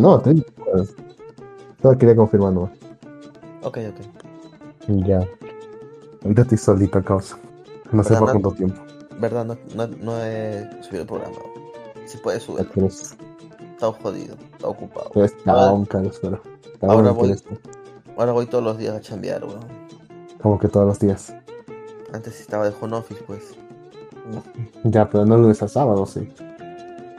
No, 0.00 0.18
te 0.20 0.34
pues, 0.34 0.94
Solo 1.82 1.98
quería 1.98 2.16
confirmar 2.16 2.52
nomás. 2.52 2.70
Ok, 3.62 3.78
ok. 3.88 4.96
Ya. 5.06 5.26
Ahorita 6.22 6.42
estoy 6.42 6.58
solito 6.58 7.02
causa. 7.02 7.36
No 7.92 8.02
sé 8.02 8.10
¿Verdad, 8.10 8.20
por 8.20 8.30
cuánto 8.30 8.50
tiempo. 8.52 8.80
Verdad, 9.18 9.44
no, 9.44 9.56
no, 9.74 9.86
no 9.86 10.24
he 10.24 10.68
subido 10.82 11.02
el 11.02 11.06
programa. 11.06 11.36
Si 12.06 12.18
puede 12.18 12.40
subir. 12.40 12.66
Está 12.80 13.92
jodido, 13.92 14.36
está 14.52 14.68
ocupado. 14.68 15.10
pero 15.14 15.26
está 15.26 15.52
Ahora- 15.52 15.72
un 15.72 15.84
voy. 17.14 17.36
Ahora 18.16 18.32
voy 18.32 18.46
todos 18.46 18.64
los 18.64 18.78
días 18.78 18.94
a 18.94 19.00
chambear, 19.00 19.44
weón. 19.44 19.60
Como 20.42 20.58
que 20.58 20.68
todos 20.68 20.86
los 20.86 20.98
días. 20.98 21.34
Antes 22.12 22.40
estaba 22.40 22.68
de 22.68 22.74
home 22.80 22.96
office, 22.96 23.22
pues. 23.26 23.54
Ya, 24.84 25.08
pero 25.08 25.24
no 25.24 25.36
lunes 25.36 25.62
a 25.62 25.68
sábado, 25.68 26.04
sí. 26.06 26.30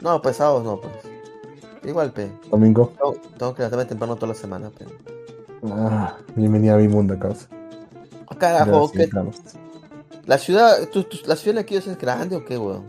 No, 0.00 0.20
pues 0.22 0.36
sábados 0.36 0.64
no, 0.64 0.80
pues. 0.80 1.11
Igual, 1.84 2.12
pe. 2.12 2.30
Domingo. 2.50 2.92
Tengo, 2.96 3.12
tengo 3.38 3.54
que 3.54 3.62
levantarme 3.62 3.84
temprano 3.86 4.16
toda 4.16 4.28
la 4.28 4.34
semana, 4.34 4.70
pe. 4.70 4.86
Ah, 5.64 6.16
bienvenida 6.36 6.74
a 6.74 6.78
mi 6.78 6.88
mundo, 6.88 7.18
causa. 7.18 7.46
Ah, 8.28 8.34
carajo, 8.36 8.90
¿qué? 8.90 9.08
La 10.26 10.38
ciudad, 10.38 10.88
tú, 10.92 11.04
tú- 11.04 11.18
la 11.26 11.34
ciudad 11.36 11.56
de 11.56 11.60
aquí 11.62 11.76
es 11.76 11.98
grande 11.98 12.36
o 12.36 12.44
qué, 12.44 12.56
weón? 12.58 12.84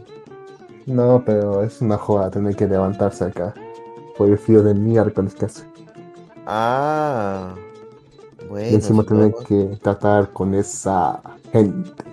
No, 0.85 1.23
pero 1.25 1.63
es 1.63 1.81
una 1.81 1.97
joda 1.97 2.29
tener 2.29 2.55
que 2.55 2.67
levantarse 2.67 3.23
acá. 3.25 3.53
Por 4.17 4.29
el 4.29 4.37
frío 4.37 4.61
de 4.61 4.75
miércoles 4.75 5.33
que 5.33 5.45
hace. 5.45 5.63
Ah. 6.45 7.55
Bueno, 8.49 8.69
y 8.69 8.75
encima 8.75 9.03
tener 9.03 9.33
que 9.47 9.77
tratar 9.81 10.31
con 10.31 10.53
esa 10.53 11.19
gente. 11.51 12.03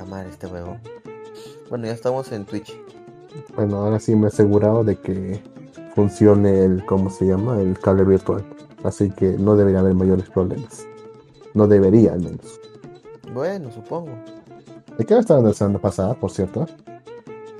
Amar 0.00 0.26
este 0.26 0.46
huevo. 0.48 0.76
Bueno, 1.68 1.86
ya 1.86 1.92
estamos 1.92 2.32
en 2.32 2.44
Twitch. 2.44 2.76
Bueno, 3.54 3.76
ahora 3.76 4.00
sí 4.00 4.16
me 4.16 4.24
he 4.24 4.28
asegurado 4.28 4.82
de 4.82 4.96
que 4.96 5.42
funcione 5.94 6.64
el, 6.64 6.84
¿cómo 6.84 7.10
se 7.10 7.26
llama? 7.26 7.60
El 7.60 7.78
cable 7.78 8.04
virtual. 8.04 8.44
Así 8.82 9.10
que 9.10 9.36
no 9.38 9.56
debería 9.56 9.80
haber 9.80 9.94
mayores 9.94 10.28
problemas. 10.28 10.86
No 11.54 11.66
debería, 11.66 12.12
al 12.12 12.20
menos. 12.20 12.60
Bueno, 13.32 13.70
supongo. 13.72 14.10
¿De 14.98 15.04
qué 15.04 15.18
estaba 15.18 15.40
la 15.40 15.52
semana 15.52 15.78
pasada, 15.78 16.14
por 16.14 16.30
cierto? 16.30 16.66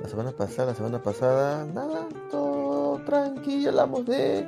La 0.02 0.08
semana 0.08 0.32
pasada, 0.32 0.72
la 0.72 0.74
semana 0.74 1.02
pasada, 1.02 1.64
nada, 1.64 2.06
todo 2.30 2.98
tranquilo, 3.06 3.70
hablamos 3.70 4.04
de 4.04 4.46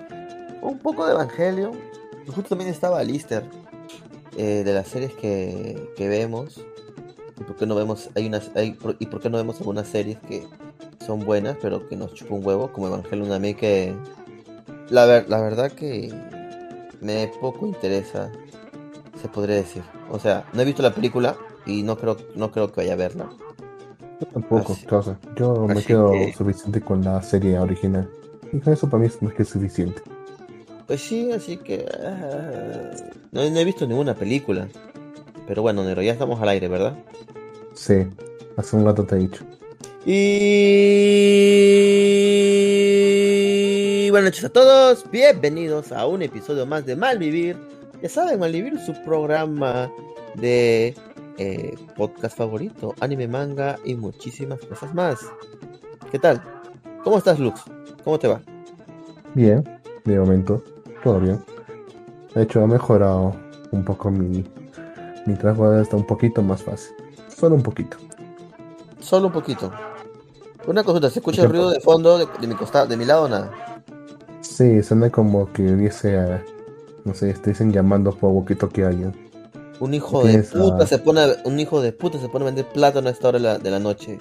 un 0.61 0.79
poco 0.79 1.07
de 1.07 1.13
Evangelio. 1.13 1.73
Justo 2.27 2.51
también 2.51 2.71
estaba 2.71 3.03
Lister, 3.03 3.45
eh, 4.37 4.63
de 4.65 4.75
las 4.75 4.89
series 4.89 5.15
que, 5.15 5.93
que 5.97 6.09
vemos. 6.09 6.61
¿Y 7.39 7.45
por 7.45 7.57
qué 7.57 7.67
no 7.67 7.75
vemos, 7.75 8.09
hay 8.15 8.27
unas, 8.27 8.51
hay, 8.55 8.77
y 8.99 9.07
por 9.07 9.21
qué 9.21 9.29
no 9.31 9.37
vemos 9.37 9.59
algunas 9.61 9.87
series 9.89 10.19
que 10.27 10.47
son 11.05 11.21
buenas, 11.21 11.57
pero 11.61 11.87
que 11.89 11.97
nos 11.97 12.15
chupa 12.15 12.35
un 12.35 12.47
huevo, 12.47 12.73
como 12.73 12.87
Evangelion 12.89 13.33
a 13.33 13.39
mí 13.39 13.55
que 13.55 13.95
la, 14.89 15.05
ver, 15.05 15.29
la 15.29 15.41
verdad 15.41 15.71
que 15.73 16.13
me 17.01 17.31
poco 17.41 17.67
interesa, 17.67 18.31
se 19.21 19.29
podría 19.29 19.57
decir. 19.57 19.83
O 20.11 20.19
sea, 20.19 20.47
no 20.53 20.63
he 20.63 20.65
visto 20.65 20.83
la 20.83 20.95
película 20.95 21.37
y 21.67 21.83
no 21.83 21.97
creo, 21.99 22.17
no 22.35 22.51
creo 22.51 22.73
que 22.73 22.81
vaya 22.81 22.95
a 22.95 22.97
verla. 22.97 23.29
Yo 24.21 24.27
tampoco, 24.29 24.73
Así- 24.73 24.87
causa. 24.87 25.19
Yo 25.37 25.55
me 25.67 25.83
quedo 25.83 26.11
que- 26.13 26.33
suficiente 26.33 26.81
con 26.81 27.05
la 27.05 27.23
serie 27.23 27.59
original. 27.59 28.09
Y 28.53 28.61
con 28.61 28.73
eso 28.73 28.89
para 28.89 29.03
mí 29.03 29.09
es 29.09 29.21
más 29.21 29.35
que 29.35 29.45
suficiente. 29.45 30.01
Pues 30.87 31.03
sí, 31.03 31.31
así 31.33 31.57
que 31.59 31.85
ah, 32.03 32.93
no, 33.33 33.51
no 33.51 33.59
he 33.59 33.65
visto 33.65 33.87
ninguna 33.87 34.15
película. 34.15 34.69
Pero 35.47 35.63
bueno, 35.63 35.85
Nero, 35.85 36.03
ya 36.03 36.13
estamos 36.13 36.43
al 36.43 36.49
aire, 36.49 36.67
¿verdad? 36.69 36.99
Sí, 37.75 38.07
hace 38.57 38.77
un 38.77 38.85
rato 38.85 39.05
te 39.05 39.15
he 39.15 39.19
dicho. 39.19 39.45
Y 40.05 40.91
buenas 44.11 44.31
noches 44.31 44.45
a 44.45 44.49
todos, 44.49 45.09
bienvenidos 45.11 45.93
a 45.93 46.07
un 46.07 46.23
episodio 46.23 46.67
más 46.67 46.85
de 46.87 46.97
Malvivir. 46.97 47.57
Ya 48.03 48.09
saben, 48.09 48.41
Malvivir 48.41 48.75
es 48.75 48.87
su 48.87 48.95
programa 49.05 49.91
de 50.35 50.95
eh, 51.39 51.75
podcast 51.97 52.37
favorito, 52.37 52.95
anime, 53.01 53.29
manga 53.29 53.77
y 53.85 53.95
muchísimas 53.95 54.59
cosas 54.61 54.93
más. 54.95 55.21
¿Qué 56.11 56.19
tal? 56.19 56.43
¿Cómo 57.05 57.19
estás, 57.19 57.39
Lux? 57.39 57.63
¿Cómo 58.03 58.19
te 58.19 58.27
va? 58.27 58.41
Bien, 59.35 59.63
de 60.05 60.19
momento, 60.19 60.65
todo 61.05 61.21
bien. 61.21 61.39
De 62.35 62.43
hecho, 62.43 62.63
ha 62.63 62.67
mejorado 62.67 63.37
un 63.71 63.85
poco 63.85 64.11
mi, 64.11 64.45
mi 65.27 65.35
trabajo, 65.35 65.75
está 65.79 65.97
un 65.97 66.07
poquito 66.07 66.43
más 66.43 66.63
fácil. 66.63 66.95
Solo 67.29 67.55
un 67.57 67.63
poquito. 67.63 67.97
Solo 69.01 69.27
un 69.29 69.33
poquito. 69.33 69.71
Una 70.67 70.83
consulta, 70.83 71.11
¿se 71.11 71.21
escucha 71.21 71.43
el 71.43 71.51
ruido 71.51 71.71
de 71.71 71.81
fondo 71.81 72.19
de, 72.19 72.27
de 72.41 72.47
mi 72.47 72.55
costado, 72.55 72.87
de 72.87 72.97
mi 72.97 73.05
lado 73.05 73.25
o 73.25 73.29
nada? 73.29 73.51
Sí, 74.41 74.83
suena 74.83 75.11
como 75.11 75.53
que 75.53 75.63
hubiese, 75.63 76.15
eh, 76.17 76.41
no 77.05 77.15
sé, 77.15 77.31
estuviesen 77.31 77.73
llamando 77.73 78.13
por 78.13 78.33
poquito 78.33 78.69
que 78.69 78.85
alguien. 78.85 79.15
Un 79.79 79.93
hijo 79.95 80.25
de 80.25 80.43
puta 80.43 80.85
ah. 80.85 80.87
se 80.87 80.99
pone 80.99 81.21
a- 81.21 81.37
un 81.45 81.61
hijo 81.61 81.81
de 81.83 81.93
puta 81.93 82.19
se 82.19 82.29
pone 82.29 82.45
a 82.45 82.47
vender 82.47 82.67
plátano 82.67 83.09
a 83.09 83.13
esta 83.13 83.29
hora 83.29 83.39
de 83.39 83.45
la, 83.45 83.59
de 83.59 83.71
la 83.71 83.79
noche. 83.79 84.19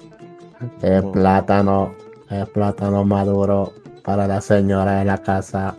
El 0.82 1.02
No. 1.04 1.12
plátano, 1.12 1.94
el 2.30 2.46
plátano 2.48 3.04
maduro 3.04 3.72
para 4.04 4.26
la 4.28 4.40
señora 4.40 4.98
de 4.98 5.04
la 5.04 5.18
casa. 5.18 5.74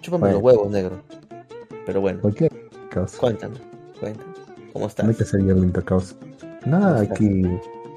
Chúpame 0.00 0.20
Bueno. 0.20 0.34
los 0.34 0.42
huevos, 0.42 0.70
negro. 0.70 0.96
Pero 1.86 2.00
bueno, 2.00 2.20
Cualquier 2.20 2.52
cosa. 2.92 3.16
cuéntame, 3.18 3.56
cuéntame. 4.00 4.27
¿Cómo 4.78 4.86
estás? 4.86 5.06
No 5.06 5.10
hay 5.10 5.16
que 5.16 5.24
ser 5.24 5.42
violento, 5.42 5.84
causa. 5.84 6.14
Nada, 6.64 7.00
aquí 7.00 7.42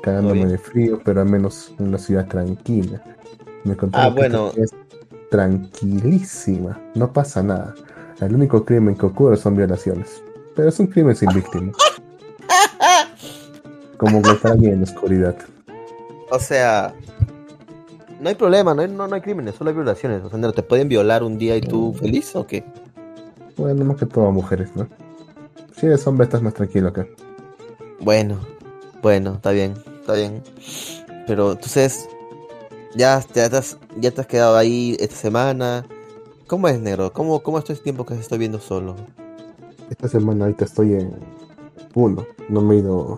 cagándome 0.02 0.48
de 0.48 0.58
frío, 0.58 1.00
pero 1.06 1.22
al 1.22 1.30
menos 1.30 1.72
una 1.78 2.00
ciudad 2.00 2.28
tranquila. 2.28 3.04
Me 3.64 3.78
contaron 3.78 4.12
Ah, 4.12 4.16
que 4.16 4.22
bueno. 4.22 4.52
es 4.58 4.72
tranquilísima, 5.30 6.82
no 6.96 7.14
pasa 7.14 7.44
nada. 7.44 7.76
El 8.20 8.34
único 8.34 8.66
crimen 8.66 8.96
que 8.96 9.06
ocurre 9.06 9.38
son 9.38 9.56
violaciones, 9.56 10.24
pero 10.56 10.70
es 10.70 10.80
un 10.80 10.88
crimen 10.88 11.16
sin 11.16 11.30
víctima. 11.36 11.72
Como 13.98 14.20
bien 14.58 14.74
en 14.74 14.80
la 14.80 14.86
oscuridad. 14.86 15.36
O 16.32 16.40
sea, 16.40 16.96
no 18.20 18.28
hay 18.28 18.34
problema, 18.34 18.74
no 18.74 18.82
hay, 18.82 18.88
no, 18.88 19.08
no 19.08 19.14
hay 19.14 19.22
crímenes, 19.22 19.54
solo 19.54 19.70
hay 19.70 19.76
violaciones. 19.76 20.24
O 20.24 20.32
sea, 20.32 20.52
¿te 20.52 20.64
pueden 20.64 20.90
violar 20.90 21.22
un 21.22 21.38
día 21.38 21.56
y 21.56 21.62
tú 21.62 21.94
feliz 21.94 22.36
o 22.36 22.48
qué? 22.48 22.64
Bueno, 23.56 23.86
más 23.86 23.98
que 23.98 24.08
todo 24.08 24.26
a 24.26 24.32
mujeres, 24.32 24.76
¿no? 24.76 24.88
Si 25.82 25.88
eres 25.88 26.06
hombre 26.06 26.26
estás 26.26 26.44
más 26.44 26.54
tranquilo 26.54 26.90
acá. 26.90 27.08
Bueno, 28.02 28.38
bueno, 29.02 29.34
está 29.34 29.50
bien, 29.50 29.74
está 30.00 30.14
bien. 30.14 30.44
Pero 31.26 31.54
entonces, 31.54 32.08
ya, 32.94 33.26
ya, 33.34 33.50
te 33.50 33.58
has, 33.58 33.80
ya 34.00 34.12
te 34.12 34.22
has 34.22 34.28
quedado 34.28 34.58
ahí 34.58 34.96
esta 35.00 35.16
semana. 35.16 35.88
¿Cómo 36.46 36.68
es, 36.68 36.80
negro? 36.80 37.12
¿Cómo, 37.14 37.42
cómo 37.42 37.58
es 37.58 37.68
este 37.68 37.84
tiempo 37.84 38.06
que 38.06 38.14
estoy 38.14 38.38
viendo 38.38 38.60
solo? 38.60 38.96
Esta 39.90 40.08
semana 40.08 40.46
ahorita 40.46 40.66
estoy 40.66 40.94
en 40.94 41.16
Puno, 41.92 42.28
no 42.48 42.62
me 42.62 42.76
he 42.76 42.78
ido 42.78 43.18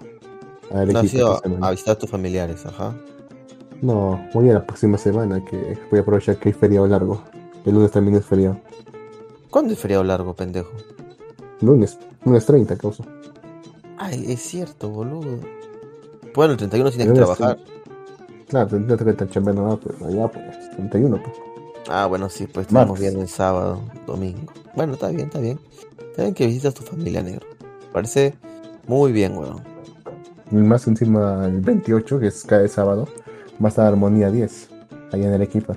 a 0.72 0.86
No 0.86 1.00
has 1.00 1.14
Arequipa 1.14 1.18
ido 1.18 1.42
a 1.66 1.72
visitar 1.72 1.98
a 1.98 2.00
tus 2.00 2.10
familiares, 2.10 2.66
ajá. 2.66 2.96
No, 3.82 4.26
voy 4.34 4.50
a 4.52 4.54
la 4.54 4.66
próxima 4.66 4.98
semana 4.98 5.44
que 5.44 5.78
voy 5.92 6.00
a 6.00 6.02
aprovechar 6.02 6.38
que 6.38 6.48
hay 6.48 6.54
feriado 6.54 6.88
largo. 6.88 7.26
El 7.66 7.74
lunes 7.74 7.92
también 7.92 8.16
es 8.16 8.26
feriado. 8.26 8.58
¿Cuándo 9.50 9.74
es 9.74 9.80
feriado 9.80 10.06
largo, 10.06 10.34
pendejo? 10.34 10.72
Lunes, 11.62 11.98
lunes 12.26 12.46
30, 12.46 12.78
causa. 12.78 13.04
Ay, 13.98 14.26
es 14.28 14.42
cierto, 14.42 14.90
boludo. 14.90 15.40
Bueno, 16.36 16.54
el 16.54 16.58
31 16.58 16.92
tienes 16.92 17.08
que 17.08 17.14
trabajar. 17.14 17.60
Claro, 18.48 18.68
tendría 18.68 18.98
que 18.98 19.10
estar 19.10 19.30
chambeando 19.30 19.64
nada, 19.64 19.80
pero 19.82 20.06
allá 20.06 20.28
pues, 20.28 20.72
31, 20.76 21.22
pues. 21.24 21.36
Ah, 21.90 22.06
bueno, 22.06 22.30
sí, 22.30 22.48
pues 22.48 22.68
estamos 22.68 22.88
Martes. 22.88 23.02
viendo 23.02 23.22
el 23.22 23.28
sábado, 23.28 23.82
domingo. 24.06 24.52
Bueno, 24.76 24.94
está 24.94 25.10
bien, 25.10 25.28
está 25.28 25.40
bien. 25.40 25.60
Está 26.12 26.24
bien 26.24 26.34
que 26.34 26.48
visitas 26.48 26.74
a 26.74 26.78
tu 26.78 26.84
familia, 26.84 27.22
negro. 27.22 27.46
Parece 27.92 28.36
muy 28.88 29.12
bien, 29.12 29.38
weón. 29.38 29.62
Y 30.52 30.56
más 30.56 30.88
encima 30.88 31.46
el 31.46 31.62
28, 31.62 32.20
que 32.20 32.28
es 32.28 32.44
cada 32.44 32.68
sábado, 32.68 33.08
va 33.62 33.68
a 33.68 33.70
estar 33.70 33.88
Armonía 33.88 34.30
10, 34.30 34.70
allá 35.12 35.28
en 35.28 35.34
Arequipa. 35.34 35.76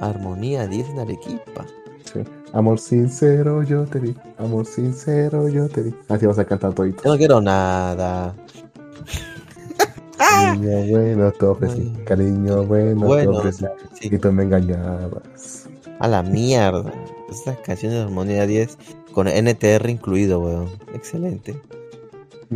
Armonía 0.00 0.66
10 0.66 0.88
en 0.90 0.98
Arequipa. 1.00 1.66
Sí. 2.12 2.20
Amor 2.52 2.78
sincero 2.78 3.62
yo 3.62 3.84
te 3.86 3.98
di, 3.98 4.14
amor 4.38 4.66
sincero 4.66 5.48
yo 5.48 5.68
te 5.68 5.84
di. 5.84 5.94
Así 6.08 6.26
vas 6.26 6.38
a 6.38 6.44
cantar 6.44 6.74
todito. 6.74 7.02
Yo 7.04 7.12
no 7.12 7.16
quiero 7.16 7.40
nada. 7.40 8.34
Cariño 10.18 10.86
bueno 10.90 11.32
te 11.32 11.46
ofrecí, 11.46 11.92
cariño 12.04 12.64
bueno, 12.64 13.06
Bueno, 13.06 13.32
te 13.32 13.38
ofrecí. 13.38 13.64
sí. 13.94 14.08
Y 14.12 14.18
tú 14.18 14.32
me 14.32 14.44
engañabas. 14.44 15.68
A 15.98 16.08
la 16.08 16.22
mierda. 16.22 16.92
Estas 17.30 17.56
canciones 17.58 17.98
de 17.98 18.04
Armonía 18.04 18.46
10 18.46 18.76
con 19.12 19.26
NTR 19.28 19.88
incluido, 19.88 20.40
weón. 20.40 20.68
Excelente. 20.94 21.60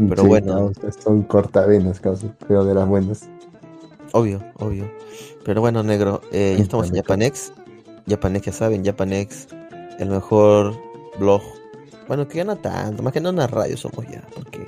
Pero 0.09 0.23
Sí, 0.23 0.29
bueno. 0.29 0.73
no, 0.85 0.93
son 1.03 1.23
cortavenas, 1.23 2.01
causa, 2.01 2.27
pero 2.47 2.65
de 2.65 2.75
las 2.75 2.87
buenas. 2.87 3.29
Obvio, 4.13 4.43
obvio. 4.59 4.91
Pero 5.45 5.61
bueno, 5.63 5.83
negro, 5.83 6.21
eh, 6.33 6.55
ya 6.59 6.63
estamos 6.63 6.89
en. 6.91 6.97
Japanex. 6.97 7.53
Japanex, 8.09 8.47
ya 8.47 8.53
saben, 8.53 8.85
Japanex, 8.85 9.49
el 9.99 10.09
mejor 10.09 10.77
blog. 11.19 11.43
Bueno, 12.09 12.29
que 12.29 12.39
ya 12.39 12.45
no 12.45 12.57
tanto, 12.57 13.03
más 13.03 13.13
que 13.13 13.21
no 13.21 13.31
una 13.31 13.47
radio 13.47 13.77
somos 13.77 14.07
ya, 14.09 14.23
porque 14.35 14.67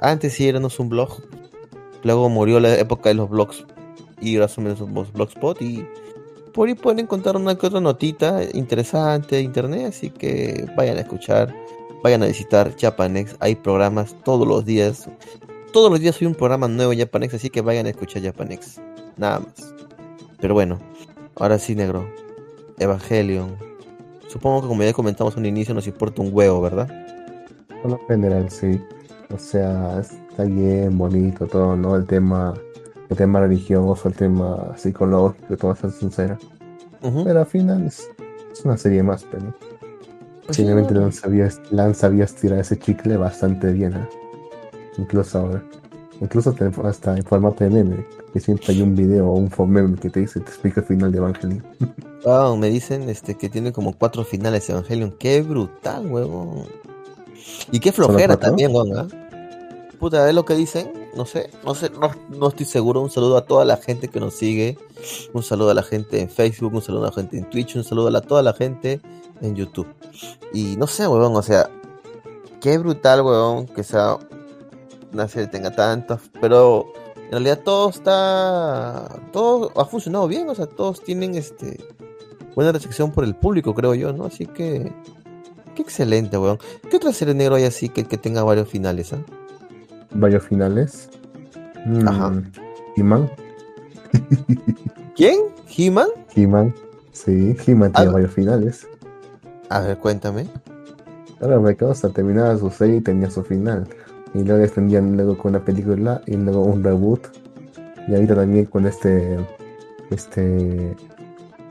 antes 0.00 0.34
sí 0.34 0.48
éramos 0.48 0.78
un 0.80 0.88
blog. 0.88 1.10
Luego 2.02 2.28
murió 2.28 2.60
la 2.60 2.74
época 2.78 3.10
de 3.10 3.16
los 3.16 3.28
blogs 3.28 3.64
y 4.20 4.36
ahora 4.36 4.48
somos 4.48 4.80
los 4.80 5.12
blogspot 5.12 5.60
y 5.60 5.86
por 6.52 6.68
ahí 6.68 6.74
pueden 6.74 7.00
encontrar 7.00 7.36
una 7.36 7.56
que 7.56 7.66
otra 7.66 7.80
notita 7.80 8.42
interesante 8.54 9.36
de 9.36 9.42
internet, 9.42 9.86
así 9.88 10.10
que 10.10 10.66
vayan 10.76 10.96
a 10.96 11.00
escuchar, 11.00 11.54
vayan 12.02 12.22
a 12.22 12.26
visitar 12.26 12.74
Japanex, 12.76 13.36
hay 13.40 13.54
programas 13.54 14.16
todos 14.24 14.46
los 14.46 14.64
días. 14.64 15.08
Todos 15.72 15.90
los 15.90 16.00
días 16.00 16.20
hay 16.20 16.26
un 16.26 16.34
programa 16.34 16.66
nuevo 16.66 16.92
en 16.92 16.98
Japanex, 16.98 17.34
así 17.34 17.50
que 17.50 17.60
vayan 17.60 17.86
a 17.86 17.90
escuchar 17.90 18.22
Japanex. 18.22 18.80
Nada 19.16 19.40
más. 19.40 19.74
Pero 20.40 20.54
bueno, 20.54 20.80
ahora 21.36 21.58
sí, 21.58 21.76
negro. 21.76 22.08
Evangelion. 22.78 23.69
Supongo 24.30 24.62
que 24.62 24.68
como 24.68 24.82
ya 24.84 24.92
comentamos 24.92 25.36
al 25.36 25.44
inicio 25.44 25.74
nos 25.74 25.88
importa 25.88 26.22
un 26.22 26.30
huevo, 26.32 26.60
¿verdad? 26.60 26.88
En 27.82 27.98
general, 28.06 28.48
sí. 28.48 28.80
O 29.34 29.38
sea, 29.38 29.98
está 30.00 30.44
bien, 30.44 30.96
bonito 30.96 31.48
todo, 31.48 31.74
¿no? 31.74 31.96
El 31.96 32.06
tema, 32.06 32.54
el 33.08 33.16
tema 33.16 33.40
religioso, 33.40 34.08
el 34.08 34.14
tema 34.14 34.72
psicológico, 34.76 35.56
todo 35.56 35.74
ser 35.74 35.90
sincero. 35.90 36.38
Pero 37.00 37.40
al 37.40 37.46
final 37.46 37.86
es, 37.86 38.08
una 38.64 38.76
serie 38.76 39.02
más, 39.02 39.24
pero 39.24 39.52
pues 40.44 40.56
simplemente 40.56 40.94
sí, 40.94 41.50
Lan, 41.70 41.94
sabía, 41.94 42.24
estirar 42.24 42.60
ese 42.60 42.78
chicle 42.78 43.16
bastante 43.16 43.72
bien, 43.72 43.94
¿eh? 43.94 44.08
Incluso 44.96 45.38
ahora. 45.38 45.62
Incluso 46.20 46.54
hasta 46.84 47.16
en 47.16 47.24
formato 47.24 47.64
de 47.64 47.70
meme, 47.70 48.06
que 48.32 48.40
siempre 48.40 48.66
hay 48.68 48.82
un 48.82 48.94
video 48.94 49.28
o 49.28 49.36
un 49.36 49.50
meme 49.70 49.96
que 49.98 50.10
te 50.10 50.20
dice, 50.20 50.40
te 50.40 50.50
explica 50.50 50.80
el 50.80 50.86
final 50.86 51.12
de 51.12 51.18
Evangelion. 51.18 51.64
Wow, 52.22 52.54
me 52.58 52.68
dicen 52.68 53.08
este 53.08 53.34
que 53.34 53.48
tiene 53.48 53.72
como 53.72 53.94
cuatro 53.94 54.24
finales 54.24 54.68
Evangelion. 54.68 55.12
Qué 55.18 55.40
brutal, 55.40 56.06
huevón. 56.06 56.66
Y 57.72 57.80
qué 57.80 57.92
flojera 57.92 58.36
también, 58.36 58.74
weón. 58.74 58.94
¿ah? 58.94 59.08
Puta, 59.98 60.28
es 60.28 60.34
lo 60.34 60.44
que 60.44 60.54
dicen. 60.54 60.92
No 61.16 61.24
sé, 61.24 61.48
no 61.64 61.74
sé, 61.74 61.90
no, 62.28 62.48
estoy 62.48 62.66
seguro. 62.66 63.00
Un 63.00 63.10
saludo 63.10 63.38
a 63.38 63.46
toda 63.46 63.64
la 63.64 63.78
gente 63.78 64.08
que 64.08 64.20
nos 64.20 64.34
sigue. 64.34 64.76
Un 65.32 65.42
saludo 65.42 65.70
a 65.70 65.74
la 65.74 65.82
gente 65.82 66.20
en 66.20 66.28
Facebook, 66.28 66.74
un 66.74 66.82
saludo 66.82 67.04
a 67.04 67.06
la 67.06 67.12
gente 67.12 67.38
en 67.38 67.48
Twitch, 67.48 67.76
un 67.76 67.84
saludo 67.84 68.14
a 68.14 68.20
toda 68.20 68.42
la 68.42 68.52
gente 68.52 69.00
en 69.40 69.56
YouTube. 69.56 69.88
Y 70.52 70.76
no 70.76 70.86
sé, 70.86 71.08
huevón, 71.08 71.34
o 71.36 71.42
sea, 71.42 71.70
qué 72.60 72.76
brutal, 72.76 73.22
huevón, 73.22 73.66
que 73.66 73.82
sea 73.82 74.18
una 75.12 75.28
serie 75.28 75.48
tenga 75.48 75.70
tantas, 75.70 76.20
pero 76.40 76.92
en 77.16 77.30
realidad 77.30 77.60
todo 77.64 77.90
está, 77.90 79.20
todo 79.32 79.72
ha 79.76 79.84
funcionado 79.84 80.28
bien, 80.28 80.48
o 80.48 80.54
sea, 80.54 80.66
todos 80.66 81.02
tienen 81.02 81.34
este 81.34 81.78
buena 82.54 82.72
recepción 82.72 83.12
por 83.12 83.24
el 83.24 83.34
público, 83.34 83.74
creo 83.74 83.94
yo, 83.94 84.12
¿no? 84.12 84.26
Así 84.26 84.46
que 84.46 84.92
Qué 85.74 85.82
excelente, 85.82 86.36
weón. 86.36 86.58
¿Qué 86.90 86.96
otra 86.96 87.12
serie 87.12 87.34
negro 87.34 87.54
hay 87.54 87.64
así 87.64 87.88
que, 87.88 88.04
que 88.04 88.18
tenga 88.18 88.42
varios 88.42 88.68
finales, 88.68 89.12
ah? 89.12 89.22
¿Varios 90.12 90.44
finales? 90.44 91.08
Mm, 91.86 92.08
Ajá. 92.08 92.42
¿He-Man? 92.96 93.30
¿Quién? 95.16 95.38
¿He-Man? 95.76 96.08
He-Man. 96.34 96.74
Sí, 97.12 97.56
He-Man 97.66 97.92
tiene 97.92 98.10
varios 98.10 98.32
finales. 98.32 98.88
A 99.68 99.80
ver, 99.80 99.98
cuéntame. 99.98 100.48
Ahora 101.40 101.58
me 101.60 101.76
hasta 101.88 102.08
terminaba 102.10 102.56
su 102.58 102.70
serie 102.70 102.96
y 102.96 103.00
tenía 103.00 103.30
su 103.30 103.42
final. 103.42 103.88
Y 104.34 104.44
luego 104.44 104.62
extendían 104.62 105.16
luego 105.16 105.36
con 105.36 105.50
una 105.50 105.64
película 105.64 106.22
y 106.26 106.36
luego 106.36 106.62
un 106.62 106.84
reboot. 106.84 107.26
Y 108.08 108.14
ahorita 108.14 108.34
también 108.36 108.66
con 108.66 108.86
este. 108.86 109.38
Este. 110.10 110.96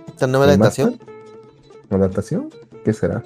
¿Esta 0.07 0.27
nueva 0.27 0.45
adaptación? 0.45 0.99
¿Adaptación? 1.89 2.49
¿Qué 2.83 2.93
será? 2.93 3.23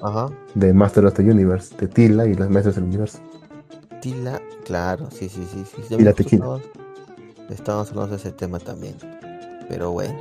De 0.54 0.72
Master 0.72 1.06
of 1.06 1.14
the 1.14 1.22
Universe, 1.22 1.76
de 1.76 1.88
Tila 1.88 2.26
y 2.26 2.34
las 2.34 2.50
Maestros 2.50 2.76
del 2.76 2.84
Universo. 2.84 3.18
Tila, 4.00 4.40
claro, 4.64 5.08
sí, 5.10 5.28
sí, 5.28 5.46
sí. 5.50 5.64
sí. 5.66 5.94
Y 5.98 6.02
la 6.02 6.12
tequila. 6.12 6.58
Estamos 7.50 7.90
hablando 7.90 8.12
de 8.12 8.16
ese 8.16 8.32
tema 8.32 8.58
también. 8.58 8.94
Pero 9.68 9.92
bueno, 9.92 10.18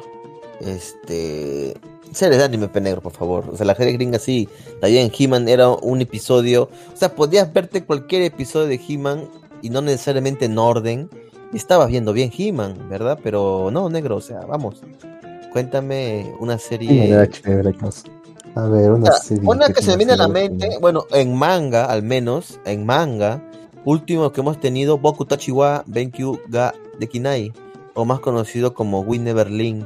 este. 0.60 1.76
Series 2.14 2.38
de 2.38 2.44
anime 2.44 2.68
penegro, 2.68 3.02
por 3.02 3.14
favor. 3.14 3.50
O 3.52 3.58
sea, 3.58 3.66
la 3.66 3.76
serie 3.76 3.94
gringa 3.94 4.20
sí. 4.20 4.48
También 4.80 5.12
He-Man 5.18 5.48
era 5.50 5.70
un 5.70 6.02
episodio. 6.02 6.70
O 6.94 6.98
sea, 6.98 7.16
podías 7.16 7.52
verte 7.52 7.84
cualquier 7.84 8.22
episodio 8.24 8.68
de 8.68 8.80
He-Man 8.88 9.30
y 9.62 9.70
no 9.70 9.82
necesariamente 9.82 10.46
en 10.46 10.58
orden. 10.58 11.10
Y 11.52 11.58
estabas 11.58 11.90
viendo 11.90 12.14
bien 12.14 12.32
He-Man, 12.36 12.90
¿verdad? 12.90 13.20
Pero 13.24 13.70
no, 13.72 13.90
negro, 13.90 14.18
o 14.18 14.22
sea, 14.22 14.42
vamos. 14.42 14.82
Cuéntame 15.52 16.34
una 16.40 16.58
serie. 16.58 17.14
A 18.56 18.68
ver, 18.68 18.92
una 18.92 19.12
serie. 19.14 19.48
Una 19.48 19.68
que, 19.70 19.82
se 19.82 19.92
me 19.92 19.98
viene 19.98 20.14
a 20.14 20.18
la 20.18 20.28
mente, 20.28 20.78
bueno, 20.80 21.06
en 21.12 21.36
manga, 21.36 21.86
al 21.86 22.04
menos, 22.04 22.60
en 22.66 22.86
manga, 22.86 23.42
último 23.86 24.32
que 24.32 24.42
hemos 24.42 24.60
tenido, 24.60 24.98
Boku 24.98 25.26
Tachiwa 25.26 25.84
Benkyu 25.88 26.40
ga 26.50 26.74
Dekinai, 27.00 27.52
o 27.96 28.06
más 28.06 28.20
conocido 28.20 28.74
como 28.74 29.02
We 29.02 29.18
Never 29.18 29.50
Link. 29.50 29.86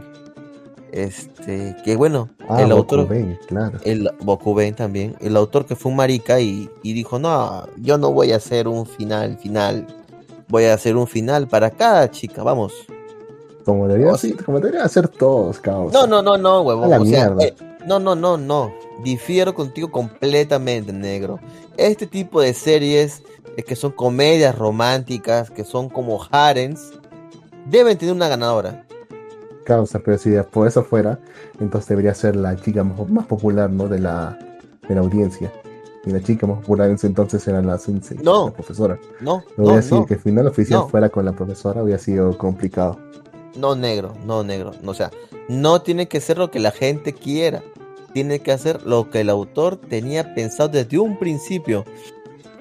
Este, 0.97 1.75
que 1.85 1.95
bueno, 1.95 2.27
ah, 2.49 2.63
el 2.63 2.71
autor. 2.71 3.07
claro. 3.45 3.77
El 3.83 4.09
Ben 4.55 4.73
también. 4.73 5.15
El 5.19 5.37
autor 5.37 5.67
que 5.67 5.75
fue 5.75 5.91
un 5.91 5.95
marica 5.95 6.39
y, 6.39 6.71
y 6.81 6.93
dijo: 6.93 7.19
No, 7.19 7.67
yo 7.77 7.99
no 7.99 8.11
voy 8.11 8.31
a 8.31 8.37
hacer 8.37 8.67
un 8.67 8.87
final, 8.87 9.37
final. 9.37 9.85
Voy 10.47 10.63
a 10.63 10.73
hacer 10.73 10.97
un 10.97 11.05
final 11.05 11.47
para 11.47 11.69
cada 11.69 12.09
chica, 12.09 12.41
vamos. 12.41 12.73
Como 13.63 13.87
debería, 13.87 14.13
como 14.43 14.59
debería 14.59 14.85
hacer 14.85 15.07
todos, 15.07 15.59
caos. 15.59 15.93
No, 15.93 16.07
no, 16.07 16.23
no, 16.23 16.35
no, 16.35 16.61
huevón. 16.61 16.91
O 16.91 17.05
sea, 17.05 17.35
eh, 17.41 17.53
no, 17.85 17.99
no, 17.99 18.15
no, 18.15 18.37
no. 18.37 18.73
Difiero 19.03 19.53
contigo 19.53 19.91
completamente, 19.91 20.91
negro. 20.93 21.39
Este 21.75 22.07
tipo 22.07 22.41
de 22.41 22.55
series 22.55 23.21
eh, 23.55 23.61
que 23.61 23.75
son 23.75 23.91
comedias 23.91 24.57
románticas, 24.57 25.51
que 25.51 25.63
son 25.63 25.89
como 25.89 26.25
harems, 26.31 26.93
deben 27.69 27.99
tener 27.99 28.15
una 28.15 28.29
ganadora. 28.29 28.86
Causa, 29.67 29.99
pero 29.99 30.17
si 30.17 30.31
por 30.51 30.67
eso 30.67 30.83
fuera, 30.83 31.19
entonces 31.59 31.89
debería 31.89 32.13
ser 32.13 32.37
la 32.37 32.55
chica 32.55 32.83
más, 32.83 33.25
popular, 33.25 33.69
¿no? 33.69 33.87
De 33.87 33.99
la, 33.99 34.37
de 34.87 34.95
la 34.95 35.01
audiencia. 35.01 35.51
Y 36.05 36.11
la 36.11 36.21
chica 36.21 36.47
más 36.47 36.59
popular 36.59 36.87
en 36.87 36.95
ese 36.95 37.07
entonces 37.07 37.45
era 37.47 37.61
la 37.61 37.77
sensei, 37.77 38.17
no, 38.19 38.47
la 38.47 38.53
profesora. 38.53 38.97
No, 39.19 39.43
no, 39.57 39.65
no, 39.65 39.75
decir 39.75 39.99
que 40.07 40.13
el 40.13 40.19
final 40.21 40.47
oficial 40.47 40.83
fuera 40.89 41.09
con 41.09 41.25
la 41.25 41.33
profesora 41.33 41.83
hubiera 41.83 41.99
sido 41.99 42.37
complicado. 42.37 42.97
No, 43.57 43.75
negro, 43.75 44.13
no, 44.25 44.41
negro. 44.43 44.71
O 44.85 44.93
sea, 44.93 45.11
no 45.49 45.81
tiene 45.81 46.07
que 46.07 46.21
ser 46.21 46.37
lo 46.37 46.49
que 46.49 46.59
la 46.59 46.71
gente 46.71 47.11
quiera 47.11 47.61
tiene 48.17 48.39
que 48.39 48.51
hacer 48.51 48.81
lo 48.83 49.11
que 49.11 49.21
el 49.21 49.29
autor 49.29 49.77
tenía 49.77 50.33
pensado 50.33 50.69
desde 50.69 50.97
un 50.97 51.19
principio, 51.19 51.85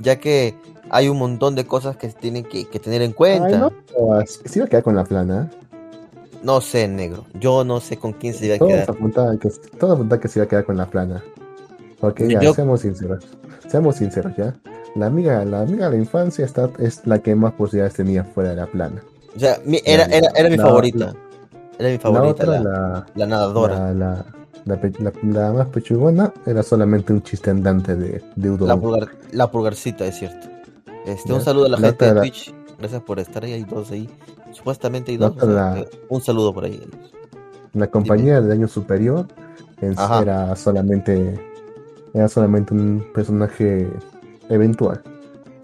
ya 0.01 0.17
que 0.17 0.55
hay 0.91 1.09
un 1.09 1.19
montón 1.19 1.55
de 1.55 1.67
cosas 1.67 1.97
que 1.97 2.09
tienen 2.09 2.45
que, 2.45 2.67
tener 2.67 3.01
en 3.01 3.13
cuenta. 3.13 3.73
¿Se 4.27 4.59
iba 4.59 4.67
a 4.67 4.69
quedar 4.69 4.83
con 4.83 4.95
la 4.95 5.05
plana? 5.05 5.51
No 6.47 6.61
sé, 6.61 6.87
negro. 6.87 7.27
Yo 7.41 7.65
no 7.65 7.81
sé 7.81 7.97
con 7.97 8.13
quién 8.13 8.33
se 8.33 8.47
iba 8.47 8.55
a 8.55 8.59
quedar. 8.61 8.87
que, 9.41 9.51
todo 9.81 9.95
apunta 9.95 10.21
que 10.21 10.29
se 10.29 10.39
iba 10.39 10.45
a 10.47 10.49
quedar 10.49 10.65
con 10.65 10.77
la 10.77 10.87
plana. 10.87 11.21
Ok, 12.01 12.21
ya, 12.29 12.55
seamos 12.55 12.83
sinceros. 12.83 13.25
Seamos 13.67 13.97
sinceros, 13.97 14.33
¿ya? 14.37 14.55
La 14.95 15.07
amiga, 15.07 15.45
la 15.45 15.63
amiga 15.63 15.87
de 15.87 15.97
la 15.97 16.03
infancia 16.03 16.45
está, 16.45 16.71
es 16.79 17.05
la 17.05 17.19
que 17.19 17.35
más 17.35 17.53
posibilidades 17.55 17.95
tenía 17.95 18.23
fuera 18.23 18.51
de 18.51 18.57
la 18.57 18.67
plana. 18.67 19.03
O 19.35 19.41
sea, 19.41 19.59
era, 19.85 20.05
era, 20.05 20.29
era, 20.37 20.49
mi 20.49 20.57
favorita. 20.57 21.15
era 21.81 21.89
mi 21.89 21.99
favorita, 21.99 22.47
la, 22.47 23.07
la, 23.17 23.27
nadadora. 23.27 23.93
La, 23.93 24.25
la, 24.65 25.53
más 25.53 25.67
pechugona 25.71 26.33
era 26.47 26.63
solamente 26.63 27.13
un 27.13 27.25
chiste 27.25 27.51
andante 27.51 27.97
de, 27.97 28.23
de 28.37 28.51
udon. 28.51 28.69
La, 28.69 28.77
pulgar, 28.77 29.09
la 29.33 29.51
pulgarcita, 29.51 30.07
es 30.07 30.15
cierto. 30.15 30.47
Este, 31.07 31.33
un 31.33 31.41
saludo 31.41 31.67
a 31.67 31.71
la, 31.71 31.79
gente 31.79 32.15
de 32.15 32.21
Twitch. 32.21 32.55
Gracias 32.79 33.03
por 33.03 33.19
estar 33.19 33.45
ahí. 33.45 33.53
Hay 33.53 33.65
dos 33.65 33.91
ahí. 33.91 34.09
Supuestamente 34.53 35.13
hay 35.13 35.19
dos. 35.19 35.35
un 36.09 36.21
saludo 36.21 36.53
por 36.53 36.65
ahí. 36.65 36.81
La 37.73 37.89
compañía 37.89 38.41
de 38.41 38.53
año 38.53 38.69
superior 38.69 39.27
era 39.81 40.57
solamente 40.57 41.39
era 42.15 42.29
solamente 42.29 42.73
un 42.73 43.05
personaje 43.13 43.91
eventual. 44.49 45.03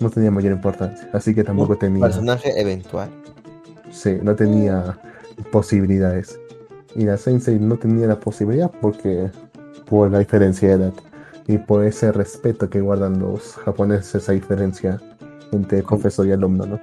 No 0.00 0.10
tenía 0.10 0.30
mayor 0.30 0.52
importancia. 0.52 1.08
Así 1.12 1.34
que 1.34 1.44
tampoco 1.44 1.76
tenía. 1.76 2.02
Personaje 2.02 2.60
eventual. 2.60 3.10
Sí, 3.90 4.18
no 4.22 4.34
tenía 4.34 4.98
posibilidades 5.50 6.38
y 6.94 7.04
la 7.04 7.16
Sensei 7.16 7.58
no 7.58 7.76
tenía 7.76 8.06
la 8.06 8.20
posibilidad 8.20 8.70
porque 8.80 9.30
por 9.88 10.10
la 10.10 10.18
diferencia 10.18 10.68
de 10.68 10.74
edad 10.74 10.92
y 11.46 11.58
por 11.58 11.84
ese 11.84 12.12
respeto 12.12 12.68
que 12.68 12.80
guardan 12.80 13.18
los 13.18 13.54
japoneses 13.56 14.16
esa 14.16 14.32
diferencia 14.32 15.00
entre 15.50 15.82
profesor 15.82 16.26
y 16.26 16.32
alumno, 16.32 16.66
¿no? 16.66 16.80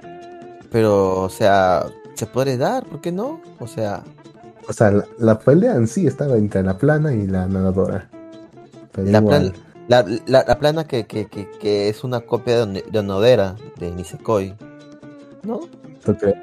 Pero, 0.70 1.22
o 1.22 1.28
sea, 1.28 1.86
¿se 2.14 2.26
puede 2.26 2.56
dar? 2.56 2.84
¿Por 2.84 3.00
qué 3.00 3.12
no? 3.12 3.40
O 3.58 3.66
sea... 3.66 4.02
O 4.68 4.72
sea, 4.72 4.92
la, 5.18 5.38
pelea 5.38 5.74
en 5.74 5.88
sí 5.88 6.06
estaba 6.06 6.36
entre 6.36 6.62
la 6.62 6.78
plana 6.78 7.12
y 7.12 7.26
la 7.26 7.46
nadadora. 7.46 8.08
la, 8.96 10.04
la, 10.26 10.58
plana 10.58 10.84
que, 10.86 11.06
que, 11.06 11.26
que, 11.26 11.88
es 11.88 12.04
una 12.04 12.20
copia 12.20 12.66
de, 12.66 12.82
de 12.82 12.98
Onodera, 13.00 13.56
de 13.78 13.90
Nisekoi, 13.90 14.54
¿no? 15.42 15.62
¿Tú 16.04 16.16
crees? 16.16 16.36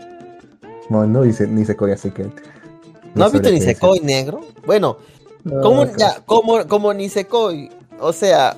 Bueno, 0.89 1.07
no 1.07 1.21
dice 1.21 1.47
Nisekoi, 1.47 1.93
así 1.93 2.11
que 2.11 2.29
¿No 3.15 3.25
has 3.25 3.31
visto 3.31 3.49
Nisekoi 3.49 3.99
negro? 4.01 4.41
Bueno, 4.65 4.97
como, 5.61 5.85
ya, 5.95 6.21
como, 6.25 6.67
como 6.67 6.93
Nisekoi, 6.93 7.69
o 7.99 8.13
sea, 8.13 8.57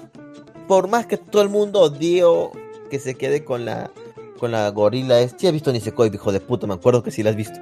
por 0.68 0.88
más 0.88 1.06
que 1.06 1.18
todo 1.18 1.42
el 1.42 1.50
mundo 1.50 1.82
odió 1.82 2.52
que 2.90 3.00
se 3.00 3.16
quede 3.16 3.46
con 3.46 3.66
la 3.66 3.92
con 4.40 4.52
la 4.52 4.70
gorila. 4.70 5.20
Es... 5.20 5.36
Sí, 5.38 5.48
he 5.48 5.52
visto 5.52 5.72
Nisekoi, 5.72 6.10
hijo 6.14 6.32
de 6.32 6.40
puta, 6.40 6.66
me 6.66 6.74
acuerdo 6.74 7.04
que 7.04 7.12
sí 7.12 7.22
la 7.22 7.32
has 7.32 7.36
visto. 7.36 7.60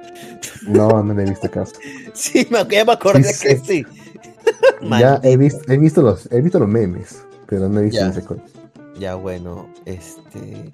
No, 0.66 1.02
no 1.02 1.14
le 1.14 1.24
he 1.24 1.26
visto 1.26 1.50
caso. 1.50 1.74
sí, 2.14 2.46
me, 2.50 2.66
ya 2.68 2.84
me 2.84 2.92
acordé 2.92 3.34
que 3.40 3.56
sí. 3.56 3.84
ya 4.98 5.20
he 5.22 5.36
visto, 5.36 5.60
he 5.70 5.76
visto 5.76 6.02
los, 6.02 6.30
he 6.32 6.40
visto 6.40 6.58
los 6.58 6.68
memes, 6.68 7.22
pero 7.46 7.68
no 7.68 7.80
he 7.80 7.84
visto 7.84 8.04
Nisekoi. 8.06 8.40
Ya, 8.98 9.14
bueno, 9.14 9.68
este 9.84 10.72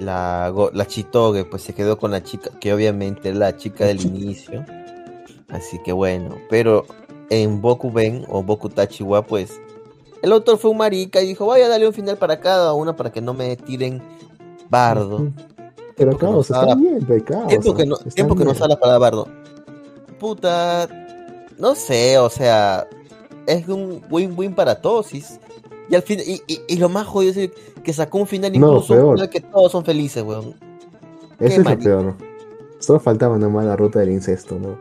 la, 0.00 0.52
la 0.72 0.86
Chitoge 0.86 1.44
pues 1.44 1.62
se 1.62 1.74
quedó 1.74 1.98
con 1.98 2.10
la 2.10 2.22
chica, 2.22 2.50
que 2.58 2.72
obviamente 2.72 3.30
es 3.30 3.36
la 3.36 3.56
chica 3.56 3.84
del 3.86 4.00
inicio. 4.06 4.64
Así 5.48 5.78
que 5.84 5.92
bueno, 5.92 6.38
pero 6.48 6.86
en 7.28 7.60
Boku 7.60 7.92
Ben 7.92 8.24
o 8.28 8.42
Boku 8.42 8.68
Tachiwa, 8.68 9.22
pues 9.22 9.60
el 10.22 10.32
autor 10.32 10.58
fue 10.58 10.70
un 10.70 10.78
marica 10.78 11.20
y 11.22 11.28
dijo, 11.28 11.46
vaya 11.46 11.66
a 11.66 11.68
darle 11.68 11.86
un 11.86 11.94
final 11.94 12.16
para 12.18 12.40
cada 12.40 12.72
una 12.74 12.96
para 12.96 13.10
que 13.10 13.20
no 13.20 13.34
me 13.34 13.56
tiren 13.56 14.02
bardo. 14.70 15.30
Pero 15.96 16.16
caos, 16.16 16.50
está 16.50 16.74
bien, 16.74 17.06
Tiempo 17.48 17.74
que 17.74 17.84
no, 17.84 17.96
tiempo 17.96 18.34
que 18.34 18.44
no 18.44 18.54
sale 18.54 18.76
para 18.76 18.96
bardo. 18.96 19.28
Puta, 20.18 20.88
no 21.58 21.74
sé, 21.74 22.18
o 22.18 22.30
sea, 22.30 22.86
es 23.46 23.68
un 23.68 24.02
win-win 24.10 24.54
para 24.54 24.80
todos. 24.80 25.12
Y, 25.12 25.22
al 25.94 26.02
fin, 26.02 26.20
y, 26.24 26.40
y, 26.46 26.76
lo 26.76 26.88
más 26.88 27.06
jodido 27.06 27.40
es 27.40 27.50
que 27.82 27.92
sacó 27.92 28.18
un 28.18 28.26
final 28.26 28.54
incluso 28.54 29.14
que 29.30 29.40
todos 29.40 29.72
son 29.72 29.84
felices, 29.84 30.22
weón. 30.22 30.54
Eso 31.38 31.60
es 31.60 31.66
lo 31.66 31.78
peor. 31.78 32.14
Solo 32.78 33.00
faltaba 33.00 33.36
nomás 33.36 33.66
la 33.66 33.76
ruta 33.76 33.98
del 33.98 34.10
incesto, 34.10 34.58
¿no? 34.58 34.78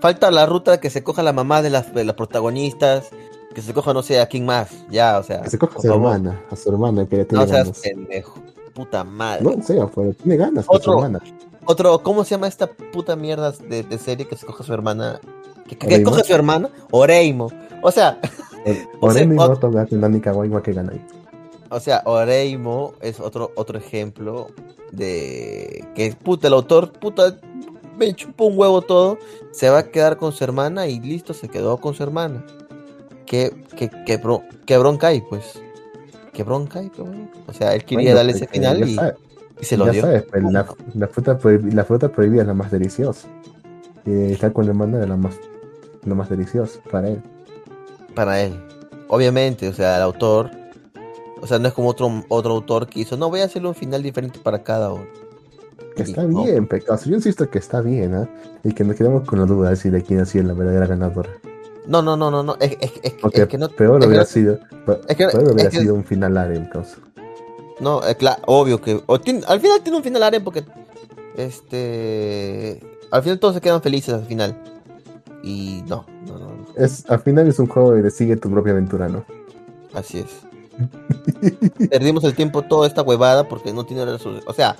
Falta 0.00 0.30
la 0.30 0.46
ruta 0.46 0.78
que 0.80 0.90
se 0.90 1.02
coja 1.02 1.22
la 1.22 1.32
mamá 1.32 1.62
de 1.62 1.70
las, 1.70 1.92
de 1.92 2.04
las 2.04 2.14
protagonistas, 2.14 3.10
que 3.54 3.62
se 3.62 3.74
coja, 3.74 3.92
no 3.92 4.02
sé, 4.02 4.20
a 4.20 4.26
quién 4.26 4.46
más, 4.46 4.70
ya, 4.88 5.18
o 5.18 5.22
sea. 5.24 5.42
Que 5.42 5.50
se 5.50 5.58
coja 5.58 5.78
a 5.78 5.82
su 5.82 5.92
hermana, 5.92 6.40
a 6.50 6.56
su 6.56 6.68
hermana 6.70 7.06
que 7.06 7.16
le 7.16 7.24
tiene 7.24 7.44
no 7.44 7.50
ganas. 7.50 7.80
pendejo, 7.80 8.40
puta 8.78 9.02
madre. 9.02 9.42
No 9.42 9.60
sé, 9.60 9.76
tiene 10.22 10.36
ganas 10.36 10.64
otro, 10.68 10.92
su 10.92 10.98
hermana. 10.98 11.20
Otro, 11.64 11.98
¿cómo 12.00 12.22
se 12.22 12.30
llama 12.30 12.46
esta 12.46 12.68
puta 12.68 13.16
mierda 13.16 13.50
de, 13.50 13.82
de 13.82 13.98
serie 13.98 14.28
que 14.28 14.36
se 14.36 14.46
coja 14.46 14.62
a 14.62 14.66
su 14.66 14.72
hermana? 14.72 15.20
¿Que, 15.66 15.76
que 15.76 16.02
coge 16.04 16.20
a 16.20 16.24
su 16.24 16.32
hermana? 16.32 16.70
Oreimo. 16.92 17.50
O 17.82 17.90
sea. 17.90 18.20
Oreimo 19.00 19.42
o 19.42 19.46
sea. 19.46 19.58
O 21.70 21.80
sea, 21.80 22.02
Oreimo 22.04 22.94
es 23.00 23.18
otro, 23.18 23.50
otro 23.56 23.78
ejemplo 23.78 24.46
de 24.92 25.84
que 25.96 26.12
puta 26.12 26.46
el 26.46 26.54
autor, 26.54 26.92
puta, 26.92 27.36
me 27.98 28.14
chupó 28.14 28.44
un 28.44 28.56
huevo 28.56 28.80
todo, 28.82 29.18
se 29.50 29.70
va 29.70 29.78
a 29.78 29.90
quedar 29.90 30.18
con 30.18 30.30
su 30.30 30.44
hermana 30.44 30.86
y 30.86 31.00
listo, 31.00 31.34
se 31.34 31.48
quedó 31.48 31.78
con 31.78 31.94
su 31.94 32.04
hermana. 32.04 32.46
¿Qué, 33.26 33.52
qué, 33.76 33.90
qué, 34.06 34.20
qué 34.66 34.78
bronca 34.78 35.08
hay, 35.08 35.20
pues? 35.20 35.60
¿Qué 36.38 36.44
bronca 36.44 36.78
hay? 36.78 36.92
O 37.48 37.52
sea, 37.52 37.74
él 37.74 37.84
quería 37.84 38.14
darle 38.14 38.30
ese 38.30 38.46
final 38.46 38.88
y, 38.88 38.96
se 39.60 39.76
lo 39.76 39.90
dio. 39.90 40.02
Sabes, 40.02 40.22
pues, 40.22 40.40
la, 40.44 40.64
la, 40.94 41.08
fruta 41.08 41.36
la 41.72 41.84
fruta 41.84 42.08
prohibida 42.10 42.42
es 42.42 42.46
la 42.46 42.54
más 42.54 42.70
deliciosa. 42.70 43.26
Y 44.06 44.30
estar 44.34 44.52
con 44.52 44.64
la 44.64 44.70
hermana 44.70 45.02
es 45.02 45.08
la 45.08 45.16
más, 45.16 45.34
la 46.04 46.14
más 46.14 46.28
deliciosa 46.28 46.78
para 46.92 47.08
él. 47.08 47.20
Para 48.14 48.40
él. 48.40 48.56
Obviamente, 49.08 49.66
o 49.66 49.72
sea, 49.72 49.96
el 49.96 50.02
autor 50.02 50.52
o 51.40 51.46
sea, 51.48 51.58
no 51.58 51.66
es 51.66 51.74
como 51.74 51.88
otro, 51.88 52.24
otro 52.28 52.52
autor 52.52 52.86
que 52.86 53.00
hizo, 53.00 53.16
no, 53.16 53.30
voy 53.30 53.40
a 53.40 53.46
hacerle 53.46 53.66
un 53.66 53.74
final 53.74 54.00
diferente 54.00 54.38
para 54.38 54.62
cada 54.62 54.92
uno. 54.92 55.08
Que 55.96 56.04
está 56.04 56.24
bien, 56.24 56.68
pecado. 56.68 57.00
Yo 57.04 57.16
insisto 57.16 57.50
que 57.50 57.58
está 57.58 57.80
bien, 57.80 58.14
¿eh? 58.14 58.28
Y 58.62 58.74
que 58.74 58.84
nos 58.84 58.94
quedamos 58.94 59.24
con 59.24 59.40
la 59.40 59.46
duda 59.46 59.70
de 59.70 60.02
quién 60.04 60.20
ha 60.20 60.24
sido 60.24 60.44
la 60.44 60.54
verdadera 60.54 60.86
ganadora. 60.86 61.30
No, 61.88 62.02
no, 62.02 62.16
no, 62.18 62.30
no, 62.30 62.42
no. 62.42 62.56
Es, 62.60 62.76
es, 62.80 62.92
es, 63.02 63.46
que 63.48 63.58
no. 63.58 63.68
Peor 63.70 64.04
hubiera 64.04 64.26
sido. 64.26 64.58
peor 64.84 65.52
hubiera 65.52 65.70
sido 65.70 65.94
un 65.94 66.04
final 66.04 66.36
Aren, 66.36 66.68
No, 67.80 68.02
es 68.02 68.14
claro, 68.16 68.42
obvio 68.46 68.80
que. 68.80 69.02
al 69.08 69.60
final 69.60 69.82
tiene 69.82 69.96
un 69.96 70.04
final 70.04 70.22
Aren 70.22 70.44
porque. 70.44 70.64
Este. 71.36 72.80
Al 73.10 73.22
final 73.22 73.38
todos 73.38 73.54
se 73.54 73.62
quedan 73.62 73.80
felices 73.80 74.12
al 74.12 74.26
final. 74.26 74.54
Y 75.42 75.82
no, 75.86 76.04
no, 76.26 76.38
no. 76.38 76.66
Es, 76.76 77.08
al 77.08 77.20
final 77.20 77.48
es 77.48 77.58
un 77.58 77.68
juego 77.68 77.92
de 77.92 78.10
sigue 78.10 78.36
tu 78.36 78.50
propia 78.50 78.72
aventura, 78.72 79.08
¿no? 79.08 79.24
Así 79.94 80.18
es. 80.18 80.28
Perdimos 81.90 82.22
el 82.24 82.34
tiempo 82.34 82.62
toda 82.62 82.86
esta 82.86 83.02
huevada 83.02 83.48
porque 83.48 83.72
no 83.72 83.86
tiene 83.86 84.04
resolución. 84.04 84.44
O 84.46 84.52
sea, 84.52 84.76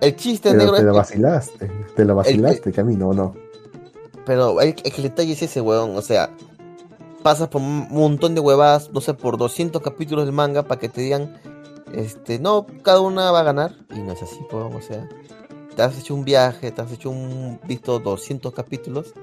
el 0.00 0.16
chiste 0.16 0.50
pero 0.50 0.64
negro 0.64 0.76
te 0.78 0.82
la 0.82 0.92
vacilaste, 0.92 1.70
te 1.94 2.04
la 2.04 2.14
vacilaste, 2.14 2.72
que, 2.72 2.80
a 2.80 2.84
mí 2.84 2.96
no, 2.96 3.34
Pero 4.28 4.60
el, 4.60 4.76
el, 4.84 5.02
detalle 5.02 5.32
es 5.32 5.42
ese, 5.42 5.62
huevón. 5.62 5.96
O 5.96 6.02
sea, 6.02 6.28
pasas 7.22 7.48
por 7.48 7.62
un 7.62 7.88
montón 7.90 8.34
de 8.34 8.42
huevadas, 8.42 8.90
no 8.92 9.00
sé, 9.00 9.14
por 9.14 9.38
200 9.38 9.80
capítulos 9.80 10.26
del 10.26 10.34
manga 10.34 10.64
para 10.64 10.78
que 10.78 10.90
te 10.90 11.00
digan, 11.00 11.40
este, 11.94 12.38
no, 12.38 12.66
cada 12.82 13.00
una 13.00 13.30
va 13.30 13.40
a 13.40 13.42
ganar. 13.42 13.74
Y 13.90 14.00
no 14.00 14.12
es 14.12 14.22
así, 14.22 14.38
huevón. 14.52 14.74
O 14.74 14.82
sea, 14.82 15.08
te 15.74 15.80
has 15.80 15.98
hecho 15.98 16.14
un 16.14 16.26
viaje, 16.26 16.70
te 16.70 16.82
has 16.82 16.92
hecho 16.92 17.08
un, 17.08 17.58
visto 17.66 17.98
200 17.98 18.52
capítulos. 18.52 19.14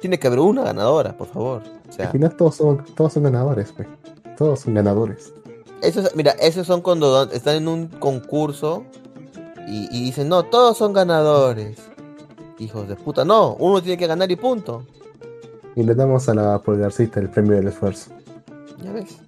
Tiene 0.00 0.20
que 0.20 0.28
haber 0.28 0.38
una 0.38 0.62
ganadora, 0.62 1.16
por 1.16 1.26
favor. 1.26 1.62
O 1.88 1.92
sea, 1.92 2.06
Al 2.06 2.12
final 2.12 2.36
todos 2.36 2.54
son, 2.54 2.84
todos 2.94 3.12
son 3.12 3.24
ganadores, 3.24 3.72
pues. 3.72 3.88
Todos 4.38 4.60
son 4.60 4.74
ganadores. 4.74 5.34
Esos, 5.82 6.14
mira, 6.14 6.30
esos 6.32 6.64
son 6.64 6.80
cuando 6.80 7.24
están 7.32 7.56
en 7.56 7.66
un 7.66 7.88
concurso 7.88 8.84
y, 9.66 10.04
dicen, 10.04 10.28
no, 10.28 10.44
todos 10.44 10.78
son 10.78 10.92
ganadores. 10.92 11.78
Hijos 12.58 12.88
de 12.88 12.96
puta, 12.96 13.24
no, 13.24 13.54
uno 13.54 13.82
tiene 13.82 13.98
que 13.98 14.06
ganar 14.06 14.30
y 14.30 14.36
punto. 14.36 14.84
Y 15.74 15.82
le 15.82 15.94
damos 15.94 16.28
a 16.28 16.34
la 16.34 16.60
pulgarcita 16.60 17.20
el 17.20 17.28
premio 17.28 17.56
del 17.56 17.68
esfuerzo. 17.68 18.10
Ya 18.82 18.92
ves, 18.92 19.18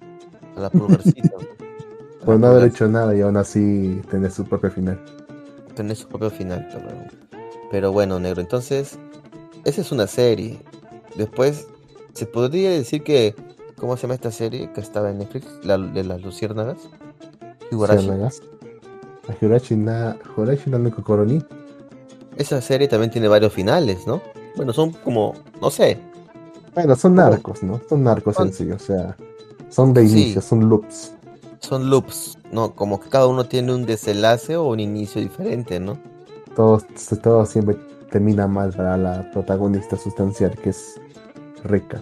a 0.55 0.61
la 0.61 0.69
pulgarcita. 0.69 1.29
Por 2.25 2.39
no 2.39 2.47
haber 2.47 2.65
hecho 2.65 2.87
nada 2.87 3.15
y 3.15 3.21
aún 3.21 3.37
así 3.37 4.01
tener 4.09 4.31
su 4.31 4.43
propio 4.45 4.69
final. 4.71 4.99
Tener 5.75 5.95
su 5.95 6.07
propio 6.07 6.29
final, 6.29 6.67
pero, 6.71 6.87
pero 7.71 7.91
bueno, 7.91 8.19
negro, 8.19 8.41
entonces, 8.41 8.97
esa 9.63 9.81
es 9.81 9.91
una 9.91 10.07
serie. 10.07 10.59
Después, 11.15 11.67
se 12.13 12.25
podría 12.25 12.71
decir 12.71 13.03
que 13.03 13.35
¿Cómo 13.79 13.95
se 13.95 14.03
llama 14.03 14.15
esta 14.15 14.31
serie 14.31 14.71
que 14.73 14.81
estaba 14.81 15.11
en 15.11 15.19
Netflix? 15.19 15.45
La, 15.63 15.77
de 15.77 16.03
las 16.03 16.21
luciérnagas. 16.23 16.77
Higurashi. 17.71 18.09
Higurashi 19.39 19.75
na, 19.75 20.17
Higurashi 20.25 20.69
no 20.71 20.91
Koroni. 21.03 21.43
Esa 22.37 22.61
serie 22.61 22.87
también 22.87 23.11
tiene 23.11 23.27
varios 23.27 23.53
finales, 23.53 24.05
¿no? 24.05 24.21
Bueno, 24.55 24.73
son 24.73 24.91
como, 24.91 25.33
no 25.61 25.69
sé. 25.69 25.97
Bueno, 26.73 26.95
son 26.95 27.15
narcos, 27.15 27.63
¿no? 27.63 27.81
Son 27.89 28.03
narcos 28.03 28.39
en 28.39 28.53
sí, 28.53 28.71
o 28.71 28.79
sea, 28.79 29.15
son 29.69 29.93
de 29.93 30.03
inicio, 30.03 30.41
son 30.41 30.69
loops. 30.69 31.13
Son 31.59 31.89
loops, 31.89 32.37
¿no? 32.51 32.73
Como 32.75 32.99
que 32.99 33.09
cada 33.09 33.27
uno 33.27 33.45
tiene 33.45 33.73
un 33.73 33.85
desenlace 33.85 34.55
o 34.55 34.65
un 34.65 34.79
inicio 34.79 35.21
diferente, 35.21 35.79
¿no? 35.79 35.97
Todo, 36.55 36.81
todo 37.21 37.45
siempre 37.45 37.77
termina 38.11 38.47
mal 38.47 38.71
para 38.73 38.97
la 38.97 39.29
protagonista 39.31 39.97
sustancial, 39.97 40.55
que 40.57 40.69
es 40.69 41.01
rica 41.63 42.01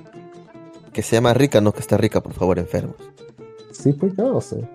que 0.96 1.04
se 1.04 1.18
llama 1.18 1.34
rica, 1.34 1.60
no 1.60 1.74
que 1.74 1.82
está 1.82 1.98
rica, 1.98 2.24
por 2.24 2.32
favor, 2.32 2.58
enfermos. 2.58 2.96
Sí, 3.72 3.92
pues 3.92 4.18
no 4.18 4.40
sé. 4.40 4.66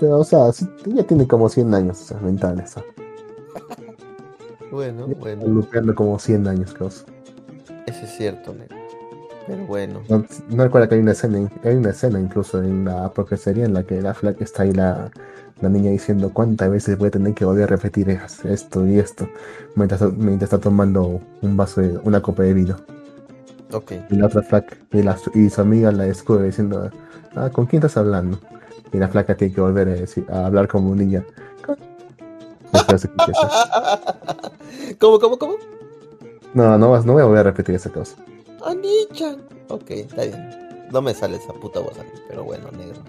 Pero, 0.00 0.18
o 0.18 0.24
sea, 0.24 0.50
ella 0.84 1.06
tiene 1.06 1.28
como 1.28 1.48
100 1.48 1.72
años, 1.72 2.00
o 2.00 2.04
sea, 2.06 2.18
mentales. 2.18 2.74
bueno, 4.70 5.06
bueno. 5.06 5.46
Lupeando 5.46 5.94
como 5.94 6.18
100 6.18 6.48
años, 6.48 6.74
cosas. 6.74 7.06
Eso 7.86 8.04
es 8.04 8.10
cierto, 8.16 8.54
Pero 9.46 9.66
bueno. 9.66 10.02
No, 10.08 10.24
recuerda 10.64 10.88
que 10.88 10.94
hay 10.96 11.00
una 11.00 11.12
escena, 11.12 11.50
hay 11.64 11.74
una 11.74 11.90
escena 11.90 12.20
incluso 12.20 12.62
en 12.62 12.84
la 12.84 13.12
profesería 13.12 13.64
en 13.64 13.74
la 13.74 13.82
que 13.82 14.00
la 14.00 14.14
flaca 14.14 14.44
está 14.44 14.62
ahí 14.62 14.72
la, 14.72 15.10
la 15.60 15.68
niña 15.68 15.90
diciendo 15.90 16.30
cuántas 16.32 16.70
veces 16.70 16.96
voy 16.98 17.08
a 17.08 17.10
tener 17.10 17.34
que 17.34 17.44
volver 17.44 17.64
a 17.64 17.66
repetir 17.66 18.10
esto 18.44 18.86
y 18.86 18.98
esto 18.98 19.28
mientras, 19.74 20.00
mientras 20.12 20.52
está 20.52 20.58
tomando 20.58 21.20
un 21.42 21.56
vaso 21.56 21.80
de 21.80 21.98
una 22.04 22.20
copa 22.20 22.42
de 22.42 22.54
vino. 22.54 22.76
Y 24.10 24.16
la 24.16 24.26
otra 24.26 24.42
flaca, 24.42 24.76
y, 25.34 25.48
su 25.48 25.60
amiga 25.60 25.92
la 25.92 26.04
descubre 26.04 26.44
diciendo, 26.44 26.90
ah, 27.36 27.50
¿con 27.50 27.66
quién 27.66 27.80
estás 27.80 27.96
hablando? 27.96 28.38
Y 28.92 28.98
la 28.98 29.08
flaca 29.08 29.36
tiene 29.36 29.54
que 29.54 29.60
volver 29.60 29.88
a, 29.88 29.92
decir, 29.92 30.26
a 30.28 30.46
hablar 30.46 30.66
como 30.66 30.90
un 30.90 30.98
niña. 30.98 31.24
¿Cómo, 34.98 35.18
cómo, 35.18 35.38
cómo? 35.38 35.56
No, 36.54 36.78
no, 36.78 37.02
no 37.02 37.12
voy 37.12 37.22
a 37.22 37.26
volver 37.26 37.40
a 37.40 37.42
repetir 37.44 37.74
esa 37.74 37.90
cosa. 37.90 38.16
Anicha. 38.64 39.36
Ok, 39.68 39.90
está 39.90 40.24
bien. 40.24 40.88
No 40.92 41.00
me 41.00 41.14
sale 41.14 41.36
esa 41.36 41.52
puta 41.52 41.80
voz 41.80 41.98
aquí, 41.98 42.20
pero 42.28 42.44
bueno, 42.44 42.70
negro. 42.72 43.00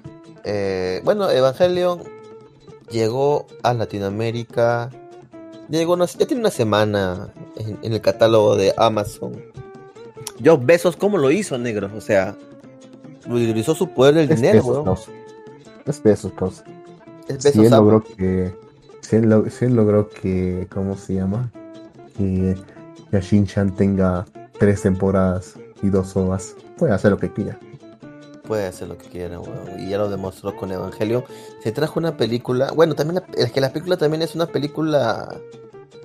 Eh, 0.44 1.02
bueno, 1.04 1.30
Evangelion 1.30 2.04
llegó 2.90 3.48
a 3.64 3.74
Latinoamérica. 3.74 4.90
Llegó, 5.70 5.98
ya 5.98 6.28
tiene 6.28 6.42
una 6.42 6.52
semana 6.52 7.34
en 7.56 7.94
el 7.94 8.02
catálogo 8.02 8.56
de 8.56 8.74
Amazon. 8.78 9.42
Yo 10.40 10.58
Besos, 10.58 10.96
¿cómo 10.96 11.18
lo 11.18 11.32
hizo, 11.32 11.58
negro? 11.58 11.90
O 11.96 12.02
sea, 12.02 12.36
utilizó 13.28 13.76
su 13.76 13.90
poder 13.90 14.16
del 14.16 14.28
dinero, 14.28 14.84
besos, 14.84 15.10
Es 15.86 16.04
Besos, 16.04 16.32
causa. 16.34 16.64
Es 17.28 17.38
Besos, 17.38 17.54
si 17.54 17.66
él 17.66 17.72
logró 17.72 18.04
que. 18.04 18.54
Si 19.12 19.18
él, 19.18 19.76
logró 19.76 20.08
que. 20.08 20.68
¿Cómo 20.74 20.96
se 20.96 21.16
llama? 21.16 21.52
Que, 22.18 22.56
que 23.10 23.20
Shin-Chan 23.20 23.76
tenga 23.76 24.24
tres 24.58 24.84
temporadas 24.84 25.56
y 25.84 25.90
dos 25.90 26.16
ovas. 26.16 26.56
Puede 26.78 26.94
hacer 26.94 27.12
lo 27.12 27.18
que 27.18 27.30
quiera. 27.30 27.60
puede 28.48 28.68
hacer 28.68 28.88
lo 28.88 28.98
que 28.98 29.10
quiera, 29.10 29.38
weón. 29.38 29.82
Y 29.82 29.90
ya 29.90 29.98
lo 29.98 30.10
demostró 30.10 30.56
con 30.56 30.72
Evangelion. 30.72 31.26
Se 31.62 31.74
trajo 31.74 32.00
una 32.00 32.16
película. 32.16 32.72
Bueno, 32.74 32.96
también 32.96 33.22
es 33.36 33.52
que 33.52 33.60
la 33.60 33.74
película 33.74 33.98
también 33.98 34.22
es 34.22 34.34
una 34.34 34.46
película 34.46 35.36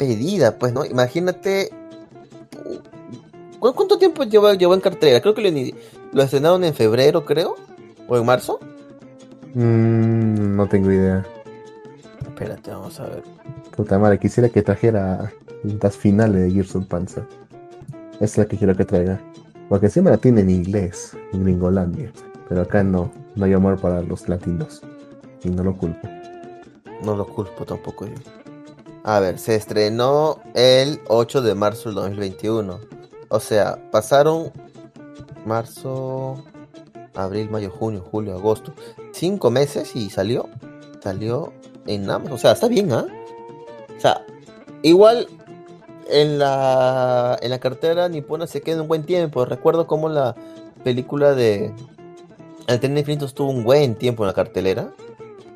pedida, 0.01 0.59
pues, 0.59 0.73
¿no? 0.73 0.85
Imagínate. 0.85 1.71
¿Cuánto 3.61 3.99
tiempo 3.99 4.25
llevó, 4.25 4.53
llevó 4.53 4.75
en 4.75 4.81
cartera? 4.81 5.21
Creo 5.21 5.33
que 5.33 5.49
lo, 5.49 5.77
lo, 6.13 6.23
estrenaron 6.25 6.65
en 6.65 6.75
febrero, 6.75 7.25
creo. 7.25 7.55
¿O 8.09 8.17
en 8.17 8.27
marzo? 8.27 8.59
Mm, 9.55 10.57
no 10.57 10.69
tengo 10.69 10.91
idea. 10.91 11.25
Espérate, 12.37 12.71
vamos 12.71 13.01
a 13.01 13.05
ver. 13.05 13.23
Puta 13.75 13.99
madre, 13.99 14.19
quisiera 14.19 14.51
que 14.51 14.61
trajera 14.61 15.33
las 15.81 15.97
finales 15.97 16.43
de 16.43 16.51
Gears 16.51 16.77
of 16.77 16.85
Panzer. 16.85 17.27
Es 18.21 18.37
la 18.37 18.45
que 18.45 18.59
quiero 18.59 18.77
que 18.77 18.85
traiga. 18.85 19.19
Porque 19.71 19.89
siempre 19.89 20.13
la 20.13 20.19
tiene 20.19 20.43
en 20.43 20.51
inglés, 20.51 21.17
en 21.33 21.45
Gringolandia. 21.45 22.13
Pero 22.47 22.61
acá 22.61 22.85
no, 22.85 23.11
no 23.37 23.47
hay 23.47 23.55
amor 23.55 23.81
para 23.81 24.03
los 24.03 24.29
latinos. 24.29 24.83
Y 25.45 25.49
no 25.49 25.65
lo 25.65 25.79
culpo. 25.79 26.07
No 27.03 27.17
lo 27.17 27.27
culpo 27.27 27.65
tampoco 27.65 28.05
yo. 28.05 28.17
A 29.03 29.19
ver, 29.19 29.39
se 29.39 29.55
estrenó 29.55 30.41
el 30.53 31.01
8 31.09 31.41
de 31.41 31.55
marzo 31.55 31.89
del 31.89 31.95
2021. 31.95 32.81
O 33.31 33.41
sea, 33.41 33.79
pasaron 33.91 34.53
marzo, 35.47 36.45
abril, 37.15 37.49
mayo, 37.49 37.71
junio, 37.71 38.05
julio, 38.11 38.35
agosto. 38.35 38.75
Cinco 39.13 39.51
meses 39.51 39.97
y 39.97 40.11
salió. 40.11 40.51
Salió 41.03 41.55
en 41.87 42.11
Amazon. 42.11 42.33
O 42.35 42.39
sea, 42.39 42.53
está 42.53 42.69
bien, 42.69 42.93
¿ah? 42.93 43.07
O 43.97 44.01
sea, 44.01 44.25
igual 44.83 45.29
en 46.09 46.39
la, 46.39 47.39
en 47.41 47.51
la 47.51 47.59
cartera 47.59 48.09
nipona 48.09 48.47
se 48.47 48.61
queda 48.61 48.83
un 48.83 48.89
buen 48.89 49.05
tiempo. 49.05 49.45
Recuerdo 49.45 49.87
como 49.87 50.09
la 50.09 50.35
película 50.85 51.35
de 51.35 51.73
El 52.67 52.81
tren 52.81 52.97
infinito 52.97 53.25
estuvo 53.25 53.51
un 53.51 53.65
buen 53.65 53.95
tiempo 53.95 54.23
en 54.25 54.29
la 54.29 54.35
cartelera. 54.35 54.91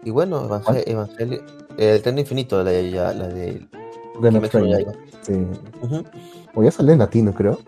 Y 0.05 0.11
bueno, 0.11 0.45
Evangelio, 0.87 1.45
el 1.77 2.03
tren 2.03 2.19
infinito, 2.19 2.63
la, 2.63 2.71
de, 2.71 2.91
la 2.91 3.13
de... 3.29 3.67
Sí. 5.23 5.47
O 6.55 6.63
ya 6.63 6.71
salió 6.71 6.93
en 6.93 6.99
latino, 6.99 7.35
creo. 7.35 7.59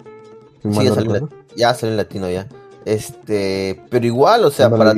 Sí, 0.62 0.84
ya, 0.84 0.94
salió 0.94 1.16
en, 1.16 1.28
ya 1.56 1.74
salió 1.74 1.92
en 1.92 1.96
latino 1.98 2.30
ya. 2.30 2.46
Este, 2.84 3.80
pero 3.90 4.06
igual, 4.06 4.44
o 4.44 4.50
sea, 4.50 4.70
para 4.70 4.94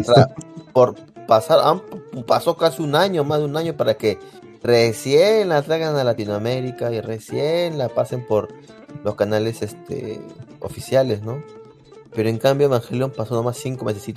por 0.73 0.95
pasar, 1.27 1.83
pasó 2.27 2.57
casi 2.57 2.83
un 2.83 2.95
año, 2.95 3.25
más 3.25 3.39
de 3.41 3.45
un 3.47 3.57
año 3.57 3.75
para 3.75 3.95
que 3.95 4.19
recién 4.63 5.49
la 5.49 5.63
traigan 5.63 5.97
a 5.97 6.05
Latinoamérica 6.05 6.91
y 6.93 7.01
recién 7.01 7.79
la 7.79 7.89
pasen 7.89 8.27
por 8.27 8.49
los 9.03 9.15
canales 9.15 9.63
este, 9.63 10.21
oficiales, 10.61 11.23
¿no? 11.23 11.43
Pero 12.15 12.29
en 12.29 12.39
cambio 12.39 12.67
Evangelion 12.67 13.11
pasó 13.11 13.35
nomás 13.35 13.57
cinco 13.59 13.85
meses, 13.85 14.09
¿eh? 14.09 14.15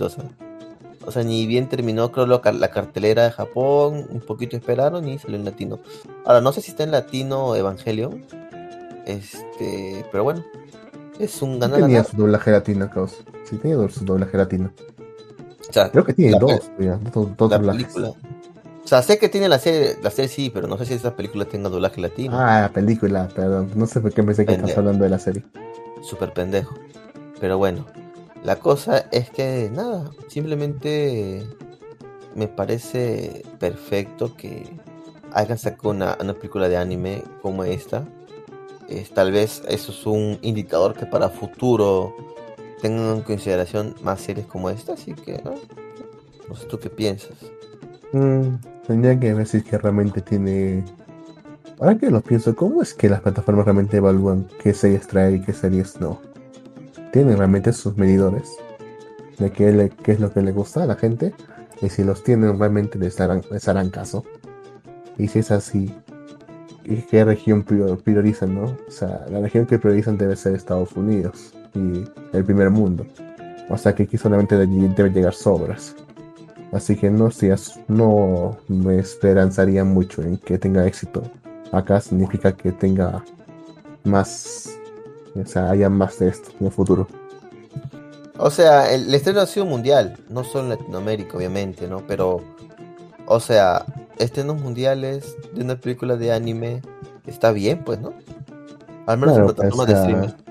O 1.06 1.12
sea, 1.12 1.24
ni 1.24 1.48
bien 1.48 1.70
terminó, 1.70 2.12
creo, 2.12 2.26
la 2.26 2.70
cartelera 2.70 3.24
de 3.24 3.32
Japón, 3.32 4.08
un 4.10 4.20
poquito 4.20 4.58
esperaron 4.58 5.08
y 5.08 5.18
salió 5.18 5.38
en 5.38 5.46
latino. 5.46 5.80
Ahora, 6.26 6.42
no 6.42 6.52
sé 6.52 6.62
si 6.62 6.72
está 6.72 6.84
en 6.84 6.92
latino 6.92 7.56
Evangelion, 7.56 8.26
este, 9.06 10.06
pero 10.12 10.26
bueno, 10.26 10.44
es 11.18 11.42
un 11.42 11.60
ganar. 11.60 11.80
Tenía 11.80 12.04
su 12.04 12.18
doblaje 12.18 12.52
latino, 12.52 12.90
Caos. 12.90 13.24
Sí, 13.46 13.56
tenía 13.58 13.78
su 13.88 14.04
doblaje 14.04 14.38
latino. 14.38 14.72
O 15.70 15.74
sea, 15.74 15.92
creo 15.92 16.06
que 16.06 16.14
tiene 16.14 16.38
dos, 16.40 16.70
dos, 17.14 17.38
dos 17.38 17.50
doblajes. 17.50 17.96
O 17.98 18.90
sea, 18.90 19.02
sé 19.02 19.20
que 19.20 19.28
tiene 19.28 19.50
la 19.50 19.60
serie, 19.60 19.98
la 20.02 20.10
serie 20.10 20.30
sí, 20.30 20.50
pero 20.50 20.66
no 20.68 20.78
sé 20.78 20.86
si 20.86 20.94
esa 20.94 21.14
película 21.14 21.44
tenga 21.44 21.70
doblaje 21.70 22.00
latino. 22.00 22.40
Ah, 22.40 22.62
la 22.62 22.70
película, 22.70 23.28
perdón. 23.28 23.72
No 23.76 23.86
sé 23.86 24.00
por 24.00 24.14
qué 24.14 24.24
pensé 24.24 24.46
que 24.46 24.54
estás 24.54 24.78
hablando 24.78 25.04
de 25.04 25.10
la 25.10 25.20
serie. 25.20 25.44
Súper 26.02 26.32
pendejo. 26.32 26.74
Pero 27.42 27.58
bueno, 27.58 27.86
la 28.44 28.56
cosa 28.56 29.08
es 29.12 29.30
que 29.30 29.70
nada, 29.74 30.10
simplemente 30.30 31.46
me 32.34 32.48
parece 32.48 33.44
perfecto 33.60 34.36
que 34.38 34.64
hagan 35.34 35.58
sacado 35.58 35.90
una, 35.90 36.18
una 36.22 36.34
película 36.34 36.70
de 36.70 36.78
anime 36.78 37.24
como 37.42 37.66
esta. 37.66 38.06
tal 39.14 39.34
vez 39.34 39.64
eso 39.68 39.92
es 39.92 40.06
un 40.06 40.40
indicador 40.42 40.94
que 40.94 41.06
para 41.06 41.28
futuro 41.28 42.15
tengan 42.82 43.18
en 43.18 43.22
consideración 43.22 43.96
más 44.04 44.22
series 44.22 44.46
como 44.48 44.70
esta, 44.70 44.94
así 44.94 45.13
que 45.13 45.42
no, 45.44 46.56
sé 46.56 46.66
tú 46.68 46.80
qué 46.80 46.90
piensas. 46.90 47.38
Mm, 48.13 48.56
tendría 48.86 49.20
que 49.20 49.34
decir 49.34 49.63
que 49.63 49.78
realmente 49.78 50.22
tiene. 50.22 50.84
Ahora 51.80 51.98
que 51.98 52.10
lo 52.10 52.22
pienso, 52.22 52.56
¿cómo 52.56 52.82
es 52.82 52.94
que 52.94 53.10
las 53.10 53.22
plataformas 53.22 53.66
realmente 53.66 53.98
evalúan 53.98 54.48
qué 54.62 54.74
series 54.74 55.08
traer 55.08 55.36
y 55.36 55.42
qué 55.42 55.54
series 55.54 56.00
no? 56.00 56.20
¿Tienen 57.12 57.38
realmente 57.38 57.72
sus 57.74 57.96
medidores? 57.98 58.50
De 59.38 59.52
qué, 59.52 59.92
qué 60.04 60.13
es 60.13 60.20
lo 60.20 60.34
que 60.34 60.42
le 60.42 60.52
gusta 60.52 60.84
a 60.84 60.88
la 60.88 60.96
gente. 60.96 61.34
Y 61.82 61.90
si 61.90 62.04
los 62.04 62.24
tienen, 62.24 62.58
realmente 62.58 62.98
les 62.98 63.20
harán, 63.20 63.44
les 63.52 63.68
harán 63.68 63.92
caso. 63.92 64.24
Y 65.20 65.28
si 65.28 65.40
es 65.40 65.52
así, 65.52 65.94
¿y 66.84 66.96
qué 67.04 67.24
región 67.24 67.63
priorizan, 67.63 68.56
no? 68.56 68.63
O 68.88 68.92
sea, 68.92 69.26
la 69.30 69.40
región 69.42 69.68
que 69.68 69.78
priorizan 69.78 70.18
debe 70.18 70.36
ser 70.36 70.56
Estados 70.56 70.94
Unidos 70.94 71.54
y 71.78 72.36
el 72.36 72.44
primer 72.44 72.70
mundo. 72.70 73.06
O 73.70 73.78
sea 73.78 73.94
que 73.94 74.04
aquí 74.04 74.18
solamente 74.18 74.58
deben 74.58 75.13
llegar 75.13 75.34
sobras. 75.34 75.96
Así 76.72 76.96
que 76.96 77.10
no, 77.10 77.30
no 77.88 78.58
me 78.68 79.00
esperanzaría 79.00 79.84
mucho 79.84 80.22
en 80.22 80.38
que 80.38 80.58
tenga 80.58 80.86
éxito. 80.86 81.24
Acá 81.72 82.02
significa 82.02 82.52
que 82.54 82.72
tenga 82.72 83.24
más, 84.04 84.70
o 85.36 85.46
sea, 85.46 85.70
haya 85.70 85.90
más 85.90 86.20
de 86.20 86.30
esto 86.30 86.52
en 86.60 86.68
el 86.68 86.72
futuro. 86.72 87.08
O 88.38 88.50
sea, 88.52 88.92
el, 88.92 89.13
estreno 89.13 89.42
ha 89.42 89.48
sido 89.48 89.66
mundial, 89.66 90.18
no 90.30 90.44
solo 90.44 90.66
en 90.66 90.70
Latinoamérica, 90.70 91.38
obviamente, 91.38 91.88
¿no? 91.88 92.06
Pero, 92.06 92.42
o 93.26 93.40
sea, 93.40 93.86
estrenos 94.20 94.62
mundiales 94.62 95.36
de 95.54 95.63
una 95.63 95.76
película 95.76 96.16
de 96.18 96.32
anime 96.32 96.82
está 97.26 97.52
bien, 97.52 97.84
pues, 97.84 98.00
¿no? 98.00 98.13
Al 99.08 99.18
menos 99.18 99.38
en 99.38 99.46
plataformas 99.46 99.88
de 99.88 99.94
streaming 99.94 100.47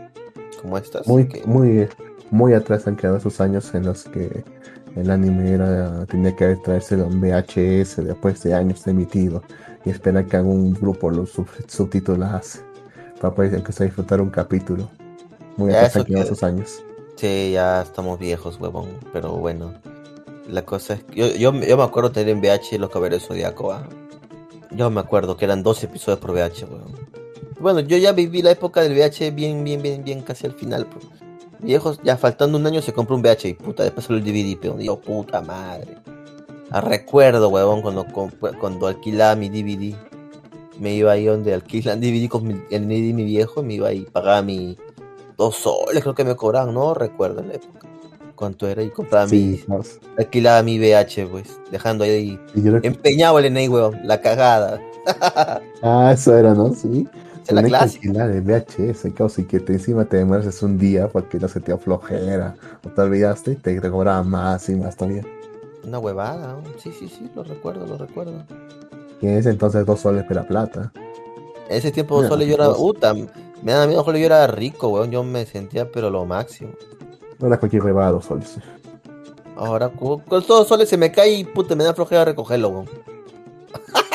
como 0.57 0.79
estas. 0.79 1.07
Muy, 1.07 1.29
muy, 1.45 1.89
muy 2.31 2.55
atrás 2.55 2.87
han 2.87 2.97
quedado 2.97 3.19
esos 3.19 3.41
años 3.41 3.75
en 3.75 3.85
los 3.85 4.05
que 4.05 4.45
el 4.97 5.11
anime 5.11 5.53
era, 5.53 6.07
tenía 6.07 6.35
que 6.35 6.57
traerse 6.57 6.95
en 6.95 7.21
VHS 7.21 8.05
después 8.05 8.43
de 8.43 8.55
años 8.55 8.87
emitido 8.87 9.43
y 9.85 9.91
esperar 9.91 10.27
que 10.27 10.37
algún 10.37 10.73
grupo 10.73 11.11
lo 11.11 11.27
subtitulase 11.27 12.61
para 13.21 13.35
poder 13.35 13.55
empezar 13.55 13.83
a 13.83 13.87
disfrutar 13.87 14.21
un 14.21 14.31
capítulo. 14.31 14.89
Muy 15.57 15.73
atrás 15.73 16.05
que... 16.05 16.15
esos 16.15 16.43
años. 16.43 16.83
Sí, 17.17 17.53
ya 17.53 17.83
estamos 17.83 18.19
viejos, 18.19 18.61
huevón, 18.61 18.89
pero 19.13 19.33
bueno. 19.33 19.75
La 20.49 20.63
cosa 20.63 20.95
es 20.95 21.05
que 21.05 21.39
yo, 21.39 21.53
yo, 21.53 21.53
me 21.53 21.83
acuerdo 21.83 22.13
tener 22.13 22.29
en 22.29 22.41
VH 22.41 22.79
los 22.79 22.91
caballeros 22.91 23.27
zodiaco. 23.27 23.73
¿ah? 23.73 23.89
Yo 24.71 24.91
me 24.91 25.01
acuerdo 25.01 25.37
que 25.37 25.45
eran 25.45 25.63
dos 25.63 25.83
episodios 25.83 26.21
por 26.21 26.33
VH, 26.33 26.65
huevón. 26.65 26.93
Bueno, 27.59 27.81
yo 27.81 27.97
ya 27.97 28.13
viví 28.13 28.43
la 28.43 28.51
época 28.51 28.83
del 28.83 28.93
VH 28.93 29.31
bien, 29.31 29.65
bien, 29.65 29.83
bien, 29.83 30.05
bien, 30.05 30.23
casi 30.23 30.47
al 30.47 30.53
final. 30.53 30.87
Pues. 30.87 31.07
Viejos, 31.59 32.01
ya 32.03 32.17
faltando 32.17 32.59
un 32.59 32.67
año 32.67 32.83
se 32.83 32.93
compró 32.93 33.17
un 33.17 33.23
VH 33.23 33.49
y 33.49 33.55
puta, 33.55 33.83
después 33.83 34.07
salió 34.07 34.23
el 34.23 34.25
DVD, 34.25 34.59
pero 34.61 34.77
digo, 34.77 35.01
puta 35.01 35.41
madre. 35.41 35.97
A 36.71 36.81
recuerdo, 36.81 37.49
huevón, 37.49 37.81
cuando, 37.81 38.07
cuando 38.61 38.87
alquilaba 38.87 39.37
mi 39.37 39.49
DVD. 39.49 39.97
Me 40.79 40.93
iba 40.93 41.13
ahí 41.13 41.25
donde 41.25 41.55
alquilan 41.55 42.01
DVD 42.01 42.29
con 42.29 42.47
mi, 42.47 42.55
el 42.71 42.87
DVD 42.87 43.15
mi 43.15 43.25
viejo, 43.25 43.63
me 43.63 43.75
iba 43.75 43.89
ahí, 43.89 44.07
pagaba 44.13 44.43
mi 44.43 44.77
dos 45.39 45.57
soles, 45.57 46.03
creo 46.03 46.15
que 46.15 46.25
me 46.25 46.37
cobraban, 46.37 46.75
no 46.75 46.93
recuerdo 46.93 47.41
en 47.41 47.49
la 47.49 47.55
época. 47.55 47.89
Cuánto 48.35 48.69
era 48.69 48.83
y 48.83 48.91
compraba 48.91 49.27
mi. 49.27 49.59
Alquilaba 50.19 50.63
mi 50.63 50.79
VH, 50.79 51.27
pues, 51.31 51.59
dejando 51.71 52.05
ahí. 52.05 52.39
Empeñado 52.83 53.39
el 53.39 53.51
NA, 53.51 53.61
huevón, 53.71 54.01
la 54.05 54.21
cagada. 54.21 54.79
ah, 55.83 56.11
eso 56.13 56.37
era, 56.37 56.53
¿no? 56.53 56.75
Sí 56.75 57.09
la 57.55 57.63
clásica. 57.63 58.13
La 58.13 58.29
de 58.29 58.41
VHS, 58.41 59.13
causa, 59.15 59.41
y 59.41 59.45
que 59.45 59.61
te, 59.61 59.75
encima 59.75 60.05
te 60.05 60.19
demoras 60.19 60.63
un 60.63 60.79
día 60.79 61.09
porque 61.09 61.39
no 61.39 61.49
se 61.49 61.61
te 61.61 61.73
aflojera 61.73 62.55
o 62.85 62.89
te 62.89 63.01
olvidaste 63.01 63.53
y 63.53 63.57
te, 63.57 63.81
te 63.81 63.91
cobraba 63.91 64.23
más 64.23 64.69
y 64.69 64.75
más 64.75 64.97
todavía. 64.97 65.25
Una 65.85 65.99
huevada, 65.99 66.57
sí, 66.79 66.93
sí, 66.99 67.09
sí, 67.09 67.31
lo 67.35 67.45
recuerdo, 67.45 67.87
lo 67.87 67.97
recuerdo. 67.97 68.43
Y 69.21 69.27
en 69.27 69.39
ese 69.39 69.51
entonces 69.51 69.87
dos 69.87 70.01
soles 70.01 70.25
para 70.25 70.47
plata. 70.47 70.93
En 71.69 71.77
ese 71.79 71.93
tiempo 71.93 72.21
dos 72.21 72.29
soles 72.29 72.49
yo 72.49 72.55
era, 72.55 72.73
puta, 72.73 73.15
me 73.63 73.73
da 73.73 73.87
miedo, 73.87 74.05
yo 74.05 74.27
era 74.27 74.47
rico, 74.47 74.89
weón, 74.89 75.11
yo 75.11 75.23
me 75.23 75.47
sentía 75.47 75.91
pero 75.91 76.11
lo 76.11 76.25
máximo. 76.25 76.71
No 77.39 77.47
era 77.47 77.59
cualquier 77.59 77.85
huevada 77.85 78.13
dos 78.13 78.25
soles. 78.25 78.59
Ahora, 79.57 79.89
con, 79.89 80.23
dos 80.29 80.69
soles 80.69 80.89
se 80.89 80.97
me 80.97 81.11
cae 81.11 81.33
y 81.33 81.45
puta, 81.45 81.75
me 81.75 81.85
da 81.85 81.95
flojera 81.95 82.25
recogerlo, 82.25 82.69
weón. 82.71 82.87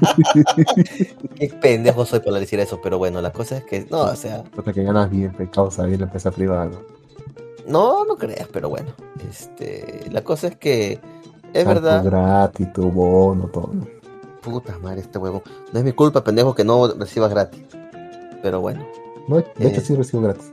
Qué 1.36 1.48
pendejo 1.60 2.04
soy 2.04 2.20
para 2.20 2.38
decir 2.38 2.60
eso, 2.60 2.80
pero 2.82 2.98
bueno, 2.98 3.20
la 3.20 3.32
cosa 3.32 3.58
es 3.58 3.64
que, 3.64 3.86
no, 3.90 4.02
o 4.02 4.16
sea. 4.16 4.44
Porque 4.54 4.72
que 4.72 4.82
ganas 4.82 5.10
bien, 5.10 5.32
causa 5.52 5.84
bien 5.86 6.00
la 6.00 6.06
empresa 6.06 6.30
privada. 6.30 6.70
No, 7.66 8.04
no 8.04 8.16
creas, 8.16 8.48
pero 8.52 8.68
bueno. 8.68 8.92
Este, 9.28 10.08
la 10.10 10.22
cosa 10.22 10.48
es 10.48 10.56
que 10.56 11.00
es 11.52 11.66
verdad. 11.66 12.02
gratis, 12.04 12.72
tu 12.72 12.90
bono, 12.90 13.46
todo. 13.46 13.72
Puta 14.40 14.78
madre, 14.78 15.02
este 15.02 15.18
huevo. 15.18 15.42
No 15.72 15.78
es 15.78 15.84
mi 15.84 15.92
culpa, 15.92 16.24
pendejo, 16.24 16.54
que 16.54 16.64
no 16.64 16.88
recibas 16.88 17.30
gratis. 17.30 17.62
Pero 18.42 18.60
bueno. 18.60 18.84
No, 19.28 19.36
de 19.36 19.68
hecho 19.68 19.80
eh, 19.80 19.84
sí 19.84 19.94
recibo 19.94 20.22
gratis. 20.22 20.52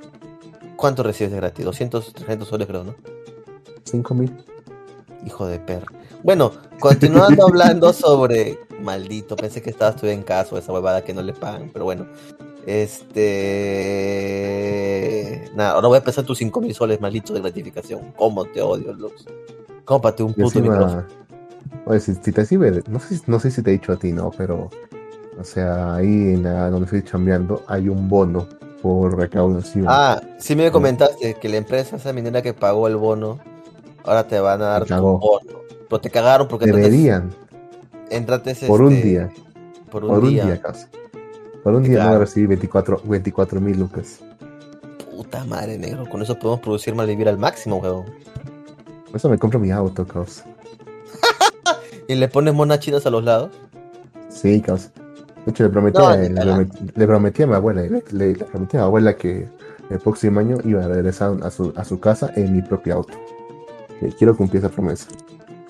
¿Cuánto 0.75 1.04
recibes 1.04 1.32
de 1.32 1.38
gratis? 1.38 1.65
200, 1.65 2.13
300 2.13 2.47
soles 2.47 2.67
creo, 2.67 2.84
¿no? 2.84 2.95
5 3.86 4.13
mil. 4.13 4.32
Hijo 5.25 5.47
de 5.47 5.60
perro. 5.60 5.98
Bueno, 6.23 6.51
continuando 6.79 7.47
hablando 7.47 7.93
sobre. 7.93 8.60
Maldito, 8.82 9.36
pensé 9.36 9.62
que 9.62 9.69
estabas 9.69 9.97
tú 9.97 10.08
en 10.08 10.23
caso 10.23 10.58
esa 10.58 10.71
huevada 10.71 11.03
que 11.03 11.13
no 11.13 11.21
le 11.21 11.34
pagan, 11.34 11.69
pero 11.71 11.86
bueno. 11.86 12.08
Este. 12.65 13.19
Nada, 15.55 15.71
ahora 15.71 15.88
voy 15.88 15.97
a 15.97 16.03
pensar 16.03 16.25
tus 16.25 16.38
5 16.38 16.62
mil 16.62 16.73
soles, 16.73 17.01
maldito 17.01 17.34
de 17.34 17.41
gratificación. 17.41 18.13
¿Cómo 18.15 18.45
te 18.45 18.62
odio, 18.62 18.93
Lux? 18.93 19.25
Cómprate 19.86 20.23
un 20.23 20.34
puto 20.34 20.60
micrófono. 20.60 21.05
Oye, 21.86 21.99
si, 21.99 22.13
te 22.15 22.45
sirve, 22.45 22.84
no 22.88 22.99
sé, 22.99 23.19
no 23.27 23.39
sé 23.39 23.51
si 23.51 23.63
te 23.63 23.71
he 23.71 23.73
dicho 23.73 23.91
a 23.91 23.97
ti, 23.97 24.12
¿no? 24.12 24.32
Pero, 24.38 24.69
o 25.39 25.43
sea, 25.43 25.95
ahí 25.95 26.05
en 26.05 26.43
la, 26.43 26.69
donde 26.69 26.86
estoy 26.86 27.03
chambeando 27.03 27.63
hay 27.67 27.89
un 27.89 28.08
bono 28.08 28.47
por 28.82 29.17
recaudación. 29.17 29.86
Ah, 29.88 30.21
sí 30.38 30.55
me 30.55 30.71
comentaste 30.71 31.34
que 31.36 31.49
la 31.49 31.58
empresa 31.58 31.95
esa 31.95 32.13
minera 32.13 32.41
que 32.41 32.53
pagó 32.53 32.88
el 32.88 32.95
bono, 32.97 33.39
ahora 34.03 34.27
te 34.27 34.39
van 34.39 34.62
a 34.62 34.65
dar 34.65 34.86
tu 34.86 34.95
bono. 34.95 35.60
Pero 35.89 36.02
te 36.02 36.10
cagaron 36.10 36.47
porque... 36.47 36.67
Deberían. 36.67 37.32
Entraste, 38.10 38.56
por 38.67 38.82
un 38.82 38.93
este, 38.93 39.08
día. 39.08 39.30
Por 39.91 40.06
un, 40.06 40.30
día. 40.30 40.62
casi. 40.62 40.86
Por 41.63 41.73
un 41.73 41.84
día 41.84 41.99
no 41.99 42.06
voy 42.06 42.15
a 42.15 42.19
recibir 42.19 42.47
24 42.47 43.62
mil 43.62 43.80
lucas. 43.80 44.19
Puta 45.15 45.43
madre, 45.45 45.78
negro. 45.78 46.08
Con 46.10 46.21
eso 46.21 46.38
podemos 46.38 46.60
producir 46.62 46.95
malvivir 46.95 47.28
al 47.28 47.38
máximo, 47.38 47.78
weón. 47.78 48.06
Por 49.06 49.15
eso 49.15 49.30
me 49.30 49.38
compro 49.38 49.60
mi 49.60 49.71
auto, 49.71 50.08
causa. 50.08 50.45
¿Y 52.08 52.15
le 52.15 52.28
pones 52.28 52.54
monas 52.54 52.80
chinas 52.80 53.06
a 53.06 53.10
los 53.10 53.23
lados? 53.23 53.52
Sí, 54.30 54.62
causa. 54.62 54.91
De 55.45 55.52
hecho, 55.52 55.63
le 55.63 55.69
prometí, 55.69 55.99
le, 56.95 57.08
prometí, 57.08 57.43
a 57.43 57.47
mi 57.47 57.56
abuela, 57.56 57.82
le, 57.82 58.36
prometí 58.36 58.78
a 58.78 58.82
mi 58.82 58.86
abuela 58.86 59.15
que 59.15 59.47
el 59.89 59.99
próximo 59.99 60.39
año 60.39 60.58
iba 60.63 60.84
a 60.84 60.88
regresar 60.88 61.38
a 61.41 61.49
su, 61.49 61.73
a 61.75 61.84
su 61.84 61.99
casa 61.99 62.32
en 62.36 62.54
mi 62.54 62.62
propio 62.62 62.95
auto. 62.95 63.13
quiero 64.17 64.36
cumplir 64.36 64.63
esa 64.63 64.69
promesa. 64.69 65.08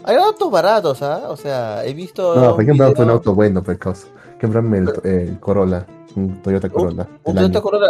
Hay 0.04 0.16
autos 0.16 0.50
baratos, 0.50 1.02
¿ah? 1.02 1.30
O 1.30 1.38
sea, 1.38 1.86
he 1.86 1.94
visto. 1.94 2.36
No, 2.36 2.56
por 2.56 2.64
ejemplo, 2.64 2.94
un 2.98 3.10
auto 3.10 3.36
bueno, 3.36 3.64
por 3.64 3.78
causa. 3.78 4.08
Comprarme 4.40 4.78
el, 4.78 5.40
Corolla, 5.40 5.86
un 6.16 6.42
Toyota 6.42 6.70
Corolla. 6.70 7.08
Un, 7.24 7.36
Toyota 7.36 7.62
Corolla, 7.62 7.88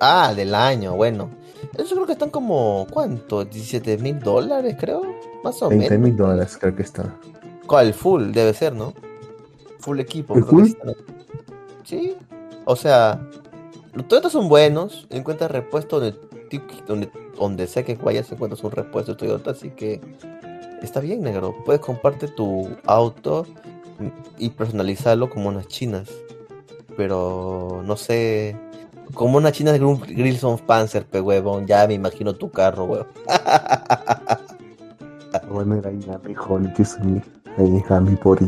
ah, 0.00 0.32
del 0.34 0.54
año, 0.54 0.94
bueno. 0.94 1.28
Eso 1.76 1.94
creo 1.94 2.06
que 2.06 2.12
están 2.12 2.30
como, 2.30 2.86
¿cuánto? 2.90 3.44
¿17 3.44 3.98
mil 3.98 4.20
dólares, 4.20 4.76
creo? 4.78 5.02
Más 5.42 5.60
o 5.62 5.70
menos. 5.70 5.88
20 5.88 5.98
mil 5.98 6.16
dólares, 6.16 6.56
creo 6.60 6.76
que 6.76 6.82
está. 6.82 7.14
¿Cuál? 7.66 7.94
Full, 7.94 8.32
debe 8.32 8.52
ser, 8.54 8.74
¿no? 8.74 8.92
Full 9.80 9.98
equipo. 10.00 10.34
full? 10.34 10.68
Sí. 11.84 12.16
O 12.64 12.76
sea, 12.76 13.20
los 13.94 14.06
Toyotas 14.06 14.32
son 14.32 14.48
buenos. 14.48 15.06
Encuentras 15.10 15.50
repuesto 15.50 15.98
donde, 15.98 16.18
donde, 16.86 17.10
donde 17.36 17.66
sea 17.66 17.84
que 17.84 17.94
vayas, 17.96 18.30
encuentras 18.30 18.62
un 18.62 18.70
repuesto 18.70 19.12
de 19.12 19.18
Toyota. 19.18 19.50
Así 19.52 19.70
que 19.70 20.00
está 20.84 21.00
bien, 21.00 21.22
negro. 21.22 21.54
Puedes 21.64 21.80
comprarte 21.80 22.28
tu 22.28 22.68
auto 22.86 23.46
y 24.38 24.50
personalizarlo 24.50 25.30
como 25.30 25.48
unas 25.48 25.68
chinas. 25.68 26.08
Pero 26.96 27.82
no 27.84 27.96
sé. 27.96 28.56
Como 29.14 29.36
una 29.36 29.52
china 29.52 29.72
de 29.72 29.78
Grilson 29.78 30.58
Panzer, 30.58 31.04
pe 31.04 31.20
huevón. 31.20 31.66
Ya 31.66 31.86
me 31.86 31.94
imagino 31.94 32.34
tu 32.34 32.50
carro, 32.50 32.84
huevón. 32.84 33.06
bueno, 35.50 35.76
era 35.76 35.90
ya 35.92 36.18
mejor 36.18 36.72
que 36.74 36.84
mi, 37.02 37.22
mi 37.58 38.16
por 38.16 38.40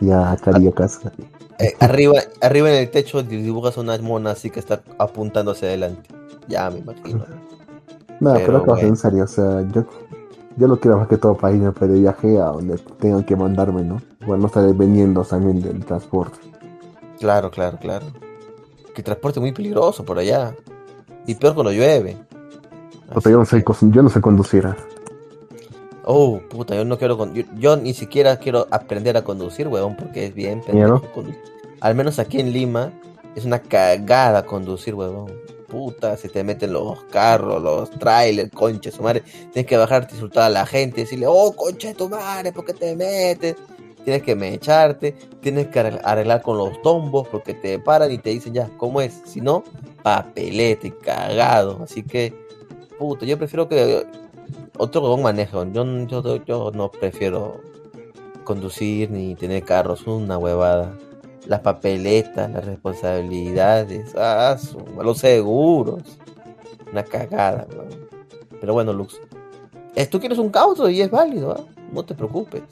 ya 0.00 0.36
caría 0.42 0.72
casa. 0.72 1.12
Eh, 1.58 1.74
arriba, 1.80 2.14
arriba 2.42 2.70
en 2.70 2.76
el 2.76 2.90
techo 2.90 3.22
dibujas 3.22 3.78
una 3.78 3.96
mona 3.98 4.32
así 4.32 4.50
que 4.50 4.60
está 4.60 4.82
apuntando 4.98 5.52
hacia 5.52 5.68
adelante. 5.68 6.10
Ya 6.48 6.70
me 6.70 6.78
imagino. 6.78 7.24
No, 8.18 8.32
pero, 8.32 8.64
pero 8.64 8.78
en 8.78 8.96
serio, 8.96 9.24
o 9.24 9.26
sea, 9.26 9.60
yo 9.72 9.84
yo 10.56 10.66
lo 10.66 10.80
quiero 10.80 10.98
más 10.98 11.08
que 11.08 11.18
todo 11.18 11.36
para 11.36 11.54
irme 11.54 11.70
de 11.70 12.00
viaje 12.00 12.38
a 12.38 12.46
donde 12.46 12.78
tengan 12.98 13.24
que 13.24 13.36
mandarme, 13.36 13.82
¿no? 13.82 14.00
Bueno, 14.20 14.42
no 14.42 14.46
estar 14.46 14.74
vendiendo 14.74 15.22
también 15.22 15.60
del 15.60 15.84
transporte. 15.84 16.38
Claro, 17.18 17.50
claro, 17.50 17.78
claro. 17.78 18.06
Que 18.94 19.02
transporte 19.02 19.38
muy 19.38 19.52
peligroso 19.52 20.04
por 20.04 20.18
allá. 20.18 20.54
Y 21.26 21.34
peor 21.34 21.54
cuando 21.54 21.72
llueve. 21.72 22.16
yo 23.24 23.38
no 23.38 23.44
sé, 23.44 23.64
yo 23.82 24.02
no 24.02 24.08
sé 24.08 24.20
conducir. 24.20 24.64
¿eh? 24.66 24.74
Oh, 26.04 26.40
puta, 26.48 26.74
yo 26.74 26.84
no 26.84 26.96
quiero 26.96 27.32
yo, 27.32 27.42
yo, 27.58 27.76
ni 27.76 27.92
siquiera 27.92 28.38
quiero 28.38 28.66
aprender 28.70 29.16
a 29.16 29.24
conducir, 29.24 29.68
weón, 29.68 29.96
porque 29.96 30.26
es 30.26 30.34
bien 30.34 30.62
pendejo 30.62 31.02
Al 31.80 31.94
menos 31.94 32.18
aquí 32.18 32.40
en 32.40 32.52
Lima 32.52 32.92
es 33.34 33.44
una 33.44 33.58
cagada 33.58 34.46
conducir, 34.46 34.94
weón 34.94 35.26
puta, 35.66 36.16
se 36.16 36.28
te 36.28 36.44
meten 36.44 36.72
los 36.72 37.04
carros, 37.04 37.62
los 37.62 37.90
trailers, 37.90 38.50
concha 38.52 38.90
su 38.90 39.02
madre. 39.02 39.22
Tienes 39.52 39.66
que 39.66 39.76
bajarte, 39.76 40.14
insultar 40.14 40.44
a 40.44 40.50
la 40.50 40.66
gente, 40.66 41.02
decirle, 41.02 41.26
oh, 41.28 41.52
concha 41.54 41.88
de 41.88 41.94
tu 41.94 42.08
madre, 42.08 42.52
¿por 42.52 42.64
qué 42.64 42.74
te 42.74 42.96
metes? 42.96 43.56
Tienes 44.04 44.22
que 44.22 44.32
echarte, 44.32 45.12
tienes 45.40 45.66
que 45.68 45.80
arreglar 45.80 46.40
con 46.42 46.58
los 46.58 46.80
tombos 46.82 47.26
porque 47.28 47.54
te 47.54 47.78
paran 47.78 48.12
y 48.12 48.18
te 48.18 48.30
dicen 48.30 48.54
ya, 48.54 48.70
¿cómo 48.76 49.00
es? 49.00 49.22
Si 49.24 49.40
no, 49.40 49.64
papelete, 50.02 50.96
cagado. 50.96 51.80
Así 51.82 52.04
que, 52.04 52.32
puta, 52.98 53.26
yo 53.26 53.36
prefiero 53.36 53.68
que 53.68 54.06
otro 54.78 55.16
manejo. 55.16 55.64
Yo, 55.72 55.84
yo, 56.06 56.44
yo 56.44 56.70
no 56.72 56.90
prefiero 56.90 57.60
conducir 58.44 59.10
ni 59.10 59.34
tener 59.34 59.64
carros, 59.64 60.06
una 60.06 60.38
huevada 60.38 60.96
las 61.46 61.60
papeletas, 61.60 62.50
las 62.50 62.64
responsabilidades, 62.64 64.14
ah, 64.16 64.56
los 65.02 65.18
seguros. 65.18 66.02
Una 66.90 67.02
cagada, 67.02 67.66
Pero 68.60 68.72
bueno, 68.72 68.92
Lux. 68.92 69.20
Tú 70.10 70.20
quieres 70.20 70.38
un 70.38 70.50
cauto 70.50 70.88
y 70.88 71.00
es 71.00 71.10
válido, 71.10 71.52
¿ah? 71.52 71.64
no 71.92 72.04
te 72.04 72.14
preocupes. 72.14 72.62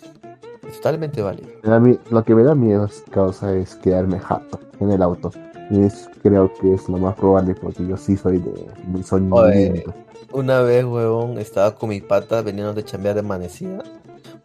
Es 0.68 0.76
totalmente 0.76 1.22
válido. 1.22 1.48
Lo 2.10 2.24
que 2.24 2.34
me 2.34 2.42
da 2.42 2.54
miedo 2.54 2.88
causa 3.10 3.54
es 3.54 3.74
quedarme 3.76 4.18
jato 4.18 4.60
en 4.80 4.90
el 4.90 5.02
auto. 5.02 5.32
Y 5.70 5.88
creo 6.22 6.52
que 6.54 6.74
es 6.74 6.88
lo 6.88 6.98
más 6.98 7.14
probable 7.14 7.54
porque 7.54 7.86
yo 7.86 7.96
sí 7.96 8.16
soy 8.16 8.38
de 8.38 8.66
muy 8.86 9.02
soñoliento. 9.02 9.94
Una 10.32 10.60
vez, 10.60 10.84
huevón, 10.84 11.38
estaba 11.38 11.74
con 11.74 11.90
mi 11.90 12.00
pata 12.00 12.42
veniendo 12.42 12.74
de 12.74 12.84
chambear 12.84 13.14
de 13.14 13.20
amanecida 13.20 13.82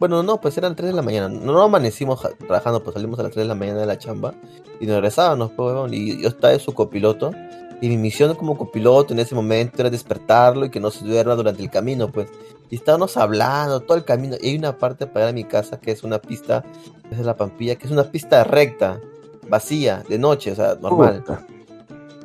bueno, 0.00 0.22
no, 0.22 0.40
pues 0.40 0.56
eran 0.56 0.74
3 0.74 0.88
de 0.88 0.96
la 0.96 1.02
mañana. 1.02 1.28
No, 1.28 1.60
amanecimos 1.60 2.26
trabajando, 2.38 2.82
pues 2.82 2.94
salimos 2.94 3.20
a 3.20 3.24
las 3.24 3.32
3 3.32 3.44
de 3.44 3.48
la 3.48 3.54
mañana 3.54 3.80
de 3.80 3.86
la 3.86 3.98
chamba 3.98 4.32
y 4.80 4.86
nos 4.86 4.96
regresábamos, 4.96 5.52
pues, 5.54 5.92
y 5.92 6.22
yo 6.22 6.28
estaba 6.28 6.54
de 6.54 6.58
su 6.58 6.72
copiloto. 6.72 7.32
Y 7.82 7.88
mi 7.88 7.98
misión 7.98 8.34
como 8.34 8.56
copiloto 8.56 9.12
en 9.12 9.20
ese 9.20 9.34
momento 9.34 9.76
era 9.80 9.90
despertarlo 9.90 10.64
y 10.64 10.70
que 10.70 10.80
no 10.80 10.90
se 10.90 11.04
duerma 11.04 11.34
durante 11.34 11.62
el 11.62 11.70
camino, 11.70 12.08
pues. 12.08 12.28
Y 12.70 12.76
estábamos 12.76 13.18
hablando 13.18 13.80
todo 13.80 13.98
el 13.98 14.04
camino. 14.04 14.36
Y 14.40 14.48
hay 14.48 14.56
una 14.56 14.78
parte 14.78 15.06
para 15.06 15.26
ir 15.26 15.30
a 15.30 15.32
mi 15.34 15.44
casa 15.44 15.78
que 15.78 15.90
es 15.90 16.02
una 16.02 16.18
pista, 16.18 16.64
es 17.10 17.18
la 17.18 17.36
Pampilla, 17.36 17.76
que 17.76 17.86
es 17.86 17.92
una 17.92 18.04
pista 18.04 18.42
recta, 18.42 19.00
vacía, 19.48 20.02
de 20.08 20.18
noche, 20.18 20.52
o 20.52 20.54
sea, 20.54 20.76
normal. 20.80 21.22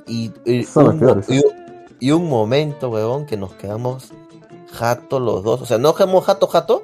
Y, 0.08 0.32
y, 0.46 2.12
un, 2.12 2.30
momento, 2.30 2.90
weón, 2.90 3.26
que 3.26 3.36
nos 3.36 3.54
quedamos 3.54 4.12
jato 4.72 5.20
los 5.20 5.44
dos. 5.44 5.62
O 5.62 5.66
sea, 5.66 5.78
no 5.78 5.94
quedamos 5.94 6.24
jato, 6.24 6.48
jato, 6.48 6.84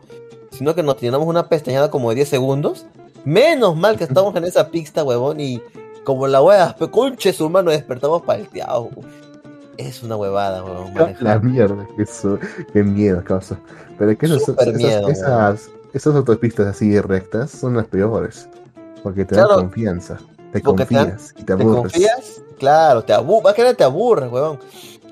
sino 0.52 0.76
que 0.76 0.84
nos 0.84 0.98
teníamos 0.98 1.28
una 1.28 1.48
pestañada 1.48 1.90
como 1.90 2.10
de 2.10 2.16
10 2.16 2.30
segundos. 2.30 2.86
Menos 3.26 3.76
mal 3.76 3.98
que 3.98 4.04
estamos 4.04 4.36
en 4.36 4.46
esa 4.46 4.70
pista, 4.70 5.04
huevón, 5.04 5.40
y 5.40 5.62
como 6.04 6.28
la 6.28 6.42
wea, 6.42 6.76
conche 6.92 7.34
su 7.34 7.50
mano, 7.50 7.72
despertamos 7.72 8.24
palteados. 8.24 8.90
Es 9.78 10.04
una 10.04 10.16
huevada, 10.16 10.64
huevón. 10.64 10.94
La 11.20 11.40
mierda, 11.40 11.88
eso, 11.98 12.38
qué 12.74 12.84
miedo, 12.84 13.24
causa. 13.24 13.58
Pero 13.98 14.12
es 14.12 14.18
que 14.18 14.26
esas, 14.26 15.70
esas, 15.94 16.16
autopistas 16.16 16.68
así 16.68 17.00
rectas 17.00 17.52
son 17.52 17.76
las 17.76 17.86
peores. 17.88 18.48
Porque 19.04 19.26
te 19.26 19.36
dan 19.36 19.48
confianza. 19.48 20.20
Te 20.52 20.62
confías 20.62 21.34
y 21.38 21.44
te 21.44 21.54
aburres. 21.54 21.94
¿Te 21.94 22.00
confías? 22.00 22.42
Claro, 22.60 23.04
te 23.04 23.14
aburres. 23.14 23.46
Va 23.46 23.70
a 23.70 23.74
te 23.74 23.84
aburres, 23.84 24.32
huevón. 24.32 24.60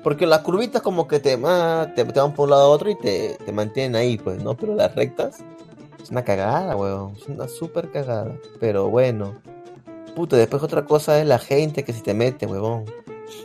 Porque 0.02 0.26
las 0.26 0.40
curvitas 0.40 0.80
como 0.82 1.06
que 1.06 1.20
te, 1.20 1.38
ah, 1.44 1.92
te, 1.94 2.04
van 2.04 2.32
por 2.32 2.44
un 2.44 2.50
lado 2.50 2.62
a 2.62 2.68
otro 2.68 2.90
y 2.90 2.96
te, 2.96 3.36
te, 3.44 3.52
mantienen 3.52 3.96
ahí, 3.96 4.16
pues, 4.16 4.42
¿no? 4.42 4.56
Pero 4.56 4.74
las 4.74 4.94
rectas 4.94 5.38
es 6.02 6.10
una 6.10 6.24
cagada, 6.24 6.74
weón. 6.76 7.14
Es 7.16 7.28
una 7.28 7.48
súper 7.48 7.90
cagada. 7.90 8.34
Pero 8.58 8.88
bueno. 8.88 9.34
Puta, 10.14 10.36
después 10.36 10.62
otra 10.62 10.84
cosa 10.84 11.20
es 11.20 11.26
la 11.26 11.38
gente 11.38 11.84
que 11.84 11.92
si 11.92 12.02
te 12.02 12.14
mete, 12.14 12.46
weón. 12.46 12.84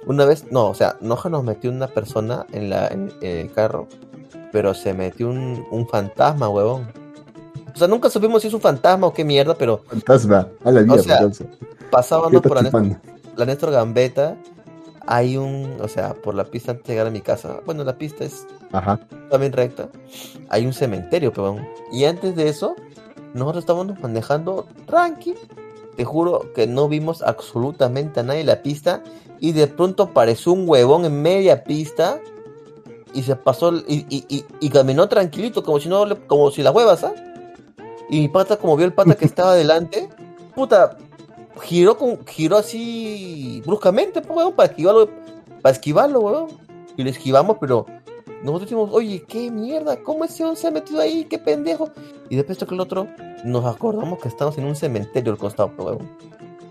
Una 0.08 0.26
vez, 0.26 0.52
no, 0.52 0.70
o 0.70 0.74
sea, 0.74 0.98
no 1.02 1.20
nos 1.30 1.44
metió 1.44 1.70
una 1.70 1.88
persona 1.88 2.46
en, 2.52 2.70
la, 2.70 2.88
en, 2.88 3.12
el 3.22 3.52
carro, 3.52 3.88
pero 4.52 4.74
se 4.74 4.94
metió 4.94 5.30
un, 5.30 5.66
un 5.70 5.88
fantasma, 5.88 6.50
weón. 6.50 6.88
O 7.74 7.78
sea, 7.78 7.88
nunca 7.88 8.10
supimos 8.10 8.42
si 8.42 8.48
es 8.48 8.54
un 8.54 8.62
fantasma 8.62 9.08
o 9.08 9.14
qué 9.14 9.26
mierda, 9.26 9.56
pero. 9.56 9.84
Fantasma, 9.90 10.48
a 10.64 10.72
la 10.72 10.82
mierda, 10.82 11.26
o 11.26 11.34
sea, 11.34 11.48
pasábamos 11.92 12.42
por 12.42 12.64
la 12.64 13.00
la 13.36 13.46
Néstor 13.46 13.72
Gambetta 13.72 14.38
hay 15.08 15.38
un, 15.38 15.78
o 15.82 15.88
sea, 15.88 16.14
por 16.14 16.36
la 16.36 16.46
pista 16.46 16.72
antes 16.72 16.88
de 16.88 16.94
llegar 16.94 17.08
a 17.08 17.12
mi 17.12 17.22
casa, 17.22 17.60
bueno, 17.66 17.84
la 17.84 17.98
pista 17.98 18.24
es 18.24 18.46
también 19.30 19.54
recta, 19.54 19.90
hay 20.50 20.66
un 20.66 20.74
cementerio, 20.74 21.32
perdón. 21.32 21.68
Y 21.92 22.06
antes 22.06 22.36
de 22.36 22.50
eso, 22.50 22.76
nosotros 23.34 23.64
estábamos 23.64 24.00
manejando 24.00 24.68
tranqui. 24.86 25.36
Te 25.96 26.04
juro 26.04 26.52
que 26.54 26.68
no 26.68 26.90
vimos 26.90 27.22
absolutamente 27.22 28.20
a 28.20 28.24
nadie 28.24 28.42
en 28.42 28.48
la 28.48 28.62
pista 28.62 29.02
y 29.40 29.54
de 29.54 29.68
pronto 29.68 30.04
apareció 30.04 30.52
un 30.52 30.68
huevón 30.68 31.06
en 31.06 31.22
media 31.22 31.64
pista 31.64 32.20
y 33.14 33.24
se 33.24 33.36
pasó 33.38 33.74
y, 33.88 34.06
y, 34.10 34.46
y, 34.60 34.70
caminó 34.70 35.08
tranquilito, 35.08 35.64
como 35.64 35.80
si 35.80 35.88
no 35.88 36.06
como 36.28 36.52
si 36.52 36.64
la 36.64 36.72
huevas, 36.72 37.06
¿ah? 37.06 37.14
Y 38.10 38.20
mi 38.20 38.28
pata, 38.28 38.58
como 38.58 38.76
vio 38.76 38.86
el 38.86 38.94
pata 38.94 39.16
que 39.16 39.26
estaba 39.26 39.52
adelante, 39.52 40.10
puta, 40.54 40.98
giró 41.62 41.98
con, 41.98 42.26
giró 42.26 42.58
así 42.58 43.62
bruscamente, 43.66 44.22
pues, 44.22 44.38
weón, 44.38 44.54
para 44.54 44.70
esquivarlo, 44.70 45.10
para 45.62 45.74
esquivarlo, 45.74 46.20
weón. 46.22 46.48
Y 46.98 47.04
lo 47.04 47.10
esquivamos, 47.10 47.58
pero 47.60 47.86
nosotros 48.42 48.70
decimos, 48.70 48.90
oye, 48.94 49.24
qué 49.28 49.52
mierda, 49.52 50.02
¿cómo 50.04 50.26
ese 50.26 50.44
hombre 50.44 50.62
se 50.62 50.68
ha 50.68 50.72
metido 50.72 51.02
ahí? 51.02 51.26
Qué 51.26 51.38
pendejo. 51.38 51.90
Y 52.30 52.36
después 52.36 52.58
que 52.58 52.74
el 52.74 52.80
otro, 52.80 53.08
nos 53.44 53.66
acordamos 53.66 54.20
que 54.20 54.28
estamos 54.28 54.58
en 54.58 54.66
un 54.66 54.76
cementerio 54.76 55.32
al 55.32 55.38
costado, 55.38 55.72
pues, 55.76 55.88
weón. 55.88 56.10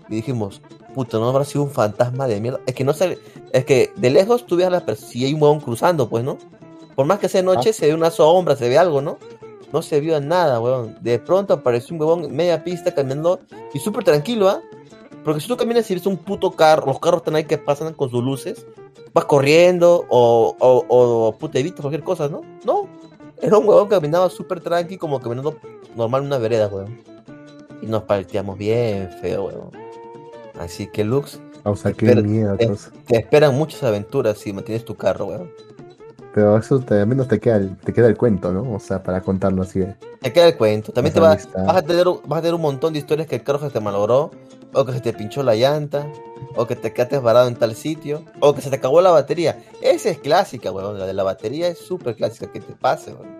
Y 0.09 0.15
dijimos, 0.15 0.61
puta, 0.93 1.17
no 1.17 1.29
habrá 1.29 1.45
sido 1.45 1.63
un 1.63 1.71
fantasma 1.71 2.27
de 2.27 2.39
mierda. 2.39 2.59
Es 2.65 2.75
que 2.75 2.83
no 2.83 2.93
sé, 2.93 3.19
es 3.51 3.65
que 3.65 3.91
de 3.95 4.09
lejos 4.09 4.45
tú 4.45 4.55
ves 4.55 4.67
a 4.67 4.69
la 4.69 4.95
si 4.95 5.25
hay 5.25 5.33
un 5.33 5.41
huevón 5.41 5.59
cruzando, 5.59 6.09
pues, 6.09 6.23
¿no? 6.23 6.37
Por 6.95 7.05
más 7.05 7.19
que 7.19 7.27
sea 7.27 7.41
noche, 7.41 7.71
ah. 7.71 7.73
se 7.73 7.87
ve 7.87 7.93
una 7.93 8.09
sombra, 8.09 8.55
se 8.55 8.69
ve 8.69 8.77
algo, 8.77 9.01
¿no? 9.01 9.17
No 9.75 9.81
se 9.81 9.99
vio 9.99 10.17
nada, 10.21 10.61
weón. 10.61 10.95
De 11.01 11.19
pronto 11.19 11.53
apareció 11.53 11.93
un 11.93 11.99
huevón 11.99 12.33
media 12.33 12.63
pista 12.63 12.95
caminando 12.95 13.41
y 13.73 13.79
súper 13.79 14.05
tranquilo, 14.05 14.47
¿ah? 14.47 14.61
Porque 15.25 15.41
si 15.41 15.49
tú 15.49 15.57
caminas 15.57 15.91
y 15.91 15.95
ves 15.95 16.05
un 16.05 16.15
puto 16.15 16.51
carro, 16.51 16.85
los 16.85 17.01
carros 17.01 17.17
están 17.17 17.35
ahí 17.35 17.43
que 17.43 17.57
pasan 17.57 17.93
con 17.93 18.09
sus 18.09 18.23
luces, 18.23 18.65
vas 19.13 19.25
corriendo 19.25 20.05
o, 20.07 20.55
o, 20.57 20.85
o 20.87 21.37
puta, 21.37 21.59
evitas 21.59 21.81
cualquier 21.81 22.05
cosa, 22.05 22.29
¿no? 22.29 22.41
No. 22.63 22.87
Era 23.41 23.57
un 23.57 23.67
huevón 23.67 23.89
que 23.89 23.95
caminaba 23.95 24.29
súper 24.29 24.61
tranqui, 24.61 24.95
como 24.95 25.19
caminando 25.19 25.57
normal 25.93 26.21
en 26.21 26.27
una 26.27 26.37
vereda, 26.37 26.69
weón. 26.69 26.97
Y 27.81 27.87
nos 27.87 28.03
partíamos 28.03 28.57
bien 28.57 29.09
feo, 29.21 29.47
weón. 29.47 29.71
Así 30.57 30.87
que 30.87 31.03
Lux. 31.03 31.41
O 31.65 31.75
sea, 31.75 31.91
qué 31.91 32.15
miedo. 32.15 32.55
Te, 32.55 32.71
te, 33.07 33.17
esperan 33.17 33.57
muchas 33.57 33.83
aventuras 33.83 34.37
si 34.37 34.53
mantienes 34.53 34.85
tu 34.85 34.95
carro, 34.95 35.25
weón. 35.25 35.51
Pero 36.35 36.57
eso 36.57 36.83
al 36.89 37.07
menos 37.07 37.29
te 37.29 37.39
queda, 37.39 37.55
el, 37.55 37.77
te 37.77 37.93
queda 37.93 38.07
el 38.07 38.17
cuento, 38.17 38.51
¿no? 38.51 38.73
O 38.73 38.79
sea, 38.81 39.01
para 39.01 39.21
contarlo 39.21 39.61
así. 39.61 39.85
Te 40.21 40.33
queda 40.33 40.47
el 40.49 40.57
cuento. 40.57 40.91
También 40.91 41.13
te 41.13 41.21
vas, 41.21 41.47
vas, 41.53 41.77
a 41.77 41.81
tener, 41.81 42.05
vas 42.25 42.39
a 42.39 42.41
tener 42.41 42.55
un 42.55 42.61
montón 42.61 42.91
de 42.91 42.99
historias 42.99 43.25
que 43.25 43.37
el 43.37 43.43
carro 43.43 43.59
se 43.59 43.69
te 43.69 43.79
malogró, 43.79 44.31
o 44.73 44.85
que 44.85 44.91
se 44.91 44.99
te 44.99 45.13
pinchó 45.13 45.43
la 45.43 45.55
llanta, 45.55 46.05
o 46.57 46.67
que 46.67 46.75
te 46.75 46.91
quedaste 46.91 47.19
varado 47.19 47.47
en 47.47 47.55
tal 47.55 47.73
sitio, 47.73 48.25
o 48.41 48.53
que 48.53 48.59
se 48.59 48.69
te 48.69 48.75
acabó 48.75 48.99
la 48.99 49.11
batería. 49.11 49.63
Esa 49.81 50.09
es 50.09 50.17
clásica, 50.17 50.73
weón. 50.73 50.99
La 50.99 51.05
de 51.05 51.13
la 51.13 51.23
batería 51.23 51.69
es 51.69 51.79
súper 51.79 52.17
clásica, 52.17 52.51
que 52.51 52.59
te 52.59 52.73
pase, 52.73 53.13
weón. 53.13 53.39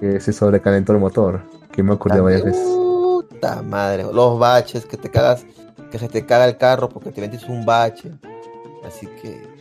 Que 0.00 0.18
se 0.18 0.32
sobrecalentó 0.32 0.92
el 0.94 0.98
motor, 0.98 1.42
que 1.70 1.84
me 1.84 1.92
ocurrió 1.92 2.24
varias 2.24 2.42
veces. 2.42 2.66
Puta 2.66 3.62
madre, 3.62 4.02
los 4.12 4.36
baches, 4.36 4.84
que 4.84 4.96
te 4.96 5.08
cagas, 5.08 5.46
que 5.92 5.98
se 6.00 6.08
te 6.08 6.26
caga 6.26 6.46
el 6.46 6.56
carro 6.56 6.88
porque 6.88 7.12
te 7.12 7.20
metiste 7.20 7.52
un 7.52 7.64
bache. 7.64 8.10
Así 8.84 9.06
que 9.06 9.51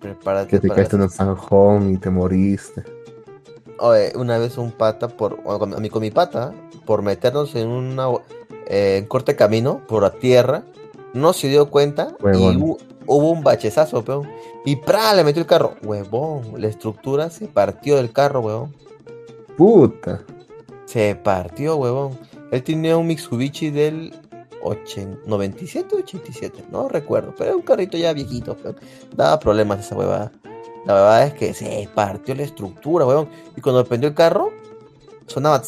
prepárate. 0.00 0.48
Que 0.48 0.58
te 0.60 0.68
caíste 0.68 0.96
en 0.96 1.02
un 1.02 1.10
zanjón 1.10 1.92
y 1.92 1.96
te 1.98 2.10
moriste. 2.10 2.82
Oye, 3.78 4.12
una 4.16 4.38
vez 4.38 4.58
un 4.58 4.72
pata, 4.72 5.08
por, 5.08 5.38
a 5.46 5.66
mí 5.80 5.88
con 5.88 6.02
mi 6.02 6.10
pata, 6.10 6.52
por 6.84 7.02
meternos 7.02 7.54
en 7.54 7.68
una 7.68 8.08
eh, 8.66 9.04
corte 9.08 9.36
camino 9.36 9.82
por 9.86 10.02
la 10.02 10.10
tierra, 10.12 10.64
no 11.14 11.32
se 11.32 11.48
dio 11.48 11.70
cuenta 11.70 12.14
y 12.34 12.56
hubo, 13.06 13.30
un 13.30 13.42
bachezazo, 13.42 14.04
peón. 14.04 14.28
Y 14.64 14.76
¡pra! 14.76 15.14
le 15.14 15.24
metió 15.24 15.40
el 15.40 15.46
carro. 15.46 15.74
Huevón, 15.82 16.54
la 16.58 16.68
estructura 16.68 17.30
se 17.30 17.46
partió 17.46 17.96
del 17.96 18.12
carro, 18.12 18.40
huevón. 18.40 18.74
Puta. 19.56 20.22
Se 20.84 21.14
partió, 21.14 21.76
huevón. 21.76 22.18
Él 22.50 22.62
tenía 22.62 22.96
un 22.96 23.06
Mitsubishi 23.06 23.70
del 23.70 24.12
97 25.26 25.94
o 25.94 25.98
87, 25.98 26.64
no 26.70 26.88
recuerdo, 26.88 27.34
pero 27.36 27.50
era 27.50 27.56
un 27.56 27.62
carrito 27.62 27.96
ya 27.96 28.12
viejito, 28.12 28.56
daba 29.14 29.38
problemas 29.38 29.80
esa 29.80 29.96
huevada. 29.96 30.32
La 30.86 30.94
verdad 30.94 31.26
es 31.26 31.34
que 31.34 31.54
se 31.54 31.88
partió 31.94 32.34
la 32.34 32.42
estructura, 32.42 33.06
huevón. 33.06 33.28
Y 33.56 33.60
cuando 33.60 33.84
prendió 33.84 34.08
el 34.08 34.14
carro, 34.14 34.50
sonaba 35.26 35.62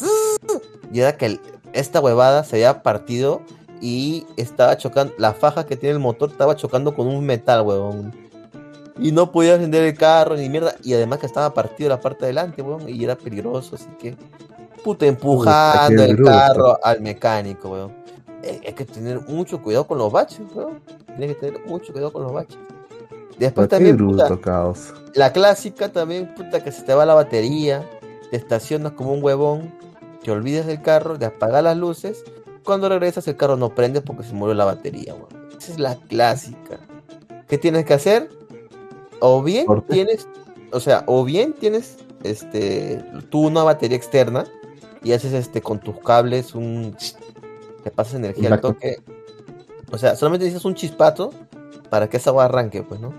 y 0.91 0.99
era 0.99 1.17
que 1.17 1.39
esta 1.73 1.99
huevada 1.99 2.43
se 2.43 2.57
había 2.57 2.83
partido 2.83 3.41
y 3.81 4.25
estaba 4.37 4.77
chocando, 4.77 5.13
la 5.17 5.33
faja 5.33 5.65
que 5.65 5.75
tiene 5.75 5.93
el 5.93 5.99
motor 5.99 6.29
estaba 6.29 6.55
chocando 6.55 6.95
con 6.95 7.07
un 7.07 7.25
metal, 7.25 7.61
huevón. 7.61 8.13
Y 8.99 9.11
no 9.11 9.31
podía 9.31 9.55
encender 9.55 9.83
el 9.83 9.97
carro 9.97 10.35
ni 10.35 10.49
mierda. 10.49 10.75
Y 10.83 10.93
además 10.93 11.19
que 11.19 11.25
estaba 11.25 11.53
partido 11.53 11.89
la 11.89 11.99
parte 11.99 12.19
de 12.19 12.25
adelante, 12.25 12.61
huevón. 12.61 12.87
Y 12.87 13.03
era 13.03 13.15
peligroso, 13.15 13.75
así 13.75 13.87
que. 13.99 14.15
Puta, 14.83 15.05
empujando 15.05 16.03
el 16.03 16.21
carro 16.23 16.77
al 16.83 17.01
mecánico, 17.01 17.69
weón. 17.69 18.02
Eh, 18.43 18.61
hay 18.67 18.73
que 18.73 18.85
tener 18.85 19.21
mucho 19.21 19.61
cuidado 19.61 19.87
con 19.87 19.97
los 19.97 20.11
baches, 20.11 20.41
weón. 20.53 20.81
Tienes 21.05 21.35
que 21.35 21.47
tener 21.47 21.65
mucho 21.65 21.93
cuidado 21.93 22.11
con 22.11 22.23
los 22.23 22.33
baches. 22.33 22.57
Después 23.39 23.69
también. 23.69 23.97
La 25.15 25.31
clásica 25.31 25.89
también, 25.89 26.33
puta, 26.35 26.63
que 26.63 26.71
se 26.71 26.83
te 26.83 26.93
va 26.93 27.05
la 27.05 27.13
batería. 27.13 27.89
Te 28.29 28.37
estacionas 28.37 28.93
como 28.93 29.13
un 29.13 29.23
huevón. 29.23 29.73
Te 30.23 30.31
olvidas 30.31 30.65
del 30.65 30.81
carro, 30.81 31.17
de 31.17 31.25
apagar 31.25 31.63
las 31.63 31.77
luces. 31.77 32.23
Cuando 32.63 32.89
regresas, 32.89 33.27
el 33.27 33.37
carro 33.37 33.55
no 33.55 33.73
prende 33.73 34.01
porque 34.01 34.23
se 34.23 34.33
murió 34.33 34.53
la 34.53 34.65
batería, 34.65 35.13
weón. 35.13 35.49
Esa 35.57 35.71
es 35.71 35.79
la 35.79 35.95
clásica. 35.95 36.79
¿Qué 37.47 37.57
tienes 37.57 37.85
que 37.85 37.93
hacer? 37.93 38.29
O 39.19 39.41
bien 39.41 39.67
tienes, 39.89 40.27
o 40.71 40.81
sea, 40.81 41.03
o 41.07 41.23
bien 41.23 41.53
tienes 41.53 41.97
este 42.23 43.03
tú 43.29 43.47
una 43.47 43.63
batería 43.63 43.95
externa 43.95 44.45
y 45.01 45.13
haces 45.13 45.33
este 45.33 45.61
con 45.61 45.79
tus 45.79 45.97
cables 45.99 46.55
un 46.55 46.95
te 47.83 47.91
pasas 47.91 48.15
energía 48.15 48.53
al 48.53 48.61
toque. 48.61 49.01
O 49.91 49.97
sea, 49.97 50.15
solamente 50.15 50.45
necesitas 50.45 50.65
un 50.65 50.75
chispato 50.75 51.31
para 51.89 52.09
que 52.09 52.17
esa 52.17 52.31
agua 52.31 52.45
arranque, 52.45 52.81
pues, 52.81 52.99
¿no? 52.99 53.13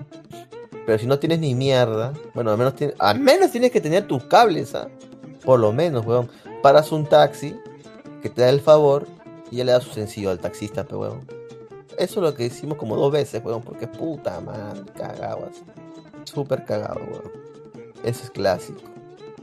Pero 0.87 0.99
si 0.99 1.07
no 1.07 1.19
tienes 1.19 1.39
ni 1.39 1.55
mierda, 1.55 2.13
bueno, 2.35 2.51
al 2.51 2.59
menos, 2.59 2.75
tienes, 2.75 2.97
al 2.99 3.21
menos 3.21 3.51
tienes 3.51 3.71
que 3.71 3.81
tener 3.81 4.07
tus 4.07 4.25
cables, 4.25 4.75
¿ah? 4.75 4.89
Por 5.45 5.61
lo 5.61 5.73
menos, 5.73 6.05
weón. 6.05 6.29
Paras 6.63 6.93
un 6.93 7.07
taxi 7.07 7.55
que 8.23 8.31
te 8.31 8.43
da 8.43 8.49
el 8.49 8.61
favor 8.61 9.07
y 9.51 9.57
ya 9.57 9.65
le 9.65 9.73
das 9.73 9.85
su 9.85 9.93
sencillo 9.93 10.31
al 10.31 10.41
taxista, 10.41 10.85
pues, 10.85 11.01
weón. 11.01 11.27
Eso 11.97 12.21
es 12.21 12.23
lo 12.25 12.35
que 12.35 12.47
hicimos 12.47 12.77
como 12.77 12.97
dos 12.97 13.13
veces, 13.13 13.43
weón, 13.45 13.63
porque 13.63 13.87
puta 13.87 14.41
madre, 14.41 14.81
cagado 14.97 15.49
así. 15.51 15.63
Súper 16.25 16.65
cagado, 16.65 17.01
weón. 17.11 17.33
Eso 18.03 18.25
es 18.25 18.31
clásico. 18.31 18.81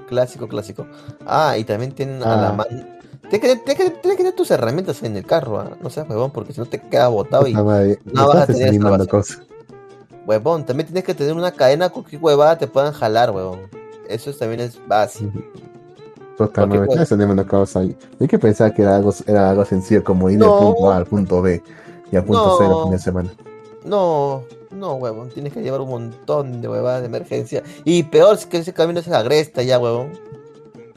Clásico, 0.08 0.48
clásico. 0.48 0.86
Ah, 1.26 1.58
y 1.58 1.64
también 1.64 1.94
tienen 1.94 2.22
a 2.22 2.36
la 2.36 2.50
ah. 2.50 2.54
mano. 2.54 3.01
Tienes 3.32 3.62
que, 3.62 3.76
que, 3.76 3.90
tener 4.18 4.34
tus 4.34 4.52
herramientas 4.52 5.02
en 5.04 5.16
el 5.16 5.26
carro, 5.26 5.62
¿ah? 5.62 5.78
no 5.82 5.90
seas 5.90 6.10
huevón, 6.10 6.32
porque 6.32 6.52
si 6.52 6.60
no 6.60 6.66
te 6.66 6.82
queda 6.82 7.08
botado 7.08 7.48
y 7.48 7.54
no 7.54 7.64
vas 7.64 8.38
a 8.38 8.46
tener 8.48 9.08
cosas. 9.08 9.40
Huevón, 10.28 10.66
también 10.66 10.88
tienes 10.88 11.06
que 11.06 11.16
tener 11.16 11.34
una 11.34 11.52
cadena 11.52 11.90
con 11.90 12.04
que 12.04 12.18
huevada 12.18 12.58
te 12.58 12.68
puedan 12.68 12.92
jalar, 12.92 13.32
huevón. 13.32 13.62
Eso 14.10 14.34
también 14.34 14.60
es 14.60 14.78
básico. 14.86 15.32
Totalmente, 16.38 16.88
pues. 16.88 17.76
Hay 17.76 18.28
que 18.28 18.38
pensar 18.38 18.74
que 18.74 18.82
era 18.82 18.98
algo, 18.98 19.14
era 19.26 19.50
algo 19.50 19.64
sencillo 19.64 20.04
como 20.04 20.30
ir 20.30 20.40
del 20.40 20.50
punto 20.50 20.92
A 20.92 20.98
al 20.98 21.06
punto 21.06 21.42
B 21.42 21.64
y 22.12 22.16
al 22.18 22.26
punto 22.26 22.58
C 22.58 22.66
el 22.66 22.84
fin 22.84 22.92
de 22.92 23.00
semana. 23.00 23.34
No, 23.86 24.44
no, 24.72 24.96
huevón, 24.96 25.30
tienes 25.30 25.54
que 25.54 25.62
llevar 25.62 25.80
un 25.80 25.90
montón 25.90 26.62
de 26.62 26.68
huevadas 26.68 27.02
de 27.02 27.08
emergencia. 27.08 27.64
Y 27.86 28.04
peor 28.04 28.36
es 28.36 28.46
que 28.46 28.58
ese 28.58 28.74
camino 28.74 29.00
es 29.00 29.08
agresta 29.08 29.64
ya, 29.64 29.80
huevón. 29.80 30.10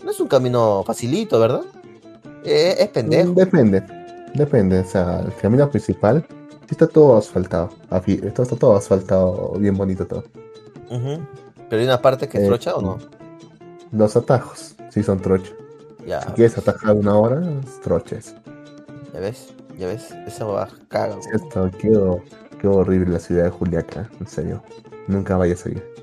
No 0.03 0.11
es 0.11 0.19
un 0.19 0.29
camino 0.29 0.83
facilito, 0.85 1.39
¿verdad? 1.39 1.63
Eh, 2.45 2.77
es 2.79 2.89
pendejo. 2.89 3.33
Mm, 3.33 3.35
depende, 3.35 3.83
depende. 4.35 4.81
O 4.81 4.85
sea, 4.85 5.21
el 5.21 5.35
camino 5.37 5.69
principal 5.71 6.25
sí 6.29 6.69
está 6.71 6.87
todo 6.87 7.17
asfaltado. 7.17 7.71
Está, 8.07 8.43
está 8.43 8.57
todo 8.57 8.77
asfaltado, 8.77 9.55
bien 9.59 9.77
bonito 9.77 10.07
todo. 10.07 10.25
Pero 10.89 11.81
hay 11.81 11.85
una 11.85 12.01
parte 12.01 12.29
que 12.29 12.39
es 12.39 12.45
eh, 12.45 12.47
trocha 12.47 12.75
o 12.75 12.83
no? 12.83 12.99
Los 13.93 14.17
atajos, 14.17 14.77
sí 14.91 15.03
son 15.03 15.21
trocha. 15.21 15.53
Ya. 16.07 16.21
Si 16.21 16.33
quieres 16.33 16.59
atajar 16.59 16.95
una 16.95 17.17
hora, 17.17 17.41
es 17.65 17.81
troches. 17.81 18.35
¿Ya 19.13 19.21
ves? 19.21 19.55
¿Ya 19.79 19.87
ves? 19.87 20.11
Esa 20.27 20.45
va 20.45 20.69
caga. 20.89 21.17
Esto, 21.33 21.71
quedó, 21.79 22.23
quedó 22.61 22.77
horrible 22.77 23.13
la 23.13 23.19
ciudad 23.19 23.45
de 23.45 23.51
Juliaca, 23.51 24.11
en 24.21 24.27
serio. 24.27 24.63
Nunca 25.09 25.37
vayas 25.37 25.65
a 25.67 25.71
ir. 25.71 25.95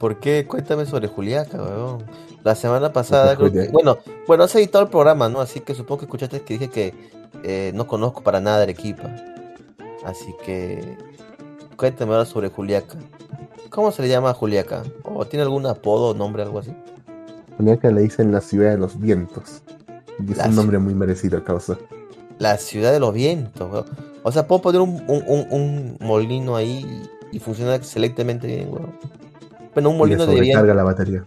¿Por 0.00 0.18
qué? 0.18 0.46
Cuéntame 0.46 0.86
sobre 0.86 1.08
Juliaca, 1.08 1.62
weón. 1.62 2.04
La 2.42 2.54
semana 2.54 2.90
pasada, 2.90 3.36
bueno, 3.70 3.98
bueno, 4.26 4.44
has 4.44 4.54
editado 4.54 4.82
el 4.82 4.90
programa, 4.90 5.28
¿no? 5.28 5.42
Así 5.42 5.60
que 5.60 5.74
supongo 5.74 5.98
que 5.98 6.04
escuchaste 6.06 6.40
que 6.40 6.54
dije 6.54 6.70
que 6.70 6.94
eh, 7.44 7.70
no 7.74 7.86
conozco 7.86 8.22
para 8.22 8.40
nada 8.40 8.62
Arequipa. 8.62 9.14
Así 10.02 10.34
que 10.42 10.96
cuéntame 11.76 12.12
ahora 12.12 12.24
sobre 12.24 12.48
Juliaca. 12.48 12.96
¿Cómo 13.68 13.92
se 13.92 14.00
le 14.00 14.08
llama 14.08 14.30
a 14.30 14.34
Juliaca? 14.34 14.84
¿O 15.04 15.26
tiene 15.26 15.42
algún 15.42 15.66
apodo 15.66 16.08
o 16.08 16.14
nombre, 16.14 16.44
algo 16.44 16.60
así? 16.60 16.74
Juliaca 17.58 17.90
le 17.90 18.00
dicen 18.00 18.32
la 18.32 18.40
ciudad 18.40 18.70
de 18.70 18.78
los 18.78 18.98
vientos. 18.98 19.62
Y 20.26 20.32
es 20.32 20.46
un 20.46 20.56
nombre 20.56 20.78
muy 20.78 20.94
merecido 20.94 21.36
a 21.36 21.44
causa. 21.44 21.76
La 22.38 22.56
ciudad 22.56 22.90
de 22.90 23.00
los 23.00 23.12
vientos, 23.12 23.84
O 24.22 24.32
sea, 24.32 24.46
puedo 24.46 24.62
poner 24.62 24.80
un, 24.80 25.04
un, 25.06 25.98
molino 26.00 26.56
ahí 26.56 27.02
y 27.32 27.38
funciona 27.38 27.74
excelentemente 27.74 28.46
bien, 28.46 28.70
weón. 28.72 29.20
Bueno, 29.74 29.90
un 29.90 29.98
molino 29.98 30.26
de 30.26 30.40
viento. 30.40 30.74
la 30.74 30.82
batería. 30.82 31.24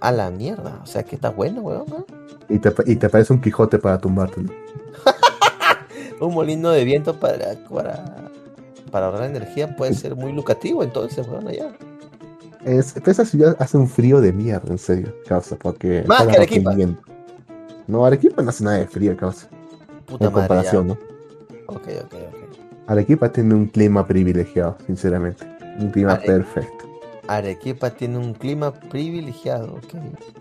A 0.00 0.12
la 0.12 0.30
mierda. 0.30 0.80
O 0.82 0.86
sea 0.86 1.02
que 1.02 1.16
está 1.16 1.30
bueno, 1.30 1.60
weón. 1.62 1.86
Y, 2.48 2.58
te, 2.58 2.72
y 2.86 2.96
te 2.96 3.08
parece 3.08 3.32
un 3.32 3.40
Quijote 3.40 3.78
para 3.78 3.98
tumbarte 3.98 4.40
un 6.20 6.34
molino 6.34 6.70
de 6.70 6.84
viento 6.84 7.18
para, 7.20 7.54
para, 7.68 8.30
para 8.90 9.06
ahorrar 9.06 9.24
energía 9.24 9.76
puede 9.76 9.92
ser 9.94 10.16
muy 10.16 10.32
lucrativo, 10.32 10.82
entonces, 10.82 11.26
weón, 11.28 11.48
allá. 11.48 11.72
Es, 12.64 12.96
esa 12.96 13.24
ciudad 13.24 13.56
hace 13.58 13.76
un 13.76 13.88
frío 13.88 14.20
de 14.20 14.32
mierda, 14.32 14.70
en 14.70 14.78
serio, 14.78 15.14
causa, 15.26 15.56
porque... 15.56 16.04
Más 16.06 16.26
que 16.26 16.36
Arequipa. 16.36 16.74
No, 17.86 18.04
Arequipa 18.04 18.42
no 18.42 18.50
hace 18.50 18.64
nada 18.64 18.78
de 18.78 18.86
frío, 18.86 19.16
causa. 19.16 19.48
Puta 20.06 20.26
en 20.26 20.32
comparación, 20.32 20.88
¿no? 20.88 20.98
Ok, 21.66 21.88
ok, 22.04 22.14
ok. 22.14 22.58
Arequipa 22.86 23.30
tiene 23.30 23.54
un 23.54 23.66
clima 23.66 24.06
privilegiado, 24.06 24.76
sinceramente. 24.86 25.46
Un 25.78 25.90
clima 25.90 26.14
Are- 26.14 26.26
perfecto. 26.26 26.77
Arequipa 27.28 27.90
tiene 27.90 28.18
un 28.18 28.34
clima 28.34 28.72
privilegiado, 28.72 29.74
ok. 29.74 29.94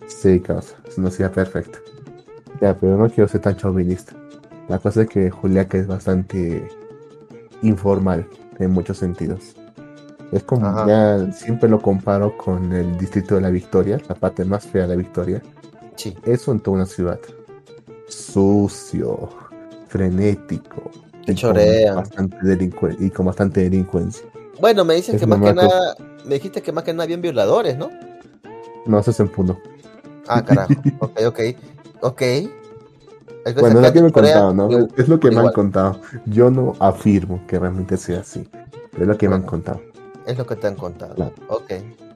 Sí, 0.07 0.39
causa. 0.39 0.75
Es 0.87 0.97
una 0.97 1.11
ciudad 1.11 1.31
perfecta. 1.31 1.79
Ya, 2.61 2.75
pero 2.75 2.97
no 2.97 3.09
quiero 3.09 3.27
ser 3.27 3.41
tan 3.41 3.55
chauvinista. 3.57 4.13
La 4.67 4.79
cosa 4.79 5.03
es 5.03 5.09
que 5.09 5.29
Juliaca 5.29 5.77
es 5.77 5.85
bastante 5.87 6.67
informal 7.61 8.27
en 8.59 8.71
muchos 8.71 8.97
sentidos. 8.97 9.55
Es 10.31 10.43
como, 10.43 10.65
Ajá. 10.67 10.87
ya 10.87 11.31
siempre 11.31 11.69
lo 11.69 11.81
comparo 11.81 12.37
con 12.37 12.73
el 12.73 12.97
distrito 12.97 13.35
de 13.35 13.41
la 13.41 13.49
Victoria, 13.49 13.99
la 14.09 14.15
parte 14.15 14.43
más 14.43 14.65
fea 14.65 14.81
de 14.83 14.87
la 14.89 14.95
Victoria. 14.95 15.41
Sí. 15.95 16.15
Eso 16.25 16.51
en 16.51 16.59
toda 16.59 16.77
una 16.77 16.85
ciudad. 16.85 17.19
Sucio, 18.07 19.29
frenético. 19.87 20.89
Que 21.25 21.33
y 21.33 21.35
con 21.41 21.95
bastante 21.95 22.37
delincue- 22.37 22.95
y 22.99 23.09
con 23.09 23.25
bastante 23.25 23.61
delincuencia. 23.61 24.25
Bueno, 24.59 24.83
me 24.85 24.95
dices 24.95 25.15
Es 25.15 25.21
que 25.21 25.27
más 25.27 25.39
que 25.39 25.53
pues. 25.53 25.55
nada, 25.55 25.95
me 26.27 26.35
dijiste 26.35 26.61
que 26.61 26.71
más 26.71 26.83
que 26.83 26.93
nada 26.93 27.03
habían 27.05 27.21
violadores, 27.21 27.77
¿no? 27.77 27.89
No, 28.85 28.99
eso 28.99 29.11
es 29.11 29.19
en 29.19 29.29
Puno. 29.29 29.59
Ah, 30.27 30.43
carajo. 30.43 30.73
Ok, 30.99 31.19
ok. 31.27 31.39
Ok. 32.01 32.17
Que 32.17 33.53
Bueno, 33.59 33.79
es 33.79 33.85
lo 33.85 33.93
que 33.93 33.93
me 33.93 33.99
en 33.99 34.05
han 34.05 34.11
Corea, 34.11 34.33
contado, 34.33 34.53
¿no? 34.53 34.71
igual- 34.71 34.93
Es 34.97 35.07
lo 35.07 35.19
que 35.19 35.31
me 35.31 35.39
han 35.39 35.51
contado. 35.53 36.01
Yo 36.25 36.49
no 36.51 36.75
afirmo 36.79 37.41
que 37.47 37.57
realmente 37.59 37.95
sea 37.97 38.19
así. 38.19 38.47
Pero 38.91 39.03
es 39.03 39.07
lo 39.07 39.17
que 39.17 39.29
me 39.29 39.35
han 39.35 39.43
contado. 39.43 39.81
Es 40.25 40.37
lo 40.37 40.45
que 40.45 40.55
te 40.57 40.67
han 40.67 40.75
contado. 40.75 41.15
Claro. 41.15 41.33
Ok. 41.47 41.71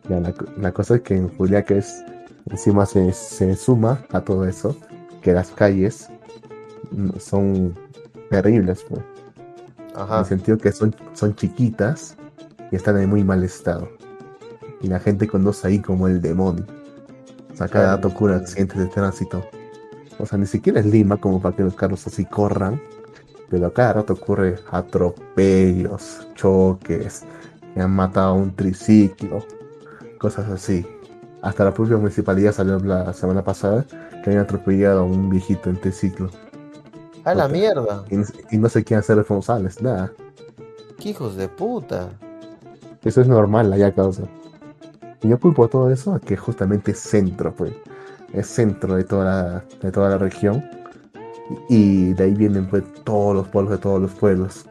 Ya, 0.10 0.20
la, 0.20 0.34
la 0.58 0.72
cosa 0.74 0.96
es 0.96 1.02
que 1.02 1.16
en 1.16 1.30
Juliaca 1.38 1.74
es, 1.76 2.04
encima 2.50 2.86
se, 2.86 3.14
se 3.14 3.56
suma 3.56 4.04
a 4.12 4.20
todo 4.22 4.46
eso, 4.46 4.76
que 5.22 5.32
las 5.32 5.52
calles 5.52 6.10
son 7.20 7.76
terribles, 8.30 8.84
pues, 8.90 9.02
en 9.96 10.02
Ajá. 10.02 10.20
el 10.20 10.26
sentido 10.26 10.58
que 10.58 10.72
son, 10.72 10.94
son 11.14 11.36
chiquitas 11.36 12.18
y 12.72 12.76
están 12.76 12.98
en 13.00 13.10
muy 13.10 13.24
mal 13.24 13.44
estado. 13.44 13.88
Y 14.82 14.88
la 14.88 15.00
gente 15.00 15.28
conoce 15.28 15.68
ahí 15.68 15.80
como 15.80 16.08
el 16.08 16.22
demonio. 16.22 16.66
O 17.52 17.56
sea, 17.56 17.68
cada 17.68 17.98
dato 17.98 18.10
sí. 18.10 18.26
accidentes 18.26 18.78
de 18.78 18.88
tránsito. 18.88 19.44
O 20.18 20.26
sea, 20.26 20.38
ni 20.38 20.46
siquiera 20.46 20.80
es 20.80 20.86
Lima 20.86 21.18
como 21.18 21.42
para 21.42 21.56
que 21.56 21.64
los 21.64 21.76
carros 21.76 22.06
así 22.08 22.26
corran, 22.26 22.82
pero 23.50 23.68
a 23.68 23.74
cada 23.74 23.94
rato 23.94 24.14
ocurre 24.14 24.56
atropellos, 24.72 26.28
choques, 26.36 27.24
que 27.74 27.82
han 27.82 27.92
matado 27.92 28.30
a 28.30 28.34
un 28.34 28.56
triciclo, 28.56 29.44
cosas 30.20 30.50
así. 30.50 30.86
Hasta 31.42 31.66
la 31.66 31.74
propia 31.74 31.98
municipalidad 31.98 32.54
salió 32.54 32.78
la 32.80 33.12
semana 33.14 33.44
pasada 33.44 33.86
que 34.24 34.30
habían 34.30 34.44
atropellado 34.44 35.02
a 35.02 35.04
un 35.04 35.30
viejito 35.30 35.70
en 35.70 35.80
triciclo. 35.80 36.30
A 37.24 37.34
la 37.34 37.48
mierda. 37.48 38.06
Y, 38.10 38.56
y 38.56 38.58
no 38.58 38.70
se 38.70 38.84
quieren 38.84 39.00
hacer 39.00 39.18
responsables, 39.18 39.82
nada. 39.82 40.12
Qué 41.00 41.10
hijos 41.10 41.36
de 41.36 41.48
puta. 41.48 42.10
Eso 43.04 43.22
es 43.22 43.28
normal 43.28 43.74
allá 43.74 43.92
causa. 43.94 44.24
Y 45.22 45.28
yo 45.30 45.40
culpo 45.40 45.68
todo 45.68 45.90
eso 45.92 46.14
a 46.16 46.20
que 46.20 46.36
justamente 46.38 46.92
es 46.92 47.00
centro, 47.00 47.54
pues. 47.54 47.74
Es 48.34 48.48
centro 48.48 48.96
de 48.96 49.04
toda 49.04 49.26
la, 49.26 49.64
de 49.82 49.92
toda 49.92 50.10
la 50.10 50.18
región. 50.18 50.64
Y 51.70 52.14
de 52.14 52.24
ahí 52.24 52.34
vienen 52.34 52.68
pues 52.68 52.84
todos 53.04 53.36
los 53.36 53.48
pueblos 53.48 53.74
de 53.74 53.78
todos 53.78 54.02
los 54.02 54.12
pueblos. 54.12 54.66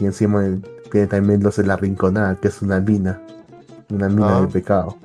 Y 0.00 0.06
encima 0.06 0.42
viene 0.92 1.06
también 1.06 1.42
los 1.42 1.56
de 1.56 1.64
la 1.66 1.76
Rinconada, 1.76 2.36
que 2.36 2.48
es 2.48 2.62
una 2.62 2.80
mina. 2.80 3.20
Una 3.90 4.08
mina 4.08 4.38
Ah. 4.38 4.40
de 4.40 4.48
pecado. 4.48 4.96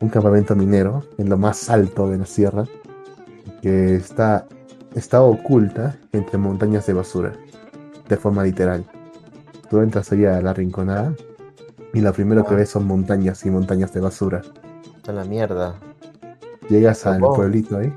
Un 0.00 0.10
campamento 0.10 0.54
minero 0.54 1.02
en 1.18 1.28
lo 1.28 1.36
más 1.36 1.68
alto 1.70 2.08
de 2.08 2.18
la 2.18 2.26
sierra. 2.26 2.64
Que 3.62 3.96
está, 3.96 4.46
está 4.94 5.22
oculta 5.22 5.96
entre 6.12 6.38
montañas 6.38 6.86
de 6.86 6.92
basura. 6.92 7.32
De 8.08 8.16
forma 8.16 8.44
literal. 8.44 8.84
Tú 9.68 9.80
entras 9.80 10.12
allá 10.12 10.36
a 10.36 10.40
la 10.42 10.54
Rinconada 10.54 11.12
y 11.94 12.00
lo 12.00 12.12
primero 12.12 12.44
que 12.44 12.54
Ah. 12.54 12.58
ves 12.58 12.70
son 12.70 12.86
montañas 12.86 13.44
y 13.46 13.50
montañas 13.50 13.92
de 13.92 14.00
basura. 14.00 14.42
A 15.06 15.12
la 15.12 15.24
mierda. 15.24 15.74
Llegas 16.68 17.06
al 17.06 17.22
Oh. 17.22 17.32
pueblito 17.34 17.78
ahí, 17.78 17.92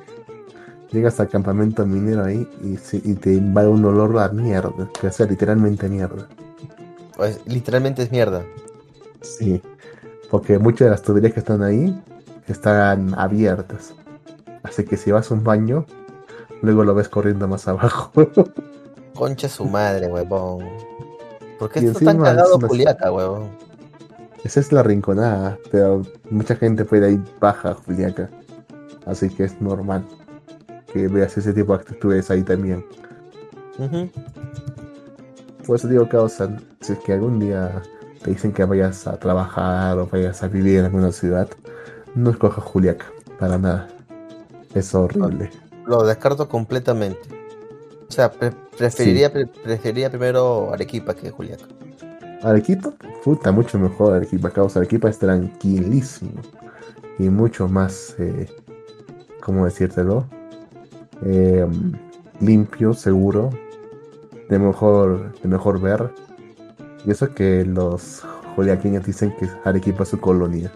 llegas 0.91 1.19
al 1.19 1.27
campamento 1.27 1.86
minero 1.86 2.23
ahí 2.23 2.47
y, 2.63 2.77
y 3.12 3.13
te 3.15 3.34
invade 3.34 3.67
un 3.67 3.84
olor 3.84 4.17
a 4.19 4.30
mierda, 4.30 4.89
que 4.99 5.12
sea 5.12 5.25
literalmente 5.25 5.89
mierda. 5.89 6.27
Pues 7.17 7.39
literalmente 7.45 8.04
es 8.04 8.12
mierda. 8.12 8.43
Sí, 9.21 9.62
porque 10.30 10.58
muchas 10.58 10.86
de 10.86 10.91
las 10.91 11.01
tuberías 11.01 11.34
que 11.34 11.39
están 11.41 11.62
ahí 11.63 12.01
están 12.47 13.13
abiertas. 13.19 13.93
Así 14.63 14.86
que 14.86 14.95
si 14.95 15.12
vas 15.12 15.30
a 15.30 15.34
un 15.34 15.43
baño, 15.43 15.86
luego 16.62 16.84
lo 16.86 16.95
ves 16.95 17.10
corriendo 17.10 17.47
más 17.47 17.67
abajo. 17.67 18.12
Concha 19.15 19.49
su 19.49 19.65
madre, 19.65 20.08
huevón. 20.08 20.65
¿Por 21.60 21.69
qué 21.69 21.80
está 21.80 21.99
tan 22.06 22.17
es 22.17 22.23
cagado 22.23 22.56
una- 22.56 22.67
Juliaca, 22.69 23.12
huevón? 23.12 23.49
Esa 24.43 24.60
es 24.60 24.71
la 24.71 24.84
rinconada, 24.84 25.58
pero 25.71 26.01
mucha 26.30 26.56
gente 26.56 26.84
puede 26.86 27.08
ahí 27.08 27.23
baja 27.39 27.73
Juliaca. 27.73 28.30
Así 29.06 29.30
que 29.30 29.43
es 29.45 29.62
normal 29.62 30.06
que 30.91 31.08
veas 31.08 31.38
ese 31.38 31.54
tipo 31.54 31.73
de 31.73 31.80
actitudes 31.80 32.30
ahí 32.32 32.43
también. 32.43 32.86
Ujú. 33.77 34.10
Por 35.65 35.75
eso 35.75 35.88
digo 35.88 36.08
sea, 36.30 36.58
si 36.82 36.93
es 36.93 36.99
que 36.99 37.13
algún 37.13 37.39
día 37.39 37.82
te 38.23 38.32
dicen 38.32 38.51
que 38.51 38.65
vayas 38.65 39.08
a 39.08 39.17
trabajar 39.17 39.97
o 39.97 40.08
vayas 40.08 40.43
a 40.43 40.47
vivir 40.47 40.80
en 40.80 40.86
alguna 40.86 41.12
ciudad, 41.12 41.47
no 42.15 42.32
escojas 42.32 42.63
Juliaca, 42.63 43.06
para 43.39 43.58
nada. 43.58 43.88
Es 44.73 44.93
horrible. 44.95 45.49
Lo 45.86 46.04
descarto 46.04 46.47
completamente. 46.47 47.19
O 48.08 48.12
sea, 48.12 48.32
pre- 48.32 48.51
preferiría, 48.77 49.32
pre- 49.32 49.47
preferiría 49.47 50.10
primero 50.10 50.73
Arequipa 50.73 51.13
que 51.15 51.32
Juliaca. 51.32 51.65
Arequipa, 52.43 52.93
puta, 53.23 53.51
mucho 53.51 53.77
mejor 53.77 54.13
Arequipa, 54.13 54.49
causa 54.49 54.80
Arequipa 54.80 55.10
es 55.10 55.19
tranquilísimo 55.19 56.41
y 57.19 57.30
mucho 57.30 57.67
más, 57.67 58.15
eh, 58.17 58.47
¿cómo 59.41 59.65
decírtelo? 59.65 60.25
Eh, 61.23 61.67
limpio, 62.39 62.93
seguro, 62.93 63.51
de 64.49 64.58
mejor, 64.58 65.34
de 65.39 65.47
mejor 65.47 65.80
ver. 65.80 66.12
Y 67.06 67.12
eso 67.12 67.34
que 67.34 67.63
los 67.63 68.23
juliaqueños 68.56 69.06
dicen 69.06 69.36
que 69.39 69.47
Arequipa 69.63 70.04
es 70.04 70.10
su 70.10 70.19
colonia. 70.19 70.71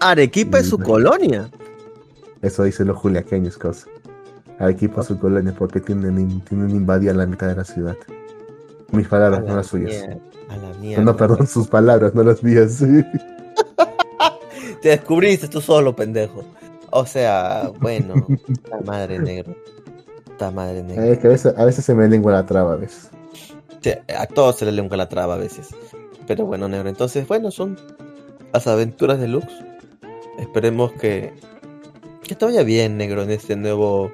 Arequipa 0.00 0.58
es 0.58 0.68
su 0.68 0.78
colonia. 0.78 1.48
Eso 2.42 2.64
dicen 2.64 2.88
los 2.88 2.98
juliaqueños, 2.98 3.56
cosa. 3.56 3.88
Arequipa 4.58 5.00
es 5.00 5.06
su 5.06 5.18
colonia 5.18 5.54
porque 5.58 5.80
tienen, 5.80 6.40
tienen 6.42 6.70
invadida 6.70 7.14
la 7.14 7.26
mitad 7.26 7.48
de 7.48 7.56
la 7.56 7.64
ciudad. 7.64 7.96
Mis 8.92 9.08
palabras, 9.08 9.44
no 9.44 9.56
las 9.56 9.66
suyas. 9.66 10.06
A 10.48 10.56
la 10.56 10.68
mierda. 10.78 11.04
no, 11.04 11.16
perdón, 11.16 11.46
sus 11.46 11.68
palabras, 11.68 12.14
no 12.14 12.22
las 12.22 12.42
mías. 12.42 12.78
Te 14.82 14.90
descubriste 14.90 15.48
tú 15.48 15.60
solo, 15.60 15.96
pendejo. 15.96 16.44
O 16.90 17.06
sea, 17.06 17.70
bueno. 17.80 18.14
La 18.70 18.80
madre 18.80 19.18
negro. 19.18 19.56
La 20.38 20.50
madre 20.50 20.82
negra. 20.82 21.06
Es 21.06 21.18
que 21.18 21.26
a 21.26 21.30
veces, 21.30 21.54
a 21.56 21.64
veces 21.64 21.84
se 21.84 21.94
me 21.94 22.08
lengua 22.08 22.32
la 22.32 22.46
traba, 22.46 22.76
¿ves? 22.76 23.10
Sí, 23.80 23.92
a 24.16 24.26
todos 24.26 24.56
se 24.56 24.64
le 24.64 24.72
lengua 24.72 24.96
la 24.96 25.08
traba 25.08 25.34
a 25.34 25.38
veces. 25.38 25.68
Pero 26.26 26.46
bueno, 26.46 26.68
negro. 26.68 26.88
Entonces, 26.88 27.26
bueno, 27.26 27.50
son 27.50 27.78
las 28.52 28.66
aventuras 28.66 29.18
de 29.18 29.28
Lux. 29.28 29.46
Esperemos 30.38 30.92
que, 30.92 31.32
que 32.22 32.34
te 32.34 32.44
vaya 32.44 32.62
bien, 32.62 32.96
negro, 32.96 33.22
en 33.22 33.30
este 33.30 33.56
nuevo 33.56 34.10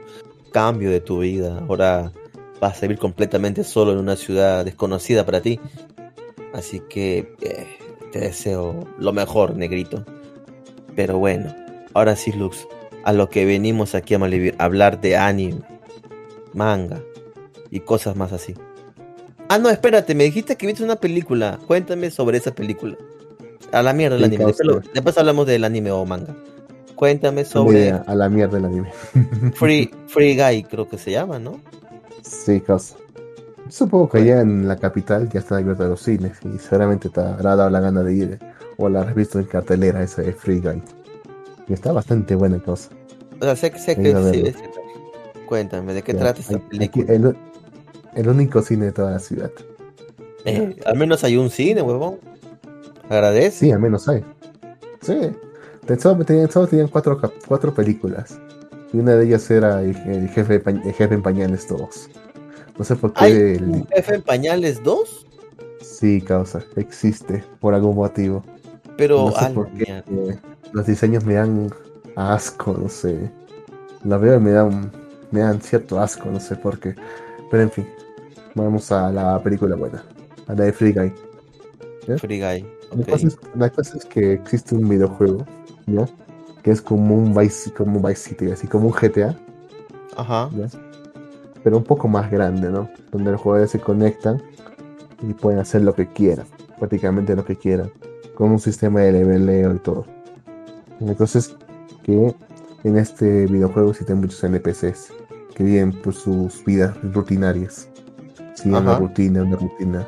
cambio 0.52 0.90
de 0.90 1.00
tu 1.00 1.20
vida. 1.20 1.64
Ahora 1.68 2.12
vas 2.62 2.78
a 2.78 2.82
vivir 2.82 2.98
completamente 2.98 3.64
solo 3.64 3.90
en 3.92 3.98
una 3.98 4.14
ciudad 4.16 4.64
desconocida 4.64 5.26
para 5.26 5.42
ti. 5.42 5.58
Así 6.54 6.80
que 6.88 7.34
eh, 7.40 7.66
te 8.12 8.20
deseo 8.20 8.86
lo 8.98 9.12
mejor, 9.12 9.56
negrito. 9.56 10.04
Pero 10.94 11.18
bueno, 11.18 11.52
ahora 11.92 12.14
sí, 12.14 12.30
Lux, 12.32 12.66
a 13.04 13.12
lo 13.12 13.28
que 13.28 13.44
venimos 13.44 13.94
aquí 13.96 14.14
a 14.14 14.18
Malivir, 14.20 14.54
a 14.58 14.64
hablar 14.64 15.00
de 15.00 15.16
anime, 15.16 15.60
manga 16.54 17.00
y 17.70 17.80
cosas 17.80 18.14
más 18.16 18.32
así. 18.32 18.54
Ah, 19.48 19.58
no, 19.58 19.68
espérate, 19.68 20.14
me 20.14 20.24
dijiste 20.24 20.56
que 20.56 20.66
viste 20.66 20.84
una 20.84 20.96
película. 20.96 21.58
Cuéntame 21.66 22.10
sobre 22.10 22.38
esa 22.38 22.54
película. 22.54 22.96
A 23.72 23.82
la 23.82 23.92
mierda 23.92 24.16
el 24.16 24.24
anime. 24.24 24.44
Después, 24.46 24.68
causa. 24.68 24.86
lo- 24.86 24.92
después 24.94 25.18
hablamos 25.18 25.46
del 25.46 25.64
anime 25.64 25.90
o 25.90 26.04
manga. 26.06 26.34
Cuéntame 26.94 27.44
sobre 27.44 27.90
a 27.90 28.14
la 28.14 28.28
mierda 28.28 28.58
el 28.58 28.66
anime. 28.66 28.92
Free, 29.54 29.90
Free 30.06 30.36
Guy, 30.36 30.62
creo 30.62 30.86
que 30.88 30.96
se 30.98 31.10
llama, 31.10 31.38
¿no? 31.40 31.60
Sí, 32.22 32.60
cosa. 32.60 32.96
Supongo 33.68 34.10
que 34.10 34.18
allá 34.18 34.40
en 34.40 34.68
la 34.68 34.76
capital 34.76 35.28
ya 35.30 35.40
están 35.40 35.58
abiertos 35.58 35.88
los 35.88 36.02
cines 36.02 36.38
y 36.44 36.58
seguramente 36.58 37.08
te 37.08 37.20
habrá 37.20 37.56
dado 37.56 37.70
la 37.70 37.80
gana 37.80 38.02
de 38.02 38.14
ir 38.14 38.38
o 38.76 38.88
la 38.88 39.02
has 39.02 39.14
visto 39.14 39.38
en 39.38 39.46
cartelera 39.46 40.02
ese 40.02 40.22
de 40.22 40.32
Free 40.32 40.60
Guy. 40.60 40.82
Y 41.68 41.72
está 41.72 41.92
bastante 41.92 42.34
buena 42.34 42.58
cosa. 42.58 42.90
O 43.40 43.44
sea, 43.44 43.56
sé, 43.56 43.78
sé 43.78 43.96
que 43.96 44.14
sí, 44.14 44.44
sí. 44.52 44.54
Cuéntame, 45.46 45.94
¿de 45.94 46.02
qué 46.02 46.12
Ya, 46.12 46.18
trata 46.18 46.40
esta 46.40 46.58
película? 46.58 46.84
aquí 46.84 47.12
el, 47.12 47.36
el 48.14 48.28
único 48.28 48.62
cine 48.62 48.86
de 48.86 48.92
toda 48.92 49.12
la 49.12 49.18
ciudad. 49.18 49.50
Eh, 50.44 50.76
al 50.84 50.96
menos 50.98 51.24
hay 51.24 51.36
un 51.36 51.50
cine, 51.50 51.82
huevón. 51.82 52.18
Agradece. 53.08 53.58
Sí, 53.58 53.70
al 53.70 53.80
menos 53.80 54.08
hay. 54.08 54.24
Sí. 55.00 55.18
Solo 55.98 56.24
tenían, 56.24 56.48
tenían 56.48 56.88
cuatro, 56.88 57.20
cuatro 57.46 57.74
películas. 57.74 58.38
Y 58.92 58.98
una 58.98 59.16
de 59.16 59.26
ellas 59.26 59.50
era 59.50 59.82
el, 59.82 59.94
jefe, 60.28 60.62
el 60.66 60.92
jefe 60.92 61.14
en 61.14 61.22
pañales 61.22 61.66
2. 61.68 62.10
No 62.78 62.84
sé 62.84 62.96
por 62.96 63.12
qué. 63.12 63.54
el... 63.54 63.86
jefe 63.94 64.16
en 64.16 64.22
pañales 64.22 64.82
2? 64.82 65.26
Sí, 65.80 66.20
causa. 66.20 66.62
Existe. 66.76 67.44
Por 67.60 67.74
algún 67.74 67.96
motivo. 67.96 68.44
Pero. 68.96 69.30
No 69.30 69.32
sé 69.32 69.50
por 69.50 69.70
qué. 69.72 70.02
los 70.72 70.86
diseños 70.86 71.24
me 71.24 71.34
dan 71.34 71.70
asco, 72.16 72.76
no 72.78 72.88
sé. 72.88 73.30
La 74.04 74.18
veo 74.18 74.36
y 74.36 74.40
me 74.40 74.50
dan, 74.50 74.90
me 75.30 75.40
dan 75.40 75.60
cierto 75.60 76.00
asco, 76.00 76.28
no 76.30 76.40
sé 76.40 76.56
por 76.56 76.78
qué. 76.78 76.94
Pero 77.50 77.62
en 77.62 77.70
fin. 77.70 77.88
Vamos 78.54 78.92
a 78.92 79.10
la 79.10 79.42
película 79.42 79.76
buena. 79.76 80.04
A 80.46 80.54
la 80.54 80.64
de 80.64 80.72
Free 80.72 80.92
Guy. 80.92 81.12
Free 82.18 82.40
Guy. 82.40 82.66
La, 83.54 83.70
cosa 83.70 83.96
es, 83.96 84.04
que 84.04 84.34
existe 84.34 84.74
un 84.74 84.86
videojuego, 84.86 85.46
¿ya? 85.86 86.06
Que 86.62 86.70
es 86.70 86.80
como 86.80 87.14
un 87.14 87.34
Vice, 87.34 87.72
como 87.72 87.98
un 87.98 88.02
Vice 88.02 88.30
City, 88.30 88.50
así 88.50 88.66
como 88.66 88.88
un 88.88 88.92
GTA. 88.92 89.36
Ajá. 90.16 90.50
Pero 91.64 91.76
un 91.76 91.84
poco 91.84 92.08
más 92.08 92.30
grande, 92.30 92.70
¿no? 92.70 92.88
Donde 93.10 93.32
los 93.32 93.40
jugadores 93.40 93.70
se 93.70 93.80
conectan 93.80 94.42
y 95.22 95.32
pueden 95.34 95.60
hacer 95.60 95.82
lo 95.82 95.94
que 95.94 96.06
quieran, 96.08 96.46
prácticamente 96.78 97.36
lo 97.36 97.44
que 97.44 97.56
quieran, 97.56 97.90
con 98.34 98.50
un 98.50 98.58
sistema 98.58 99.00
de 99.00 99.12
leveleo 99.12 99.74
y 99.74 99.78
todo. 99.78 100.06
Entonces, 101.00 101.56
que 102.02 102.34
en 102.84 102.96
este 102.96 103.46
videojuego 103.46 103.90
existen 103.90 104.20
muchos 104.20 104.42
NPCs 104.42 105.12
que 105.54 105.64
viven 105.64 105.92
por 105.92 106.14
sus 106.14 106.64
vidas 106.64 106.96
rutinarias. 107.02 107.88
Sí, 108.54 108.68
una 108.68 108.96
rutina, 108.98 109.42
una 109.42 109.56
rutina. 109.56 110.06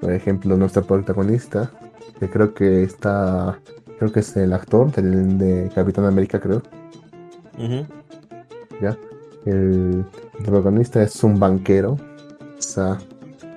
Por 0.00 0.12
ejemplo, 0.12 0.56
nuestro 0.56 0.84
protagonista, 0.84 1.70
que 2.18 2.28
creo 2.28 2.54
que 2.54 2.82
está, 2.82 3.58
creo 4.04 4.12
que 4.12 4.20
es 4.20 4.36
el 4.36 4.52
actor 4.52 4.92
de 4.92 5.70
Capitán 5.74 6.04
América, 6.04 6.38
creo. 6.38 6.62
¿Ya? 8.80 8.98
El, 9.46 10.04
protagonista 10.44 11.02
es 11.02 11.24
un 11.24 11.38
banquero. 11.38 11.92
O 11.92 12.62
sea, 12.62 12.98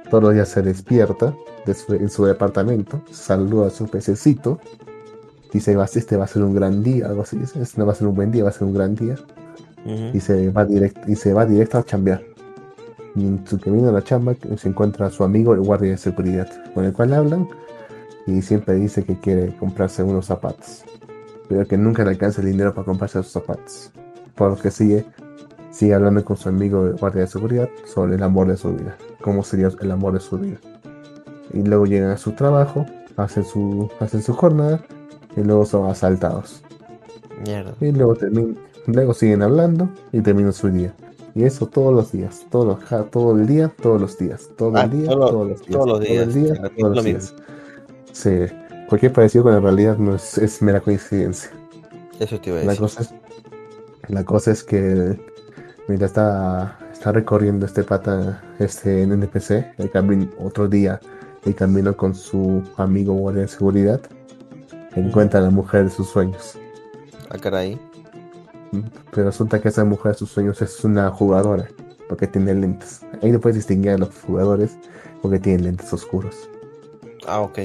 todos 0.10 0.24
los 0.24 0.34
días 0.34 0.48
se 0.48 0.62
despierta 0.62 1.36
en 1.66 2.10
su 2.10 2.24
departamento, 2.24 3.02
saluda 3.12 3.68
a 3.68 3.70
su 3.70 3.88
pececito, 3.88 4.58
dice, 5.52 5.78
este 5.96 6.16
va 6.16 6.24
a 6.24 6.28
ser 6.28 6.44
un 6.44 6.56
gran 6.56 6.82
día, 6.82 7.08
algo 7.08 7.24
así, 7.24 7.38
este 7.44 7.60
no 7.76 7.86
va 7.86 7.92
a 7.92 7.96
ser 7.96 8.08
un 8.08 8.16
buen 8.16 8.32
día, 8.32 8.44
va 8.44 8.52
a 8.52 8.54
ser 8.54 8.64
un 8.64 8.74
gran 8.74 8.96
día. 8.96 9.16
y, 10.14 10.20
se 10.22 10.50
va 10.50 10.64
directo, 10.64 11.02
y 11.08 11.16
se 11.16 11.34
va 11.34 11.46
directo 11.46 11.78
a 11.78 11.84
chambear. 11.84 12.24
Y 13.16 13.26
en 13.26 13.46
su 13.46 13.60
camino 13.60 13.90
a 13.90 13.92
la 13.92 14.02
chamba 14.02 14.34
se 14.56 14.70
encuentra 14.70 15.08
a 15.08 15.10
su 15.10 15.26
amigo, 15.26 15.54
el 15.54 15.60
guardia 15.60 15.92
de 15.92 15.98
seguridad, 15.98 16.48
con 16.74 16.86
el 16.86 16.94
cual 16.94 17.14
hablan 17.14 17.50
y 18.28 18.42
siempre 18.42 18.76
dice 18.76 19.04
que 19.04 19.18
quiere 19.18 19.56
comprarse 19.56 20.04
unos 20.04 20.26
zapatos, 20.26 20.84
pero 21.48 21.66
que 21.66 21.78
nunca 21.78 22.04
le 22.04 22.12
alcanza 22.12 22.42
el 22.42 22.48
dinero 22.48 22.74
para 22.74 22.86
comprarse 22.86 23.20
esos 23.20 23.32
zapatos. 23.32 23.92
Por 24.36 24.52
lo 24.52 24.58
que 24.58 24.70
sigue, 24.70 25.06
sigue 25.72 25.94
hablando 25.94 26.24
con 26.24 26.36
su 26.36 26.50
amigo, 26.50 26.86
el 26.86 26.98
guardia 26.98 27.22
de 27.22 27.28
seguridad, 27.28 27.70
sobre 27.86 28.16
el 28.16 28.24
amor 28.24 28.48
de 28.48 28.58
su 28.58 28.74
vida, 28.74 28.98
cómo 29.22 29.44
sería 29.44 29.70
el 29.80 29.92
amor 29.92 30.14
de 30.14 30.20
su 30.20 30.38
vida. 30.38 30.58
Y 31.54 31.64
luego 31.64 31.86
llegan 31.86 32.12
a 32.12 32.18
su 32.18 32.34
trabajo, 32.34 32.86
hacen 33.16 33.46
su, 33.46 33.90
hacen 34.02 34.22
su 34.22 34.34
jornada 34.34 34.82
y 35.38 35.42
luego 35.42 35.66
son 35.66 35.90
asaltados. 35.90 36.62
Y 37.80 37.92
luego, 37.92 38.16
luego 38.88 39.14
siguen 39.14 39.42
hablando 39.42 39.90
y 40.12 40.20
terminan 40.20 40.52
su 40.52 40.70
día. 40.70 40.94
Y 41.34 41.44
eso 41.44 41.68
todos 41.68 41.94
los 41.94 42.12
días, 42.12 42.46
todo, 42.50 42.80
todo 43.12 43.38
el 43.40 43.46
día, 43.46 43.72
todos 43.82 44.02
los 44.02 44.18
días, 44.18 44.50
todo 44.58 44.72
el 44.72 44.78
ah, 44.78 44.88
día, 44.88 45.08
todos 45.08 45.48
los 45.48 45.60
días, 45.60 45.72
todos 45.72 45.88
los 45.88 46.00
días, 46.34 46.72
todos 46.78 46.96
los 46.96 47.06
días. 47.06 47.36
Sí, 48.18 48.32
cualquier 48.90 49.14
parecido 49.14 49.44
con 49.44 49.54
la 49.54 49.60
realidad 49.60 49.96
no 50.00 50.16
es, 50.16 50.40
es 50.40 50.60
mera 50.64 50.82
coincidencia. 50.82 51.52
Eso 52.20 52.42
te 52.42 52.50
iba 52.50 52.58
a 52.58 52.62
decir. 52.62 52.74
La 52.74 52.80
cosa 52.80 53.02
es, 53.04 53.14
la 54.08 54.24
cosa 54.24 54.52
es 54.52 54.64
que 54.64 55.20
mientras 55.88 56.10
está, 56.10 56.80
está 56.92 57.12
recorriendo 57.12 57.68
este 57.68 57.84
pata, 57.84 58.42
este 58.58 59.04
NPC, 59.04 59.76
el 59.78 59.92
camino, 59.92 60.32
otro 60.40 60.68
día, 60.68 61.00
el 61.46 61.54
camino 61.54 61.96
con 61.96 62.16
su 62.16 62.64
amigo 62.78 63.14
guardia 63.14 63.44
de 63.44 63.50
seguridad, 63.50 64.02
encuentra 64.96 65.40
a 65.40 65.44
la 65.44 65.52
mujer 65.52 65.84
de 65.84 65.92
sus 65.92 66.10
sueños. 66.10 66.58
Ah, 67.30 67.38
caray. 67.38 67.80
Pero 69.12 69.28
resulta 69.28 69.62
que 69.62 69.68
esa 69.68 69.86
mujer 69.86 70.14
de 70.14 70.18
sus 70.18 70.32
sueños 70.32 70.60
es 70.64 70.84
una 70.84 71.12
jugadora, 71.12 71.68
porque 72.10 72.26
tiene 72.26 72.56
lentes. 72.56 73.02
Ahí 73.22 73.32
no 73.32 73.40
puedes 73.40 73.58
distinguir 73.58 73.92
a 73.92 73.98
los 74.00 74.10
jugadores 74.22 74.76
porque 75.22 75.38
tienen 75.38 75.66
lentes 75.66 75.94
oscuros. 75.94 76.50
Ah, 77.28 77.42
ok. 77.42 77.60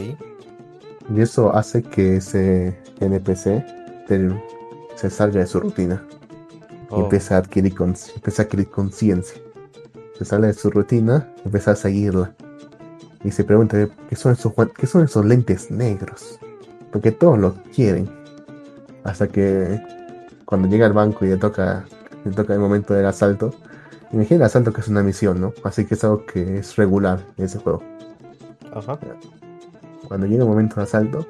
Y 1.10 1.20
eso 1.20 1.54
hace 1.54 1.82
que 1.82 2.16
ese 2.16 2.78
NPC 3.00 3.64
se 4.94 5.10
salga 5.10 5.40
de 5.40 5.46
su 5.46 5.60
rutina. 5.60 6.02
Y 6.90 6.94
oh. 6.94 7.04
empieza 7.04 7.36
a 7.36 7.38
adquirir, 7.38 7.74
empieza 7.80 8.42
a 8.42 8.44
adquirir 8.44 8.68
conciencia. 8.68 9.40
Se 10.18 10.24
sale 10.24 10.48
de 10.48 10.54
su 10.54 10.70
rutina, 10.70 11.32
empieza 11.44 11.72
a 11.72 11.76
seguirla. 11.76 12.34
Y 13.24 13.30
se 13.30 13.44
pregunta, 13.44 13.88
¿qué 14.08 14.16
son 14.16 14.32
esos, 14.32 14.52
qué 14.76 14.86
son 14.86 15.04
esos 15.04 15.24
lentes 15.24 15.70
negros? 15.70 16.38
Porque 16.90 17.12
todos 17.12 17.38
lo 17.38 17.54
quieren. 17.74 18.10
Hasta 19.04 19.28
que 19.28 19.80
cuando 20.44 20.68
llega 20.68 20.86
al 20.86 20.92
banco 20.92 21.24
y 21.24 21.28
le 21.28 21.36
toca, 21.36 21.84
le 22.24 22.32
toca 22.32 22.52
el 22.52 22.60
momento 22.60 22.94
del 22.94 23.06
asalto, 23.06 23.54
imagina 24.12 24.36
el 24.36 24.42
asalto 24.42 24.72
que 24.72 24.82
es 24.82 24.88
una 24.88 25.02
misión, 25.02 25.40
¿no? 25.40 25.54
Así 25.64 25.86
que 25.86 25.94
es 25.94 26.04
algo 26.04 26.26
que 26.26 26.58
es 26.58 26.76
regular 26.76 27.20
en 27.38 27.46
ese 27.46 27.58
juego. 27.58 27.82
Ajá. 28.72 28.98
Cuando 30.12 30.26
llega 30.26 30.42
el 30.42 30.48
momento 30.50 30.74
del 30.74 30.84
asalto, 30.84 31.26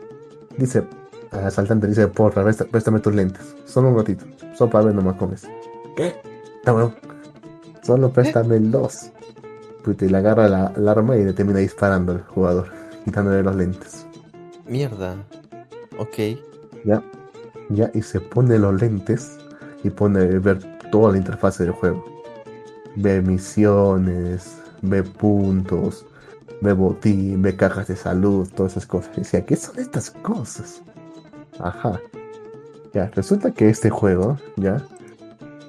dice 0.59 0.85
al 1.31 1.47
asaltante, 1.47 1.87
dice, 1.87 2.09
porra, 2.09 2.43
préstame 2.43 2.99
tus 2.99 3.15
lentes. 3.15 3.55
Solo 3.65 3.91
un 3.91 3.97
ratito. 3.97 4.25
Solo 4.57 4.73
para 4.73 4.87
ver 4.87 4.97
nomás 4.97 5.15
comes. 5.19 5.47
¿Qué? 5.97 6.17
Está 6.57 6.73
bueno. 6.73 6.93
Solo 7.85 8.11
préstame 8.11 8.57
el 8.57 8.73
2. 8.73 9.13
Y 10.01 10.09
le 10.09 10.17
agarra 10.19 10.49
la, 10.49 10.91
arma 10.91 11.17
y 11.17 11.23
le 11.23 11.33
termina 11.33 11.61
disparando 11.61 12.11
al 12.11 12.23
jugador, 12.23 12.73
quitándole 13.05 13.45
los 13.45 13.55
lentes. 13.55 14.05
Mierda. 14.67 15.15
Ok. 15.97 16.37
Ya 16.85 17.05
ya 17.69 17.89
y 17.95 18.03
se 18.03 18.21
pone 18.21 18.59
los 18.59 18.75
lentes 18.81 19.39
y 19.85 19.91
pone 19.91 20.27
ver 20.41 20.59
toda 20.91 21.13
la 21.13 21.19
interfaz 21.19 21.59
del 21.59 21.71
juego. 21.71 22.05
Ve 22.97 23.23
misiones, 23.23 24.59
ve 24.81 25.05
puntos, 25.05 26.05
ve 26.63 26.73
botín, 26.73 27.43
ve 27.43 27.57
cajas 27.57 27.89
de 27.89 27.97
salud, 27.97 28.49
todas 28.55 28.73
esas 28.73 28.87
cosas. 28.87 29.11
Y 29.17 29.21
decía, 29.21 29.45
¿qué 29.45 29.57
son 29.57 29.79
estas 29.79 30.11
cosas? 30.11 30.81
Ajá. 31.59 32.01
Ya, 32.95 33.11
resulta 33.15 33.51
que 33.51 33.69
este 33.69 33.91
juego, 33.91 34.39
ya, 34.57 34.85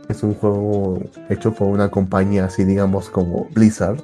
es 0.08 0.22
un 0.24 0.36
juego 0.36 1.02
hecho 1.30 1.54
por 1.54 1.68
una 1.68 1.90
compañía 1.90 2.46
así, 2.46 2.64
digamos, 2.64 3.10
como 3.10 3.46
Blizzard. 3.54 4.02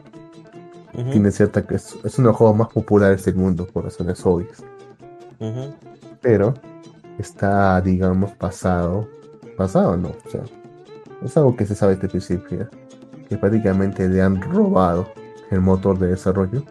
Tiene 1.12 1.32
cierta 1.32 1.66
que 1.66 1.76
es, 1.76 1.94
uno 1.94 2.02
de 2.04 2.24
los 2.24 2.36
juegos 2.36 2.58
más 2.58 2.68
populares 2.70 3.24
del 3.24 3.36
mundo, 3.36 3.66
por 3.68 3.86
razones 3.86 4.26
obvias. 4.26 4.64
Pero 6.20 6.56
está, 7.18 7.80
digamos, 7.82 8.32
pasado. 8.32 9.08
Pasado 9.56 9.96
no, 9.96 10.10
o 10.10 10.30
sea, 10.30 10.42
es 11.24 11.38
algo 11.38 11.56
que 11.56 11.66
se 11.66 11.76
sabe 11.76 11.94
desde 11.94 12.08
el 12.08 12.12
principio, 12.12 12.70
que 13.30 13.38
prácticamente 13.38 14.10
le 14.10 14.22
han 14.22 14.42
robado 14.42 15.08
el 15.52 15.62
motor 15.62 16.00
de 16.00 16.08
desarrollo 16.08 16.64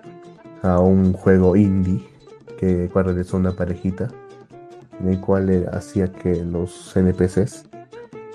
a 0.62 0.80
un 0.80 1.12
juego 1.12 1.56
indie 1.56 2.06
que 2.58 2.90
realizó 2.92 3.36
una 3.36 3.52
parejita 3.52 4.08
en 5.00 5.08
el 5.08 5.20
cual 5.20 5.68
hacía 5.72 6.12
que 6.12 6.44
los 6.44 6.96
NPCs 6.96 7.64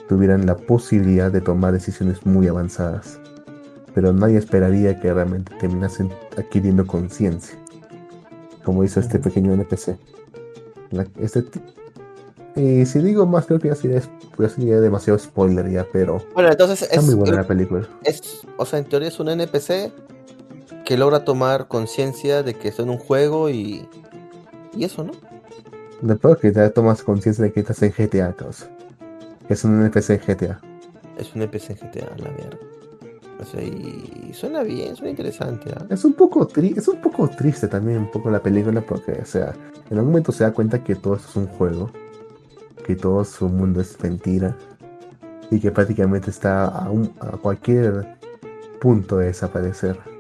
tuvieran 0.08 0.46
la 0.46 0.56
posibilidad 0.56 1.32
de 1.32 1.42
tomar 1.42 1.74
decisiones 1.74 2.26
muy 2.26 2.48
avanzadas, 2.48 3.20
pero 3.94 4.14
nadie 4.14 4.38
esperaría 4.38 5.00
que 5.00 5.14
realmente 5.14 5.54
terminasen 5.60 6.12
adquiriendo 6.38 6.88
conciencia, 6.88 7.58
como 8.64 8.84
hizo 8.84 9.00
este 9.00 9.20
pequeño 9.20 9.54
NPC. 9.54 9.98
este 11.20 11.44
y 12.56 12.86
si 12.86 13.00
digo 13.00 13.26
más, 13.26 13.48
creo 13.48 13.60
que 13.60 13.70
ya 13.70 13.76
sería, 13.76 14.80
demasiado 14.80 15.18
spoiler 15.18 15.70
ya, 15.72 15.88
pero. 15.92 16.24
Bueno, 16.36 16.52
entonces 16.52 16.84
está 16.84 16.98
es. 16.98 17.04
muy 17.04 17.16
buena 17.16 17.38
la 17.38 17.48
película. 17.48 17.88
Es, 18.04 18.46
o 18.58 18.66
sea, 18.66 18.78
en 18.78 18.86
teoría 18.86 19.08
es 19.08 19.20
un 19.20 19.30
NPC 19.30 19.92
que 20.86 20.98
logra 20.98 21.24
tomar 21.24 21.68
conciencia 21.68 22.44
de 22.44 22.56
que 22.56 22.70
es 22.70 22.80
en 22.80 22.90
un 22.90 22.98
juego 22.98 23.50
y. 23.50 23.88
Y 24.76 24.86
eso, 24.86 25.04
¿no? 25.04 25.12
Después 26.02 26.38
que 26.38 26.52
ya 26.52 26.70
tomas 26.72 27.04
conciencia 27.04 27.44
de 27.44 27.54
que 27.54 27.60
estás 27.60 27.82
en 27.84 27.92
GTA, 27.92 28.34
causa. 28.34 28.68
Que 29.48 29.54
es 29.54 29.64
un 29.64 29.82
NPC 29.82 30.10
en 30.10 30.20
GTA. 30.20 30.62
Es 31.18 31.34
un 31.36 31.44
NPC 31.44 31.70
en 31.72 31.76
GTA, 31.78 32.18
la 32.18 32.32
mierda. 32.32 32.58
O 33.40 33.46
sea, 33.46 33.62
y 33.62 34.32
suena 34.34 34.64
bien, 34.64 34.96
suena 34.96 35.12
interesante. 35.12 35.72
¿ah? 35.76 35.86
Es 35.90 36.06
un 36.06 36.14
poco 36.14 36.48
es 36.56 36.88
un 36.88 37.02
poco 37.02 37.28
triste 37.30 37.68
también 37.68 38.00
un 38.00 38.12
poco 38.12 38.32
la 38.32 38.42
película 38.42 38.82
porque, 38.82 39.12
o 39.12 39.26
sea, 39.26 39.54
en 39.90 39.98
algún 39.98 40.12
momento 40.12 40.32
se 40.32 40.44
da 40.44 40.52
cuenta 40.52 40.84
que 40.84 40.96
todo 40.96 41.16
esto 41.16 41.28
es 41.30 41.36
un 41.36 41.48
juego 41.48 41.92
que 42.84 42.96
todo 42.96 43.24
su 43.24 43.48
mundo 43.48 43.82
es 43.82 43.98
mentira 44.02 44.56
y 45.50 45.60
que 45.60 45.72
prácticamente 45.72 46.30
está 46.30 46.66
a, 46.66 46.92
a 47.22 47.38
cualquier 47.38 48.18
punto 48.80 49.18
de 49.18 49.28
desaparecer. 49.28 50.13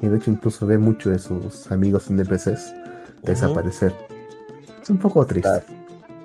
Y 0.00 0.08
de 0.08 0.16
hecho 0.16 0.30
incluso 0.30 0.66
ve 0.66 0.78
muchos 0.78 1.12
de 1.12 1.18
sus 1.18 1.70
amigos 1.70 2.10
NPCs 2.10 2.74
desaparecer. 3.22 3.94
Es 4.82 4.90
un 4.90 4.98
poco 4.98 5.24
triste. 5.26 5.62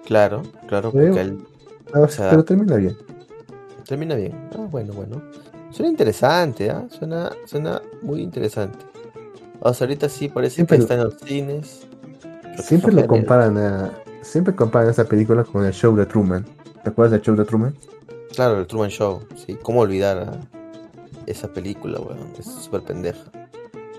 Claro, 0.06 0.44
claro, 0.68 0.92
porque 0.92 1.38
pero 2.18 2.44
termina 2.46 2.76
bien. 2.76 2.98
Termina 3.88 4.16
bien. 4.16 4.34
Ah, 4.58 4.68
bueno, 4.70 4.94
bueno. 4.94 5.22
Suena 5.72 5.90
interesante, 5.90 6.70
¿ah? 6.70 6.86
Suena, 6.90 7.32
suena 7.46 7.82
muy 8.02 8.22
interesante. 8.22 8.78
O 9.60 9.74
sea, 9.74 9.86
ahorita 9.86 10.10
sí 10.10 10.28
parece 10.28 10.66
que 10.66 10.76
está 10.76 10.96
en 10.96 11.04
los 11.04 11.16
cines. 11.18 11.88
Siempre 12.58 12.92
lo 12.94 13.06
comparan 13.08 13.58
a, 13.58 13.92
siempre 14.22 14.56
comparan 14.56 14.90
esa 14.90 15.06
película 15.06 15.44
con 15.44 15.66
el 15.66 15.74
show 15.74 15.96
de 15.96 16.06
Truman. 16.06 16.46
¿Te 16.84 16.90
acuerdas 16.90 17.12
del 17.12 17.22
show 17.22 17.36
de 17.36 17.46
Truman? 17.46 17.76
Claro, 18.34 18.60
el 18.60 18.68
Truman 18.68 18.90
Show. 18.90 19.22
Sí, 19.36 19.58
cómo 19.62 19.82
olvidar 19.82 20.18
a 20.18 20.40
esa 21.26 21.48
película, 21.48 22.00
weón. 22.00 22.32
Es 22.38 22.46
súper 22.46 22.82
pendeja. 22.82 23.22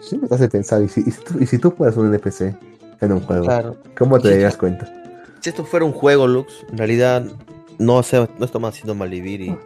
Sí, 0.03 0.19
me 0.19 0.27
hace 0.31 0.49
pensar. 0.49 0.83
¿y 0.83 0.89
si, 0.89 1.05
y 1.41 1.47
si, 1.47 1.59
tú, 1.59 1.75
puedes 1.75 1.97
un 1.97 2.13
NPC 2.13 2.57
en 3.01 3.13
un 3.13 3.21
juego? 3.21 3.45
Claro. 3.45 3.77
¿Cómo 3.97 4.19
te 4.19 4.31
darías 4.31 4.57
cuenta? 4.57 4.93
Si 5.41 5.49
esto 5.49 5.65
fuera 5.65 5.87
un 5.87 5.93
juego, 5.93 6.27
Lux, 6.27 6.67
en 6.71 6.79
realidad 6.79 7.25
no, 7.79 8.01
no 8.39 8.45
estamos 8.45 8.69
haciendo 8.69 8.95
malvivir 8.95 9.41
y 9.41 9.59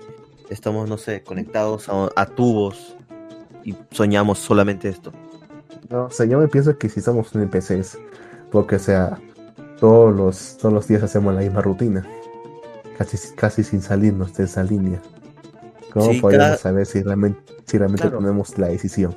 estamos, 0.50 0.88
no 0.88 0.98
sé, 0.98 1.22
conectados 1.22 1.88
a, 1.88 2.26
tubos 2.26 2.96
y 3.64 3.74
soñamos 3.90 4.38
solamente 4.38 4.88
esto. 4.88 5.12
No, 5.88 6.04
o 6.04 6.10
sea, 6.10 6.26
yo 6.26 6.38
me 6.38 6.48
pienso 6.48 6.76
que 6.76 6.88
si 6.88 7.00
somos 7.00 7.34
NPCs, 7.34 7.98
porque 8.50 8.76
o 8.76 8.78
sea, 8.78 9.18
todos 9.80 10.14
los, 10.14 10.58
todos 10.58 10.74
los 10.74 10.86
días 10.86 11.02
hacemos 11.02 11.34
la 11.34 11.40
misma 11.40 11.62
rutina, 11.62 12.06
casi, 12.98 13.16
casi 13.34 13.64
sin 13.64 13.80
salirnos 13.80 14.34
de 14.34 14.44
esa 14.44 14.62
línea. 14.62 15.00
¿Cómo 15.92 16.20
podemos 16.20 16.60
saber 16.60 16.84
si 16.84 17.02
realmente, 17.02 17.40
si 17.64 17.78
realmente 17.78 18.10
tomemos 18.10 18.58
la 18.58 18.68
decisión? 18.68 19.16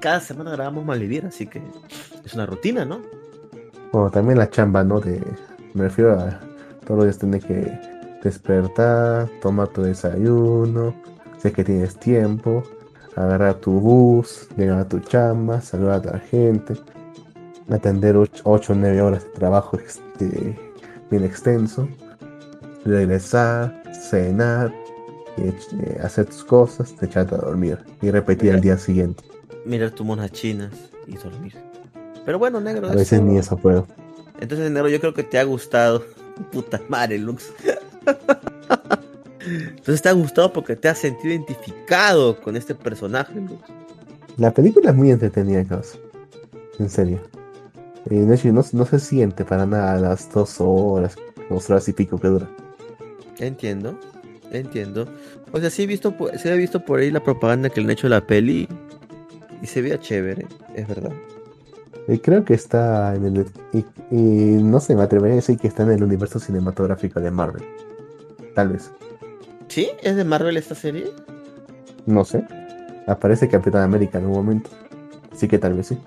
Cada 0.00 0.20
semana 0.20 0.52
grabamos 0.52 0.84
Malvivir, 0.84 1.26
así 1.26 1.46
que 1.46 1.62
es 2.24 2.34
una 2.34 2.46
rutina, 2.46 2.84
¿no? 2.84 3.00
Bueno, 3.92 4.10
también 4.10 4.38
la 4.38 4.50
chamba, 4.50 4.84
¿no? 4.84 5.00
De, 5.00 5.22
me 5.74 5.84
refiero 5.84 6.18
a 6.18 6.40
todos 6.84 6.98
los 6.98 7.04
días 7.06 7.18
tener 7.18 7.42
que 7.42 7.96
despertar, 8.22 9.28
tomar 9.40 9.68
tu 9.68 9.82
desayuno, 9.82 10.94
sé 11.38 11.52
que 11.52 11.64
tienes 11.64 11.96
tiempo, 11.98 12.62
agarrar 13.16 13.54
tu 13.54 13.72
bus, 13.72 14.48
llegar 14.56 14.80
a 14.80 14.88
tu 14.88 15.00
chamba, 15.00 15.60
saludar 15.60 16.06
a 16.08 16.12
la 16.12 16.18
gente, 16.18 16.74
atender 17.70 18.16
8 18.16 18.42
o 18.44 18.74
9 18.74 19.00
horas 19.00 19.24
de 19.24 19.30
trabajo 19.30 19.78
este, 19.78 20.58
bien 21.10 21.24
extenso, 21.24 21.88
regresar, 22.84 23.82
cenar, 23.92 24.72
eh, 25.38 26.00
hacer 26.02 26.26
tus 26.26 26.44
cosas, 26.44 26.94
echarte 27.00 27.34
a 27.34 27.38
dormir 27.38 27.78
y 28.02 28.10
repetir 28.10 28.54
el 28.54 28.60
día 28.60 28.78
siguiente. 28.78 29.24
Mirar 29.66 29.90
tus 29.90 30.06
monas 30.06 30.30
chinas 30.32 30.72
y 31.06 31.16
dormir. 31.16 31.54
Pero 32.24 32.38
bueno, 32.38 32.60
negro. 32.60 32.88
A 32.88 32.94
veces 32.94 33.20
ni 33.20 33.36
eso 33.36 33.56
puedo. 33.56 33.86
Entonces, 34.40 34.70
negro, 34.70 34.88
yo 34.88 35.00
creo 35.00 35.12
que 35.12 35.24
te 35.24 35.38
ha 35.38 35.44
gustado. 35.44 36.04
Puta 36.52 36.80
madre, 36.88 37.18
Lux. 37.18 37.52
Entonces 39.46 40.02
te 40.02 40.08
ha 40.08 40.12
gustado 40.12 40.52
porque 40.52 40.76
te 40.76 40.88
has 40.88 40.98
sentido 40.98 41.32
identificado 41.34 42.40
con 42.40 42.56
este 42.56 42.74
personaje, 42.74 43.34
Lux. 43.34 43.62
La 44.36 44.52
película 44.52 44.90
es 44.90 44.96
muy 44.96 45.10
entretenida, 45.10 45.64
caso. 45.64 45.98
En 46.78 46.90
serio. 46.90 47.20
Eh, 48.08 48.24
no, 48.52 48.64
no, 48.72 48.86
se 48.86 49.00
siente 49.00 49.44
para 49.44 49.66
nada 49.66 49.98
las 49.98 50.32
dos 50.32 50.56
horas, 50.58 51.16
dos 51.50 51.68
horas 51.68 51.88
y 51.88 51.92
pico 51.92 52.20
que 52.20 52.28
dura. 52.28 52.48
Entiendo, 53.38 53.98
entiendo. 54.52 55.08
O 55.52 55.58
sea, 55.58 55.70
sí 55.70 55.82
he 55.82 55.86
visto, 55.86 56.14
sí 56.40 56.48
he 56.48 56.56
visto 56.56 56.84
por 56.84 57.00
ahí 57.00 57.10
la 57.10 57.22
propaganda 57.22 57.68
que 57.68 57.80
le 57.80 57.86
han 57.86 57.90
hecho 57.90 58.08
la 58.08 58.24
peli 58.24 58.68
y 59.62 59.66
se 59.66 59.82
veía 59.82 59.98
chévere, 59.98 60.46
es 60.74 60.88
verdad. 60.88 61.12
Y 62.08 62.18
creo 62.18 62.44
que 62.44 62.54
está 62.54 63.14
en 63.14 63.26
el. 63.26 63.46
Y, 64.10 64.14
no 64.14 64.78
sé, 64.80 64.94
me 64.94 65.02
atrevería 65.02 65.34
a 65.34 65.36
decir 65.36 65.58
que 65.58 65.66
está 65.66 65.82
en 65.82 65.90
el 65.90 66.04
universo 66.04 66.38
cinematográfico 66.38 67.20
de 67.20 67.30
Marvel. 67.30 67.64
Tal 68.54 68.68
vez. 68.68 68.90
¿Sí? 69.68 69.90
¿Es 70.02 70.14
de 70.14 70.24
Marvel 70.24 70.56
esta 70.56 70.74
serie? 70.74 71.10
No 72.06 72.24
sé. 72.24 72.44
Aparece 73.08 73.48
Capitán 73.48 73.82
América 73.82 74.18
en 74.18 74.26
un 74.26 74.32
momento. 74.32 74.70
Así 75.32 75.48
que 75.48 75.58
tal 75.58 75.74
vez 75.74 75.88
sí. 75.88 75.98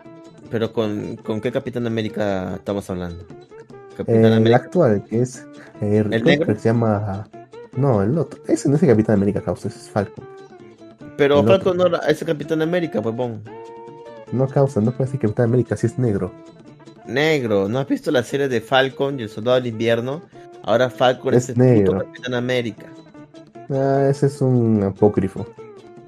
Pero 0.50 0.72
¿con, 0.72 1.18
con 1.18 1.42
qué 1.42 1.52
Capitán 1.52 1.86
América 1.86 2.56
estamos 2.56 2.90
hablando? 2.90 3.26
Capitán 3.98 4.48
el 4.48 4.54
actual, 4.54 5.04
que 5.04 5.22
es. 5.22 5.46
¿El 5.82 6.10
negro? 6.10 6.48
Que 6.48 6.56
se 6.56 6.70
llama. 6.70 7.28
No, 7.76 8.02
el 8.02 8.18
otro. 8.18 8.42
Ese 8.48 8.70
no 8.70 8.78
es 8.78 8.84
el 8.84 8.90
Capitán 8.90 9.18
América, 9.18 9.42
causa, 9.42 9.68
ese 9.68 9.80
es 9.80 9.90
Falcon. 9.90 10.26
Pero 11.20 11.44
Falcon 11.44 11.76
no 11.76 11.88
es 12.08 12.22
el 12.22 12.28
Capitán 12.28 12.62
América, 12.62 13.02
pues 13.02 13.14
bon. 13.14 13.44
No 14.32 14.48
causa, 14.48 14.80
no 14.80 14.92
puede 14.92 15.12
ser 15.12 15.20
Capitán 15.20 15.46
América, 15.46 15.76
si 15.76 15.88
es 15.88 16.00
negro. 16.00 16.32
Negro, 17.06 17.68
¿no 17.68 17.80
has 17.80 17.88
visto 17.90 18.10
la 18.10 18.24
serie 18.24 18.48
de 18.48 18.62
Falcon 18.62 19.20
y 19.20 19.24
el 19.24 19.30
Soldado 19.30 19.58
del 19.58 19.68
Invierno? 19.68 20.22
Ahora 20.64 20.90
Falcon 20.90 21.34
es, 21.34 21.50
el 21.50 21.58
negro. 21.58 22.00
Capitán 22.00 22.36
América. 22.36 22.86
Ah, 23.70 24.08
ese 24.10 24.28
es 24.28 24.42
un 24.42 24.82
apócrifo. 24.82 25.46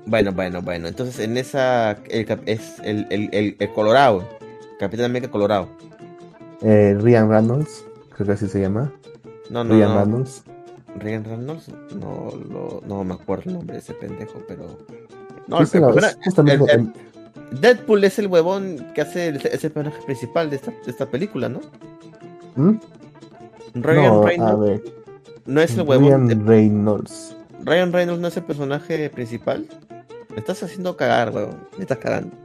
Bueno, 0.06 0.32
bueno, 0.32 0.62
bueno. 0.62 0.88
Entonces 0.88 1.20
en 1.20 1.36
esa 1.36 1.98
es 2.08 2.80
el, 2.82 3.06
el, 3.10 3.56
el, 3.60 3.74
Colorado. 3.74 4.24
Capitán 4.80 5.08
América 5.08 5.30
Colorado. 5.30 5.68
Eh, 6.62 6.96
Ryan 7.02 7.30
Reynolds, 7.30 7.86
creo 8.16 8.28
que 8.28 8.34
así 8.34 8.48
se 8.48 8.62
llama. 8.62 8.94
No, 9.50 9.66
no. 9.66 9.74
Ryan 9.74 9.98
Reynolds. 9.98 10.44
Ryan 11.00 11.24
Reynolds, 11.24 11.70
no, 12.00 12.32
lo, 12.50 12.82
no 12.86 13.04
me 13.04 13.14
acuerdo 13.14 13.44
el 13.48 13.54
nombre 13.54 13.74
de 13.74 13.80
ese 13.80 13.94
pendejo, 13.94 14.42
pero. 14.48 14.78
No, 15.48 15.60
el, 15.60 15.68
el, 16.70 16.94
Deadpool 17.60 18.04
es 18.04 18.18
el 18.20 18.28
huevón 18.28 18.88
que 18.96 19.02
hace 19.02 19.28
el, 19.28 19.36
ese 19.38 19.70
personaje 19.70 20.02
principal 20.06 20.50
de 20.50 20.56
esta, 20.56 20.72
de 20.72 20.92
esta 20.92 21.06
película, 21.06 21.50
¿no? 21.50 21.60
¿Mm? 22.56 22.78
Ryan 23.76 24.04
no, 24.06 24.24
Reynolds. 24.24 24.92
No 25.46 25.62
es 25.62 25.78
el 25.78 25.88
huevón. 25.88 26.30
Ryan 26.30 26.48
Reynolds. 26.48 27.36
Ryan 27.64 27.94
Reynolds 27.94 28.22
no 28.22 28.28
es 28.28 28.38
el 28.38 28.44
personaje 28.44 29.10
principal. 29.10 29.66
Me 30.30 30.38
estás 30.38 30.64
haciendo 30.64 30.96
cagar, 30.96 31.32
huevón. 31.32 31.58
Me 31.78 31.84
estás 31.84 31.98
cagando. 31.98 32.36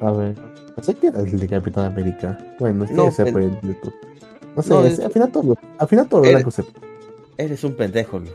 A 0.00 0.12
ver. 0.12 0.36
Pensé 0.76 0.94
que 0.94 1.08
era 1.08 1.20
el 1.20 1.38
de 1.38 1.48
Capitán 1.48 1.86
América. 1.86 2.38
Bueno, 2.58 2.84
es 2.84 2.90
que 2.90 2.96
no, 2.96 3.10
se 3.10 3.26
puede 3.32 3.50
No 4.56 4.62
sé, 4.62 5.04
al 5.04 5.10
final 5.10 5.32
todo, 5.32 5.58
al 5.78 5.88
final 5.88 6.08
todo 6.08 6.22
eres, 6.22 6.34
blanco 6.34 6.50
se... 6.50 6.64
Eres 7.36 7.64
un 7.64 7.74
pendejo, 7.74 8.20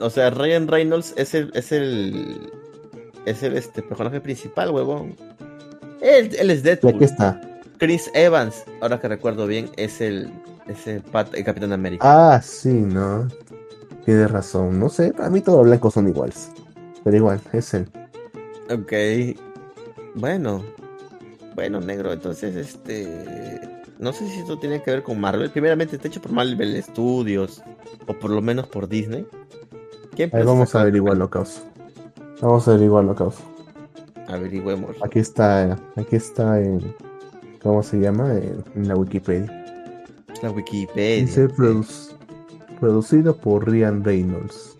o 0.00 0.10
sea, 0.10 0.30
Ryan 0.30 0.68
Reynolds 0.68 1.14
es 1.16 1.34
el, 1.34 1.50
es 1.54 1.72
el 1.72 2.50
es 3.24 3.42
el 3.42 3.56
este, 3.56 3.82
personaje 3.82 4.20
principal, 4.20 4.70
huevón. 4.70 5.16
Él, 6.00 6.34
él 6.38 6.50
es 6.50 6.62
Deadpool. 6.62 6.96
Aquí 6.96 7.04
está. 7.04 7.40
Chris 7.78 8.10
Evans, 8.14 8.64
ahora 8.80 9.00
que 9.00 9.08
recuerdo 9.08 9.46
bien, 9.46 9.70
es 9.76 10.00
el, 10.00 10.32
es 10.68 10.86
el, 10.86 11.02
Capitán 11.44 11.72
América. 11.72 12.04
Ah, 12.04 12.40
sí, 12.42 12.68
¿no? 12.68 13.28
Tienes 14.04 14.30
razón. 14.30 14.78
No 14.78 14.88
sé, 14.88 15.12
para 15.12 15.30
mí 15.30 15.40
todos 15.40 15.58
los 15.58 15.66
blancos 15.66 15.94
son 15.94 16.08
iguales. 16.08 16.50
Pero 17.04 17.16
igual, 17.16 17.40
es 17.52 17.74
él. 17.74 17.88
Ok. 18.70 18.92
Bueno. 20.14 20.64
Bueno, 21.54 21.80
negro, 21.80 22.12
entonces, 22.12 22.54
este... 22.56 23.81
No 23.98 24.12
sé 24.12 24.28
si 24.28 24.40
esto 24.40 24.58
tiene 24.58 24.82
que 24.82 24.90
ver 24.90 25.02
con 25.02 25.20
Marvel. 25.20 25.50
Primeramente 25.50 25.96
está 25.96 26.08
hecho 26.08 26.20
por 26.20 26.32
Marvel 26.32 26.82
Studios. 26.82 27.62
O 28.06 28.14
por 28.14 28.30
lo 28.30 28.42
menos 28.42 28.66
por 28.66 28.88
Disney. 28.88 29.26
Ahí 30.32 30.44
vamos 30.44 30.74
a 30.74 30.82
averiguarlo, 30.82 31.30
Caos. 31.30 31.62
Vamos 32.42 32.66
a 32.66 32.72
averiguarlo, 32.72 33.14
causa. 33.14 33.44
Averigüemos. 34.26 34.96
Aquí 35.02 35.20
está, 35.20 35.78
aquí 35.94 36.16
está 36.16 36.60
en. 36.60 36.94
¿Cómo 37.62 37.84
se 37.84 38.00
llama? 38.00 38.34
En, 38.34 38.88
la 38.88 38.96
Wikipedia. 38.96 39.64
La 40.42 40.50
Wikipedia. 40.50 41.24
Dice 41.24 41.48
producido 42.80 43.36
por 43.36 43.70
Ryan 43.70 44.02
Reynolds. 44.02 44.76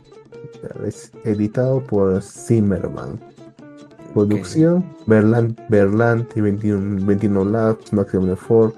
Es 0.85 1.13
editado 1.25 1.81
por 1.85 2.21
Zimmerman. 2.21 3.21
Producción 4.13 4.85
Berland, 5.07 5.57
Berland 5.69 6.27
y 6.35 6.41
21, 6.41 7.07
21 7.07 7.45
Labs, 7.45 7.93
Maximum 7.93 8.33
Effort. 8.33 8.75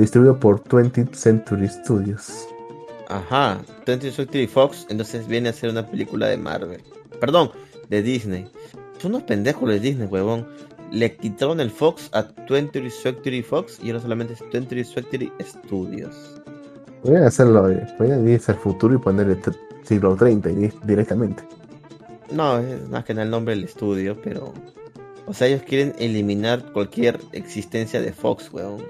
Distribuido 0.00 0.40
por 0.40 0.64
20th 0.64 1.14
Century 1.14 1.68
Studios. 1.68 2.48
Ajá, 3.08 3.60
20th 3.84 4.12
Century 4.12 4.46
Fox. 4.46 4.86
Entonces 4.88 5.26
viene 5.26 5.50
a 5.50 5.52
ser 5.52 5.68
una 5.68 5.86
película 5.86 6.26
de 6.28 6.38
Marvel. 6.38 6.80
Perdón, 7.20 7.50
de 7.90 8.02
Disney. 8.02 8.46
Son 8.98 9.12
unos 9.12 9.24
pendejos 9.24 9.68
de 9.68 9.78
Disney, 9.78 10.08
huevón. 10.08 10.48
Le 10.90 11.14
quitaron 11.16 11.60
el 11.60 11.70
Fox 11.70 12.08
a 12.14 12.26
20th 12.26 12.90
Century 12.90 13.42
Fox 13.42 13.78
y 13.82 13.90
ahora 13.90 14.00
solamente 14.00 14.32
es 14.32 14.40
20th 14.40 14.84
Century 14.84 15.30
Studios. 15.42 16.40
Podrían 17.02 17.24
hacerlo, 17.24 17.70
eh, 17.70 17.86
podrían 17.98 18.26
irse 18.26 18.52
al 18.52 18.58
futuro 18.58 18.94
y 18.94 18.98
ponerle 18.98 19.36
siglo 19.82 20.16
30 20.16 20.48
directamente. 20.84 21.42
No, 22.32 22.58
es 22.58 22.88
más 22.88 23.04
que 23.04 23.12
nada 23.12 23.24
el 23.24 23.30
nombre 23.30 23.54
del 23.54 23.64
estudio, 23.64 24.16
pero. 24.22 24.54
O 25.26 25.34
sea, 25.34 25.46
ellos 25.46 25.62
quieren 25.62 25.94
eliminar 25.98 26.72
cualquier 26.72 27.20
existencia 27.32 28.00
de 28.00 28.14
Fox, 28.14 28.50
weón. 28.50 28.82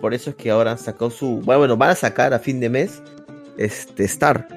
Por 0.00 0.14
eso 0.14 0.30
es 0.30 0.36
que 0.36 0.50
ahora 0.50 0.72
han 0.72 0.78
sacado 0.78 1.10
su. 1.10 1.40
Bueno, 1.44 1.76
van 1.76 1.90
a 1.90 1.94
sacar 1.94 2.32
a 2.34 2.38
fin 2.38 2.60
de 2.60 2.68
mes 2.68 3.02
este 3.56 4.04
Star. 4.04 4.48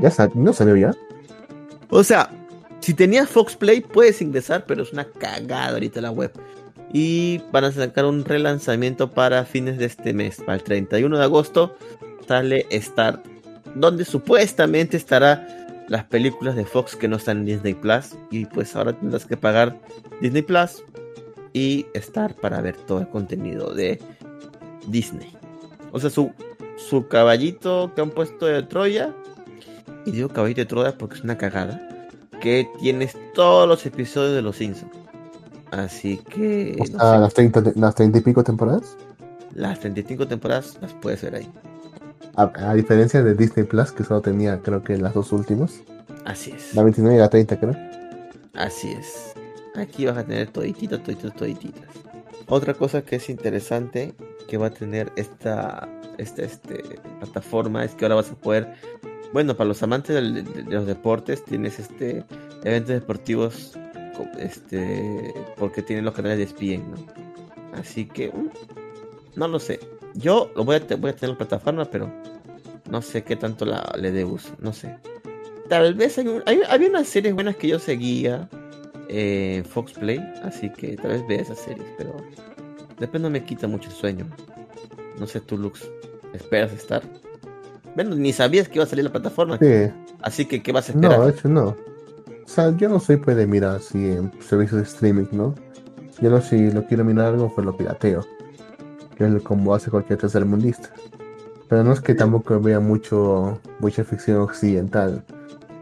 ¿Ya 0.00 0.10
no 0.34 0.52
salió 0.52 0.76
ya? 0.76 0.94
O 1.90 2.04
sea, 2.04 2.30
si 2.80 2.94
tenías 2.94 3.28
Fox 3.28 3.56
Play, 3.56 3.80
puedes 3.80 4.20
ingresar, 4.22 4.64
pero 4.66 4.82
es 4.82 4.92
una 4.92 5.04
cagada 5.04 5.70
ahorita 5.70 6.00
la 6.00 6.10
web. 6.10 6.32
Y 6.92 7.42
van 7.52 7.64
a 7.64 7.72
sacar 7.72 8.06
un 8.06 8.24
relanzamiento 8.24 9.10
para 9.10 9.44
fines 9.44 9.78
de 9.78 9.86
este 9.86 10.12
mes. 10.12 10.38
Para 10.38 10.54
el 10.54 10.62
31 10.62 11.18
de 11.18 11.24
agosto 11.24 11.76
sale 12.26 12.66
Start. 12.72 13.24
Donde 13.74 14.04
supuestamente 14.04 14.96
estará 14.96 15.46
las 15.88 16.04
películas 16.04 16.56
de 16.56 16.64
Fox 16.64 16.96
que 16.96 17.08
no 17.08 17.16
están 17.16 17.38
en 17.38 17.46
Disney 17.46 17.74
Plus. 17.74 18.16
Y 18.30 18.46
pues 18.46 18.74
ahora 18.74 18.92
tendrás 18.92 19.26
que 19.26 19.36
pagar 19.36 19.78
Disney 20.20 20.42
Plus 20.42 20.82
y 21.52 21.86
Star 21.94 22.34
para 22.34 22.60
ver 22.60 22.76
todo 22.76 23.00
el 23.00 23.08
contenido 23.08 23.74
de 23.74 24.00
Disney. 24.88 25.36
O 25.92 26.00
sea, 26.00 26.10
su, 26.10 26.32
su 26.76 27.08
caballito 27.08 27.92
que 27.94 28.00
han 28.00 28.10
puesto 28.10 28.46
de 28.46 28.62
Troya. 28.62 29.14
Y 30.06 30.12
digo 30.12 30.28
caballito 30.28 30.60
de 30.60 30.66
Troya 30.66 30.98
porque 30.98 31.16
es 31.16 31.22
una 31.22 31.38
cagada. 31.38 31.80
Que 32.40 32.68
tienes 32.78 33.16
todos 33.34 33.68
los 33.68 33.84
episodios 33.84 34.34
de 34.34 34.42
Los 34.42 34.56
Simpsons. 34.56 34.92
Así 35.70 36.18
que. 36.18 36.76
las, 36.94 37.34
30, 37.34 37.72
las 37.74 37.94
y 38.00 38.20
pico 38.20 38.42
temporadas. 38.44 38.96
Las 39.54 39.80
35 39.80 40.28
temporadas 40.28 40.78
las 40.80 40.92
puedes 40.94 41.22
ver 41.22 41.34
ahí. 41.36 41.50
A, 42.36 42.74
diferencia 42.74 43.22
de 43.22 43.34
Disney 43.34 43.66
Plus, 43.66 43.90
que 43.90 44.04
solo 44.04 44.20
tenía, 44.20 44.60
creo 44.62 44.84
que 44.84 44.96
las 44.96 45.12
dos 45.14 45.32
últimas. 45.32 45.80
Así 46.24 46.52
es. 46.52 46.74
La 46.74 46.84
29 46.84 47.16
y 47.16 47.18
la 47.18 47.28
30, 47.28 47.58
creo. 47.58 47.76
Así 48.54 48.92
es. 48.92 49.34
Aquí 49.74 50.06
vas 50.06 50.18
a 50.18 50.24
tener 50.24 50.48
todititas, 50.48 51.02
todititas, 51.02 51.34
todititas. 51.34 51.88
Otra 52.48 52.72
cosa 52.72 53.02
que 53.02 53.16
es 53.16 53.28
interesante 53.28 54.14
que 54.48 54.56
va 54.56 54.68
a 54.68 54.70
tener 54.70 55.12
esta, 55.16 55.86
esta 56.16 56.42
este, 56.42 56.82
plataforma 57.20 57.84
es 57.84 57.94
que 57.94 58.06
ahora 58.06 58.14
vas 58.14 58.30
a 58.30 58.36
poder, 58.36 58.72
bueno, 59.34 59.54
para 59.54 59.68
los 59.68 59.82
amantes 59.82 60.16
de, 60.16 60.64
los 60.64 60.86
deportes, 60.86 61.44
tienes 61.44 61.78
este 61.78 62.24
eventos 62.64 62.94
deportivos 62.94 63.78
este 64.38 65.32
porque 65.56 65.82
tienen 65.82 66.04
los 66.04 66.14
canales 66.14 66.38
de 66.38 66.44
ESPN, 66.44 66.90
¿no? 66.90 66.96
Así 67.78 68.06
que 68.06 68.30
mm, 68.30 68.50
no 69.36 69.46
lo 69.46 69.58
sé. 69.58 69.78
Yo 70.14 70.50
voy 70.56 70.76
a, 70.76 70.96
voy 70.96 71.10
a 71.10 71.16
tener 71.16 71.30
la 71.30 71.38
plataforma, 71.38 71.84
pero 71.84 72.10
no 72.90 73.02
sé 73.02 73.22
qué 73.22 73.36
tanto 73.36 73.66
la, 73.66 73.92
le 73.98 74.10
dé 74.10 74.24
uso, 74.24 74.54
no 74.58 74.72
sé. 74.72 74.96
Tal 75.68 75.94
vez 75.94 76.16
hay, 76.16 76.26
hay, 76.46 76.62
había 76.68 76.88
unas 76.88 77.08
series 77.08 77.34
buenas 77.34 77.56
que 77.56 77.68
yo 77.68 77.78
seguía 77.78 78.48
en 79.08 79.64
Fox 79.64 79.92
Play, 79.92 80.18
así 80.42 80.70
que 80.70 80.96
tal 80.96 81.12
vez 81.12 81.26
vea 81.26 81.40
esas 81.40 81.58
series, 81.58 81.86
pero 81.96 82.16
después 82.98 83.22
no 83.22 83.30
me 83.30 83.44
quita 83.44 83.66
mucho 83.66 83.88
el 83.88 83.94
sueño. 83.94 84.26
No 85.18 85.26
sé 85.26 85.40
tú, 85.40 85.56
Lux, 85.56 85.88
¿esperas 86.32 86.72
estar? 86.72 87.02
Bueno, 87.94 88.14
ni 88.14 88.32
sabías 88.32 88.68
que 88.68 88.76
iba 88.76 88.84
a 88.84 88.86
salir 88.86 89.04
la 89.04 89.12
plataforma. 89.12 89.58
Sí. 89.58 89.90
Así 90.22 90.44
que, 90.44 90.62
¿qué 90.62 90.72
vas 90.72 90.88
a 90.88 90.92
esperar? 90.92 91.18
No, 91.18 91.26
de 91.26 91.32
hecho 91.32 91.48
no. 91.48 91.76
O 92.44 92.48
sea, 92.48 92.74
yo 92.76 92.88
no 92.88 93.00
soy 93.00 93.16
pues 93.16 93.36
de 93.36 93.46
mirar 93.46 93.76
así 93.76 93.98
en 94.10 94.32
servicios 94.40 94.80
de 94.80 94.86
streaming, 94.86 95.26
¿no? 95.32 95.54
Yo 96.20 96.30
no, 96.30 96.40
si 96.40 96.70
lo 96.70 96.86
quiero 96.86 97.04
mirar 97.04 97.26
algo, 97.26 97.52
pues 97.54 97.64
lo 97.64 97.76
pirateo. 97.76 98.24
Que 99.16 99.26
es 99.26 99.42
como 99.42 99.74
hace 99.74 99.90
cualquier 99.90 100.20
mundista 100.46 100.90
Pero 101.68 101.82
no 101.82 101.92
es 101.92 102.00
que 102.00 102.14
tampoco 102.14 102.60
vea 102.60 102.78
mucho, 102.78 103.60
mucha 103.80 104.04
ficción 104.04 104.38
occidental. 104.38 105.24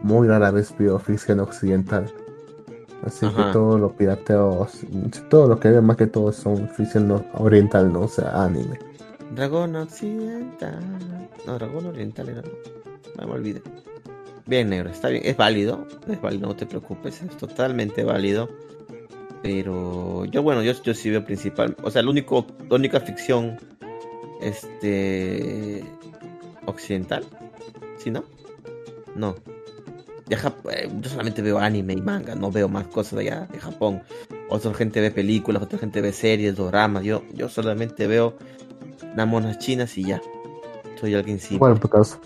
Muy 0.01 0.27
rara 0.27 0.51
vez 0.51 0.73
veo 0.77 0.97
ficción 0.99 1.39
occidental. 1.39 2.11
Así 3.05 3.27
que 3.27 3.43
todo 3.53 3.77
lo 3.77 3.91
pirateo, 3.93 4.67
todo 5.29 5.47
lo 5.47 5.59
que 5.59 5.69
veo 5.69 5.81
más 5.81 5.97
que 5.97 6.07
todo 6.07 6.31
son 6.31 6.67
ficción 6.69 7.25
oriental, 7.35 7.93
¿no? 7.93 8.01
O 8.01 8.07
sea, 8.07 8.43
anime. 8.43 8.79
Dragón 9.35 9.75
occidental. 9.75 10.79
No, 11.45 11.53
dragón 11.55 11.85
oriental 11.85 12.29
era. 12.29 12.41
No 13.17 13.27
me 13.27 13.33
olvidé. 13.33 13.61
Bien, 14.45 14.69
negro, 14.69 14.89
está 14.89 15.09
bien. 15.09 15.23
Es 15.25 15.37
válido. 15.37 15.85
Es 16.09 16.21
válido, 16.21 16.47
no 16.47 16.55
te 16.55 16.65
preocupes. 16.65 17.21
Es 17.21 17.37
totalmente 17.37 18.03
válido. 18.03 18.49
Pero 19.43 20.25
yo, 20.25 20.41
bueno, 20.41 20.63
yo, 20.63 20.73
yo 20.81 20.93
sí 20.93 21.09
veo 21.09 21.23
principal. 21.23 21.75
O 21.83 21.91
sea, 21.91 22.01
lo 22.01 22.11
único, 22.11 22.47
la 22.69 22.75
única 22.75 22.99
ficción 22.99 23.57
este 24.41 25.83
occidental. 26.65 27.23
¿Sí, 27.97 28.09
no? 28.09 28.23
No. 29.15 29.35
Eh, 30.29 30.89
yo 30.99 31.09
solamente 31.09 31.41
veo 31.41 31.57
anime 31.57 31.93
y 31.93 32.01
manga, 32.01 32.35
no 32.35 32.51
veo 32.51 32.67
más 32.67 32.87
cosas 32.87 33.19
de 33.19 33.29
allá 33.29 33.47
de 33.51 33.59
Japón. 33.59 34.01
Otra 34.49 34.73
gente 34.73 34.99
ve 34.99 35.11
películas, 35.11 35.63
otra 35.63 35.79
gente 35.79 36.01
ve 36.01 36.11
series, 36.11 36.55
dramas. 36.55 37.03
Yo, 37.03 37.23
yo 37.33 37.49
solamente 37.49 38.07
veo 38.07 38.35
namonas 39.15 39.57
chinas 39.59 39.97
y 39.97 40.03
ya. 40.03 40.21
Soy 40.99 41.15
alguien 41.15 41.39
simple. 41.39 41.59
Bueno, 41.59 41.75
en 41.75 41.81
tu 41.81 41.87
caso, 41.87 42.19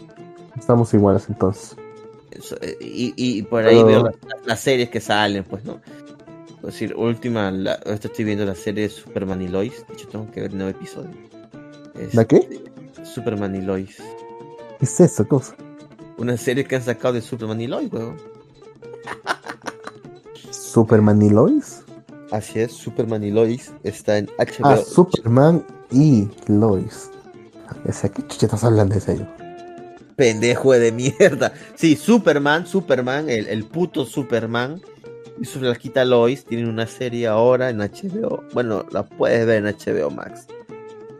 estamos 0.58 0.94
iguales 0.94 1.26
entonces. 1.30 1.76
Eh, 2.62 2.78
y, 2.80 3.42
por 3.44 3.66
ahí 3.66 3.84
veo 3.84 4.10
las, 4.46 4.60
series 4.60 4.90
que 4.90 5.00
salen, 5.00 5.44
pues, 5.44 5.64
¿no? 5.64 5.80
Es 6.60 6.66
decir, 6.66 6.96
última, 6.96 7.52
la, 7.52 7.74
estoy 7.86 8.24
viendo 8.24 8.46
la 8.46 8.56
serie 8.56 8.84
de 8.84 8.90
Superman 8.90 9.42
y 9.42 9.48
Lois. 9.48 9.86
De 9.88 9.94
hecho, 9.94 10.08
tengo 10.08 10.32
que 10.32 10.42
ver 10.42 10.54
nuevo 10.54 10.70
episodio. 10.70 11.12
¿La 12.14 12.26
qué? 12.26 12.38
Este, 12.38 13.06
Superman 13.06 13.56
y 13.56 13.62
Lois. 13.62 13.98
¿Qué 14.80 14.86
es 14.86 15.00
eso, 15.00 15.28
cosa? 15.28 15.56
Una 16.22 16.38
serie 16.38 16.66
que 16.66 16.76
han 16.76 16.84
sacado 16.84 17.16
de 17.16 17.22
Superman 17.22 17.60
y 17.62 17.66
Lois, 17.66 17.92
weón. 17.92 18.16
¿Superman 20.52 21.20
y 21.20 21.32
Lois? 21.32 21.82
Así 22.30 22.60
es, 22.60 22.74
Superman 22.74 23.24
y 23.24 23.32
Lois 23.32 23.72
está 23.82 24.20
en 24.20 24.28
HBO. 24.38 24.68
Ah, 24.68 24.78
Superman 24.78 25.66
y 25.90 26.28
Lois. 26.46 27.10
¿Qué 27.84 28.28
chucha 28.28 28.46
estás 28.46 28.64
hablando 28.64 28.94
de 28.94 29.02
serio? 29.02 29.28
Pendejo 30.16 30.74
de 30.74 30.92
mierda. 30.92 31.54
Sí, 31.74 31.96
Superman, 31.96 32.68
Superman, 32.68 33.28
el, 33.28 33.48
el 33.48 33.66
puto 33.66 34.06
Superman 34.06 34.80
y 35.42 35.46
su 35.46 35.58
flaquita 35.58 36.06
Lois 36.06 36.46
tienen 36.46 36.68
una 36.68 36.86
serie 36.86 37.26
ahora 37.26 37.72
en 37.72 37.80
HBO. 37.80 38.44
Bueno, 38.54 38.86
la 38.92 39.02
puedes 39.08 39.48
ver 39.48 39.66
en 39.66 39.76
HBO 39.76 40.12
Max. 40.12 40.46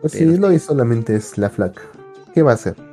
Pues 0.00 0.12
sí, 0.12 0.24
Lois 0.24 0.62
solamente 0.62 1.16
es 1.16 1.36
la 1.38 1.50
flaca. 1.50 1.82
¿Qué 2.32 2.42
va 2.42 2.52
a 2.52 2.54
hacer? 2.54 2.91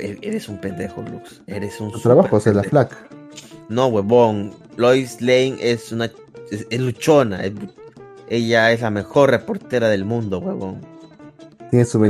Eres 0.00 0.48
un 0.48 0.60
pendejo, 0.60 1.02
Lux. 1.02 1.42
Eres 1.46 1.80
un. 1.80 1.92
Tu 1.92 2.00
trabajo 2.00 2.36
es 2.36 2.46
la 2.46 2.62
flaca. 2.62 2.96
No, 3.68 3.86
huevón. 3.86 4.52
Lois 4.76 5.20
Lane 5.20 5.56
es 5.60 5.92
una. 5.92 6.10
Es, 6.50 6.80
luchona. 6.80 7.40
ella 8.28 8.72
es 8.72 8.80
la 8.80 8.90
mejor 8.90 9.30
reportera 9.30 9.88
del 9.88 10.04
mundo, 10.04 10.38
huevón. 10.38 10.80
Tiene 11.70 11.84
su 11.84 12.04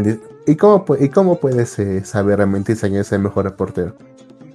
¿Y 0.47 0.57
cómo, 0.57 0.85
¿Y 0.99 1.11
cómo 1.11 1.39
puedes 1.39 1.79
eh, 1.79 2.03
saber 2.05 2.39
realmente 2.39 2.75
si 2.75 2.87
es 2.97 3.13
el 3.13 3.21
mejor 3.21 3.45
reportero? 3.45 3.95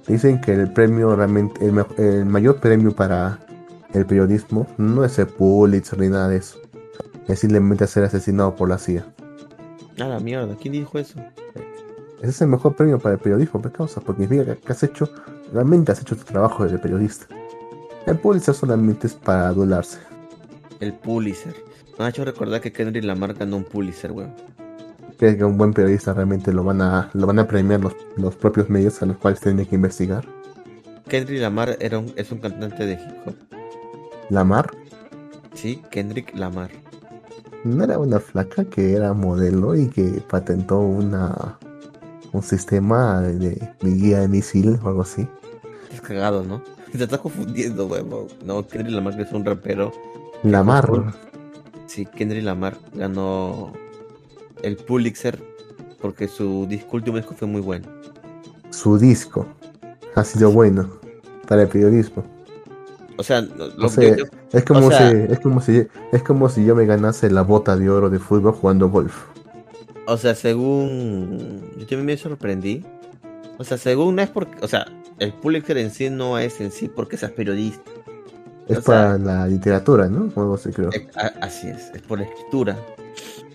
Dicen 0.06 0.40
que 0.40 0.52
el 0.52 0.72
premio 0.72 1.14
realmente. 1.14 1.64
El, 1.64 2.26
mayor 2.26 2.56
premio 2.60 2.94
para 2.94 3.40
el 3.92 4.04
periodismo 4.06 4.66
no 4.78 5.04
es 5.04 5.18
el 5.18 5.26
Pulitzer 5.26 5.98
ni 5.98 6.08
nada 6.08 6.28
de 6.28 6.38
eso. 6.38 6.58
Es 7.28 7.40
simplemente 7.40 7.86
ser 7.86 8.04
asesinado 8.04 8.54
por 8.54 8.68
la 8.68 8.78
CIA. 8.78 9.06
A 9.98 10.04
la 10.04 10.20
mierda, 10.20 10.56
¿quién 10.60 10.72
dijo 10.72 10.98
eso? 10.98 11.20
Ese 12.26 12.32
es 12.32 12.40
el 12.42 12.48
mejor 12.48 12.74
premio 12.74 12.98
para 12.98 13.14
el 13.14 13.20
periodismo, 13.20 13.62
¿por 13.62 13.70
causa? 13.70 14.00
Porque 14.00 14.22
significa 14.26 14.56
que 14.56 14.72
has 14.72 14.82
hecho, 14.82 15.08
realmente 15.52 15.92
has 15.92 16.00
hecho 16.00 16.16
tu 16.16 16.24
trabajo 16.24 16.66
de 16.66 16.76
periodista. 16.76 17.26
El 18.04 18.18
Pulitzer 18.18 18.52
solamente 18.52 19.06
es 19.06 19.14
para 19.14 19.46
adularse. 19.46 20.00
El 20.80 20.92
Pulitzer. 20.94 21.54
Me 21.96 22.04
ha 22.04 22.08
hecho 22.08 22.24
recordar 22.24 22.60
que 22.60 22.72
Kendrick 22.72 23.04
Lamar 23.04 23.34
ganó 23.34 23.58
un 23.58 23.62
Pulitzer, 23.62 24.10
weón. 24.10 24.34
¿Crees 25.16 25.36
que 25.36 25.44
un 25.44 25.56
buen 25.56 25.72
periodista 25.72 26.14
realmente 26.14 26.52
lo 26.52 26.64
van 26.64 26.82
a, 26.82 27.10
lo 27.12 27.28
van 27.28 27.38
a 27.38 27.46
premiar 27.46 27.78
los, 27.78 27.94
los 28.16 28.34
propios 28.34 28.68
medios 28.68 29.00
a 29.02 29.06
los 29.06 29.18
cuales 29.18 29.38
tiene 29.38 29.64
que 29.64 29.76
investigar? 29.76 30.26
Kendrick 31.06 31.40
Lamar 31.40 31.76
era 31.78 32.00
un, 32.00 32.12
es 32.16 32.32
un 32.32 32.38
cantante 32.38 32.86
de 32.86 32.94
hip 32.94 33.28
hop. 33.28 33.36
¿Lamar? 34.30 34.72
Sí, 35.54 35.80
Kendrick 35.92 36.34
Lamar. 36.34 36.72
¿No 37.62 37.84
era 37.84 38.00
una 38.00 38.18
flaca 38.18 38.64
que 38.64 38.94
era 38.94 39.12
modelo 39.12 39.76
y 39.76 39.86
que 39.86 40.20
patentó 40.28 40.80
una 40.80 41.56
un 42.36 42.42
sistema 42.42 43.20
de, 43.20 43.72
guía 43.82 44.20
de 44.20 44.28
misil 44.28 44.78
o 44.82 44.88
algo 44.88 45.02
así. 45.02 45.26
Es 45.92 46.00
cagado, 46.00 46.44
¿no? 46.44 46.62
Te 46.92 47.04
estás 47.04 47.20
confundiendo, 47.20 47.86
huevo. 47.86 48.28
No, 48.44 48.66
Kendrick 48.66 48.94
Lamar 48.94 49.20
es 49.20 49.32
un 49.32 49.44
rapero. 49.44 49.92
Lamar. 50.42 51.14
Sí, 51.86 52.06
Kendrick 52.06 52.44
Lamar 52.44 52.76
ganó 52.94 53.72
el 54.62 54.76
Pulitzer 54.76 55.42
porque 56.00 56.28
su 56.28 56.66
disco 56.68 56.96
último 56.96 57.16
disco 57.16 57.34
fue 57.34 57.48
muy 57.48 57.60
bueno. 57.60 57.86
Su 58.70 58.98
disco 58.98 59.46
ha 60.14 60.24
sido 60.24 60.50
bueno 60.50 60.90
para 61.48 61.62
el 61.62 61.68
periodismo. 61.68 62.24
O 63.18 63.22
sea, 63.22 63.40
lo 63.40 63.86
es 64.52 64.64
como 64.64 64.90
si 64.90 65.02
es 65.02 65.40
como 65.40 65.60
si 65.60 65.86
es 66.12 66.22
como 66.22 66.48
si 66.48 66.64
yo 66.64 66.74
me 66.74 66.84
ganase 66.84 67.30
la 67.30 67.42
bota 67.42 67.76
de 67.76 67.88
oro 67.88 68.10
de 68.10 68.18
fútbol 68.18 68.52
jugando 68.52 68.90
golf. 68.90 69.35
O 70.06 70.16
sea, 70.16 70.34
según. 70.34 71.62
Yo 71.76 71.86
también 71.86 72.06
me 72.06 72.16
sorprendí. 72.16 72.84
O 73.58 73.64
sea, 73.64 73.76
según 73.76 74.16
no 74.16 74.22
es 74.22 74.30
porque. 74.30 74.56
O 74.62 74.68
sea, 74.68 74.86
el 75.18 75.32
Pulitzer 75.32 75.78
en 75.78 75.90
sí 75.90 76.10
no 76.10 76.38
es 76.38 76.60
en 76.60 76.70
sí 76.70 76.88
porque 76.88 77.16
seas 77.16 77.32
periodista. 77.32 77.90
Es 78.68 78.80
para 78.80 79.16
la 79.16 79.46
literatura, 79.46 80.08
¿no? 80.08 80.32
Algo 80.36 80.58
creo. 80.58 80.90
así 81.40 81.68
es, 81.68 81.90
es 81.94 82.02
por 82.02 82.18
la 82.18 82.24
escritura. 82.24 82.76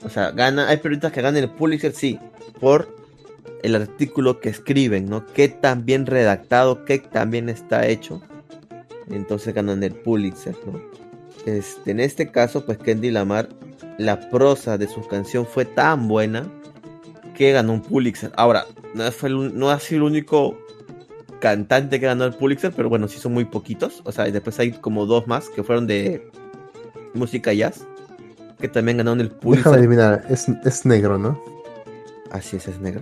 O 0.03 0.09
sea, 0.09 0.31
gana, 0.31 0.69
hay 0.69 0.77
periodistas 0.77 1.11
que 1.11 1.21
ganan 1.21 1.43
el 1.43 1.49
Pulitzer, 1.49 1.93
sí, 1.93 2.17
por 2.59 2.95
el 3.61 3.75
artículo 3.75 4.39
que 4.39 4.49
escriben, 4.49 5.09
¿no? 5.09 5.25
Qué 5.27 5.49
tan 5.49 5.85
bien 5.85 6.05
redactado, 6.05 6.85
qué 6.85 6.99
tan 6.99 7.29
bien 7.29 7.49
está 7.49 7.85
hecho. 7.87 8.21
Entonces 9.09 9.53
ganan 9.53 9.83
el 9.83 9.93
Pulitzer, 9.93 10.55
¿no? 10.65 10.81
Este, 11.45 11.91
en 11.91 11.99
este 11.99 12.31
caso, 12.31 12.65
pues 12.65 12.77
Kendy 12.77 13.11
Lamar, 13.11 13.49
la 13.97 14.29
prosa 14.29 14.77
de 14.77 14.87
su 14.87 15.05
canción 15.07 15.45
fue 15.45 15.65
tan 15.65 16.07
buena 16.07 16.47
que 17.35 17.51
ganó 17.51 17.73
un 17.73 17.81
Pulitzer. 17.81 18.31
Ahora, 18.35 18.65
no, 18.93 19.11
fue 19.11 19.29
no 19.29 19.69
ha 19.69 19.79
sido 19.79 20.05
el 20.05 20.11
único 20.11 20.57
cantante 21.39 21.99
que 21.99 22.05
ganó 22.05 22.25
el 22.25 22.33
Pulitzer, 22.33 22.71
pero 22.75 22.89
bueno, 22.89 23.07
sí 23.07 23.19
son 23.19 23.33
muy 23.33 23.45
poquitos. 23.45 24.01
O 24.05 24.11
sea, 24.11 24.25
después 24.25 24.59
hay 24.59 24.71
como 24.71 25.05
dos 25.05 25.27
más 25.27 25.49
que 25.49 25.63
fueron 25.63 25.87
de 25.87 26.29
música 27.13 27.53
jazz, 27.53 27.85
que 28.59 28.67
también 28.67 28.97
ganaron 28.97 29.21
el 29.21 29.31
Pulitzer. 29.31 29.71
Déjame 29.71 29.77
adivinar, 29.77 30.25
es, 30.29 30.47
es 30.49 30.85
negro, 30.85 31.17
¿no? 31.17 31.41
Así 32.31 32.57
es, 32.57 32.67
es 32.67 32.79
negro. 32.79 33.01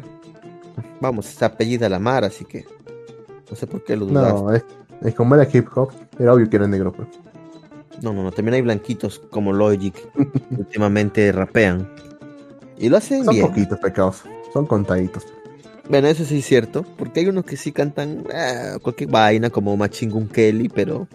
Vamos, 1.02 1.30
es 1.30 1.42
apellida 1.44 1.88
Lamar, 1.88 2.24
así 2.24 2.46
que 2.46 2.66
no 3.50 3.56
sé 3.56 3.68
por 3.68 3.84
qué 3.84 3.96
lo 3.96 4.06
dudaste. 4.06 4.42
No, 4.42 4.54
es, 4.54 4.64
es 5.02 5.16
como 5.16 5.36
era 5.36 5.48
hip 5.52 5.68
hop, 5.76 5.92
era 6.18 6.34
obvio 6.34 6.50
que 6.50 6.56
era 6.56 6.68
negro, 6.68 6.92
pues. 6.92 7.08
No, 8.02 8.14
no, 8.14 8.24
no, 8.24 8.32
también 8.32 8.56
hay 8.56 8.62
blanquitos 8.62 9.20
como 9.30 9.54
Logic, 9.54 9.96
últimamente 10.58 11.32
rapean. 11.32 11.88
Y 12.78 12.90
lo 12.90 12.98
hacen 12.98 13.26
son 13.26 13.34
bien. 13.34 13.46
Son 13.46 13.54
poquitos 13.54 13.80
pecados, 13.80 14.24
son 14.54 14.66
contaditos. 14.66 15.26
Bueno, 15.90 16.08
eso 16.08 16.24
sí 16.24 16.40
es 16.40 16.46
cierto, 16.46 16.86
porque 16.98 17.22
hay 17.22 17.28
unos 17.28 17.46
que 17.46 17.58
sí 17.58 17.72
cantan 17.72 18.24
eh, 18.32 18.78
cualquier 18.82 19.10
vaina 19.10 19.50
como 19.50 19.76
Machingun 19.76 20.28
Kelly, 20.28 20.70
pero 20.70 21.08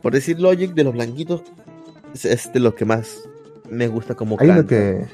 por 0.00 0.14
decir 0.14 0.40
Logic 0.40 0.72
de 0.72 0.84
los 0.84 0.94
blanquitos 0.94 1.42
es, 2.14 2.50
de 2.52 2.60
lo 2.60 2.74
que 2.74 2.86
más 2.86 3.28
me 3.68 3.88
gusta 3.88 4.14
como 4.14 4.36
hay 4.40 4.48
canta. 4.48 4.66
que 4.66 5.06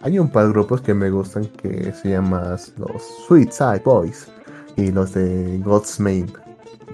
Hay 0.00 0.18
un 0.18 0.30
par 0.30 0.46
de 0.46 0.52
grupos 0.52 0.80
que 0.80 0.94
me 0.94 1.10
gustan 1.10 1.46
que 1.46 1.92
se 1.92 2.10
llaman 2.10 2.56
los 2.76 3.02
Sweet 3.26 3.50
Side 3.50 3.82
Boys 3.84 4.28
y 4.76 4.92
los 4.92 5.12
de 5.12 5.58
God's 5.64 5.98
Name. 5.98 6.26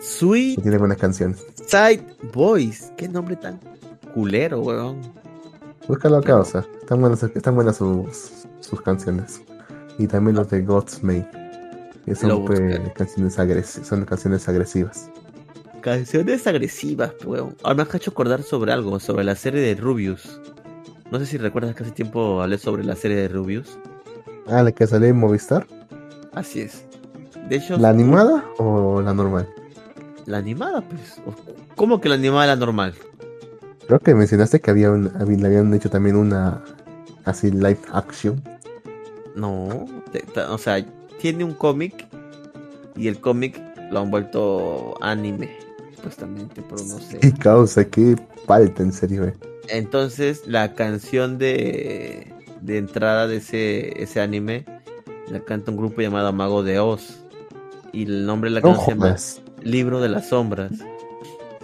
Sweet. 0.01 0.63
Tiene 0.63 0.79
buenas 0.79 0.99
canciones. 0.99 1.45
Side 1.67 2.05
Boys, 2.33 2.93
qué 2.97 3.09
nombre 3.09 3.35
tan 3.37 3.59
culero, 4.15 4.61
weón. 4.61 5.01
Búscalo 5.89 6.19
acá, 6.19 6.39
o 6.39 6.45
sea, 6.45 6.65
están 6.81 7.01
buenas, 7.01 7.23
están 7.23 7.55
buenas 7.55 7.77
sus, 7.77 8.47
sus 8.61 8.81
canciones 8.83 9.43
y 9.99 10.07
también 10.07 10.37
los 10.37 10.49
de 10.49 10.63
God's. 10.63 11.01
Que 12.05 12.15
son, 12.15 12.45
pues, 12.45 12.61
canciones, 12.95 13.39
agresivas, 13.39 13.89
son 13.89 14.05
canciones 14.05 14.49
agresivas. 14.49 15.11
Canciones 15.81 16.47
agresivas, 16.47 17.13
weón. 17.25 17.57
Ahora 17.65 17.75
me 17.75 17.83
has 17.83 17.95
hecho 17.97 18.13
acordar 18.13 18.43
sobre 18.45 18.73
algo, 18.73 19.01
sobre 19.01 19.25
la 19.25 19.35
serie 19.35 19.61
de 19.61 19.75
Rubius. 19.75 20.41
No 21.11 21.19
sé 21.19 21.27
si 21.27 21.37
recuerdas 21.37 21.75
que 21.75 21.83
hace 21.83 21.93
tiempo 21.93 22.43
hablé 22.43 22.59
sobre 22.59 22.85
la 22.85 22.95
serie 22.95 23.17
de 23.17 23.29
Rubius. 23.29 23.77
Ah, 24.47 24.63
la 24.63 24.71
que 24.71 24.87
salió 24.87 25.09
en 25.09 25.17
Movistar. 25.17 25.67
Así 26.33 26.61
es. 26.61 26.85
De 27.49 27.57
hecho, 27.57 27.77
¿La 27.77 27.89
animada 27.89 28.45
o 28.59 29.01
la 29.03 29.13
normal? 29.13 29.49
La 30.27 30.39
animada, 30.39 30.81
pues. 30.83 31.21
¿Cómo 31.77 32.01
que 32.01 32.09
la 32.09 32.17
animada 32.17 32.47
la 32.47 32.57
normal? 32.57 32.95
Creo 33.87 34.01
que 34.01 34.15
mencionaste 34.15 34.61
que 34.61 34.71
había 34.71 34.91
un, 34.91 35.05
le 35.05 35.47
habían 35.47 35.73
hecho 35.73 35.89
también 35.89 36.17
una 36.17 36.63
así 37.25 37.51
live 37.51 37.79
action. 37.93 38.43
No, 39.37 39.87
o 40.49 40.59
sea, 40.59 40.85
tiene 41.21 41.45
un 41.45 41.55
cómic 41.55 42.07
y 42.97 43.07
el 43.07 43.21
cómic 43.21 43.61
lo 43.91 44.01
han 44.01 44.11
vuelto 44.11 44.95
anime, 45.01 45.51
supuestamente, 45.95 46.63
pero 46.63 46.83
no 46.85 46.99
sé. 46.99 47.19
¿Qué 47.19 47.33
causa? 47.33 47.85
¿Qué 47.85 48.17
falta 48.47 48.83
en 48.83 48.93
serio? 48.93 49.25
Eh? 49.25 49.35
Entonces, 49.69 50.43
la 50.47 50.75
canción 50.75 51.39
de, 51.39 52.33
de 52.63 52.79
entrada 52.79 53.29
de 53.29 53.37
ese, 53.37 54.03
ese 54.03 54.21
anime 54.21 54.65
la 55.31 55.41
canta 55.41 55.71
un 55.71 55.77
grupo 55.77 56.01
llamado 56.01 56.33
Mago 56.33 56.63
de 56.63 56.81
Oz. 56.81 57.21
Y 57.93 58.05
el 58.05 58.27
nombre 58.27 58.51
de 58.51 58.57
la 58.57 58.63
canción 58.63 59.05
es 59.07 59.41
Libro 59.67 60.01
de 60.01 60.09
las 60.09 60.29
Sombras. 60.29 60.73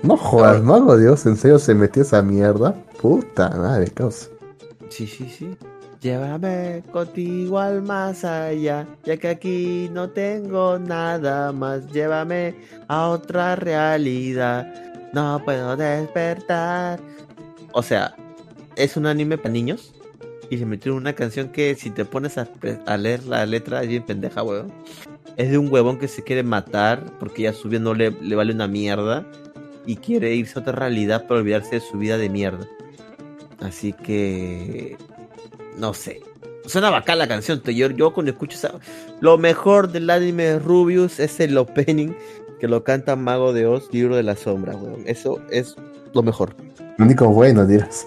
No 0.03 0.16
jodas, 0.16 0.61
Mago 0.61 0.96
de 0.96 1.09
Oz, 1.09 1.24
¿en 1.26 1.36
serio 1.36 1.61
se 1.61 1.74
metió 1.74 2.03
esa 2.03 2.20
mierda? 2.20 2.74
Puta 3.00 3.48
madre, 3.50 3.88
causa. 3.92 4.28
Sí, 4.88 5.07
sí, 5.07 5.28
sí. 5.30 5.57
Llévame 6.00 6.82
contigo 6.90 7.61
al 7.61 7.80
más 7.82 8.24
allá, 8.24 8.88
ya 9.05 9.16
que 9.16 9.28
aquí 9.28 9.88
no 9.92 10.11
tengo 10.11 10.80
nada 10.80 11.53
más. 11.53 11.86
Llévame 11.92 12.57
a 12.88 13.07
otra 13.07 13.55
realidad, 13.55 14.66
no 15.12 15.40
puedo 15.44 15.76
despertar. 15.76 16.98
O 17.72 17.84
sea, 17.84 18.16
es 18.74 18.96
un 18.96 19.07
anime 19.07 19.38
para 19.38 19.50
niños 19.50 19.94
y 20.50 20.59
se 20.59 20.66
metió 20.66 20.96
una 20.96 21.12
canción 21.12 21.50
que 21.50 21.76
si 21.76 21.90
te 21.90 22.05
pones 22.05 22.36
a, 22.36 22.48
leer 22.96 23.22
la 23.24 23.46
letra 23.46 23.84
es 23.84 23.88
bien 23.88 24.03
pendeja, 24.03 24.42
weón. 24.42 24.72
Es 25.37 25.51
de 25.51 25.59
un 25.59 25.72
huevón 25.72 25.99
que 25.99 26.09
se 26.09 26.22
quiere 26.22 26.43
matar 26.43 27.05
porque 27.18 27.43
ya 27.43 27.53
su 27.53 27.68
no 27.68 27.95
le, 27.95 28.11
le 28.11 28.37
vale 28.37 28.53
una 28.53 28.68
mierda 28.68 29.26
y 29.87 29.97
quiere 29.97 30.35
irse 30.35 30.59
a 30.59 30.62
otra 30.62 30.72
realidad 30.72 31.26
para 31.26 31.41
olvidarse 31.41 31.76
de 31.76 31.80
su 31.80 31.99
vida 31.99 32.18
de 32.18 32.28
mierda. 32.28 32.66
Así 33.61 33.93
que 33.93 34.97
no 35.78 35.95
sé. 35.95 36.20
Suena 36.66 36.91
bacán 36.91 37.18
la 37.18 37.28
canción. 37.28 37.61
Yo, 37.62 37.91
yo 37.91 38.12
cuando 38.12 38.30
escucho 38.33 38.57
esa... 38.57 38.72
Lo 39.20 39.39
mejor 39.39 39.91
del 39.91 40.11
anime 40.11 40.45
de 40.45 40.59
Rubius 40.59 41.18
es 41.18 41.41
el 41.41 41.57
opening 41.59 42.12
que 42.61 42.68
lo 42.68 42.85
canta 42.85 43.16
Mago 43.16 43.53
de 43.53 43.66
Oz, 43.66 43.89
Libro 43.93 44.14
de 44.14 44.22
la 44.22 44.37
Sombra, 44.37 44.76
weón. 44.76 45.03
Eso 45.07 45.41
es 45.51 45.74
lo 46.14 46.22
mejor. 46.22 46.55
Lo 46.99 47.05
único 47.05 47.28
bueno, 47.28 47.66
dirás. 47.66 48.07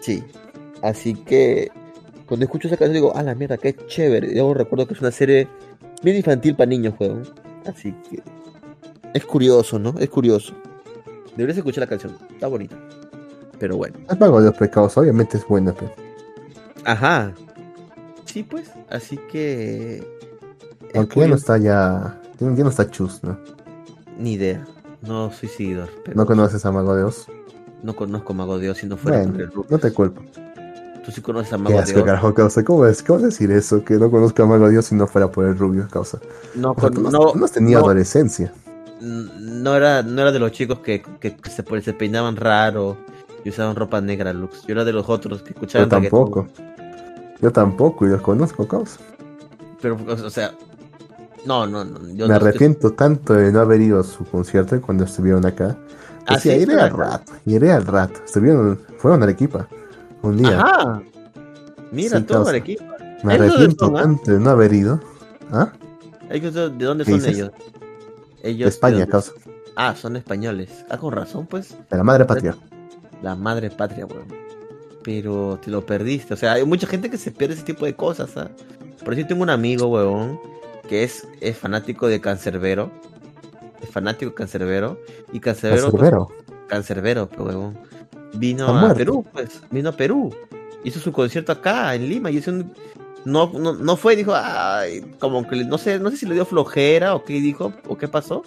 Sí. 0.00 0.24
Así 0.82 1.14
que 1.14 1.70
cuando 2.26 2.44
escucho 2.44 2.68
esa 2.68 2.76
canción 2.76 2.94
digo, 2.94 3.12
ah, 3.14 3.22
la 3.22 3.34
mierda, 3.34 3.58
qué 3.58 3.74
chévere. 3.86 4.34
Yo 4.34 4.54
recuerdo 4.54 4.86
que 4.86 4.94
es 4.94 5.00
una 5.00 5.10
serie 5.10 5.46
bien 6.02 6.16
infantil 6.16 6.54
para 6.54 6.68
niños, 6.68 6.94
weón. 6.98 7.22
Así 7.66 7.92
que 8.08 8.22
es 9.14 9.24
curioso, 9.24 9.78
¿no? 9.78 9.94
Es 9.98 10.10
curioso. 10.10 10.54
Deberías 11.36 11.58
escuchar 11.58 11.82
la 11.82 11.88
canción. 11.88 12.16
Está 12.30 12.46
bonita. 12.46 12.76
Pero 13.58 13.76
bueno. 13.76 13.96
Es 14.10 14.20
Mago 14.20 14.40
de 14.40 14.46
los 14.46 14.56
Pecados, 14.56 14.96
obviamente 14.98 15.38
es 15.38 15.46
buena, 15.46 15.72
pero... 15.72 15.92
Ajá. 16.84 17.32
Sí, 18.24 18.42
pues. 18.42 18.70
Así 18.90 19.18
que. 19.30 20.06
Aunque 20.94 21.20
ya 21.20 21.28
no 21.28 21.36
está 21.36 21.58
ya. 21.58 22.20
Ya 22.38 22.46
no 22.48 22.68
está 22.68 22.90
chus, 22.90 23.22
¿no? 23.24 23.38
Ni 24.18 24.34
idea. 24.34 24.66
No 25.02 25.32
soy 25.32 25.48
seguidor. 25.48 25.88
¿No 26.14 26.26
conoces 26.26 26.64
a 26.66 26.72
Mago 26.72 26.94
de 26.94 27.04
Oz? 27.04 27.26
No 27.82 27.96
conozco 27.96 28.32
a 28.32 28.36
Mago 28.36 28.58
de 28.58 28.70
Oz 28.70 28.78
si 28.78 28.86
no 28.86 28.96
fuera 28.96 29.22
bueno, 29.22 29.50
No 29.68 29.78
te 29.78 29.92
culpo. 29.92 30.22
Tú 31.06 31.12
sí 31.12 31.20
conoces 31.20 31.52
a 31.52 31.58
Mago 31.58 31.76
de 31.76 31.94
Oz. 31.94 32.04
Carajo, 32.04 32.34
causa? 32.34 32.64
¿Cómo, 32.64 32.84
es? 32.84 33.00
¿Cómo 33.00 33.20
decir 33.20 33.52
eso? 33.52 33.84
Que 33.84 33.94
no 33.94 34.10
conozco 34.10 34.42
a 34.42 34.46
Mago 34.46 34.68
de 34.68 34.76
Oz 34.76 34.86
si 34.86 34.96
no 34.96 35.06
fuera 35.06 35.30
por 35.30 35.44
el 35.44 35.56
rubio, 35.56 35.86
causa. 35.88 36.18
No, 36.56 36.74
no, 36.74 37.10
no, 37.10 37.32
no, 37.32 37.48
tenido 37.48 37.78
adolescencia. 37.78 38.52
No 39.00 39.76
era, 39.76 40.02
no 40.02 40.20
era 40.20 40.32
de 40.32 40.40
los 40.40 40.50
chicos 40.50 40.80
que, 40.80 41.04
que, 41.20 41.36
se, 41.48 41.62
se 41.82 41.92
peinaban 41.92 42.34
raro 42.34 42.96
y 43.44 43.50
usaban 43.50 43.76
ropa 43.76 44.00
negra, 44.00 44.32
Lux. 44.32 44.66
Yo 44.66 44.72
era 44.72 44.84
de 44.84 44.92
los 44.92 45.08
otros 45.08 45.42
que 45.42 45.50
escuchaban. 45.50 45.88
Yo 45.88 45.96
tampoco. 46.00 46.48
Yo 47.40 47.52
tampoco, 47.52 48.04
y 48.04 48.08
los 48.08 48.20
conozco, 48.20 48.66
causa. 48.66 48.98
Pero, 49.80 49.96
o 50.08 50.30
sea, 50.30 50.54
no, 51.44 51.68
no, 51.68 51.84
no. 51.84 52.26
Me 52.26 52.34
arrepiento 52.34 52.94
tanto 52.94 53.34
de 53.34 53.52
no 53.52 53.60
haber 53.60 53.80
ido 53.80 54.00
a 54.00 54.02
su 54.02 54.24
concierto 54.24 54.80
cuando 54.80 55.04
estuvieron 55.04 55.46
acá. 55.46 55.78
Ah, 56.26 56.40
sí, 56.40 56.50
iré 56.50 56.80
al 56.80 56.90
rato, 56.90 57.32
iré 57.44 57.70
al 57.70 57.86
rato. 57.86 58.18
Estuvieron, 58.24 58.80
fueron 58.98 59.20
a 59.22 59.26
Arequipa 59.26 59.68
un 60.22 60.36
día. 60.38 60.60
Ajá. 60.60 61.02
Mira, 61.92 62.24
todo 62.24 62.48
Arequipa. 62.48 62.96
Me 63.22 63.34
arrepiento 63.34 63.92
tanto 63.92 64.32
de 64.32 64.40
no 64.40 64.50
haber 64.50 64.72
ido. 64.72 65.00
¿Ah? 65.50 65.72
¿De 66.28 66.70
dónde 66.70 67.04
son 67.04 67.24
ellos? 67.24 67.50
ellos? 68.42 68.64
De 68.64 68.68
España, 68.68 69.06
causa. 69.06 69.32
Ah, 69.76 69.94
son 69.94 70.16
españoles. 70.16 70.84
Ah, 70.90 70.98
con 70.98 71.12
razón, 71.12 71.46
pues. 71.46 71.76
De 71.90 71.96
la 71.96 72.02
madre 72.02 72.24
patria. 72.24 72.56
La 73.22 73.34
madre 73.36 73.70
patria, 73.70 74.06
weón 74.06 74.46
pero 75.06 75.56
te 75.62 75.70
lo 75.70 75.86
perdiste. 75.86 76.34
O 76.34 76.36
sea, 76.36 76.54
hay 76.54 76.64
mucha 76.64 76.88
gente 76.88 77.08
que 77.08 77.16
se 77.16 77.30
pierde 77.30 77.54
ese 77.54 77.62
tipo 77.62 77.86
de 77.86 77.94
cosas. 77.94 78.36
¿ah? 78.36 78.50
Por 79.04 79.14
eso 79.14 79.24
tengo 79.24 79.44
un 79.44 79.50
amigo, 79.50 79.86
huevón, 79.86 80.40
que 80.88 81.04
es, 81.04 81.28
es 81.40 81.56
fanático 81.56 82.08
de 82.08 82.20
Cancerbero. 82.20 82.90
Es 83.80 83.88
fanático 83.88 84.30
de 84.30 84.34
Cancerbero. 84.34 84.98
Y 85.32 85.38
Cancerbero. 85.38 85.92
Cancerbero. 85.92 86.28
Cancerbero, 86.66 87.28
huevón. 87.38 87.78
Vino 88.34 88.66
a 88.68 88.94
Perú, 88.94 89.24
pues. 89.32 89.60
Vino 89.70 89.90
a 89.90 89.92
Perú. 89.92 90.34
Hizo 90.84 91.00
su 91.00 91.12
concierto 91.12 91.52
acá, 91.52 91.94
en 91.94 92.08
Lima. 92.08 92.30
Y 92.30 92.42
un, 92.48 92.72
no, 93.24 93.50
no, 93.52 93.74
no 93.74 93.96
fue, 93.96 94.14
dijo, 94.16 94.32
ay, 94.34 95.00
como 95.18 95.48
que 95.48 95.64
no 95.64 95.78
sé, 95.78 95.98
no 95.98 96.10
sé 96.10 96.16
si 96.16 96.26
le 96.26 96.34
dio 96.34 96.44
flojera 96.44 97.14
o 97.14 97.24
qué 97.24 97.34
dijo, 97.34 97.72
o 97.88 97.96
qué 97.96 98.08
pasó. 98.08 98.42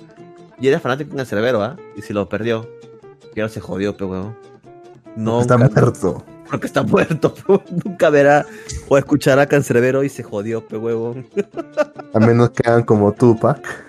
Y 0.60 0.68
era 0.68 0.80
fanático 0.80 1.12
de 1.12 1.18
Cancerbero, 1.18 1.64
¿ah? 1.64 1.78
Y 1.96 2.02
se 2.02 2.14
lo 2.14 2.28
perdió. 2.30 2.70
Y 3.36 3.40
ahora 3.40 3.52
se 3.52 3.62
jodió, 3.62 3.96
pero 3.96 4.10
huevón. 4.10 4.38
No. 5.16 5.42
Está 5.42 5.58
muerto 5.58 6.24
porque 6.50 6.68
está 6.68 6.84
muerto. 6.84 7.34
Nunca 7.86 8.10
verá 8.10 8.46
o 8.88 8.98
escuchará 8.98 9.46
Cancerbero 9.46 10.04
y 10.04 10.10
se 10.10 10.24
jodió, 10.24 10.68
pe 10.68 10.78
huevón. 10.78 11.28
A 12.14 12.20
menos 12.20 12.50
que 12.52 12.68
hagan 12.68 12.84
como 12.84 13.12
Tupac. 13.14 13.89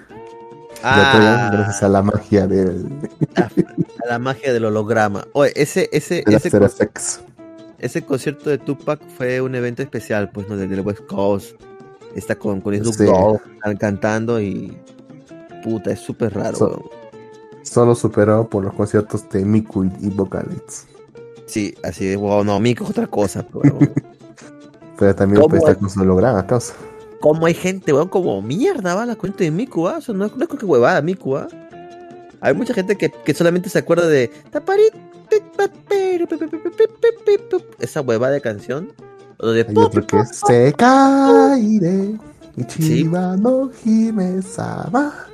Ah, 0.82 1.50
gracias 1.52 1.82
a 1.82 1.88
la 1.88 2.02
magia 2.02 2.46
del. 2.46 2.88
a 3.36 4.08
la 4.08 4.18
magia 4.18 4.52
del 4.52 4.64
holograma. 4.64 5.26
Oye, 5.32 5.52
ese, 5.54 5.88
ese, 5.92 6.24
ese, 6.26 6.50
ese 7.78 8.02
concierto 8.02 8.50
de 8.50 8.58
Tupac 8.58 9.00
fue 9.16 9.40
un 9.40 9.54
evento 9.54 9.82
especial, 9.82 10.30
pues, 10.30 10.48
¿no? 10.48 10.56
Del 10.56 10.80
West 10.80 11.06
Coast. 11.06 11.60
Está 12.14 12.34
con, 12.34 12.60
con 12.60 12.74
Snoop 12.74 12.96
Dogg 12.96 13.40
cantando 13.78 14.40
y. 14.40 14.76
Puta, 15.62 15.90
es 15.90 16.00
súper 16.00 16.34
raro, 16.34 16.90
Solo 17.62 17.94
superado 17.94 18.48
por 18.48 18.64
los 18.64 18.72
conciertos 18.72 19.28
de 19.28 19.44
Miku 19.44 19.84
y, 20.00 20.08
Vocalites. 20.08 20.86
Sí, 21.46 21.74
así 21.82 22.06
de, 22.06 22.16
wow, 22.16 22.42
no, 22.42 22.58
Miku 22.58 22.84
es 22.84 22.90
otra 22.90 23.06
cosa, 23.06 23.44
pero... 24.98 25.14
también 25.14 25.42
puede 25.42 25.58
estar 25.58 25.76
con 25.76 25.90
su 25.90 26.00
holograma, 26.00 26.46
causa. 26.46 26.74
¿Cómo 27.20 27.46
hay 27.46 27.54
gente, 27.54 27.92
weón, 27.92 28.08
como 28.08 28.40
mierda, 28.40 28.94
va 28.94 29.06
la 29.06 29.16
cuenta 29.16 29.44
de 29.44 29.50
Miku, 29.50 29.86
ah? 29.88 30.00
no, 30.08 30.24
es, 30.24 30.36
no 30.36 30.48
que 30.48 30.64
huevada 30.64 31.02
Miku, 31.02 31.36
ah. 31.36 31.48
Hay 32.40 32.54
mucha 32.54 32.72
gente 32.72 32.96
que, 32.96 33.10
que 33.10 33.34
solamente 33.34 33.68
se 33.68 33.78
acuerda 33.78 34.06
de 34.06 34.30
esa 37.78 38.00
huevada 38.00 38.32
de 38.32 38.40
canción. 38.40 38.92
O 39.38 39.48
de 39.48 39.66
Hay 39.68 39.76
otro 39.76 40.06
que 40.06 40.24
se 40.26 40.72
cae 40.74 42.18
Ichiba 42.56 43.36
no 43.36 43.70
Hime-sama. 43.84 45.26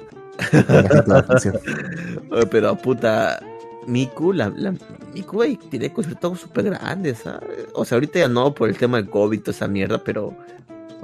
Pero 2.50 2.76
puta, 2.76 3.40
Miku, 3.86 4.32
la, 4.32 4.52
la 4.54 4.74
Miku, 5.14 5.42
tiene 5.70 5.92
conciertos 5.92 6.40
súper 6.40 6.64
grandes, 6.64 7.18
¿sabes? 7.18 7.66
O 7.74 7.84
sea, 7.84 7.96
ahorita 7.96 8.18
ya 8.20 8.28
no 8.28 8.54
por 8.54 8.68
el 8.68 8.76
tema 8.76 8.98
del 8.98 9.08
COVID, 9.08 9.40
toda 9.40 9.52
esa 9.52 9.68
mierda, 9.68 10.02
pero. 10.02 10.36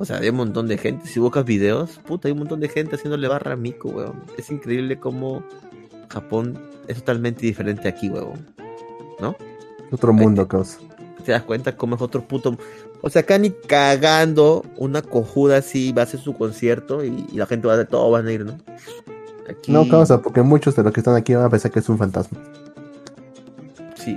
O 0.03 0.05
sea, 0.05 0.17
hay 0.17 0.31
un 0.31 0.35
montón 0.35 0.67
de 0.67 0.79
gente. 0.79 1.07
Si 1.07 1.21
buscas 1.21 1.45
videos, 1.45 2.01
puta, 2.05 2.27
hay 2.27 2.33
un 2.33 2.41
montón 2.41 2.59
de 2.59 2.69
gente 2.69 2.97
haciéndole 2.97 3.29
barra 3.29 3.53
a 3.53 3.57
Miku, 3.57 3.91
weón. 3.91 4.25
Es 4.37 4.51
increíble 4.51 4.99
cómo 4.99 5.45
Japón 6.09 6.59
es 6.89 6.97
totalmente 6.97 7.47
diferente 7.47 7.87
aquí, 7.87 8.09
weón. 8.09 8.53
¿No? 9.21 9.37
Otro 9.93 10.13
mundo, 10.13 10.49
causa. 10.49 10.81
¿Te 11.25 11.31
das 11.31 11.45
cuenta 11.45 11.77
cómo 11.77 11.95
es 11.95 12.03
otro 12.03 12.27
puto? 12.27 12.59
O 13.01 13.11
sea, 13.11 13.23
acá 13.23 13.39
ni 13.39 13.51
cagando 13.51 14.65
una 14.77 15.03
cojuda 15.03 15.59
así 15.59 15.93
va 15.93 16.03
a 16.03 16.05
hacer 16.07 16.19
su 16.19 16.35
concierto 16.35 17.05
y, 17.05 17.29
la 17.35 17.47
gente 17.47 17.69
va 17.69 17.75
a 17.75 17.85
todo 17.85 18.11
van 18.11 18.27
a 18.27 18.33
ir, 18.33 18.45
¿no? 18.45 18.59
No, 19.69 19.89
causa, 19.89 20.21
porque 20.21 20.43
muchos 20.43 20.75
de 20.75 20.83
los 20.83 20.93
que 20.93 20.99
están 20.99 21.15
aquí 21.15 21.33
van 21.33 21.45
a 21.45 21.49
pensar 21.49 21.71
que 21.71 21.79
es 21.79 21.89
un 21.89 21.99
fantasma. 21.99 22.39
Sí, 23.95 24.17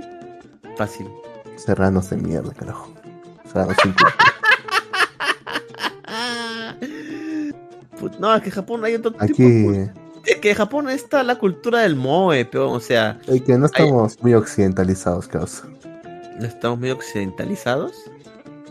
fácil. 0.76 1.06
Serranos 1.54 2.10
de 2.10 2.16
mierda, 2.16 2.52
carajo. 2.54 2.92
no, 8.18 8.34
es 8.34 8.42
que 8.42 8.50
Japón 8.50 8.84
hay 8.84 8.94
otro 8.94 9.14
aquí... 9.18 9.32
tipo. 9.34 9.92
Es 10.24 10.36
que 10.38 10.54
Japón 10.56 10.90
está 10.90 11.22
la 11.22 11.38
cultura 11.38 11.82
del 11.82 11.94
moe, 11.94 12.44
pero, 12.44 12.72
o 12.72 12.80
sea. 12.80 13.18
Es 13.28 13.42
que 13.42 13.56
no 13.56 13.66
estamos 13.66 14.20
muy 14.22 14.34
occidentalizados, 14.34 15.28
causa. 15.28 15.68
¿No 16.40 16.46
estamos 16.46 16.80
muy 16.80 16.90
occidentalizados? 16.90 17.92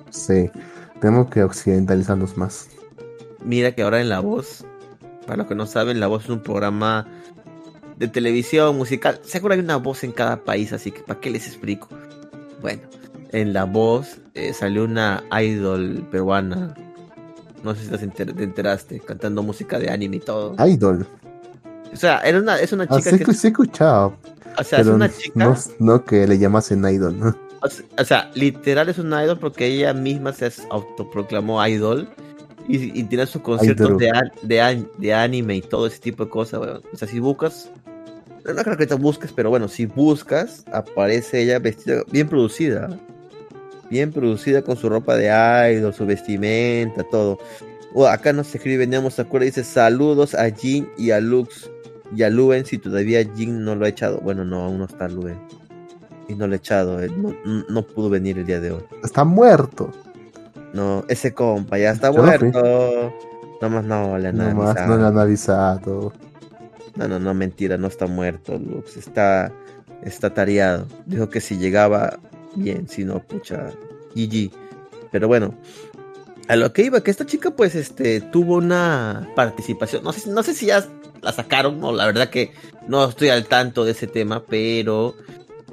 Sí, 0.09 0.51
tenemos 0.99 1.29
que 1.29 1.43
occidentalizarnos 1.43 2.35
más. 2.35 2.67
Mira 3.41 3.71
que 3.71 3.83
ahora 3.83 4.01
en 4.01 4.09
La 4.09 4.19
Voz, 4.19 4.65
para 5.25 5.37
los 5.37 5.47
que 5.47 5.55
no 5.55 5.65
saben, 5.65 5.99
La 6.01 6.07
Voz 6.07 6.25
es 6.25 6.29
un 6.29 6.43
programa 6.43 7.07
de 7.97 8.07
televisión 8.07 8.77
musical. 8.77 9.19
Seguro 9.23 9.53
hay 9.53 9.61
una 9.61 9.77
voz 9.77 10.03
en 10.03 10.11
cada 10.11 10.43
país, 10.43 10.73
así 10.73 10.91
que 10.91 11.01
¿para 11.01 11.19
qué 11.19 11.29
les 11.29 11.47
explico? 11.47 11.87
Bueno, 12.61 12.81
en 13.31 13.53
La 13.53 13.63
Voz 13.63 14.19
eh, 14.33 14.53
salió 14.53 14.83
una 14.83 15.23
idol 15.41 16.05
peruana. 16.11 16.75
No 17.65 17.73
sé 17.73 17.97
si 17.97 18.07
te 18.07 18.23
enteraste, 18.43 18.99
cantando 18.99 19.41
música 19.41 19.79
de 19.79 19.89
anime 19.89 20.17
y 20.17 20.19
todo. 20.19 20.55
Idol. 20.65 21.07
O 21.91 21.95
sea, 21.97 22.19
era 22.19 22.39
una, 22.39 22.59
es 22.59 22.71
una 22.71 22.83
ah, 22.83 22.97
chica 22.97 23.09
ah, 23.11 23.17
que... 23.17 23.31
he 23.31 23.47
escuchado. 23.47 24.15
O 24.57 24.63
sea, 24.63 24.81
es 24.81 24.87
una 24.87 25.09
chica... 25.09 25.31
No, 25.33 25.55
no 25.79 26.05
que 26.05 26.27
le 26.27 26.37
llamasen 26.37 26.85
idol, 26.87 27.19
¿no? 27.19 27.35
O 27.97 28.05
sea, 28.05 28.29
literal 28.35 28.89
es 28.89 28.99
una 28.99 29.25
idol 29.25 29.39
porque 29.39 29.65
ella 29.65 29.93
misma 29.93 30.31
se 30.31 30.51
autoproclamó 30.69 31.65
idol 31.65 32.07
y, 32.67 33.03
tiene 33.03 33.25
sus 33.25 33.41
conciertos 33.41 33.97
de, 33.97 34.11
de, 34.43 34.85
de, 34.99 35.13
anime 35.13 35.55
y 35.55 35.61
todo 35.61 35.87
ese 35.87 35.99
tipo 35.99 36.25
de 36.25 36.29
cosas, 36.29 36.61
O 36.61 36.97
sea, 36.97 37.07
si 37.07 37.19
buscas, 37.19 37.71
no 38.43 38.63
creo 38.63 38.77
que 38.77 38.85
te 38.85 38.93
busques, 38.93 39.31
pero 39.31 39.49
bueno, 39.49 39.67
si 39.67 39.87
buscas, 39.87 40.63
aparece 40.71 41.41
ella 41.41 41.57
vestida, 41.57 42.03
bien 42.11 42.27
producida. 42.27 42.99
Bien 43.89 44.11
producida 44.11 44.61
con 44.61 44.77
su 44.77 44.89
ropa 44.89 45.15
de 45.15 45.27
idol, 45.73 45.93
su 45.93 46.05
vestimenta, 46.05 47.03
todo. 47.03 47.37
acá 48.09 48.33
nos 48.33 48.53
escribe, 48.53 48.77
veníamos 48.77 49.19
acuerdo, 49.19 49.45
dice 49.45 49.63
saludos 49.63 50.33
a 50.33 50.49
Jin 50.49 50.89
y 50.97 51.11
a 51.11 51.19
Lux 51.19 51.69
y 52.15 52.23
a 52.23 52.29
Luen 52.29 52.65
si 52.65 52.77
todavía 52.77 53.23
Jin 53.35 53.63
no 53.63 53.75
lo 53.75 53.85
ha 53.85 53.89
echado. 53.89 54.19
Bueno, 54.21 54.45
no, 54.45 54.63
aún 54.63 54.79
no 54.79 54.85
está 54.85 55.07
Luen 55.07 55.39
y 56.27 56.35
no 56.35 56.47
lo 56.47 56.53
he 56.53 56.57
echado. 56.57 57.01
Eh, 57.01 57.09
no, 57.69 57.81
pudo 57.83 58.09
venir 58.09 58.37
el 58.37 58.45
día 58.45 58.59
de 58.59 58.71
hoy. 58.71 58.83
Está 59.03 59.23
muerto. 59.23 59.91
No, 60.73 61.05
ese 61.07 61.33
compa 61.33 61.77
ya 61.77 61.91
está 61.91 62.11
muerto. 62.11 63.13
No 63.61 63.69
más 63.69 63.85
no 63.85 64.17
le 64.17 64.27
han 64.27 64.41
avisado. 64.41 64.87
No 64.87 64.97
le 64.97 65.07
han 65.07 65.17
avisado. 65.17 66.13
No, 66.95 67.07
no, 67.07 67.19
no, 67.19 67.33
mentira, 67.33 67.77
no 67.77 67.87
está 67.87 68.07
muerto. 68.07 68.57
Lux 68.57 68.97
está, 68.97 69.51
está 70.01 70.33
tareado. 70.33 70.87
Dijo 71.05 71.29
que 71.29 71.41
si 71.41 71.57
llegaba 71.57 72.19
bien, 72.55 72.87
si 72.87 73.05
no, 73.05 73.19
pucha, 73.19 73.71
GG. 74.15 74.51
Pero 75.11 75.27
bueno, 75.27 75.53
a 76.47 76.55
lo 76.55 76.73
que 76.73 76.83
iba, 76.83 77.01
que 77.01 77.11
esta 77.11 77.25
chica 77.25 77.51
pues 77.51 77.75
este 77.75 78.21
tuvo 78.21 78.55
una 78.55 79.29
participación. 79.35 80.03
No 80.03 80.11
sé, 80.13 80.29
no 80.29 80.43
sé 80.43 80.53
si 80.53 80.67
ya 80.67 80.85
la 81.21 81.31
sacaron, 81.31 81.79
no, 81.79 81.91
la 81.91 82.05
verdad 82.05 82.29
que 82.29 82.51
no 82.87 83.05
estoy 83.05 83.29
al 83.29 83.45
tanto 83.45 83.85
de 83.85 83.91
ese 83.91 84.07
tema, 84.07 84.43
pero 84.47 85.15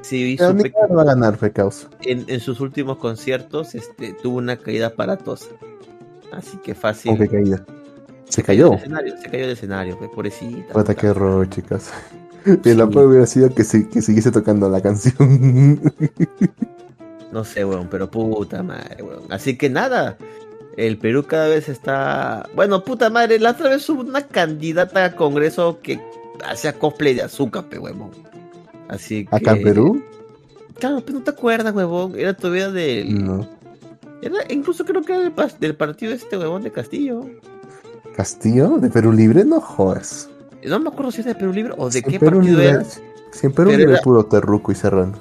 Sí, 0.02 0.36
va 0.36 1.02
a 1.02 1.04
ganar, 1.04 1.36
fue 1.36 1.52
causa. 1.52 1.88
En, 2.02 2.40
sus 2.40 2.60
últimos 2.60 2.98
conciertos 2.98 3.74
este, 3.74 4.12
tuvo 4.12 4.38
una 4.38 4.56
caída 4.56 4.88
aparatosa. 4.88 5.46
Así 6.32 6.56
que 6.58 6.74
fácil. 6.74 7.16
qué 7.16 7.28
caída? 7.28 7.64
¿Se 8.28 8.42
cayó? 8.42 8.76
se 8.78 9.30
cayó 9.30 9.42
del 9.42 9.50
escenario, 9.50 9.96
fue 9.96 10.10
pobrecita. 10.10 10.72
Puta, 10.72 10.94
qué 10.94 11.06
error, 11.08 11.48
chicas. 11.48 11.92
Y 12.64 12.74
la 12.74 12.88
prueba 12.88 13.08
hubiera 13.08 13.26
sido 13.26 13.50
que, 13.50 13.62
que 13.64 14.02
siguiese 14.02 14.32
tocando 14.32 14.68
la 14.68 14.80
canción. 14.80 15.80
no 17.32 17.44
sé, 17.44 17.64
weón, 17.64 17.88
pero 17.90 18.10
puta 18.10 18.62
madre, 18.62 19.02
weón. 19.02 19.24
Así 19.30 19.56
que 19.56 19.70
nada, 19.70 20.16
el 20.76 20.98
Perú 20.98 21.24
cada 21.24 21.48
vez 21.48 21.68
está. 21.68 22.48
Bueno, 22.54 22.84
puta 22.84 23.10
madre, 23.10 23.38
la 23.38 23.50
otra 23.52 23.70
vez 23.70 23.88
hubo 23.88 24.02
una 24.02 24.26
candidata 24.26 25.04
a 25.04 25.16
Congreso 25.16 25.80
que 25.82 26.00
hacía 26.44 26.78
cosplay 26.78 27.14
de 27.14 27.22
azúcar, 27.22 27.64
pe, 27.64 27.78
weón. 27.78 28.10
Así 28.88 29.26
que... 29.26 29.36
¿Acá 29.36 29.52
en 29.52 29.62
Perú? 29.62 30.02
Claro, 30.78 31.00
pero 31.04 31.18
no 31.18 31.24
te 31.24 31.30
acuerdas, 31.30 31.74
huevón. 31.74 32.18
Era 32.18 32.34
todavía 32.34 32.70
del. 32.70 33.24
No. 33.24 33.48
Era, 34.20 34.36
incluso 34.50 34.84
creo 34.84 35.02
que 35.02 35.12
era 35.12 35.48
del, 35.60 35.76
partido 35.76 36.10
de 36.10 36.16
este 36.16 36.36
huevón 36.36 36.62
de 36.62 36.72
Castillo. 36.72 37.24
¿Castillo? 38.16 38.78
¿De 38.78 38.90
Perú 38.90 39.12
Libre? 39.12 39.44
No 39.44 39.60
jodas. 39.60 40.28
No 40.64 40.78
me 40.80 40.88
acuerdo 40.88 41.10
si 41.12 41.20
era 41.22 41.34
de 41.34 41.38
Perú 41.38 41.52
Libre 41.52 41.74
o 41.76 41.88
de 41.88 42.02
qué 42.02 42.18
partido 42.20 42.60
era. 42.60 42.84
Si 42.84 43.46
en 43.46 43.52
Perú 43.52 43.70
Libre 43.70 43.94
era... 43.94 44.02
puro 44.02 44.24
Terruco 44.26 44.72
y 44.72 44.74
Serrano. 44.74 45.14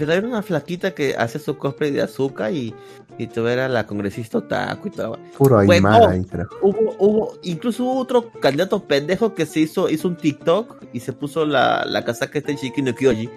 Pero 0.00 0.14
era 0.14 0.26
una 0.26 0.40
flaquita 0.40 0.92
que 0.92 1.14
hace 1.14 1.38
su 1.38 1.58
cosplay 1.58 1.90
de 1.90 2.00
azúcar 2.00 2.54
y, 2.54 2.74
y 3.18 3.26
tú 3.26 3.46
era 3.46 3.68
la 3.68 3.86
congresista 3.86 4.38
otaku 4.38 4.88
y 4.88 4.90
todo. 4.92 5.18
Puro 5.36 5.58
Aymara 5.58 6.18
hubo, 6.62 6.96
hubo, 6.98 7.34
incluso 7.42 7.84
hubo 7.84 7.98
otro 7.98 8.30
candidato 8.40 8.82
pendejo 8.82 9.34
que 9.34 9.44
se 9.44 9.60
hizo, 9.60 9.90
hizo 9.90 10.08
un 10.08 10.16
TikTok 10.16 10.84
y 10.94 11.00
se 11.00 11.12
puso 11.12 11.44
la, 11.44 11.84
la 11.84 12.02
casaca 12.02 12.38
este 12.38 12.56
Shiki 12.56 12.80
no 12.80 12.94
Kyoji 12.94 13.28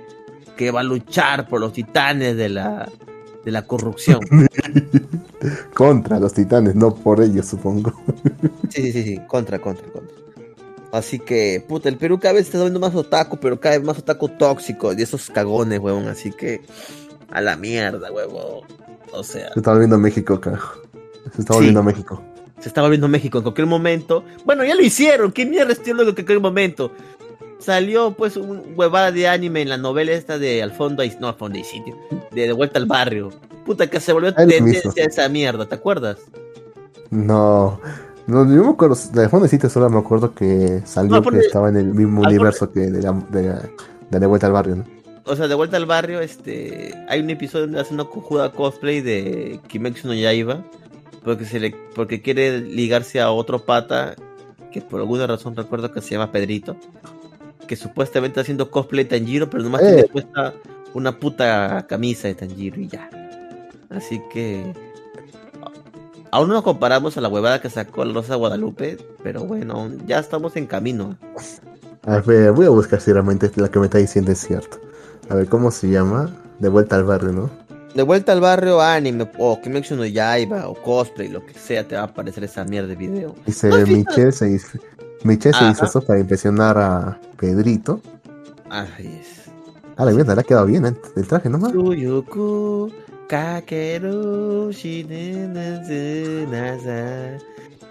que 0.56 0.72
va 0.72 0.80
a 0.80 0.84
luchar 0.84 1.50
por 1.50 1.60
los 1.60 1.74
titanes 1.74 2.38
de 2.38 2.48
la, 2.48 2.90
de 3.44 3.52
la 3.52 3.64
corrupción. 3.64 4.22
contra 5.74 6.18
los 6.18 6.32
titanes, 6.32 6.76
no 6.76 6.96
por 6.96 7.22
ellos, 7.22 7.48
supongo. 7.48 7.92
sí, 8.70 8.84
sí, 8.84 8.92
sí, 8.94 9.04
sí, 9.04 9.20
contra, 9.28 9.60
contra, 9.60 9.86
contra. 9.92 10.23
Así 10.94 11.18
que, 11.18 11.66
puta, 11.68 11.90
el 11.90 11.98
Perú 11.98 12.20
cada 12.20 12.36
vez 12.36 12.46
está 12.46 12.62
viendo 12.62 12.80
más 12.80 12.94
otaku, 12.94 13.38
pero 13.38 13.60
cada 13.60 13.76
vez 13.76 13.84
más 13.84 13.98
otaku 13.98 14.30
tóxico, 14.30 14.94
y 14.94 15.02
esos 15.02 15.32
cagones, 15.32 15.80
huevón. 15.80 16.08
Así 16.08 16.32
que, 16.32 16.62
a 17.32 17.42
la 17.42 17.58
mierda, 17.58 18.12
huevón. 18.12 18.68
O 19.12 19.24
sea. 19.24 19.52
Se 19.54 19.60
está 19.60 19.72
volviendo 19.72 19.98
México, 19.98 20.40
carajo. 20.40 20.80
Se 21.34 21.42
está 21.42 21.56
volviendo 21.56 21.82
México. 21.82 22.22
Se 22.60 22.68
está 22.68 22.84
volviendo 22.84 23.08
México 23.08 23.40
en 23.40 23.44
cualquier 23.44 23.66
momento. 23.66 24.24
Bueno, 24.46 24.64
ya 24.64 24.76
lo 24.76 24.84
hicieron. 24.84 25.32
¿Qué 25.32 25.48
mierda 25.48 25.74
estoy 25.74 25.94
en 25.94 26.14
cualquier 26.14 26.40
momento? 26.40 26.92
Salió, 27.58 28.14
pues, 28.14 28.38
un 28.38 28.76
huevada 28.76 29.12
de 29.12 29.28
anime 29.28 29.64
en 29.64 29.70
la 29.70 29.78
novela 29.78 30.12
esta 30.12 30.38
de 30.38 30.62
Al 30.62 30.74
fondo 30.74 31.02
hay, 31.02 31.18
no, 31.20 31.28
al 31.28 31.36
fondo 31.36 31.58
hay 31.58 31.64
sitio. 31.64 31.98
De, 32.30 32.46
de 32.46 32.54
vuelta 32.54 32.78
al 32.78 32.86
barrio. 32.86 33.32
Puta, 33.66 33.90
que 33.90 34.00
se 34.00 34.14
volvió 34.14 34.32
tendencia 34.36 34.92
esa 34.98 35.28
mierda, 35.28 35.68
¿te 35.68 35.74
acuerdas? 35.74 36.20
No. 37.10 37.82
No, 38.26 38.46
yo 38.46 38.64
me 38.64 38.70
acuerdo, 38.70 38.96
de 39.14 39.28
Fondecita 39.28 39.70
solo 39.70 39.90
me 39.90 40.00
acuerdo 40.00 40.34
que 40.34 40.82
salió 40.86 41.22
que 41.22 41.40
estaba 41.40 41.70
en 41.70 41.78
el 41.78 41.94
mismo 41.94 42.22
universo 42.22 42.72
que 42.72 42.80
de, 42.82 43.02
la, 43.02 43.12
de, 43.30 43.54
de, 44.18 44.26
Vuelta 44.26 44.48
al 44.48 44.54
Barrio, 44.54 44.78
¿no? 44.78 44.86
O 45.26 45.36
sea, 45.36 45.48
de 45.48 45.56
Vuelta 45.56 45.78
al 45.78 45.86
Barrio, 45.86 46.22
este, 46.22 46.94
hay 47.10 47.20
un 47.20 47.30
episodio 47.30 47.66
donde 47.66 47.82
hace 47.82 47.94
una 47.94 48.06
conjuda 48.06 48.52
cosplay 48.52 49.02
de 49.02 49.60
Kimetsu 49.68 50.08
no 50.08 50.14
Yaiba, 50.14 50.64
porque, 51.24 51.46
se 51.46 51.60
le, 51.60 51.76
porque 51.96 52.22
quiere 52.22 52.60
ligarse 52.60 53.20
a 53.20 53.32
otro 53.32 53.66
pata, 53.66 54.16
que 54.72 54.82
por 54.82 55.02
alguna 55.02 55.28
razón 55.28 55.56
recuerdo 55.56 55.92
que 55.92 56.02
se 56.02 56.12
llama 56.12 56.32
Pedrito, 56.32 56.78
que 57.68 57.76
supuestamente 57.76 58.34
está 58.34 58.42
haciendo 58.42 58.72
cosplay 58.72 59.04
de 59.04 59.18
Tanjiro, 59.18 59.50
pero 59.50 59.64
nomás 59.64 59.82
tiene 59.82 60.02
eh. 60.02 60.10
puesta 60.12 60.54
una 60.94 61.20
puta 61.20 61.86
camisa 61.88 62.28
de 62.28 62.36
Tanjiro 62.36 62.80
y 62.80 62.88
ya. 62.88 63.10
Así 63.90 64.22
que 64.32 64.74
Aún 66.34 66.50
no 66.50 66.64
comparamos 66.64 67.16
a 67.16 67.22
la 67.22 67.30
huevada 67.30 67.62
que 67.62 67.70
sacó 67.70 68.04
la 68.04 68.12
Rosa 68.12 68.34
Guadalupe, 68.34 68.98
pero 69.22 69.44
bueno, 69.44 69.92
ya 70.08 70.18
estamos 70.18 70.56
en 70.56 70.66
camino. 70.66 71.16
A 72.08 72.18
ver, 72.22 72.52
voy 72.54 72.66
a 72.66 72.70
buscar 72.70 73.00
si 73.00 73.14
realmente 73.14 73.52
la 73.56 73.70
que 73.70 73.78
me 73.78 73.86
está 73.86 74.00
diciendo 74.00 74.32
es 74.32 74.40
cierto. 74.40 74.80
A 75.30 75.36
ver, 75.36 75.48
¿cómo 75.48 75.70
se 75.70 75.92
llama? 75.92 76.36
De 76.58 76.70
vuelta 76.70 76.96
al 76.96 77.04
barrio, 77.04 77.34
¿no? 77.34 77.52
De 77.94 78.02
vuelta 78.02 78.32
al 78.32 78.42
barrio, 78.42 78.82
anime, 78.82 79.30
o 79.38 79.62
Kimetsu 79.62 79.96
no 79.96 80.08
Yaiba, 80.08 80.68
o 80.70 80.74
cosplay, 80.74 81.28
lo 81.28 81.46
que 81.46 81.54
sea, 81.54 81.88
te 81.88 81.94
va 81.94 82.02
a 82.02 82.06
aparecer 82.06 82.44
esa 82.44 82.66
mierda 82.66 82.88
de 82.88 82.96
video. 82.96 83.36
Dice, 83.46 83.70
Michelle 83.86 84.32
se, 84.32 84.50
hizo, 84.50 84.80
Michelle 85.24 85.56
se 85.56 85.70
hizo 85.70 85.86
eso 85.86 86.02
para 86.02 86.20
impresionar 86.20 86.80
a 86.80 87.20
Pedrito. 87.38 88.02
Así 88.72 89.06
es. 89.22 89.52
Ah, 89.98 90.06
la 90.06 90.12
mierda, 90.12 90.34
le 90.34 90.42
ha 90.42 90.44
quedado 90.44 90.66
bien 90.66 90.88
¿eh? 90.88 90.96
el 91.16 91.28
traje 91.28 91.48
nomás. 91.48 91.74
Tsuyuku, 91.74 92.92
kakeru, 93.28 94.72
shinenazunasa, 94.74 97.38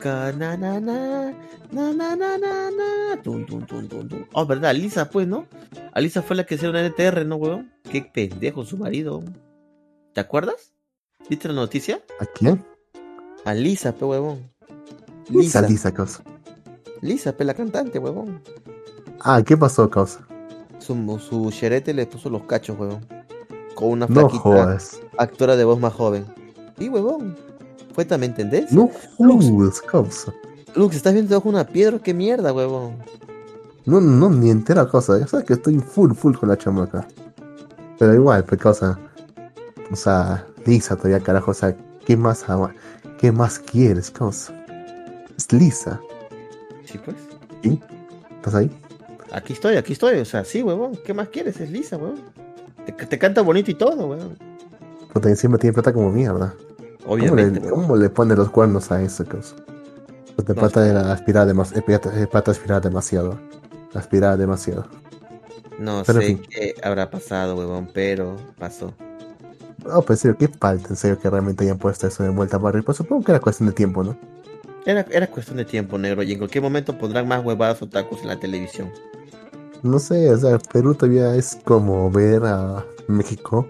kananana, 0.01 1.33
na 1.73 1.93
na 1.93 2.17
na 2.17 2.39
na 2.39 2.71
na, 2.71 3.17
tum 3.23 3.45
tum 3.47 3.67
tum 3.67 3.89
tum 3.89 4.09
tum. 4.09 4.25
Oh, 4.33 4.47
verdad, 4.47 4.71
Alisa 4.71 5.11
pues, 5.11 5.27
¿no? 5.27 5.47
Alisa 5.93 6.23
fue 6.23 6.37
la 6.37 6.45
que 6.45 6.55
hizo 6.57 6.71
una 6.71 6.87
NTR, 6.87 7.25
¿no, 7.27 7.37
weón? 7.37 7.73
Qué 7.91 8.03
pendejo 8.03 8.65
su 8.65 8.77
marido. 8.77 9.23
¿Te 10.13 10.21
acuerdas? 10.21 10.73
¿Viste 11.29 11.49
la 11.49 11.55
noticia? 11.55 12.01
¿A 12.21 12.27
quién? 12.27 12.65
A 13.45 13.55
Lisa, 13.55 13.93
pe 13.93 14.05
huevón. 14.05 14.51
Lisa, 15.31 15.63
Lisa, 15.63 15.93
causa. 15.93 16.23
Lisa, 17.01 17.37
pe 17.37 17.45
la 17.45 17.55
cantante, 17.55 17.99
huevón. 17.99 18.43
Ah, 19.21 19.43
¿qué 19.45 19.57
pasó, 19.57 19.89
causa? 19.89 20.27
Su, 20.79 21.19
su 21.19 21.51
xerete 21.51 21.95
le 21.95 22.07
puso 22.07 22.29
los 22.29 22.45
cachos, 22.45 22.79
huevón. 22.79 23.07
Con 23.75 23.89
una 23.89 24.07
flaquita 24.07 24.79
actora 25.19 25.57
de 25.57 25.65
voz 25.65 25.81
más 25.81 25.93
joven. 25.93 26.25
Sí, 26.79 26.89
huevón. 26.89 27.37
¿Fue 27.95 28.05
también 28.05 28.35
tendencia? 28.35 28.75
No 28.77 28.91
jodas, 29.17 29.81
causa. 29.83 30.33
Lux, 30.75 30.97
¿estás 30.97 31.13
viendo 31.13 31.29
debajo 31.29 31.51
de 31.51 31.55
una 31.57 31.67
piedra? 31.67 31.99
¿Qué 31.99 32.15
mierda, 32.15 32.53
huevón? 32.53 32.97
No, 33.85 34.01
no, 34.01 34.31
ni 34.31 34.51
entera 34.51 34.87
cosa. 34.87 35.19
Ya 35.19 35.27
sabes 35.27 35.45
que 35.45 35.55
estoy 35.55 35.79
full, 35.79 36.13
full 36.13 36.35
con 36.35 36.49
la 36.49 36.57
chamaca. 36.57 37.07
Pero 37.99 38.15
igual, 38.15 38.45
pues, 38.45 38.61
causa. 38.61 38.99
O 39.91 39.97
sea, 39.97 40.47
Lisa 40.65 40.97
todavía, 40.97 41.21
carajo. 41.21 41.51
O 41.51 41.55
sea, 41.55 41.77
¿qué 42.07 42.17
más? 42.17 42.45
¿Qué 43.19 43.31
más 43.31 43.59
quieres, 43.59 44.11
causa? 44.11 44.55
Es 45.37 45.53
Lisa. 45.53 46.01
Sí, 46.85 46.99
pues. 46.99 47.17
¿Sí? 47.63 47.81
¿Estás 48.37 48.55
ahí? 48.55 48.71
Aquí 49.33 49.53
estoy, 49.53 49.77
aquí 49.77 49.93
estoy. 49.93 50.19
O 50.19 50.25
sea, 50.25 50.45
sí, 50.45 50.63
huevón. 50.63 50.99
¿Qué 51.05 51.13
más 51.13 51.29
quieres? 51.29 51.61
Es 51.61 51.71
Lisa, 51.71 51.97
huevón. 51.97 52.21
Te, 52.85 52.93
te 52.93 53.19
canta 53.19 53.43
bonito 53.43 53.71
y 53.71 53.75
todo, 53.75 54.07
huevón. 54.07 54.39
Porque 55.13 55.29
encima 55.29 55.59
tiene 55.59 55.75
plata 55.75 55.93
como 55.93 56.11
mierda. 56.11 56.55
¿Cómo 57.17 57.37
Obviamente, 57.37 57.61
le, 57.61 57.63
cómo 57.63 57.97
le 57.97 58.11
pone 58.11 58.37
los 58.37 58.51
cuernos 58.51 58.91
a 58.93 59.03
eso? 59.03 59.25
Pues 60.37 60.47
de 60.47 60.55
No 60.55 60.57
plata 60.57 60.87
era 60.89 61.13
aspirar 61.13 61.47
demasiado. 61.47 61.85
Plata 62.31 62.51
aspirar 62.51 62.83
demasiado. 62.83 63.41
Aspirar 63.95 64.39
demasiado. 64.39 64.89
No 65.77 66.05
Pero 66.05 66.19
en 66.21 66.25
sé 66.25 66.25
fin. 66.25 66.49
qué 66.49 66.75
habrá 66.83 67.11
pasado, 67.11 67.57
huevón, 67.57 67.91
pero 67.93 68.55
pasó. 68.59 68.97
No, 69.85 70.03
pues 70.03 70.19
en 70.25 70.35
serio, 70.35 70.37
qué 70.39 70.49
falta, 70.49 70.89
en 70.91 70.97
serio, 70.97 71.19
que 71.19 71.29
realmente 71.31 71.65
hayan 71.65 71.79
puesto 71.79 72.07
eso 72.07 72.23
de 72.23 72.31
vuelta 72.31 72.57
a 72.57 72.61
barrio. 72.61 72.85
Pues 72.85 72.97
supongo 72.99 73.25
que 73.25 73.33
era 73.33 73.41
cuestión 73.41 73.69
de 73.69 73.75
tiempo, 73.75 74.03
¿no? 74.05 74.19
Era, 74.85 75.07
era 75.11 75.29
cuestión 75.31 75.57
de 75.59 75.65
tiempo, 75.65 75.99
negro, 75.99 76.23
y 76.23 76.33
en 76.33 76.39
cualquier 76.39 76.63
momento 76.63 76.97
pondrán 76.99 77.27
más 77.29 77.45
huevadas 77.45 77.83
otakus 77.83 78.23
en 78.23 78.29
la 78.29 78.39
televisión. 78.41 78.93
No 79.83 79.99
sé, 79.99 80.31
o 80.31 80.39
sea, 80.39 80.59
Perú 80.59 80.95
todavía 80.95 81.35
es 81.35 81.59
como 81.65 82.11
ver 82.11 82.45
a 82.45 82.85
México 83.09 83.67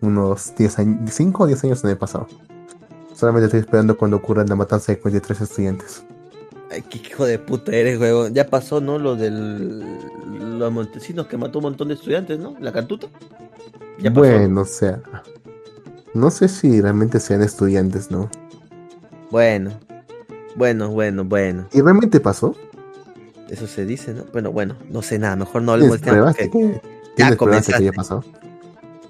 unos 0.00 0.54
10 0.56 0.78
años, 0.78 1.10
5 1.12 1.42
o 1.42 1.46
10 1.46 1.64
años 1.64 1.84
en 1.84 1.90
el 1.90 1.98
pasado. 1.98 2.28
Solamente 3.14 3.46
estoy 3.46 3.60
esperando 3.60 3.96
cuando 3.96 4.18
ocurra 4.18 4.44
la 4.44 4.54
matanza 4.54 4.92
de 4.92 5.00
43 5.00 5.40
estudiantes. 5.40 6.04
Ay, 6.70 6.82
qué 6.82 6.98
hijo 6.98 7.24
de 7.24 7.38
puta 7.38 7.72
eres, 7.72 7.98
huevón. 7.98 8.34
Ya 8.34 8.46
pasó, 8.46 8.80
¿no? 8.80 8.98
Lo 8.98 9.16
del. 9.16 9.82
Los 10.58 10.70
montesinos 10.70 11.26
que 11.26 11.36
mató 11.36 11.58
un 11.58 11.64
montón 11.64 11.88
de 11.88 11.94
estudiantes, 11.94 12.38
¿no? 12.38 12.54
La 12.60 12.72
cantuta. 12.72 13.08
Ya 13.98 14.10
pasó. 14.10 14.20
Bueno, 14.20 14.60
o 14.60 14.64
sea, 14.66 15.00
no 16.14 16.30
sé 16.30 16.48
si 16.48 16.80
realmente 16.80 17.20
sean 17.20 17.42
estudiantes, 17.42 18.10
¿no? 18.10 18.30
Bueno. 19.30 19.72
Bueno, 20.56 20.90
bueno, 20.90 21.24
bueno. 21.24 21.66
¿Y 21.72 21.80
realmente 21.80 22.20
pasó? 22.20 22.54
Eso 23.50 23.66
se 23.66 23.86
dice, 23.86 24.12
¿no? 24.14 24.24
Bueno, 24.32 24.52
bueno, 24.52 24.76
no 24.90 25.02
sé 25.02 25.18
nada. 25.18 25.36
Mejor 25.36 25.62
no 25.62 25.72
hablemos 25.72 26.00
¿Tienes 26.00 26.14
del 26.24 26.24
tema. 26.24 26.32
de 26.32 26.48
porque- 26.50 26.80
que, 26.80 26.88
¿tienes 27.16 27.16
pruebas 27.16 27.16
de 27.16 27.30
que 27.30 27.36
comenzaste. 27.36 27.76
haya 27.82 27.92
pasado? 27.92 28.24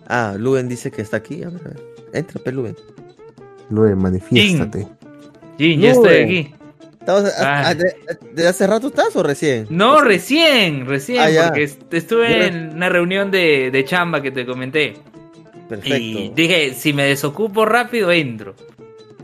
Ah, 0.06 0.34
Luben 0.38 0.68
dice 0.68 0.90
que 0.90 1.02
está 1.02 1.16
aquí. 1.18 1.42
A 1.42 1.48
ver, 1.50 1.60
a 1.64 1.68
ver. 1.70 1.82
Entra, 2.12 2.40
pe, 2.42 2.52
Luben. 2.52 2.76
Luego 3.70 3.96
manifiéstate. 3.96 4.86
Jin, 5.58 5.80
ya 5.80 5.90
estoy 5.90 6.16
aquí. 6.16 6.54
¿Estabas 7.00 7.38
a- 7.40 7.60
Ah. 7.60 7.68
a- 7.70 7.74
de, 7.74 7.94
de 8.34 8.46
hace 8.46 8.66
rato 8.66 8.88
estás 8.88 9.14
o 9.16 9.22
recién? 9.22 9.66
No, 9.70 10.00
recién, 10.02 10.86
recién, 10.86 11.20
Ah, 11.20 11.30
ya. 11.30 11.46
porque 11.48 11.64
est- 11.64 11.92
estuve 11.94 12.46
en 12.46 12.74
una 12.76 12.88
reunión 12.88 13.30
de, 13.30 13.70
de 13.70 13.84
chamba 13.84 14.22
que 14.22 14.30
te 14.30 14.46
comenté. 14.46 14.94
Perfecto. 15.68 15.96
Y 15.98 16.32
dije, 16.34 16.74
si 16.74 16.92
me 16.92 17.04
desocupo 17.04 17.64
rápido, 17.66 18.10
entro. 18.12 18.54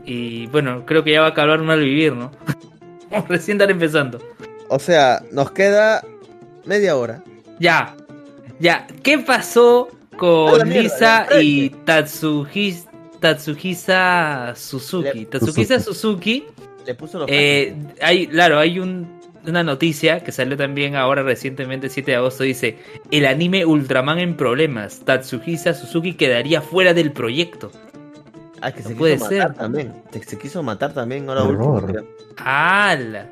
Y 0.05 0.45
bueno, 0.47 0.83
creo 0.85 1.03
que 1.03 1.11
ya 1.13 1.21
va 1.21 1.27
a 1.27 1.29
acabar 1.31 1.59
mal 1.61 1.79
vivir, 1.79 2.13
¿no? 2.13 2.31
recién 3.29 3.55
estar 3.57 3.71
empezando. 3.71 4.19
O 4.69 4.79
sea, 4.79 5.21
nos 5.31 5.51
queda 5.51 6.03
media 6.65 6.95
hora. 6.97 7.23
Ya, 7.59 7.95
ya. 8.59 8.87
¿Qué 9.03 9.19
pasó 9.19 9.89
con 10.17 10.67
mierda, 10.67 10.81
Lisa 10.81 11.27
y 11.41 11.69
Tatsuhis, 11.69 12.87
Tatsuhisa 13.19 14.53
Suzuki? 14.55 15.19
Le- 15.19 15.25
Tatsuhisa 15.25 15.79
Suzuki, 15.79 16.45
Le 16.85 16.95
puso 16.95 17.19
los 17.19 17.27
eh, 17.31 17.75
hay, 18.01 18.27
claro, 18.27 18.59
hay 18.59 18.79
un, 18.79 19.19
una 19.47 19.63
noticia 19.63 20.21
que 20.21 20.31
salió 20.31 20.57
también 20.57 20.95
ahora 20.95 21.21
recientemente, 21.23 21.89
7 21.89 22.11
de 22.11 22.17
agosto, 22.17 22.43
dice, 22.43 22.77
el 23.11 23.25
anime 23.25 23.65
Ultraman 23.65 24.19
en 24.19 24.35
problemas, 24.35 24.99
Tatsuhisa 25.05 25.73
Suzuki 25.73 26.13
quedaría 26.13 26.61
fuera 26.61 26.93
del 26.93 27.11
proyecto. 27.11 27.71
Ah, 28.61 28.71
que 28.71 28.81
No 28.81 28.89
se 28.89 28.95
puede 28.95 29.13
quiso 29.15 29.29
ser. 29.29 29.39
matar 29.39 29.55
también. 29.55 29.93
Se, 30.11 30.23
se 30.23 30.37
quiso 30.39 30.63
matar 30.63 30.93
también 30.93 31.29
ahora. 31.29 32.03
¡Hala! 32.37 33.29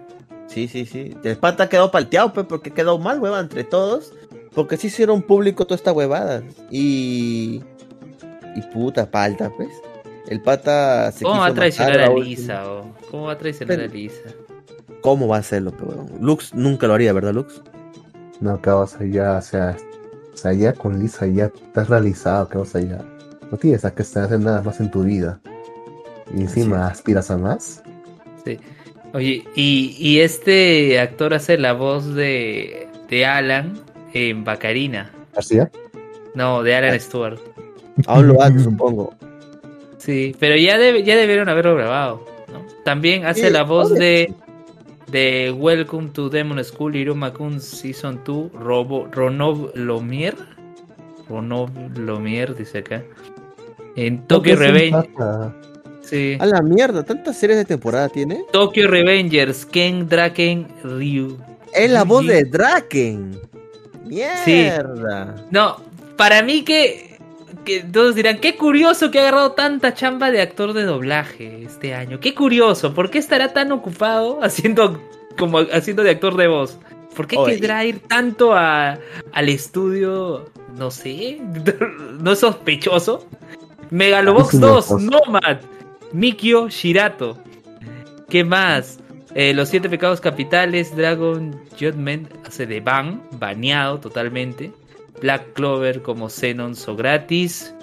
Sí, 0.53 0.67
sí, 0.67 0.85
sí. 0.85 1.15
El 1.23 1.37
pata 1.37 1.67
quedó 1.67 1.89
palteado, 1.91 2.31
pues, 2.33 2.45
porque 2.45 2.71
quedó 2.71 2.99
mal, 2.99 3.19
hueva, 3.19 3.39
entre 3.39 3.63
todos. 3.63 4.13
Porque 4.53 4.77
sí 4.77 4.87
hicieron 4.87 5.21
público 5.23 5.65
toda 5.65 5.75
esta 5.77 5.91
huevada. 5.91 6.43
Y. 6.69 7.63
Y 8.55 8.61
puta 8.73 9.09
palta, 9.09 9.49
pues. 9.57 9.69
El 10.27 10.41
pata 10.41 11.11
se 11.11 11.23
¿Cómo 11.23 11.35
quiso 11.35 11.41
va 11.41 11.47
a 11.47 11.53
traicionar 11.53 11.99
a. 11.99 12.09
Lisa? 12.13 12.71
oh? 12.71 12.85
¿Cómo 13.09 13.23
va 13.25 13.33
a 13.33 13.37
traicionar 13.37 13.77
Pero- 13.77 13.89
a 13.91 13.93
Lisa? 13.93 14.29
¿Cómo 15.01 15.27
va 15.27 15.35
a 15.37 15.39
hacerlo, 15.39 15.71
pe, 15.71 15.83
huevón? 15.83 16.11
Lux 16.21 16.53
nunca 16.53 16.87
lo 16.87 16.93
haría, 16.93 17.11
¿verdad, 17.11 17.33
Lux? 17.33 17.61
No, 18.39 18.61
que 18.61 18.69
o 18.69 18.87
sea, 18.87 19.05
ya, 19.05 19.37
o 19.37 19.41
sea, 19.41 19.75
o 20.33 20.37
sea, 20.37 20.53
ya 20.53 20.71
con 20.73 20.97
Lisa 20.99 21.27
ya 21.27 21.45
estás 21.45 21.89
realizado, 21.89 22.47
que 22.47 22.57
o 22.57 22.63
sea, 22.63 22.79
ya 22.79 23.03
no 23.51 23.57
tienes 23.57 23.83
a 23.83 23.93
que 23.93 24.03
hacer 24.03 24.39
nada 24.39 24.61
más 24.61 24.79
en 24.79 24.89
tu 24.89 25.03
vida. 25.03 25.41
Y 26.33 26.41
encima 26.41 26.87
aspiras 26.87 27.29
a 27.31 27.37
más. 27.37 27.83
Sí. 28.45 28.57
Oye, 29.13 29.43
y, 29.55 29.95
y 29.99 30.19
este 30.21 30.99
actor 30.99 31.33
hace 31.33 31.57
la 31.57 31.73
voz 31.73 32.13
de, 32.15 32.87
de 33.09 33.25
Alan 33.25 33.79
en 34.13 34.43
Bacarina. 34.43 35.11
¿García? 35.33 35.71
No, 36.35 36.63
de 36.63 36.75
Alan 36.75 36.99
Stewart. 36.99 37.39
Aún 38.07 38.27
lo 38.29 38.41
hace, 38.41 38.59
supongo. 38.59 39.13
Sí, 39.97 40.35
pero 40.39 40.55
ya, 40.57 40.77
debe- 40.79 41.03
ya 41.03 41.15
debieron 41.15 41.47
haberlo 41.47 41.75
grabado. 41.75 42.25
¿no? 42.51 42.63
También 42.83 43.25
hace 43.25 43.51
la 43.51 43.63
voz 43.63 43.93
de, 43.93 44.33
de 45.11 45.51
Welcome 45.55 46.09
to 46.09 46.29
Demon 46.29 46.63
School 46.63 46.95
Iruma-kun 46.95 47.61
Season 47.61 48.19
2, 48.25 48.51
Robo, 48.53 49.07
Ronov 49.11 49.71
Lomier. 49.75 50.35
Ronov 51.29 51.69
Lomier, 51.95 52.55
dice 52.55 52.79
acá. 52.79 53.03
En 53.95 54.25
Tokyo 54.25 54.55
Revengers. 54.55 55.07
Sí. 56.03 56.37
A 56.39 56.45
la 56.45 56.61
mierda, 56.61 57.03
¿tantas 57.03 57.37
series 57.37 57.57
de 57.57 57.65
temporada 57.65 58.09
tiene? 58.09 58.43
Tokyo 58.51 58.87
Revengers, 58.87 59.65
Ken 59.65 60.07
Draken 60.07 60.67
Ryu. 60.83 61.37
Es 61.73 61.89
la 61.89 62.03
voz 62.03 62.27
de 62.27 62.43
Draken. 62.43 63.39
Mierda. 64.05 65.35
No, 65.49 65.77
para 66.17 66.41
mí 66.43 66.63
que, 66.63 67.17
que 67.65 67.81
todos 67.81 68.15
dirán, 68.15 68.39
qué 68.39 68.55
curioso 68.55 69.11
que 69.11 69.19
ha 69.19 69.21
agarrado 69.23 69.53
tanta 69.53 69.93
chamba 69.93 70.29
de 70.31 70.41
actor 70.41 70.73
de 70.73 70.83
doblaje 70.83 71.63
este 71.63 71.95
año. 71.95 72.19
Qué 72.19 72.35
curioso, 72.35 72.93
¿por 72.93 73.09
qué 73.09 73.17
estará 73.17 73.53
tan 73.53 73.71
ocupado 73.71 74.39
haciendo 74.43 75.01
como 75.37 75.59
haciendo 75.59 76.03
de 76.03 76.11
actor 76.11 76.35
de 76.35 76.47
voz? 76.47 76.77
¿Por 77.15 77.27
qué 77.27 77.37
Oye. 77.37 77.59
querrá 77.59 77.85
ir 77.85 77.99
tanto 77.99 78.53
a, 78.53 78.97
al 79.31 79.49
estudio? 79.49 80.49
No 80.77 80.91
sé, 80.91 81.39
no 82.19 82.31
es 82.31 82.39
sospechoso. 82.39 83.25
Megalobox 83.91 84.47
Es 84.47 84.53
una 84.55 84.67
2, 84.67 84.85
cosa. 84.85 85.05
Nomad, 85.05 85.57
Mikio 86.13 86.69
Shirato. 86.69 87.37
¿Qué 88.29 88.43
más? 88.43 88.99
Eh, 89.35 89.53
los 89.53 89.69
siete 89.69 89.89
pecados 89.89 90.21
capitales, 90.21 90.95
Dragon 90.95 91.59
Judgment 91.79 92.29
hace 92.45 92.65
de 92.65 92.79
Ban, 92.81 93.21
baneado 93.39 93.99
totalmente. 93.99 94.71
Black 95.21 95.53
Clover 95.53 96.01
como 96.01 96.29
Xenon 96.29 96.75
Sogratis. 96.75 97.73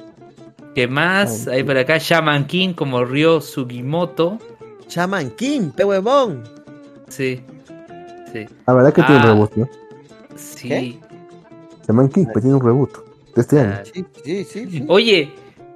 ¿Qué 0.74 0.86
más? 0.86 1.48
Ah, 1.48 1.52
Hay 1.52 1.64
por 1.64 1.76
acá 1.76 1.98
Shaman 1.98 2.46
King 2.46 2.74
como 2.74 3.04
Ryo 3.04 3.40
Sugimoto. 3.40 4.38
Shaman 4.88 5.30
King, 5.30 5.70
pe 5.70 5.84
huevón. 5.84 6.44
Sí. 7.08 7.40
Sí. 8.32 8.46
La 8.66 8.72
verdad 8.74 8.92
que 8.92 9.02
tiene 9.02 9.20
Ah. 9.22 9.26
robot, 9.26 9.52
¿no? 9.56 9.68
Sí. 10.36 11.00
Shaman 11.86 12.08
King, 12.08 12.26
pues 12.32 12.44
tiene 12.44 12.56
un 12.56 12.64
reboot 12.64 12.92
de 13.34 13.40
este 13.42 13.60
año. 13.60 13.74
Ah, 13.74 13.82
Sí, 13.84 14.04
sí, 14.24 14.44
sí. 14.44 14.66
sí. 14.70 14.84
Oye, 14.88 15.32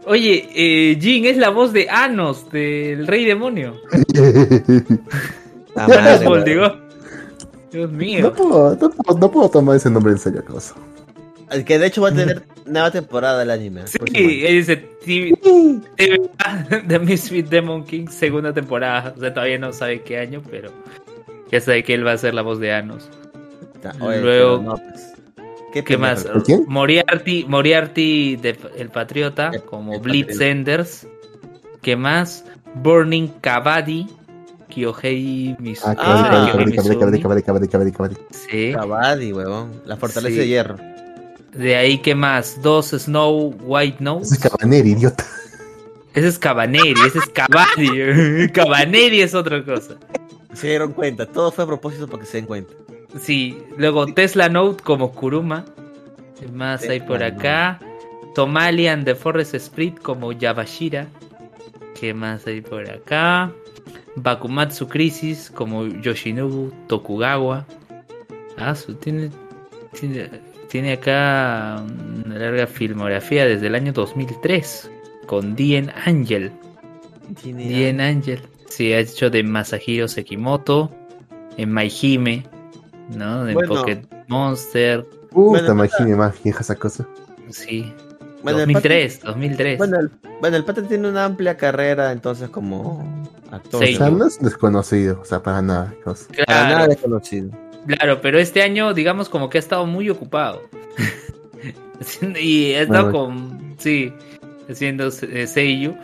oye, 0.07 0.49
eh, 0.55 0.99
Jin 1.01 1.25
es 1.27 1.37
la 1.37 1.51
voz 1.51 1.73
de 1.73 1.89
Anos, 1.91 2.51
del 2.51 3.07
Rey 3.07 3.25
Demonio. 3.25 3.75
Anos 5.77 5.97
madre, 6.03 6.27
Boldigó. 6.27 6.77
Dios 7.73 7.91
mío. 7.91 8.23
No 8.23 8.33
puedo, 8.33 8.77
no, 8.81 8.91
puedo, 8.91 9.19
no 9.19 9.31
puedo 9.31 9.49
tomar 9.51 9.77
ese 9.77 9.91
nombre 9.91 10.13
en 10.13 10.19
serio, 10.19 10.45
cosa. 10.45 10.75
Que 11.67 11.79
de 11.79 11.87
hecho 11.87 12.03
va 12.03 12.09
a 12.09 12.15
tener 12.15 12.43
nueva 12.67 12.91
temporada 12.91 13.39
del 13.41 13.51
anime. 13.51 13.87
Sí, 13.87 13.99
dice 14.13 14.77
TV, 15.05 15.39
The 16.89 16.99
Misfit 16.99 17.49
Demon 17.49 17.85
King, 17.85 18.07
segunda 18.09 18.53
temporada. 18.53 19.13
O 19.17 19.21
sea, 19.21 19.33
todavía 19.35 19.59
no 19.59 19.73
sabe 19.73 20.03
qué 20.03 20.19
año, 20.19 20.43
pero 20.51 20.71
ya 21.51 21.61
sabe 21.61 21.83
que 21.85 21.95
él 21.95 22.07
va 22.07 22.13
a 22.13 22.19
ser 22.19 22.35
la 22.35 22.43
voz 22.43 22.59
de 22.61 22.73
Anos. 22.73 23.09
Oye, 24.01 24.21
Luego- 24.21 24.63
no, 24.63 24.77
pues. 24.77 25.14
¿Qué, 25.75 25.83
¿Qué 25.85 25.99
más? 25.99 26.25
¿De 26.25 26.31
quién? 26.45 26.65
Moriarty, 26.69 27.45
Moriarty 27.49 28.37
de 28.37 28.57
El 28.79 28.89
Patriota, 28.91 29.51
El- 29.53 29.63
como 29.65 29.95
el 29.95 30.01
Blitz 30.01 30.27
Patriota. 30.29 30.47
Enders. 30.47 31.07
¿Qué 31.83 31.97
más? 31.97 32.45
Burning 32.77 33.29
Kabaddi, 33.41 34.07
Kyohei 34.69 35.57
Mizu- 35.61 35.83
Ah, 35.85 35.95
Ah, 35.99 36.55
Mizumi. 36.65 36.77
cabari, 36.97 37.21
cabari, 37.21 37.69
cabari, 37.69 37.93
cabari. 37.93 38.17
Sí. 38.31 38.73
Kabaddi, 38.73 39.33
huevón. 39.33 39.83
La 39.85 39.97
fortaleza 39.97 40.33
Sí. 40.33 40.39
de 40.41 40.47
hierro. 40.49 40.77
De 41.53 41.77
ahí, 41.77 41.99
¿qué 41.99 42.15
más? 42.15 42.63
Dos 42.63 42.91
Snow 42.91 43.55
White 43.63 43.99
Nose. 44.01 44.27
Ese 44.27 44.35
es 44.35 44.41
Cabaneri, 44.51 44.91
idiota. 44.93 45.25
Ese 46.15 46.29
es 46.29 46.39
Cabaneri, 46.39 46.95
ese 47.07 47.19
es 47.19 47.29
Kabaddi. 47.31 48.49
Cabaneri 48.53 49.21
es 49.23 49.35
otra 49.35 49.65
cosa. 49.65 49.95
Se 50.53 50.69
dieron 50.69 50.93
cuenta. 50.93 51.27
Todo 51.27 51.51
fue 51.53 51.65
a 51.65 51.67
propósito 51.67 52.07
para 52.07 52.21
que 52.21 52.27
se 52.27 52.37
den 52.39 52.47
cuenta. 52.47 52.73
Sí, 53.21 53.63
luego 53.77 54.07
Tesla 54.07 54.49
Note 54.49 54.83
como 54.83 55.13
Kuruma. 55.13 55.65
¿Qué 56.39 56.49
más 56.49 56.83
hay 56.89 57.01
por 57.01 57.23
acá? 57.23 57.79
Tomalian 58.35 59.05
de 59.05 59.15
Forest 59.15 59.55
Sprit 59.57 59.99
como 60.01 60.33
Yabashira. 60.33 61.07
¿Qué 61.99 62.13
más 62.13 62.47
hay 62.47 62.61
por 62.61 62.91
acá? 62.91 63.53
Bakumatsu 64.17 64.89
Crisis 64.89 65.51
como 65.55 65.87
Yoshinobu 65.87 66.73
Tokugawa. 66.89 67.67
Ah, 68.59 68.75
su- 68.75 68.95
tiene, 68.95 69.31
tiene, 69.99 70.29
tiene 70.69 70.93
acá 70.95 71.85
una 72.25 72.37
larga 72.39 72.67
filmografía 72.67 73.47
desde 73.47 73.69
el 73.69 73.75
año 73.77 73.93
2003 73.93 74.91
con 75.27 75.55
Dien 75.55 75.91
Angel. 76.05 76.51
Dien 77.43 78.01
Angel. 78.01 78.41
Sí, 78.69 78.93
ha 78.93 78.99
hecho 78.99 79.31
de 79.31 79.43
Masahiro 79.45 80.09
Sekimoto, 80.09 80.91
en 81.57 81.71
Maihime, 81.71 82.45
¿no? 83.11 83.47
En 83.49 83.55
Bueno. 83.55 83.75
Pocket 83.75 84.03
Monster. 84.29 85.03
Puta, 85.31 85.61
Bueno, 85.63 85.73
imagínate 85.73 86.17
más 86.17 86.43
vieja 86.43 86.61
esa 86.61 86.75
cosa. 86.77 87.07
Sí. 87.51 87.93
Bueno, 88.43 88.59
el 88.61 88.67
2003, 88.67 89.21
2003. 89.23 89.79
Bueno, 89.79 89.99
el, 90.01 90.11
bueno, 90.41 90.57
el 90.57 90.65
pata 90.65 90.83
tiene 90.83 91.09
una 91.09 91.25
amplia 91.25 91.57
carrera 91.57 92.13
entonces 92.13 92.51
como 92.51 93.03
actor. 93.51 93.85
Sí. 93.87 93.95
O 93.95 93.99
sea, 93.99 94.11
no 94.11 94.27
es 94.27 94.39
desconocido, 94.39 95.19
o 95.23 95.25
sea, 95.25 95.43
para 95.43 95.63
nada. 95.63 95.95
cosa. 96.05 96.27
Para 96.29 96.45
claro, 96.45 96.75
nada 96.75 96.89
desconocido. 96.89 97.51
claro, 97.87 98.21
pero 98.21 98.39
este 98.39 98.63
año, 98.63 98.93
digamos, 98.95 99.29
como 99.29 99.49
que 99.49 99.59
ha 99.59 99.61
estado 99.61 99.87
muy 99.87 100.11
ocupado. 100.11 100.63
y 102.41 102.73
ha 102.75 102.83
estado 102.83 103.11
Bueno. 103.11 103.19
con. 103.19 103.75
Sí, 103.79 104.13
haciendo 104.71 105.09
eh, 105.09 105.47
Seiyu. 105.47 105.95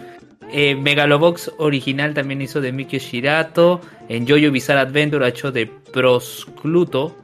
Eh, 0.53 0.75
Megalobox 0.75 1.53
original 1.59 2.15
también 2.15 2.43
hizo 2.43 2.61
de 2.61 2.73
Mikio 2.73 2.99
Shirato. 2.99 3.81
En 4.09 4.27
Jojo 4.29 4.51
Bizarre 4.51 4.81
Adventure 4.81 5.25
ha 5.25 5.29
hecho 5.29 5.53
de 5.53 5.67
Proscluto. 5.67 7.15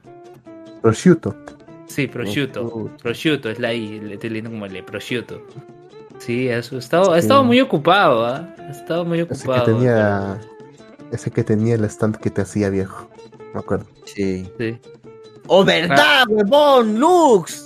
Prosciutto. 0.83 1.35
Sí, 1.87 2.07
prosciutto. 2.07 2.61
Prosciutto. 2.69 2.97
Prosciutto 3.03 3.51
es 3.51 3.59
la 3.59 3.73
I, 3.73 4.01
estoy 4.13 4.31
leyendo 4.31 4.51
como 4.51 4.67
el 4.67 4.73
de 4.73 4.83
prosciutto. 4.83 5.41
Sí, 6.19 6.49
ha 6.49 6.59
estado, 6.59 7.13
ha 7.13 7.19
estado 7.19 7.41
Sí. 7.43 7.47
muy 7.47 7.61
ocupado, 7.61 8.25
¿ah? 8.25 8.55
Ha 8.59 8.71
estado 8.71 9.05
muy 9.05 9.21
Ese 9.21 9.29
que 9.29 9.35
ocupado. 9.35 9.65
tenía. 9.65 10.41
Ese 11.13 11.31
que 11.31 11.45
tenía 11.45 11.75
el 11.77 11.85
stand 11.85 12.17
que 12.17 12.31
te 12.31 12.41
hacía 12.43 12.71
viejo. 12.71 13.09
Me 13.55 13.61
acuerdo. 13.61 13.87
Sí. 14.05 14.49
Sí. 14.59 14.79
¡Oh, 15.47 15.65
verdad, 15.65 16.25
huevón! 16.29 16.99
¡Lux! 16.99 17.66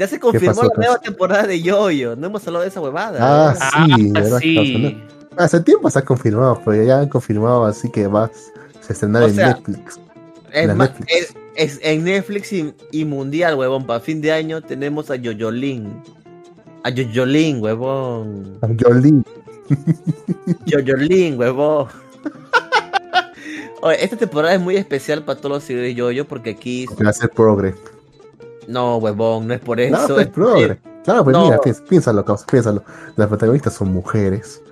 Ya 0.00 0.08
se 0.08 0.18
confirmó 0.18 0.54
pasó, 0.54 0.62
la 0.62 0.76
nueva 0.76 0.94
pues? 0.94 1.02
temporada 1.02 1.46
de 1.46 1.60
Yoyo. 1.60 2.16
No 2.16 2.28
hemos 2.28 2.46
hablado 2.46 2.62
de 2.62 2.70
esa 2.70 2.80
huevada. 2.80 3.18
Ah, 3.20 3.52
¿verdad? 3.52 3.68
Sí, 4.00 4.12
ah, 4.16 4.20
¿verdad? 4.20 4.38
sí. 4.38 5.04
Hace 5.36 5.60
tiempo 5.60 5.90
se 5.90 5.98
ha 5.98 6.02
confirmado, 6.02 6.58
pero 6.64 6.82
ya 6.82 7.00
han 7.00 7.08
confirmado, 7.10 7.66
así 7.66 7.90
que 7.90 8.06
va 8.06 8.24
a 8.24 8.30
estrenar 8.88 9.24
O 9.24 9.26
en 9.26 9.34
sea, 9.34 9.48
Netflix. 9.48 10.00
Es 10.52 10.66
la 10.66 10.74
más, 10.74 10.88
Netflix. 10.98 11.12
es, 11.14 11.34
es 11.54 11.80
en 11.82 12.04
Netflix 12.04 12.50
y, 12.50 12.74
y 12.92 13.04
mundial, 13.04 13.56
huevón. 13.56 13.86
Para 13.86 14.00
fin 14.00 14.22
de 14.22 14.32
año 14.32 14.62
tenemos 14.62 15.10
a 15.10 15.16
Yoyolin. 15.16 16.02
A 16.82 16.88
Yoyolin, 16.88 17.62
huevón. 17.62 18.58
Jolie. 18.82 19.22
Yoyolin, 20.64 21.38
huevón. 21.38 21.88
Oye, 23.82 24.02
esta 24.02 24.16
temporada 24.16 24.54
es 24.54 24.60
muy 24.62 24.76
especial 24.76 25.26
para 25.26 25.38
todos 25.38 25.56
los 25.56 25.64
seguidores 25.64 25.90
de 25.90 25.94
Yoyo 25.94 26.26
porque 26.26 26.48
aquí. 26.48 26.86
Va 26.86 27.10
a 27.10 27.12
ser 27.12 27.28
progre. 27.28 27.74
No, 28.70 28.96
huevón, 28.98 29.48
no 29.48 29.54
es 29.54 29.60
por 29.60 29.78
No, 29.78 29.82
eso. 29.84 30.14
pues 30.14 30.26
es- 30.26 30.32
progre. 30.32 30.78
Claro, 31.04 31.24
pues 31.24 31.36
No. 31.36 31.44
mira, 31.44 31.58
piénsalo, 31.88 32.24
causa, 32.24 32.46
piénsalo. 32.46 32.82
Las 33.16 33.28
protagonistas 33.28 33.74
son 33.74 33.92
mujeres 33.92 34.62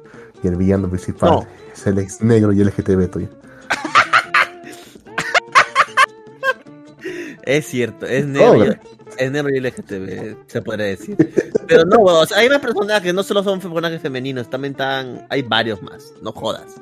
y 0.43 0.49
el 0.49 0.57
villano 0.57 0.89
principal 0.89 1.31
No. 1.31 1.47
es 1.75 1.87
el 1.87 1.99
ex 1.99 2.21
negro 2.23 2.53
y 2.53 2.61
LGTB 2.63 3.09
tuyo. 3.11 3.29
Es 7.43 7.67
cierto, 7.67 8.05
es 8.07 8.27
negro, 8.27 8.67
y, 8.67 8.77
es 9.17 9.33
negro 9.33 9.49
y 9.51 9.59
LGTB, 9.61 10.37
se 10.47 10.61
podría 10.61 10.87
decir. 10.87 11.17
Pero 11.67 11.85
no, 11.87 11.97
huevón, 11.99 12.25
o 12.25 12.27
sea, 12.27 12.39
hay 12.39 12.49
más 12.51 12.59
personajes 12.59 13.03
que 13.03 13.13
no 13.13 13.23
solo 13.23 13.43
son 13.43 13.59
personajes 13.61 14.03
femeninos, 14.03 14.51
también 14.51 14.73
están, 14.73 15.27
hay 15.31 15.43
varios 15.43 15.81
más, 15.83 16.13
no 16.21 16.33
jodas. 16.33 16.75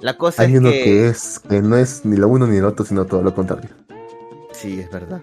La 0.00 0.16
cosa 0.16 0.42
Hay 0.42 0.54
es 0.54 0.58
uno 0.58 0.70
que... 0.70 0.82
que 0.82 1.08
es 1.08 1.38
que 1.48 1.62
no 1.62 1.76
es 1.76 2.04
ni 2.04 2.16
lo 2.16 2.26
uno 2.28 2.46
ni 2.46 2.56
el 2.56 2.64
otro, 2.64 2.84
sino 2.84 3.04
todo 3.04 3.22
lo 3.22 3.34
contrario. 3.34 3.70
Sí, 4.52 4.80
es 4.80 4.90
verdad. 4.90 5.20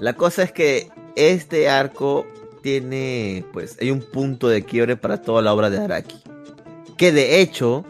La 0.00 0.14
cosa 0.14 0.42
es 0.42 0.52
que 0.52 0.88
este 1.14 1.68
arco 1.68 2.26
tiene, 2.62 3.44
pues, 3.52 3.78
hay 3.80 3.90
un 3.90 4.00
punto 4.00 4.48
de 4.48 4.64
quiebre 4.64 4.96
para 4.96 5.22
toda 5.22 5.40
la 5.42 5.54
obra 5.54 5.70
de 5.70 5.78
Araki. 5.78 6.22
Que 6.96 7.12
de 7.12 7.40
hecho, 7.40 7.84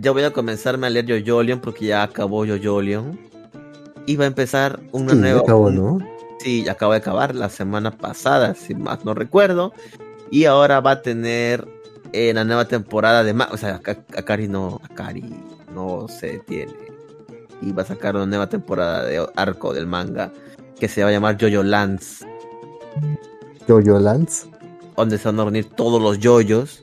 ya 0.00 0.10
voy 0.12 0.22
a 0.24 0.32
comenzarme 0.32 0.86
a 0.86 0.90
leer 0.90 1.06
Yoyolion 1.06 1.60
porque 1.60 1.86
ya 1.86 2.02
acabó 2.02 2.44
Yoyolion. 2.44 3.18
Y 4.06 4.16
va 4.16 4.24
a 4.24 4.28
empezar 4.28 4.80
una 4.92 5.12
Sí, 5.12 5.18
nueva... 5.18 5.40
acabó, 5.40 5.70
¿no? 5.70 5.98
Sí, 6.40 6.68
acabo 6.68 6.92
de 6.92 6.98
acabar 6.98 7.34
la 7.34 7.48
semana 7.48 7.90
pasada, 7.96 8.54
si 8.54 8.74
más 8.74 9.04
no 9.04 9.12
recuerdo. 9.14 9.72
Y 10.30 10.44
ahora 10.44 10.80
va 10.80 10.92
a 10.92 11.02
tener 11.02 11.66
eh, 12.12 12.32
la 12.32 12.44
nueva 12.44 12.66
temporada 12.66 13.24
de... 13.24 13.34
Ma 13.34 13.48
o 13.50 13.56
sea, 13.56 13.76
Aka- 13.76 14.04
Akari 14.16 14.48
no... 14.48 14.80
Akari 14.84 15.24
no 15.74 16.06
se 16.08 16.32
detiene. 16.32 16.72
Y 17.60 17.72
va 17.72 17.82
a 17.82 17.86
sacar 17.86 18.14
una 18.16 18.26
nueva 18.26 18.48
temporada 18.48 19.04
de 19.04 19.26
arco 19.36 19.74
del 19.74 19.86
manga 19.86 20.32
que 20.78 20.88
se 20.88 21.02
va 21.02 21.08
a 21.08 21.12
llamar 21.12 21.36
Jojo 21.40 21.62
Lands. 21.62 22.24
Jojo 23.66 23.98
Lance. 23.98 24.46
Donde 24.96 25.18
se 25.18 25.28
van 25.28 25.38
a 25.40 25.42
reunir 25.44 25.66
todos 25.66 26.00
los 26.00 26.18
yoyos. 26.18 26.82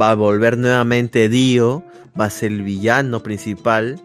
Va 0.00 0.10
a 0.10 0.14
volver 0.14 0.58
nuevamente 0.58 1.28
Dio. 1.28 1.82
Va 2.18 2.26
a 2.26 2.30
ser 2.30 2.52
el 2.52 2.62
villano 2.62 3.22
principal. 3.22 4.00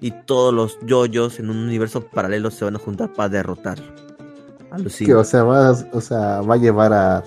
Y 0.00 0.12
todos 0.26 0.54
los 0.54 0.78
yoyos 0.86 1.40
en 1.40 1.50
un 1.50 1.56
universo 1.58 2.02
paralelo 2.06 2.50
se 2.50 2.64
van 2.64 2.76
a 2.76 2.78
juntar 2.78 3.12
para 3.12 3.28
derrotar. 3.28 3.78
Que, 5.06 5.14
o 5.14 5.24
sea, 5.24 5.42
va, 5.44 5.68
a- 5.70 5.88
o 5.92 6.00
sea, 6.00 6.40
va 6.42 6.54
a 6.54 6.58
llevar 6.58 6.92
a. 6.92 7.24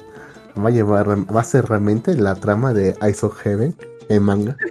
Va 0.58 0.68
a 0.70 0.72
llevar. 0.72 1.08
Va 1.36 1.42
a 1.42 1.44
ser 1.44 1.66
realmente 1.66 2.16
la 2.16 2.36
trama 2.36 2.74
de 2.74 2.96
Ice 3.10 3.26
of 3.26 3.36
Heaven 3.42 3.76
en 4.10 4.24
manga. 4.24 4.56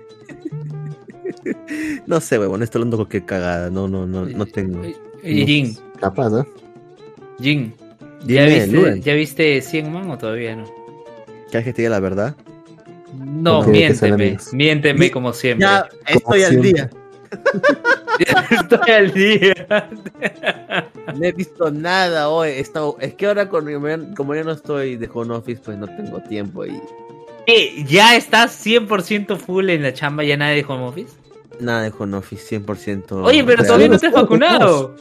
No 2.06 2.20
sé, 2.20 2.38
huevón, 2.38 2.62
estoy 2.62 2.80
hablando 2.80 2.96
cualquier 2.96 3.24
cagada. 3.24 3.70
No, 3.70 3.86
no, 3.88 4.06
no, 4.06 4.26
no 4.26 4.46
tengo. 4.46 4.82
Eh, 5.22 5.44
Jin, 5.46 5.76
Capaz, 6.00 6.32
¿eh? 6.40 6.44
Jin, 7.40 7.74
¿ya 8.26 8.44
viste, 8.46 9.00
¿ya 9.00 9.14
viste 9.14 9.60
100 9.62 9.92
man 9.92 10.10
o 10.10 10.18
todavía 10.18 10.56
no? 10.56 10.64
¿quieres 11.50 11.64
que 11.64 11.72
te 11.72 11.82
diga 11.82 11.90
la 11.90 12.00
verdad? 12.00 12.36
No, 13.18 13.62
miénteme, 13.64 14.38
miénteme 14.52 14.98
Mi- 15.00 15.10
como 15.10 15.32
siempre. 15.32 15.66
Ya, 15.66 15.88
estoy 16.06 16.42
al 16.44 16.50
siempre. 16.50 16.72
día. 16.72 16.90
Estoy 18.50 18.92
al 18.92 19.12
día. 19.12 19.88
No 21.16 21.24
he 21.24 21.32
visto 21.32 21.70
nada 21.70 22.28
hoy. 22.28 22.50
He 22.50 22.60
estado- 22.60 22.96
Es 23.00 23.14
que 23.14 23.26
ahora, 23.26 23.48
con, 23.48 23.66
como 24.14 24.34
ya 24.34 24.44
no 24.44 24.52
estoy 24.52 24.96
de 24.96 25.08
home 25.12 25.34
office, 25.34 25.60
pues 25.64 25.78
no 25.78 25.86
tengo 25.86 26.20
tiempo 26.20 26.66
y 26.66 26.80
Eh, 27.46 27.84
¿Ya 27.88 28.14
estás 28.16 28.52
100% 28.64 29.36
full 29.38 29.70
en 29.70 29.82
la 29.82 29.92
chamba? 29.94 30.22
¿Ya 30.24 30.36
nadie 30.36 30.56
de 30.56 30.64
home 30.68 30.84
office? 30.84 31.12
Nada 31.60 31.82
de 31.82 31.92
home 31.98 32.16
office, 32.16 32.60
100%. 32.60 33.12
Oye, 33.24 33.42
pero 33.44 33.56
real. 33.58 33.66
todavía 33.66 33.88
no 33.88 33.98
te 33.98 34.06
has 34.08 34.12
vacunado. 34.12 34.94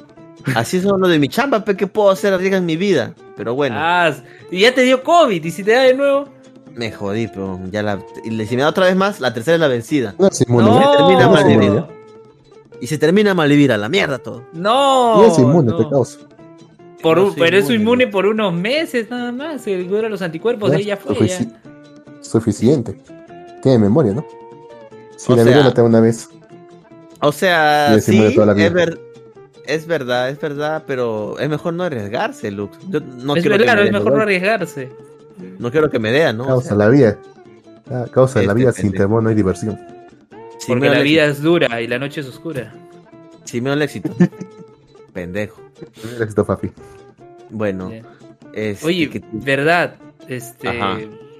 Así 0.55 0.77
es 0.77 0.83
lo 0.85 0.97
de 1.07 1.19
mi 1.19 1.27
chamba, 1.27 1.63
pe, 1.65 1.75
¿qué 1.75 1.87
puedo 1.87 2.09
hacer 2.09 2.33
arriesga 2.33 2.57
en 2.57 2.65
mi 2.65 2.77
vida? 2.77 3.13
Pero 3.35 3.55
bueno, 3.55 3.75
Ah, 3.77 4.13
y 4.51 4.61
ya 4.61 4.73
te 4.73 4.81
dio 4.83 5.03
COVID. 5.03 5.43
¿Y 5.43 5.51
si 5.51 5.63
te 5.63 5.71
da 5.71 5.81
de 5.83 5.93
nuevo? 5.93 6.25
me 6.75 6.91
jodí, 6.93 7.27
pero 7.27 7.59
ya 7.71 7.83
la. 7.83 7.99
Y 8.23 8.29
le- 8.29 8.45
si 8.45 8.55
me 8.55 8.61
da 8.61 8.69
otra 8.69 8.85
vez 8.85 8.95
más, 8.95 9.19
la 9.19 9.33
tercera 9.33 9.55
es 9.55 9.61
la 9.61 9.67
vencida. 9.67 10.15
No 10.17 10.27
es 10.27 10.41
inmune. 10.41 10.65
No, 10.67 10.79
¿no? 10.79 10.91
termina 10.95 11.25
No 11.25 11.31
mal. 11.31 11.87
Y 12.79 12.87
se 12.87 12.97
termina 12.97 13.33
mal 13.33 13.49
vivir 13.49 13.71
a 13.73 13.77
la 13.77 13.89
mierda 13.89 14.19
todo. 14.19 14.45
No. 14.53 15.17
No 15.17 15.25
es 15.25 15.37
inmune, 15.37 15.71
no. 15.71 15.77
te 15.77 15.89
causa. 15.89 16.19
Por 17.01 17.35
pero 17.35 17.57
es 17.57 17.69
inmune 17.69 18.07
por 18.07 18.25
unos 18.25 18.53
meses 18.53 19.09
nada 19.09 19.31
más. 19.31 19.61
Se 19.61 19.85
cura 19.87 20.07
los 20.09 20.21
anticuerpos, 20.21 20.71
de 20.71 20.77
ella 20.77 20.95
fue. 20.97 21.29
Suficiente. 22.21 23.01
Tiene 23.61 23.79
memoria, 23.79 24.13
¿no? 24.13 24.25
Si 25.17 25.35
la 25.35 25.43
sea, 25.43 25.71
la 25.75 25.83
una 25.83 25.99
vez. 25.99 26.29
O 27.21 27.31
sea, 27.31 27.99
sí, 27.99 28.17
es, 28.17 28.31
es, 29.65 29.87
verdad, 29.87 30.29
es 30.29 30.39
verdad, 30.39 30.83
pero 30.87 31.37
es 31.37 31.49
mejor 31.49 31.73
no 31.73 31.83
arriesgarse, 31.83 32.49
Lux. 32.49 32.77
no 32.87 33.35
es 33.35 33.43
verdad, 33.43 33.83
es 33.83 33.91
mejor 33.91 34.13
no 34.13 34.21
arriesgarse. 34.21 34.89
No 35.57 35.71
quiero 35.71 35.89
que 35.89 35.99
me 35.99 36.11
vean, 36.11 36.37
¿no? 36.37 36.47
Causa 36.47 36.75
la 36.75 36.89
vida. 36.89 37.17
Causa 38.11 38.41
la 38.43 38.53
vida 38.53 38.71
sin 38.71 38.91
temor 38.91 39.23
no 39.23 39.29
hay 39.29 39.35
diversión. 39.35 39.79
Porque 40.67 40.89
la 40.89 40.99
vida 40.99 41.25
es 41.25 41.41
dura 41.41 41.81
y 41.81 41.87
la 41.87 41.99
noche 41.99 42.21
es 42.21 42.27
oscura. 42.27 42.73
Sí, 43.45 43.61
me 43.61 43.73
el 43.73 43.81
éxito. 43.81 44.15
Pendejo. 45.13 45.61
El 46.15 46.21
éxito, 46.21 46.45
papi. 46.45 46.71
Bueno. 47.49 47.91
Este, 48.53 48.85
Oye, 48.85 49.23
verdad. 49.31 49.95
Este. 50.27 50.69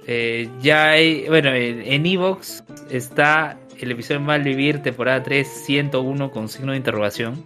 Eh, 0.06 0.48
ya 0.60 0.90
hay. 0.90 1.28
Bueno, 1.28 1.50
en 1.54 2.06
Evox 2.06 2.64
está 2.90 3.56
el 3.82 3.92
episodio 3.92 4.20
Mal 4.20 4.42
Vivir, 4.42 4.82
temporada 4.82 5.22
3, 5.22 5.46
101, 5.46 6.30
con 6.30 6.48
signo 6.48 6.72
de 6.72 6.78
interrogación. 6.78 7.44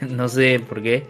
no 0.00 0.28
sé 0.28 0.60
por 0.60 0.82
qué. 0.82 1.06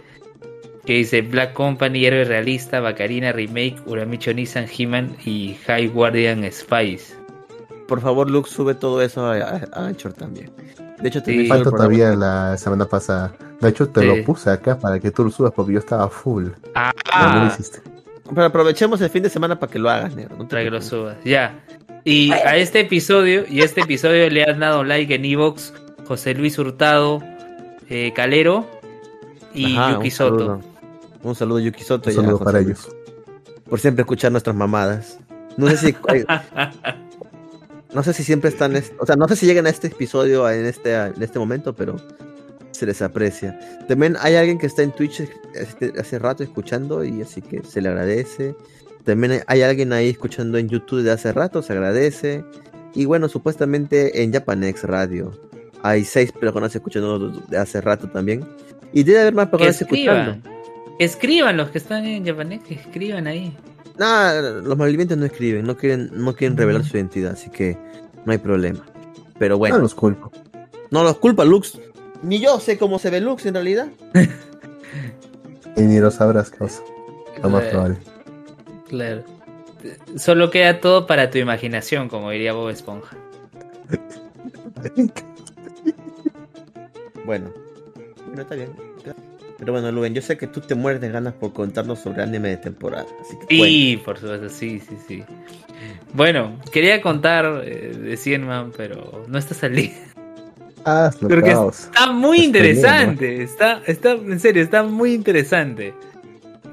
Que 0.84 0.94
dice 0.94 1.22
Black 1.22 1.54
Company, 1.54 2.04
Héroe 2.04 2.24
Realista, 2.24 2.80
Bacarina, 2.80 3.32
Remake, 3.32 3.76
Uramicho 3.86 4.32
Nissan, 4.32 4.66
He-Man 4.66 5.16
y 5.24 5.56
High 5.66 5.88
Guardian 5.88 6.44
Spice. 6.52 7.14
Por 7.88 8.00
favor, 8.00 8.30
Luke, 8.30 8.48
sube 8.50 8.74
todo 8.74 9.00
eso 9.02 9.26
a, 9.26 9.60
Anchor 9.72 10.12
también. 10.12 10.50
De 11.00 11.08
hecho, 11.08 11.22
te 11.22 11.46
falta 11.46 11.70
todavía 11.70 12.14
la 12.14 12.56
semana 12.56 12.86
pasada. 12.86 13.34
De 13.60 13.68
hecho, 13.68 13.88
te 13.88 14.04
lo 14.04 14.24
puse 14.24 14.50
acá 14.50 14.78
para 14.78 14.98
que 15.00 15.10
tú 15.10 15.24
lo 15.24 15.30
subas 15.30 15.52
porque 15.52 15.72
yo 15.74 15.78
estaba 15.78 16.08
full. 16.08 16.48
Ah, 16.74 16.92
no 17.34 17.40
lo 17.40 17.46
hiciste. 17.46 17.80
Pero 18.28 18.46
aprovechemos 18.46 19.00
el 19.00 19.10
fin 19.10 19.22
de 19.22 19.30
semana 19.30 19.58
para 19.58 19.70
que 19.70 19.78
lo 19.78 19.90
hagas, 19.90 20.14
negro. 20.14 20.36
para 20.48 20.64
que 20.64 20.70
lo 20.70 20.80
subas, 20.80 21.16
ya. 21.24 21.62
Y 22.04 22.32
a 22.32 22.56
este 22.56 22.80
episodio, 22.80 23.44
y 23.48 23.62
a 23.62 23.64
este 23.64 23.80
episodio 23.80 24.28
le 24.28 24.44
han 24.44 24.60
dado 24.60 24.84
like 24.84 25.14
en 25.14 25.24
Evox 25.24 25.72
José 26.06 26.34
Luis 26.34 26.58
Hurtado, 26.58 27.22
eh, 27.88 28.12
Calero 28.14 28.68
y 29.54 29.74
Yuki 29.74 30.10
Soto. 30.10 30.60
Un 31.22 31.34
saludo, 31.34 31.60
Yuki 31.60 31.82
Soto. 31.82 32.10
Un 32.10 32.16
saludo 32.16 32.38
para 32.40 32.60
ellos. 32.60 32.94
Por 33.68 33.80
siempre 33.80 34.02
escuchar 34.02 34.30
nuestras 34.30 34.54
mamadas. 34.54 35.18
No 35.56 35.68
sé 35.70 35.76
si. 35.78 35.96
no 37.94 38.02
sé 38.02 38.12
si 38.12 38.22
siempre 38.22 38.50
están. 38.50 38.76
O 39.00 39.06
sea, 39.06 39.16
no 39.16 39.26
sé 39.26 39.36
si 39.36 39.46
llegan 39.46 39.66
a 39.66 39.70
este 39.70 39.86
episodio 39.86 40.48
en 40.50 40.66
este, 40.66 40.94
en 40.94 41.22
este 41.22 41.38
momento, 41.38 41.74
pero 41.74 41.96
se 42.72 42.84
les 42.84 43.00
aprecia. 43.00 43.58
También 43.88 44.16
hay 44.20 44.34
alguien 44.34 44.58
que 44.58 44.66
está 44.66 44.82
en 44.82 44.92
Twitch 44.92 45.22
este, 45.54 45.92
hace 45.98 46.18
rato 46.18 46.42
escuchando 46.42 47.02
y 47.02 47.22
así 47.22 47.40
que 47.40 47.62
se 47.62 47.80
le 47.80 47.88
agradece. 47.88 48.54
También 49.04 49.42
hay 49.46 49.62
alguien 49.62 49.92
ahí 49.92 50.08
escuchando 50.08 50.58
en 50.58 50.68
YouTube 50.68 51.02
de 51.02 51.10
hace 51.10 51.32
rato, 51.32 51.62
se 51.62 51.72
agradece. 51.72 52.44
Y 52.94 53.04
bueno, 53.04 53.28
supuestamente 53.28 54.22
en 54.22 54.32
Japanex 54.32 54.84
Radio 54.84 55.32
hay 55.82 56.04
seis 56.04 56.32
personas 56.32 56.74
escuchando 56.74 57.28
de 57.28 57.58
hace 57.58 57.80
rato 57.80 58.08
también. 58.08 58.46
Y 58.92 59.02
debe 59.02 59.20
haber 59.20 59.34
más 59.34 59.48
personas 59.48 59.80
escuchando. 59.80 60.36
Escriban 60.98 61.56
los 61.56 61.70
que 61.70 61.78
están 61.78 62.06
en 62.06 62.24
Japanex, 62.24 62.70
escriban 62.70 63.26
ahí. 63.26 63.54
Nada, 63.98 64.60
los 64.60 64.76
malvivientes 64.76 65.18
no 65.18 65.26
escriben, 65.26 65.66
no 65.66 65.76
quieren, 65.76 66.10
no 66.12 66.34
quieren 66.34 66.56
revelar 66.56 66.84
su 66.84 66.96
identidad, 66.96 67.32
así 67.32 67.50
que 67.50 67.76
no 68.24 68.32
hay 68.32 68.38
problema. 68.38 68.84
Pero 69.38 69.58
bueno. 69.58 69.76
No 69.76 69.82
los 69.82 69.94
culpo. 69.94 70.32
No 70.90 71.02
los 71.02 71.18
culpa 71.18 71.44
Lux. 71.44 71.78
Ni 72.22 72.40
yo 72.40 72.58
sé 72.60 72.78
cómo 72.78 72.98
se 72.98 73.10
ve 73.10 73.20
Lux 73.20 73.44
en 73.44 73.54
realidad. 73.54 73.88
y 75.76 75.82
ni 75.82 75.98
lo 75.98 76.10
sabrás, 76.10 76.50
causa. 76.50 76.82
Lo 77.42 77.50
más 77.50 77.64
probable. 77.64 77.98
Claro. 78.88 79.24
Solo 80.16 80.50
queda 80.50 80.80
todo 80.80 81.06
para 81.06 81.30
tu 81.30 81.38
imaginación, 81.38 82.08
como 82.08 82.30
diría 82.30 82.52
Bob 82.52 82.70
Esponja. 82.70 83.16
bueno. 87.24 87.52
Bueno, 88.26 88.42
está 88.42 88.54
bien. 88.54 88.70
Pero 89.58 89.72
bueno, 89.72 89.92
Luven, 89.92 90.14
yo 90.14 90.20
sé 90.20 90.36
que 90.36 90.46
tú 90.46 90.60
te 90.60 90.74
mueres 90.74 91.00
de 91.00 91.10
ganas 91.10 91.34
por 91.34 91.52
contarnos 91.52 92.00
sobre 92.00 92.22
anime 92.22 92.48
de 92.50 92.56
temporada. 92.56 93.06
sí, 93.48 94.00
por 94.04 94.18
supuesto, 94.18 94.48
sí, 94.48 94.80
sí, 94.80 94.96
sí. 95.06 95.24
Bueno, 96.12 96.58
quería 96.72 97.00
contar 97.00 97.62
eh, 97.64 97.96
de 97.96 98.16
Cienman, 98.16 98.72
pero 98.76 99.24
no 99.28 99.38
está 99.38 99.54
saliendo. 99.54 99.96
Ah, 100.84 101.10
Porque 101.20 101.50
está 101.50 102.12
muy 102.12 102.40
interesante. 102.40 103.42
Está, 103.42 103.80
está, 103.86 104.12
en 104.12 104.40
serio, 104.40 104.62
está 104.62 104.82
muy 104.82 105.14
interesante. 105.14 105.94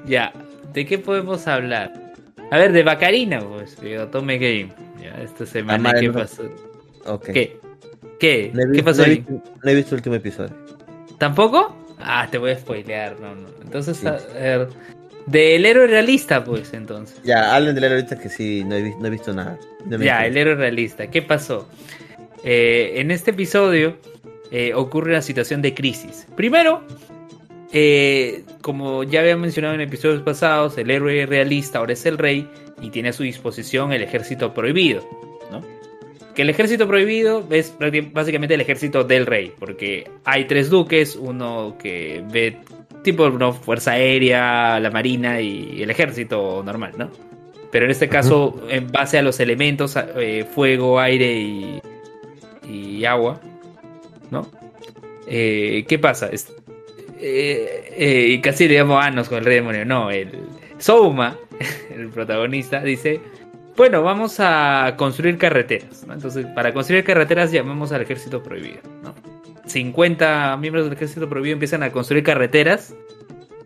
Ya, 0.06 0.32
¿de 0.72 0.86
qué 0.86 0.98
podemos 0.98 1.46
hablar? 1.46 1.92
A 2.50 2.58
ver, 2.58 2.72
de 2.72 2.82
Bacarina, 2.82 3.40
pues, 3.40 3.80
digo, 3.80 4.06
Tome 4.08 4.38
Game. 4.38 4.72
Ya, 5.00 5.22
esta 5.22 5.46
semana, 5.46 5.92
¿qué 5.98 6.10
pasó? 6.10 6.42
¿Qué? 7.24 7.58
¿Qué? 8.20 8.52
¿Qué 8.74 8.82
pasó 8.82 9.04
ahí? 9.04 9.24
no 9.28 9.70
he 9.70 9.74
visto 9.74 9.94
el 9.94 9.98
último 10.00 10.14
episodio. 10.16 10.54
¿Tampoco? 11.18 11.76
Ah, 11.98 12.28
te 12.30 12.38
voy 12.38 12.50
a 12.50 12.58
spoilear, 12.58 13.18
no, 13.20 13.34
no. 13.34 13.48
Entonces, 13.62 14.04
a 14.04 14.12
ver. 14.12 14.68
Del 15.26 15.64
héroe 15.64 15.86
realista, 15.86 16.44
pues, 16.44 16.74
entonces. 16.74 17.20
Ya, 17.22 17.54
hablen 17.54 17.74
del 17.74 17.84
héroe 17.84 17.96
realista 17.98 18.18
que 18.18 18.28
sí, 18.28 18.64
no 18.64 18.74
he, 18.74 18.94
no 18.96 19.06
he 19.06 19.10
visto 19.10 19.32
nada. 19.32 19.58
ya, 19.86 20.26
el 20.26 20.36
héroe 20.36 20.56
realista. 20.56 21.06
¿Qué 21.06 21.22
pasó? 21.22 21.68
Eh, 22.44 22.94
en 22.96 23.10
este 23.12 23.30
episodio 23.30 23.96
eh, 24.50 24.74
ocurre 24.74 25.10
una 25.10 25.22
situación 25.22 25.62
de 25.62 25.74
crisis. 25.74 26.26
Primero, 26.36 26.82
eh, 27.72 28.44
como 28.60 29.02
ya 29.02 29.20
había 29.20 29.36
mencionado 29.36 29.74
en 29.74 29.80
episodios 29.80 30.22
pasados, 30.22 30.76
el 30.78 30.90
héroe 30.90 31.26
realista 31.26 31.78
ahora 31.78 31.94
es 31.94 32.04
el 32.06 32.18
rey 32.18 32.48
y 32.80 32.90
tiene 32.90 33.10
a 33.10 33.12
su 33.12 33.22
disposición 33.22 33.92
el 33.92 34.02
ejército 34.02 34.52
prohibido. 34.52 35.02
¿no? 35.50 35.62
Que 36.34 36.42
el 36.42 36.50
ejército 36.50 36.86
prohibido 36.86 37.44
es 37.50 37.74
básicamente 38.12 38.54
el 38.54 38.60
ejército 38.60 39.04
del 39.04 39.26
rey, 39.26 39.52
porque 39.58 40.10
hay 40.24 40.44
tres 40.46 40.70
duques, 40.70 41.16
uno 41.16 41.76
que 41.78 42.22
ve 42.30 42.58
tipo 43.02 43.24
una 43.26 43.52
fuerza 43.52 43.92
aérea, 43.92 44.78
la 44.78 44.90
marina 44.90 45.40
y 45.40 45.82
el 45.82 45.90
ejército 45.90 46.62
normal, 46.64 46.92
¿no? 46.96 47.10
Pero 47.70 47.86
en 47.86 47.90
este 47.90 48.08
caso, 48.08 48.62
en 48.68 48.92
base 48.92 49.18
a 49.18 49.22
los 49.22 49.40
elementos, 49.40 49.96
fuego, 50.54 51.00
aire 51.00 51.32
y, 51.32 51.82
y 52.68 53.04
agua, 53.06 53.40
¿no? 54.30 54.46
Eh, 55.26 55.84
¿Qué 55.88 55.98
pasa? 55.98 56.28
Eh, 57.24 57.94
eh, 57.96 58.26
y 58.30 58.40
casi 58.40 58.66
le 58.66 58.74
llamo 58.74 58.98
Anos 58.98 59.28
con 59.28 59.38
el 59.38 59.44
rey 59.44 59.56
demonio. 59.56 59.84
No, 59.84 60.10
el 60.10 60.30
Souma, 60.78 61.38
el 61.94 62.08
protagonista, 62.08 62.82
dice: 62.82 63.20
Bueno, 63.76 64.02
vamos 64.02 64.40
a 64.40 64.94
construir 64.96 65.38
carreteras. 65.38 66.04
Entonces, 66.10 66.46
para 66.46 66.74
construir 66.74 67.04
carreteras 67.04 67.52
llamamos 67.52 67.92
al 67.92 68.02
ejército 68.02 68.42
prohibido. 68.42 68.80
50 69.66 70.56
miembros 70.56 70.86
del 70.86 70.94
ejército 70.94 71.28
prohibido 71.28 71.54
empiezan 71.54 71.84
a 71.84 71.92
construir 71.92 72.24
carreteras. 72.24 72.94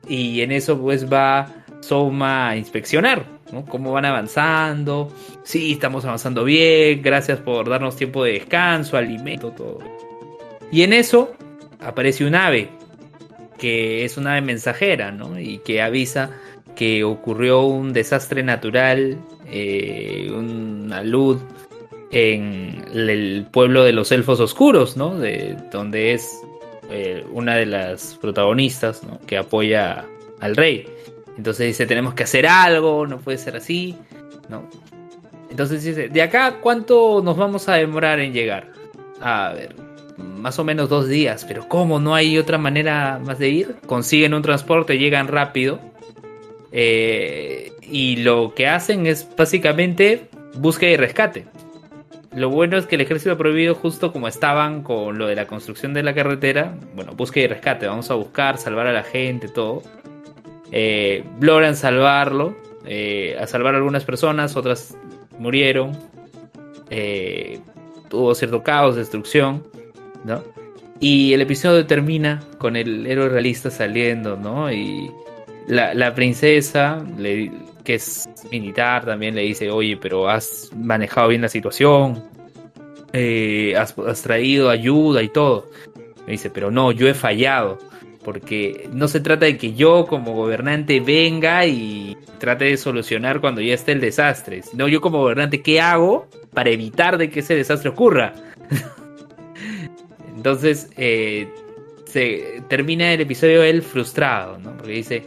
Y 0.07 0.43
en 0.43 0.53
eso, 0.53 0.78
pues 0.78 1.11
va 1.11 1.49
Souma 1.81 2.51
a 2.51 2.57
inspeccionar 2.57 3.24
¿no? 3.53 3.65
cómo 3.65 3.93
van 3.93 4.05
avanzando. 4.05 5.11
Sí, 5.45 5.73
estamos 5.73 6.05
avanzando 6.05 6.45
bien. 6.45 7.01
Gracias 7.03 7.39
por 7.39 7.69
darnos 7.70 7.97
tiempo 7.97 8.23
de 8.23 8.33
descanso, 8.33 8.99
alimento, 8.99 9.51
todo. 9.53 9.78
Y 10.70 10.83
en 10.83 10.93
eso 10.93 11.33
aparece 11.81 12.24
un 12.24 12.35
ave, 12.35 12.69
que 13.59 14.05
es 14.05 14.16
una 14.16 14.41
mensajera, 14.41 15.12
¿no? 15.12 15.39
Y 15.39 15.59
que 15.59 15.83
avisa 15.83 16.31
que 16.74 17.05
ocurrió 17.05 17.62
un 17.62 17.93
desastre 17.93 18.43
natural, 18.43 19.19
eh, 19.51 20.31
una 20.33 21.03
luz 21.03 21.41
en 22.11 22.85
el 22.95 23.47
pueblo 23.51 23.83
de 23.85 23.93
los 23.93 24.12
elfos 24.12 24.41
oscuros, 24.41 24.97
¿no? 24.97 25.19
De 25.19 25.57
donde 25.73 26.12
es 26.12 26.41
eh, 26.91 27.24
una 27.33 27.57
de 27.57 27.66
las 27.66 28.16
protagonistas. 28.20 29.03
Que 29.27 29.39
apoya 29.39 30.05
al 30.41 30.57
rey. 30.57 30.87
Entonces 31.37 31.66
dice, 31.66 31.87
tenemos 31.87 32.15
que 32.15 32.24
hacer 32.24 32.47
algo, 32.47 33.07
no 33.07 33.19
puede 33.19 33.39
ser 33.39 33.57
así, 33.57 33.97
¿no? 34.49 34.69
Entonces 35.51 35.83
dice, 35.85 36.09
¿de 36.09 36.23
acá 36.23 36.59
cuánto 36.61 37.23
nos 37.23 37.37
vamos 37.37 37.69
a 37.69 37.74
demorar 37.74 38.20
en 38.20 38.33
llegar? 38.33 38.73
A 39.20 39.53
ver, 39.55 39.74
más 40.17 40.59
o 40.59 40.65
menos 40.65 40.89
dos 40.89 41.09
días, 41.09 41.45
pero 41.45 41.69
¿cómo? 41.69 42.01
¿No 42.01 42.15
hay 42.15 42.39
otra 42.39 42.59
manera 42.59 43.21
más 43.25 43.39
de 43.39 43.49
ir? 43.49 43.77
Consiguen 43.87 44.35
un 44.35 44.43
transporte, 44.43 44.99
llegan 44.99 45.29
rápido. 45.29 45.81
Eh, 46.73 47.73
y 47.83 48.17
lo 48.17 48.55
que 48.55 48.67
hacen 48.67 49.07
es 49.07 49.29
básicamente 49.37 50.29
búsqueda 50.55 50.91
y 50.91 50.97
rescate. 50.97 51.47
Lo 52.35 52.51
bueno 52.51 52.77
es 52.77 52.87
que 52.87 52.97
el 52.97 53.01
ejército 53.01 53.37
prohibido, 53.39 53.75
justo 53.75 54.13
como 54.13 54.29
estaban 54.29 54.83
con 54.83 55.17
lo 55.17 55.27
de 55.27 55.37
la 55.37 55.47
construcción 55.47 55.95
de 55.95 56.03
la 56.03 56.15
carretera, 56.15 56.75
bueno, 56.95 57.13
búsqueda 57.13 57.45
y 57.45 57.49
rescate, 57.49 57.87
vamos 57.87 58.11
a 58.11 58.15
buscar, 58.15 58.59
salvar 58.59 58.87
a 58.87 58.93
la 58.93 59.05
gente, 59.05 59.49
todo. 59.49 59.83
Eh, 60.71 61.25
logran 61.41 61.77
salvarlo, 61.77 62.57
eh, 62.85 63.37
a 63.41 63.47
salvar 63.47 63.75
a 63.75 63.79
algunas 63.79 64.05
personas, 64.05 64.55
otras 64.57 64.97
murieron. 65.39 65.97
Tuvo 68.09 68.35
cierto 68.35 68.63
caos, 68.63 68.97
destrucción. 68.97 69.65
¿No? 70.25 70.43
Y 71.01 71.35
el 71.35 71.43
episodio 71.43 71.87
termina 71.87 72.43
con 72.59 72.77
el 72.77 73.07
héroe 73.07 73.29
realista 73.29 73.71
saliendo, 73.71 74.37
¿no? 74.37 74.73
Y 74.73 75.11
la, 75.67 76.15
princesa, 76.15 77.05
que 77.85 77.95
es 77.95 78.29
militar, 78.51 79.05
también 79.05 79.35
le 79.35 79.43
dice, 79.43 79.71
oye, 79.71 79.97
pero 79.97 80.29
has 80.29 80.71
manejado 80.75 81.29
bien 81.29 81.43
la 81.43 81.49
situación, 81.49 82.23
eh, 83.13 83.75
has, 83.77 83.95
traído 84.23 84.71
ayuda 84.71 85.23
y 85.23 85.29
todo. 85.29 85.69
Me 86.27 86.33
dice, 86.33 86.51
pero 86.51 86.71
no, 86.71 86.93
yo 86.93 87.09
he 87.09 87.15
fallado. 87.15 87.79
Porque 88.25 88.89
no 88.93 89.07
se 89.07 89.21
trata 89.21 89.47
de 89.47 89.57
que 89.57 89.75
yo 89.75 90.07
como 90.07 90.33
gobernante 90.33 90.99
venga 90.99 91.65
y 91.65 92.17
trate 92.39 92.65
de 92.65 92.77
solucionar 92.77 93.41
cuando 93.41 93.61
ya 93.61 93.75
esté 93.75 93.93
el 93.93 94.01
desastre. 94.01 94.63
Sino 94.63 94.89
yo 94.89 95.01
como 95.01 95.19
gobernante, 95.19 95.63
¿qué 95.63 95.81
hago 95.81 96.27
para 96.53 96.71
evitar 96.71 97.19
de 97.19 97.31
que 97.31 97.41
ese 97.41 97.55
desastre 97.55 97.91
ocurra? 97.91 98.35
Entonces, 100.47 100.89
eh, 100.97 101.48
se 102.05 102.62
termina 102.68 103.12
el 103.12 103.20
episodio 103.20 103.64
él 103.64 103.82
frustrado, 103.82 104.60
¿no? 104.60 104.77
Porque 104.77 104.93
dice, 104.93 105.24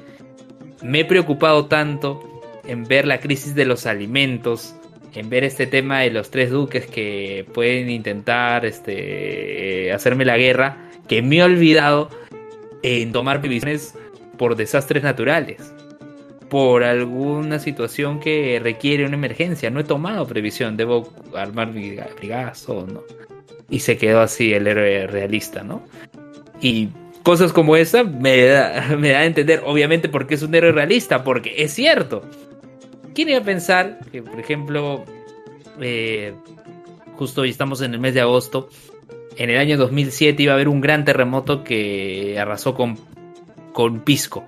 me 0.81 1.01
he 1.01 1.05
preocupado 1.05 1.65
tanto 1.65 2.41
en 2.65 2.85
ver 2.85 3.05
la 3.05 3.19
crisis 3.19 3.53
de 3.53 3.65
los 3.65 3.85
alimentos, 3.85 4.75
en 5.13 5.29
ver 5.29 5.43
este 5.43 5.67
tema 5.67 5.99
de 5.99 6.11
los 6.11 6.31
tres 6.31 6.51
duques 6.51 6.85
que 6.85 7.45
pueden 7.53 7.89
intentar 7.89 8.65
este, 8.65 9.91
hacerme 9.91 10.23
la 10.23 10.37
guerra, 10.37 10.89
que 11.09 11.21
me 11.21 11.39
he 11.39 11.43
olvidado 11.43 12.09
en 12.81 13.11
tomar 13.11 13.41
previsiones 13.41 13.95
por 14.37 14.55
desastres 14.55 15.03
naturales, 15.03 15.73
por 16.49 16.85
alguna 16.85 17.59
situación 17.59 18.21
que 18.21 18.57
requiere 18.63 19.05
una 19.05 19.15
emergencia. 19.15 19.69
No 19.69 19.81
he 19.81 19.83
tomado 19.83 20.25
previsión, 20.25 20.77
debo 20.77 21.11
armar 21.35 21.73
mi 21.73 21.97
brigazo, 22.17 22.87
¿no? 22.87 23.03
Y 23.69 23.79
se 23.79 23.97
quedó 23.97 24.21
así 24.21 24.53
el 24.53 24.67
héroe 24.67 25.07
realista, 25.07 25.63
¿no? 25.63 25.83
Y 26.61 26.89
cosas 27.23 27.53
como 27.53 27.75
esa 27.75 28.03
me 28.03 28.45
da, 28.45 28.95
me 28.97 29.09
da 29.09 29.19
a 29.19 29.25
entender, 29.25 29.61
obviamente, 29.65 30.09
porque 30.09 30.35
es 30.35 30.41
un 30.41 30.55
héroe 30.55 30.71
realista, 30.71 31.23
porque 31.23 31.55
es 31.57 31.73
cierto. 31.73 32.23
¿Quién 33.13 33.29
iba 33.29 33.39
a 33.39 33.43
pensar 33.43 33.99
que, 34.11 34.21
por 34.21 34.39
ejemplo, 34.39 35.03
eh, 35.81 36.33
justo 37.15 37.41
hoy 37.41 37.49
estamos 37.49 37.81
en 37.81 37.93
el 37.93 37.99
mes 37.99 38.13
de 38.13 38.21
agosto, 38.21 38.69
en 39.35 39.49
el 39.49 39.57
año 39.57 39.77
2007 39.77 40.43
iba 40.43 40.53
a 40.53 40.55
haber 40.55 40.67
un 40.67 40.81
gran 40.81 41.05
terremoto 41.05 41.63
que 41.63 42.37
arrasó 42.39 42.73
con, 42.75 42.97
con 43.73 44.01
Pisco? 44.01 44.45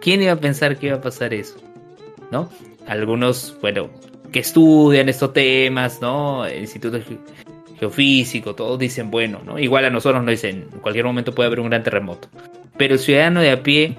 ¿Quién 0.00 0.22
iba 0.22 0.32
a 0.32 0.36
pensar 0.36 0.78
que 0.78 0.86
iba 0.86 0.96
a 0.96 1.00
pasar 1.00 1.34
eso? 1.34 1.56
¿No? 2.30 2.48
Algunos, 2.86 3.56
bueno, 3.60 3.90
que 4.32 4.40
estudian 4.40 5.08
estos 5.08 5.32
temas, 5.32 6.00
¿no? 6.00 6.46
El 6.46 6.60
Instituto 6.60 7.00
Geofísico, 7.78 8.54
todos 8.54 8.78
dicen, 8.78 9.10
bueno, 9.10 9.40
¿no? 9.44 9.58
Igual 9.58 9.84
a 9.84 9.90
nosotros 9.90 10.22
nos 10.22 10.32
dicen, 10.32 10.68
en 10.72 10.80
cualquier 10.80 11.04
momento 11.04 11.34
puede 11.34 11.46
haber 11.46 11.60
un 11.60 11.68
gran 11.68 11.82
terremoto. 11.82 12.28
Pero 12.76 12.94
el 12.94 13.00
ciudadano 13.00 13.40
de 13.40 13.50
a 13.50 13.62
pie, 13.62 13.96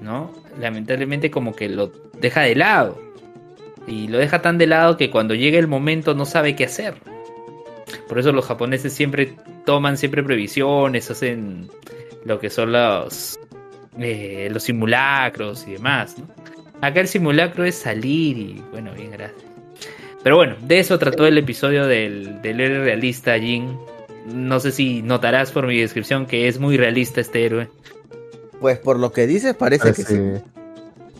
¿no? 0.00 0.32
Lamentablemente 0.60 1.30
como 1.30 1.54
que 1.54 1.68
lo 1.68 1.92
deja 2.20 2.42
de 2.42 2.54
lado. 2.54 3.00
Y 3.86 4.08
lo 4.08 4.18
deja 4.18 4.42
tan 4.42 4.58
de 4.58 4.66
lado 4.66 4.96
que 4.96 5.10
cuando 5.10 5.34
llega 5.34 5.58
el 5.58 5.68
momento 5.68 6.14
no 6.14 6.24
sabe 6.24 6.56
qué 6.56 6.64
hacer. 6.64 6.94
Por 8.08 8.18
eso 8.18 8.32
los 8.32 8.44
japoneses 8.44 8.92
siempre 8.92 9.34
toman 9.64 9.96
siempre 9.96 10.22
previsiones, 10.22 11.10
hacen 11.10 11.68
lo 12.24 12.40
que 12.40 12.50
son 12.50 12.72
los, 12.72 13.38
eh, 13.98 14.48
los 14.50 14.64
simulacros 14.64 15.66
y 15.68 15.72
demás. 15.72 16.16
Acá 16.80 17.00
el 17.00 17.08
simulacro 17.08 17.64
es 17.64 17.76
salir 17.76 18.36
y 18.36 18.62
bueno, 18.72 18.92
bien, 18.92 19.10
gracias. 19.12 19.55
Pero 20.26 20.34
bueno, 20.34 20.56
de 20.60 20.80
eso 20.80 20.98
trató 20.98 21.24
el 21.24 21.38
episodio 21.38 21.86
del, 21.86 22.42
del 22.42 22.60
héroe 22.60 22.82
realista 22.82 23.38
Jin. 23.38 23.78
No 24.26 24.58
sé 24.58 24.72
si 24.72 25.00
notarás 25.00 25.52
por 25.52 25.68
mi 25.68 25.78
descripción 25.78 26.26
que 26.26 26.48
es 26.48 26.58
muy 26.58 26.76
realista 26.76 27.20
este 27.20 27.46
héroe. 27.46 27.70
Pues 28.60 28.76
por 28.80 28.98
lo 28.98 29.12
que 29.12 29.28
dices 29.28 29.54
parece, 29.54 29.92
que 29.92 30.02
sí. 30.02 30.18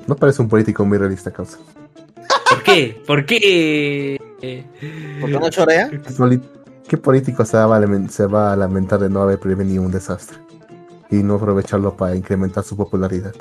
No 0.08 0.16
parece 0.16 0.42
un 0.42 0.48
político 0.48 0.84
muy 0.84 0.98
realista, 0.98 1.30
causa. 1.30 1.58
¿Por 2.50 2.64
qué? 2.64 3.00
¿Por 3.06 3.24
qué? 3.26 4.18
¿Por 5.20 5.30
qué 5.30 5.38
no 5.38 5.50
chorea? 5.50 5.88
¿Qué 6.88 6.96
político 6.96 7.44
se 7.44 7.58
va, 7.58 7.76
a 7.76 8.08
se 8.08 8.26
va 8.26 8.52
a 8.52 8.56
lamentar 8.56 8.98
de 8.98 9.08
no 9.08 9.22
haber 9.22 9.38
prevenido 9.38 9.84
un 9.84 9.92
desastre? 9.92 10.38
Y 11.12 11.22
no 11.22 11.36
aprovecharlo 11.36 11.96
para 11.96 12.16
incrementar 12.16 12.64
su 12.64 12.76
popularidad. 12.76 13.34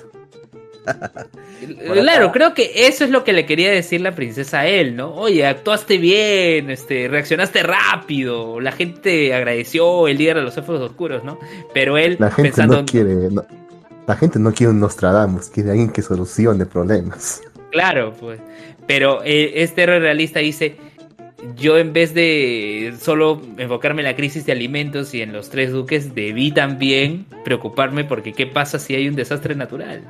Claro, 1.94 2.32
creo 2.32 2.53
que 2.53 2.88
eso 2.88 3.03
es 3.03 3.10
lo 3.10 3.24
que 3.24 3.34
le 3.34 3.45
quería 3.45 3.72
decir 3.72 4.02
la 4.02 4.14
princesa 4.14 4.62
a 4.62 4.68
él, 4.68 4.95
¿no? 4.95 5.14
Oye, 5.14 5.45
actuaste 5.45 5.98
bien, 5.98 6.70
este, 6.70 7.07
reaccionaste 7.07 7.64
rápido, 7.64 8.60
la 8.60 8.72
gente 8.72 9.34
agradeció 9.34 10.07
el 10.07 10.18
líder 10.18 10.38
de 10.38 10.44
los 10.44 10.57
elfos 10.57 10.82
oscuros, 10.82 11.24
¿no? 11.24 11.40
Pero 11.74 11.98
él 11.98 12.18
la 12.20 12.32
gente 12.32 12.49
pensando 12.49 12.78
no 12.78 12.86
quiere, 12.86 13.30
la 14.07 14.16
gente 14.16 14.40
no 14.40 14.53
quiere 14.53 14.72
un 14.72 14.80
Nostradamus, 14.80 15.49
quiere 15.49 15.72
alguien 15.72 15.90
que 15.90 16.02
solucione 16.02 16.66
problemas. 16.66 17.41
Claro, 17.72 18.14
pues. 18.20 18.40
Pero 18.88 19.24
eh, 19.24 19.64
este 19.64 19.84
héroe 19.84 19.99
realista 19.99 20.40
dice, 20.40 20.78
yo 21.56 21.78
en 21.78 21.94
vez 21.94 22.14
de 22.14 22.94
solo 22.99 23.41
enfocarme 23.57 24.02
en 24.02 24.07
la 24.07 24.16
crisis 24.16 24.45
de 24.45 24.52
alimentos 24.52 25.14
y 25.14 25.22
en 25.22 25.34
los 25.34 25.49
tres 25.49 25.72
duques, 25.72 26.16
debí 26.16 26.52
también 26.52 27.26
preocuparme 27.44 28.03
porque 28.03 28.34
qué 28.34 28.48
pasa 28.48 28.80
si 28.80 28.95
hay 28.95 29.07
un 29.07 29.16
desastre 29.16 29.56
natural. 29.56 30.03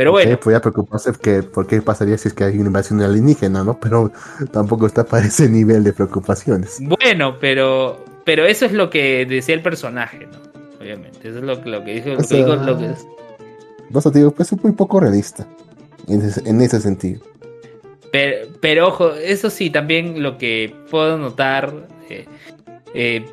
Pero 0.00 0.12
bueno. 0.12 0.30
Okay, 0.30 0.42
podía 0.42 0.62
preocuparse 0.62 1.12
que, 1.20 1.42
por 1.42 1.66
qué 1.66 1.82
pasaría 1.82 2.16
si 2.16 2.28
es 2.28 2.32
que 2.32 2.44
hay 2.44 2.56
una 2.56 2.68
invasión 2.68 3.02
alienígena, 3.02 3.62
¿no? 3.64 3.78
Pero 3.78 4.10
tampoco 4.50 4.86
está 4.86 5.04
para 5.04 5.26
ese 5.26 5.46
nivel 5.46 5.84
de 5.84 5.92
preocupaciones. 5.92 6.78
Bueno, 6.80 7.36
pero, 7.38 8.02
pero 8.24 8.46
eso 8.46 8.64
es 8.64 8.72
lo 8.72 8.88
que 8.88 9.26
decía 9.26 9.54
el 9.54 9.60
personaje, 9.60 10.26
¿no? 10.26 10.38
Obviamente, 10.80 11.28
eso 11.28 11.40
es 11.40 11.44
lo, 11.44 11.54
lo 11.62 11.84
que 11.84 11.92
dijo. 11.92 12.08
Lo 12.08 12.26
que 12.26 12.34
dijo 12.34 12.56
lo 12.56 12.78
que 12.78 12.86
es. 12.86 13.06
No, 13.90 14.00
te 14.00 14.18
digo, 14.18 14.30
pues 14.30 14.50
es 14.50 14.64
muy 14.64 14.72
poco 14.72 15.00
realista 15.00 15.46
en 16.08 16.22
ese, 16.22 16.48
en 16.48 16.62
ese 16.62 16.80
sentido. 16.80 17.20
Pero, 18.10 18.88
ojo, 18.88 19.12
eso 19.12 19.50
sí, 19.50 19.68
también 19.68 20.22
lo 20.22 20.38
que 20.38 20.74
puedo 20.90 21.18
notar. 21.18 21.74
Eh, 22.08 22.24
eh, 22.94 23.26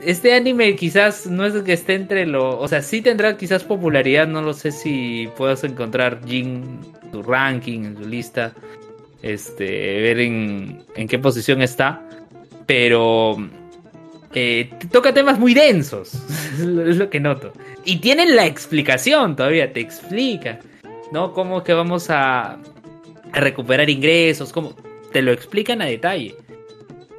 este 0.00 0.34
anime 0.34 0.76
quizás 0.76 1.26
no 1.26 1.44
es 1.44 1.54
que 1.62 1.72
esté 1.72 1.94
entre 1.94 2.26
lo. 2.26 2.58
O 2.58 2.68
sea, 2.68 2.82
sí 2.82 3.00
tendrá 3.02 3.36
quizás 3.36 3.64
popularidad. 3.64 4.26
No 4.26 4.42
lo 4.42 4.52
sé 4.52 4.72
si 4.72 5.28
puedas 5.36 5.64
encontrar 5.64 6.20
Jin 6.26 6.80
tu 7.12 7.22
ranking, 7.22 7.84
en 7.84 7.96
su 7.96 8.08
lista. 8.08 8.52
Este, 9.22 9.64
ver 10.00 10.20
en, 10.20 10.82
en 10.94 11.08
qué 11.08 11.18
posición 11.18 11.62
está. 11.62 12.02
Pero. 12.66 13.36
Eh, 14.34 14.70
toca 14.90 15.14
temas 15.14 15.38
muy 15.38 15.54
densos. 15.54 16.14
es 16.58 16.96
lo 16.96 17.08
que 17.08 17.20
noto. 17.20 17.52
Y 17.84 17.96
tienen 17.96 18.36
la 18.36 18.46
explicación 18.46 19.36
todavía, 19.36 19.72
te 19.72 19.80
explica. 19.80 20.58
¿No? 21.12 21.32
Cómo 21.32 21.62
que 21.62 21.72
vamos 21.72 22.10
a 22.10 22.58
recuperar 23.32 23.88
ingresos, 23.88 24.52
como 24.52 24.74
te 25.12 25.22
lo 25.22 25.32
explican 25.32 25.80
a 25.80 25.86
detalle. 25.86 26.34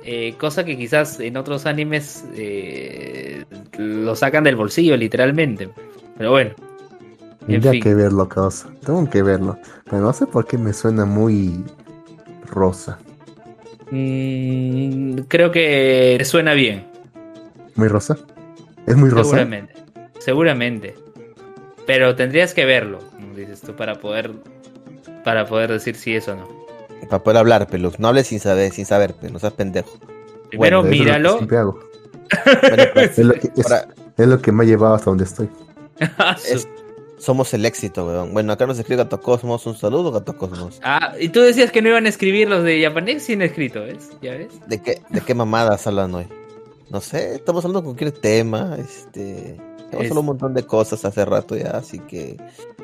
Eh, 0.09 0.35
cosa 0.37 0.63
que 0.63 0.77
quizás 0.77 1.19
en 1.19 1.35
otros 1.35 1.65
animes 1.65 2.23
eh, 2.33 3.43
lo 3.77 4.15
sacan 4.15 4.45
del 4.45 4.55
bolsillo, 4.55 4.95
literalmente. 4.95 5.67
Pero 6.17 6.31
bueno. 6.31 6.51
Tendría 7.45 7.81
que 7.81 7.93
verlo, 7.93 8.29
causa. 8.29 8.69
Tengo 8.85 9.09
que 9.09 9.21
verlo. 9.21 9.59
Pero 9.83 10.01
no 10.01 10.13
sé 10.13 10.25
por 10.25 10.47
qué 10.47 10.57
me 10.57 10.71
suena 10.71 11.03
muy 11.03 11.61
rosa. 12.45 12.99
Mm, 13.91 15.15
creo 15.27 15.51
que 15.51 16.21
suena 16.23 16.53
bien. 16.53 16.87
¿Muy 17.75 17.89
rosa? 17.89 18.17
¿Es 18.85 18.95
muy 18.95 19.09
rosa? 19.09 19.31
Seguramente. 19.31 19.73
Seguramente. 20.19 20.95
Pero 21.85 22.15
tendrías 22.15 22.53
que 22.53 22.63
verlo, 22.63 22.99
dices 23.35 23.59
tú, 23.59 23.75
para 23.75 23.95
poder 23.95 24.31
para 25.25 25.45
poder 25.45 25.69
decir 25.69 25.95
si 25.95 26.15
es 26.15 26.29
o 26.29 26.35
no. 26.37 26.66
Para 27.09 27.23
poder 27.23 27.37
hablar, 27.37 27.67
Pelus. 27.67 27.99
No 27.99 28.07
hables 28.07 28.27
sin 28.27 28.39
saber, 28.39 28.71
sin 28.73 28.85
saber, 28.85 29.15
no 29.31 29.39
seas 29.39 29.53
pendejo. 29.53 29.97
Primero 30.49 30.83
míralo. 30.83 31.39
Pues, 32.93 33.17
es, 33.17 34.27
lo 34.27 34.41
que, 34.41 34.51
me 34.51 34.63
ha 34.63 34.67
llevado 34.67 34.95
hasta 34.95 35.09
donde 35.09 35.23
estoy. 35.23 35.47
somos 37.19 37.53
el 37.53 37.65
éxito, 37.65 38.05
weón. 38.05 38.33
Bueno, 38.33 38.51
acá 38.51 38.65
nos 38.65 38.77
escribe 38.77 39.03
Gato 39.03 39.21
Cosmos. 39.21 39.65
Un 39.65 39.77
saludo, 39.77 40.11
Gato 40.11 40.37
Cosmos. 40.37 40.79
Ah, 40.83 41.13
y 41.17 41.29
tú 41.29 41.39
decías 41.39 41.71
que 41.71 41.81
no 41.81 41.87
iban 41.87 42.05
a 42.05 42.09
escribir 42.09 42.49
los 42.49 42.63
de 42.65 42.83
japonés 42.83 43.23
sin 43.23 43.41
escrito, 43.41 43.81
¿ves? 43.81 44.09
¿Ya 44.21 44.31
ves? 44.31 44.59
¿De 44.67 44.81
qué, 44.81 45.01
de 45.09 45.21
qué 45.21 45.33
mamadas 45.33 45.87
hablan 45.87 46.15
hoy? 46.15 46.27
No 46.89 46.99
sé, 46.99 47.35
estamos 47.35 47.63
hablando 47.63 47.79
de 47.79 47.85
cualquier 47.85 48.11
tema, 48.11 48.75
este... 48.77 49.57
Estamos 49.87 50.05
hablando 50.05 50.19
un 50.19 50.25
montón 50.25 50.53
de 50.53 50.63
cosas 50.63 51.05
hace 51.05 51.23
rato 51.23 51.55
ya, 51.55 51.71
así 51.71 51.99
que 51.99 52.35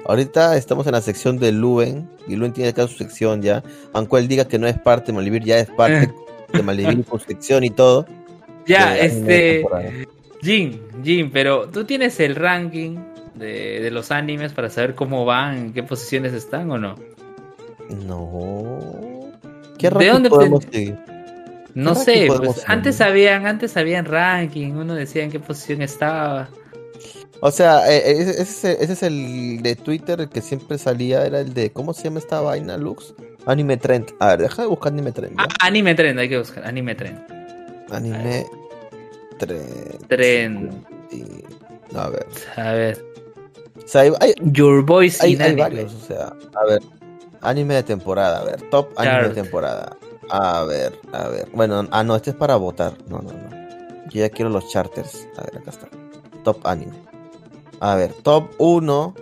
ahorita 0.06 0.56
estamos 0.56 0.88
en 0.88 0.94
la 0.94 1.02
sección 1.02 1.38
de 1.38 1.52
Luen 1.52 2.10
y 2.28 2.38
Luen 2.38 2.54
tiene 2.54 2.70
acá 2.70 2.88
su 2.88 2.98
sección 2.98 3.42
ya, 3.42 3.62
aunque 3.92 4.18
él 4.20 4.30
diga 4.30 4.46
que 4.46 4.58
no 4.58 4.68
es 4.68 4.80
parte 4.80 5.08
de 5.08 5.14
Malvivir, 5.18 5.44
ya 5.44 5.60
es 5.60 5.70
parte 5.70 6.14
de 6.54 6.64
Malvivir 6.64 7.04
con 7.04 7.20
sección 7.20 7.66
y 7.66 7.72
todo. 7.72 8.06
Ya, 8.66 8.98
este 8.98 9.66
Jin, 10.42 10.82
Jin, 11.04 11.30
pero 11.30 11.70
tú 11.70 11.84
tienes 11.84 12.20
el 12.22 12.36
ranking 12.36 12.98
de, 13.36 13.90
los 13.92 14.10
animes 14.12 14.54
para 14.54 14.70
saber 14.70 14.96
cómo 14.96 15.26
van, 15.26 15.58
en 15.58 15.74
qué 15.74 15.84
posiciones 15.84 16.32
están 16.32 16.72
o 16.72 16.78
no? 16.78 16.96
No. 18.08 18.80
¿Qué 19.78 19.90
ranking 19.90 20.06
¿De 20.06 20.12
dónde 20.14 20.30
podemos 20.30 20.64
seguir? 20.72 20.98
No 21.76 21.96
sé, 21.96 22.28
pues, 22.28 22.64
antes 22.68 22.98
sabían, 22.98 23.46
antes 23.46 23.72
sabían 23.72 24.06
ranking, 24.06 24.72
uno 24.74 24.94
decía 24.94 25.24
en 25.24 25.32
qué 25.32 25.40
posición 25.40 25.82
estaba. 25.82 26.48
O 27.45 27.52
sea, 27.52 27.91
eh, 27.91 27.98
eh, 28.06 28.22
ese, 28.22 28.41
ese, 28.41 28.82
ese 28.82 28.94
es 28.94 29.03
el 29.03 29.61
de 29.61 29.76
Twitter 29.76 30.30
que 30.30 30.40
siempre 30.40 30.78
salía, 30.78 31.26
era 31.26 31.41
el 31.41 31.53
de, 31.53 31.74
¿cómo 31.74 31.94
se 31.94 32.06
llama 32.06 32.20
esta 32.20 32.40
vaina, 32.40 32.78
Lux? 32.78 33.14
Anime 33.45 33.76
Trend. 33.76 34.14
A 34.20 34.28
ver, 34.30 34.44
deja 34.44 34.61
de 34.61 34.70
buscar 34.70 34.94
Anime 34.94 35.11
Trend. 35.11 35.36
Ah, 35.38 35.49
anime 35.60 35.94
Trend, 35.94 36.20
hay 36.20 36.30
que 36.30 36.38
buscar. 36.38 36.65
Anime 36.65 36.95
Trend. 36.95 37.20
Anime 37.91 38.45
Trend. 39.40 40.07
Trend. 40.07 40.86
A 41.94 42.07
ver. 42.07 42.26
A 42.56 42.72
ver. 42.72 43.06
O 43.76 43.88
sea, 43.90 44.03
hay, 44.03 44.36
Your 44.44 44.86
Voice 44.86 45.22
hay- 45.22 45.34
in 45.34 45.41
hay 45.41 45.56
varios, 45.57 45.94
o 45.94 45.99
sea, 45.99 46.34
a 46.56 46.65
ver. 46.65 46.82
Anime 47.41 47.74
de 47.74 47.84
temporada, 47.84 48.40
a 48.40 48.45
ver. 48.45 48.61
Top 48.70 48.94
anime 48.95 49.28
de 49.28 49.34
temporada. 49.34 49.98
A 50.30 50.64
ver, 50.64 50.98
a 51.11 51.28
ver. 51.28 51.49
Bueno, 51.52 51.86
ah, 51.91 52.06
no, 52.06 52.15
este 52.15 52.30
es 52.30 52.38
para 52.38 52.56
votar. 52.56 52.94
No, 53.10 53.18
no, 53.18 53.34
no. 53.34 53.49
Yo 54.11 54.22
ya 54.22 54.30
quiero 54.30 54.49
los 54.49 54.70
charters. 54.70 55.28
A 55.36 55.41
ver, 55.41 55.57
acá 55.57 55.72
está. 55.72 55.90
Top 56.45 56.65
anime. 56.65 57.03
A 57.84 57.95
ver, 57.95 58.14
top 58.14 58.51
1. 58.60 59.14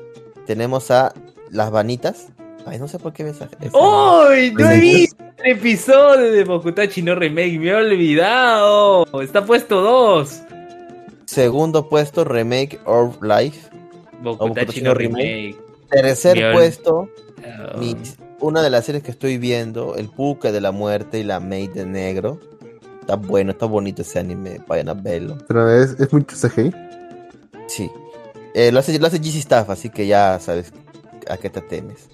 Tenemos 0.45 0.91
a 0.91 1.13
Las 1.49 1.71
Vanitas. 1.71 2.27
Ay, 2.67 2.77
no 2.77 2.87
sé 2.87 2.99
por 2.99 3.11
qué 3.11 3.23
ves 3.23 3.37
¡Uy! 3.73 4.51
No 4.53 4.69
he 4.69 4.79
visto 4.79 5.15
el 5.43 5.57
episodio 5.57 6.31
de 6.31 6.43
Bokutachi 6.43 7.01
no 7.01 7.15
Remake. 7.15 7.57
Me 7.57 7.69
he 7.69 7.73
olvidado. 7.75 9.07
Está 9.23 9.43
puesto 9.47 9.81
dos. 9.81 10.43
Segundo 11.25 11.89
puesto, 11.89 12.23
Remake 12.23 12.79
of 12.85 13.19
Life. 13.23 13.67
Bokutachi 14.21 14.49
Bokutachi 14.49 14.81
no 14.81 14.89
no 14.89 14.93
Remake. 14.93 15.55
Tercer 15.89 16.53
puesto, 16.53 17.09
mi- 17.79 17.97
una 18.41 18.61
de 18.61 18.69
las 18.69 18.85
series 18.85 19.03
que 19.03 19.09
estoy 19.11 19.39
viendo, 19.39 19.95
El 19.95 20.07
Puka 20.07 20.51
de 20.51 20.61
la 20.61 20.71
Muerte 20.71 21.17
y 21.19 21.23
la 21.23 21.39
Maid 21.39 21.71
de 21.71 21.85
Negro. 21.87 22.39
Está 22.99 23.15
bueno, 23.15 23.51
está 23.53 23.65
bonito 23.65 24.03
ese 24.03 24.19
anime, 24.19 24.61
vayan 24.67 24.89
a 24.89 24.93
verlo. 24.93 25.37
Pero 25.47 25.67
es, 25.71 25.99
es 25.99 26.13
mucho 26.13 26.35
CGI. 26.35 26.71
Sí. 27.67 27.89
Eh, 28.53 28.71
lo 28.71 28.79
hace, 28.79 28.97
lo 28.99 29.07
hace 29.07 29.19
GC 29.19 29.37
Staff, 29.37 29.69
así 29.69 29.89
que 29.89 30.07
ya 30.07 30.39
sabes 30.39 30.71
a 31.29 31.37
qué 31.37 31.49
te 31.49 31.61
temes. 31.61 32.09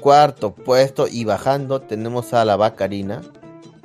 Cuarto 0.00 0.54
puesto 0.54 1.06
y 1.08 1.24
bajando 1.24 1.80
tenemos 1.80 2.32
a 2.32 2.44
la 2.44 2.56
Bacarina. 2.56 3.22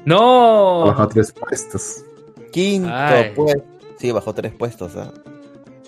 ¡No! 0.06 0.86
Bajó 0.88 1.08
tres 1.08 1.32
puestos. 1.34 2.04
Quinto 2.52 2.90
puesto. 3.36 3.64
Sí, 3.98 4.12
bajó 4.12 4.34
tres 4.34 4.54
puestos, 4.54 4.96
¿ah? 4.96 5.12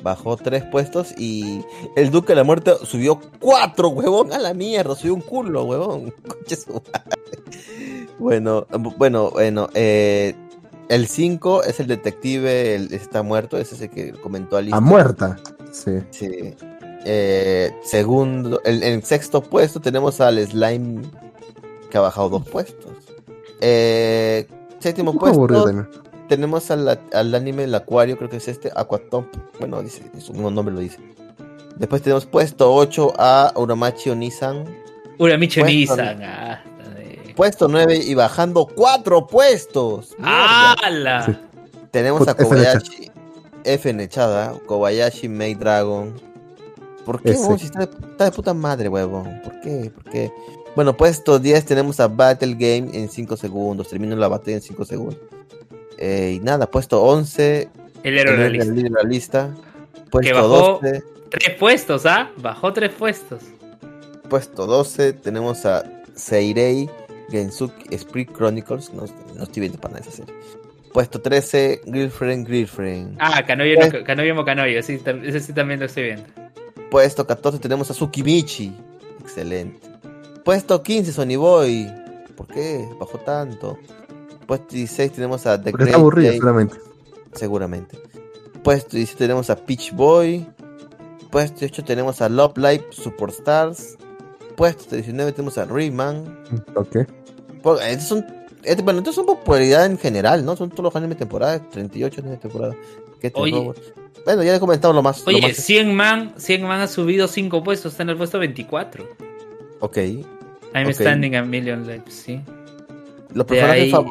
Bajó 0.04 0.38
tres 0.38 0.64
puestos 0.64 1.14
y 1.18 1.62
el 1.96 2.12
Duque 2.12 2.30
de 2.30 2.36
la 2.36 2.44
Muerte 2.44 2.74
subió 2.84 3.20
cuatro, 3.40 3.90
huevón, 3.90 4.32
a 4.34 4.38
la 4.40 4.54
mierda, 4.54 4.96
subió 4.96 5.14
un 5.14 5.22
culo, 5.22 5.64
huevón. 5.66 6.14
Bueno, 8.20 8.66
bu- 8.68 8.96
bueno, 8.98 9.30
bueno, 9.32 9.70
eh, 9.76 10.36
el 10.90 11.08
5 11.08 11.64
es 11.64 11.80
el 11.80 11.88
detective, 11.88 12.76
el, 12.76 12.94
está 12.94 13.22
muerto, 13.22 13.58
ese 13.58 13.76
es 13.76 13.82
el 13.82 13.90
que 13.92 14.12
comentó 14.14 14.58
Alicia. 14.58 14.78
A 14.78 14.82
muerta. 14.82 15.38
Sí. 15.84 15.92
Sí. 16.12 16.56
Eh, 17.06 17.72
segundo, 17.84 18.62
en 18.66 18.84
el 18.84 19.04
sexto 19.04 19.42
puesto 19.42 19.80
tenemos 19.80 20.20
al 20.22 20.46
Slime 20.46 21.04
que 21.90 21.98
ha 21.98 22.02
bajado 22.02 22.30
dos 22.30 22.48
puestos. 22.50 22.92
Eh, 23.62 24.48
séptimo 24.80 25.12
aburrido 25.12 25.64
puesto 25.64 26.08
tenemos 26.28 26.70
al, 26.72 27.00
al 27.14 27.36
anime 27.36 27.64
El 27.64 27.76
Acuario, 27.76 28.18
creo 28.18 28.30
que 28.30 28.38
es 28.38 28.48
este, 28.48 28.72
Aquatomp. 28.76 29.34
Bueno, 29.60 29.82
dice, 29.82 30.04
su 30.20 30.34
mismo 30.34 30.52
nombre 30.52 30.74
lo 30.76 30.82
dice. 30.82 31.00
Después 31.78 32.02
tenemos 32.02 32.26
puesto 32.26 32.74
8 32.74 33.14
a 33.18 33.54
Uramachi 33.56 34.10
Onisan. 34.10 34.66
Uramichi 35.20 35.62
Puesto- 35.62 35.96
Nisan. 35.96 36.24
Ah, 36.24 36.64
Puesto 37.36 37.68
9 37.68 37.98
y 37.98 38.16
bajando 38.16 38.66
4 38.66 39.28
puestos. 39.28 40.16
¡Hala! 40.22 41.24
Sí. 41.28 41.38
Tenemos 41.92 42.28
a 42.28 42.36
Puta, 42.36 42.80
F. 43.68 43.90
F 43.90 43.94
Nechada, 43.94 44.54
Kobayashi 44.66 45.28
Maid 45.30 45.58
Dragon. 45.58 46.14
¿Por 47.06 47.22
qué? 47.22 47.34
Si 47.36 47.66
está, 47.66 47.80
de, 47.86 47.86
está 47.86 48.26
de 48.26 48.32
puta 48.32 48.54
madre, 48.54 48.90
huevón. 48.90 49.42
¿Por 49.44 49.60
qué? 49.62 49.92
¿Por 49.94 50.04
qué? 50.12 50.32
Bueno, 50.76 50.96
puesto 50.96 51.40
10 51.40 51.66
tenemos 51.66 52.00
a 52.00 52.08
Battle 52.08 52.54
Game 52.54 52.90
en 52.94 53.10
5 53.10 53.38
segundos. 53.38 53.88
Termino 53.88 54.16
la 54.16 54.28
batalla 54.28 54.58
en 54.58 54.62
5 54.64 54.86
segundos. 54.86 55.18
Eh, 55.98 56.34
y 56.36 56.40
nada, 56.42 56.70
puesto 56.70 57.02
11. 57.02 57.70
El 58.04 58.18
héroe 58.18 58.34
el 58.34 58.38
realista. 58.40 58.66
líder 58.74 58.92
de 58.92 59.04
la 59.04 59.04
lista. 59.10 59.56
Puesto 60.12 60.36
bajó- 60.36 60.80
12. 60.82 61.04
Tres 61.30 61.56
puestos, 61.58 62.06
¿ah? 62.06 62.30
Bajó 62.38 62.72
tres 62.74 62.92
puestos. 62.94 63.42
Puesto 64.30 64.66
12 64.66 65.14
tenemos 65.14 65.66
a 65.66 65.84
Seirei 66.16 66.90
Gensuki 67.30 67.94
Spirit 67.96 68.32
Chronicles. 68.36 68.94
No, 68.94 69.06
no 69.36 69.44
estoy 69.44 69.62
viendo 69.62 69.80
para 69.80 69.96
nada 69.96 70.06
esa 70.06 70.16
serie. 70.18 70.34
Puesto 70.98 71.22
13, 71.22 71.82
Girlfriend, 71.86 72.48
Girlfriend. 72.48 73.18
Ah, 73.20 73.46
Kanoyo, 73.46 73.76
Pues- 73.76 73.94
no, 73.94 74.04
Kanoyo 74.04 74.34
Mokanoyo. 74.34 74.82
Sí, 74.82 75.00
ese 75.26 75.40
sí 75.42 75.54
también 75.54 75.80
lo 75.80 75.86
estoy 75.86 76.06
viendo. 76.06 76.24
Puesto 76.90 77.28
14 77.28 77.60
tenemos 77.60 77.92
a 77.92 77.94
Tsukimichi. 77.94 78.76
Excelente. 79.22 79.80
Puesto 80.44 80.82
15, 80.82 81.12
Sony 81.12 81.36
Boy. 81.38 81.88
¿Por 82.36 82.48
qué? 82.48 82.84
Bajó 83.00 83.20
tanto. 83.20 83.78
Puesto 84.48 84.74
16 84.74 85.12
tenemos 85.12 85.46
a 85.46 85.62
The 85.62 85.70
Porque 85.70 85.84
Great 85.84 85.88
está 85.90 86.00
aburrido 86.02 86.30
Game, 86.30 86.40
solamente. 86.40 86.76
seguramente. 87.34 88.00
Puesto 88.64 88.98
17 88.98 89.20
tenemos 89.26 89.52
a 89.52 89.56
Peach 89.56 89.94
Boy. 89.94 90.48
Puesto 91.30 91.60
18 91.60 91.84
tenemos 91.86 92.24
a 92.24 92.30
Love 92.30 92.58
Live 92.58 92.86
Superstars. 92.90 93.98
Puesto 94.56 94.96
19 94.96 95.32
tenemos 95.32 95.60
a 95.60 95.66
Rayman. 95.66 96.40
Ok. 96.74 97.06
Pues, 97.62 97.86
estos 97.86 98.08
son, 98.08 98.26
este- 98.64 98.84
bueno, 98.84 99.00
estos 99.00 99.16
son 99.16 99.26
popularidad 99.26 99.86
en 99.86 99.98
general, 99.98 100.46
¿no? 100.46 100.56
Son 100.56 100.70
todos 100.70 100.84
los 100.84 100.96
animes 100.96 101.18
de 101.18 101.20
temporada, 101.20 101.60
38 101.70 102.22
animes 102.22 102.40
de 102.42 102.50
temporada. 102.50 102.76
¿Qué 103.20 103.30
te 103.32 103.40
Oye. 103.40 103.74
Bueno, 104.26 104.44
ya 104.44 104.56
he 104.56 104.60
comentado 104.60 104.94
lo 104.94 105.02
más. 105.02 105.20
lo 105.22 105.28
Oye, 105.28 105.42
más- 105.42 105.56
100 105.58 105.94
man, 105.96 106.34
100 106.38 106.62
man 106.64 106.82
ha 106.82 106.88
subido 106.88 107.28
5 107.28 107.64
puestos, 107.64 107.94
está 107.94 108.04
en 108.04 108.10
el 108.10 108.18
puesto 108.18 108.38
24. 108.40 109.06
Ok. 109.80 109.98
I'm 109.98 110.88
Ok. 110.88 110.94
standing 110.94 111.36
a 111.36 111.44
million 111.44 111.88
lives, 111.88 112.14
sí. 112.14 112.42
Los 113.34 113.46
personajes, 113.46 113.94
ahí- 113.94 114.06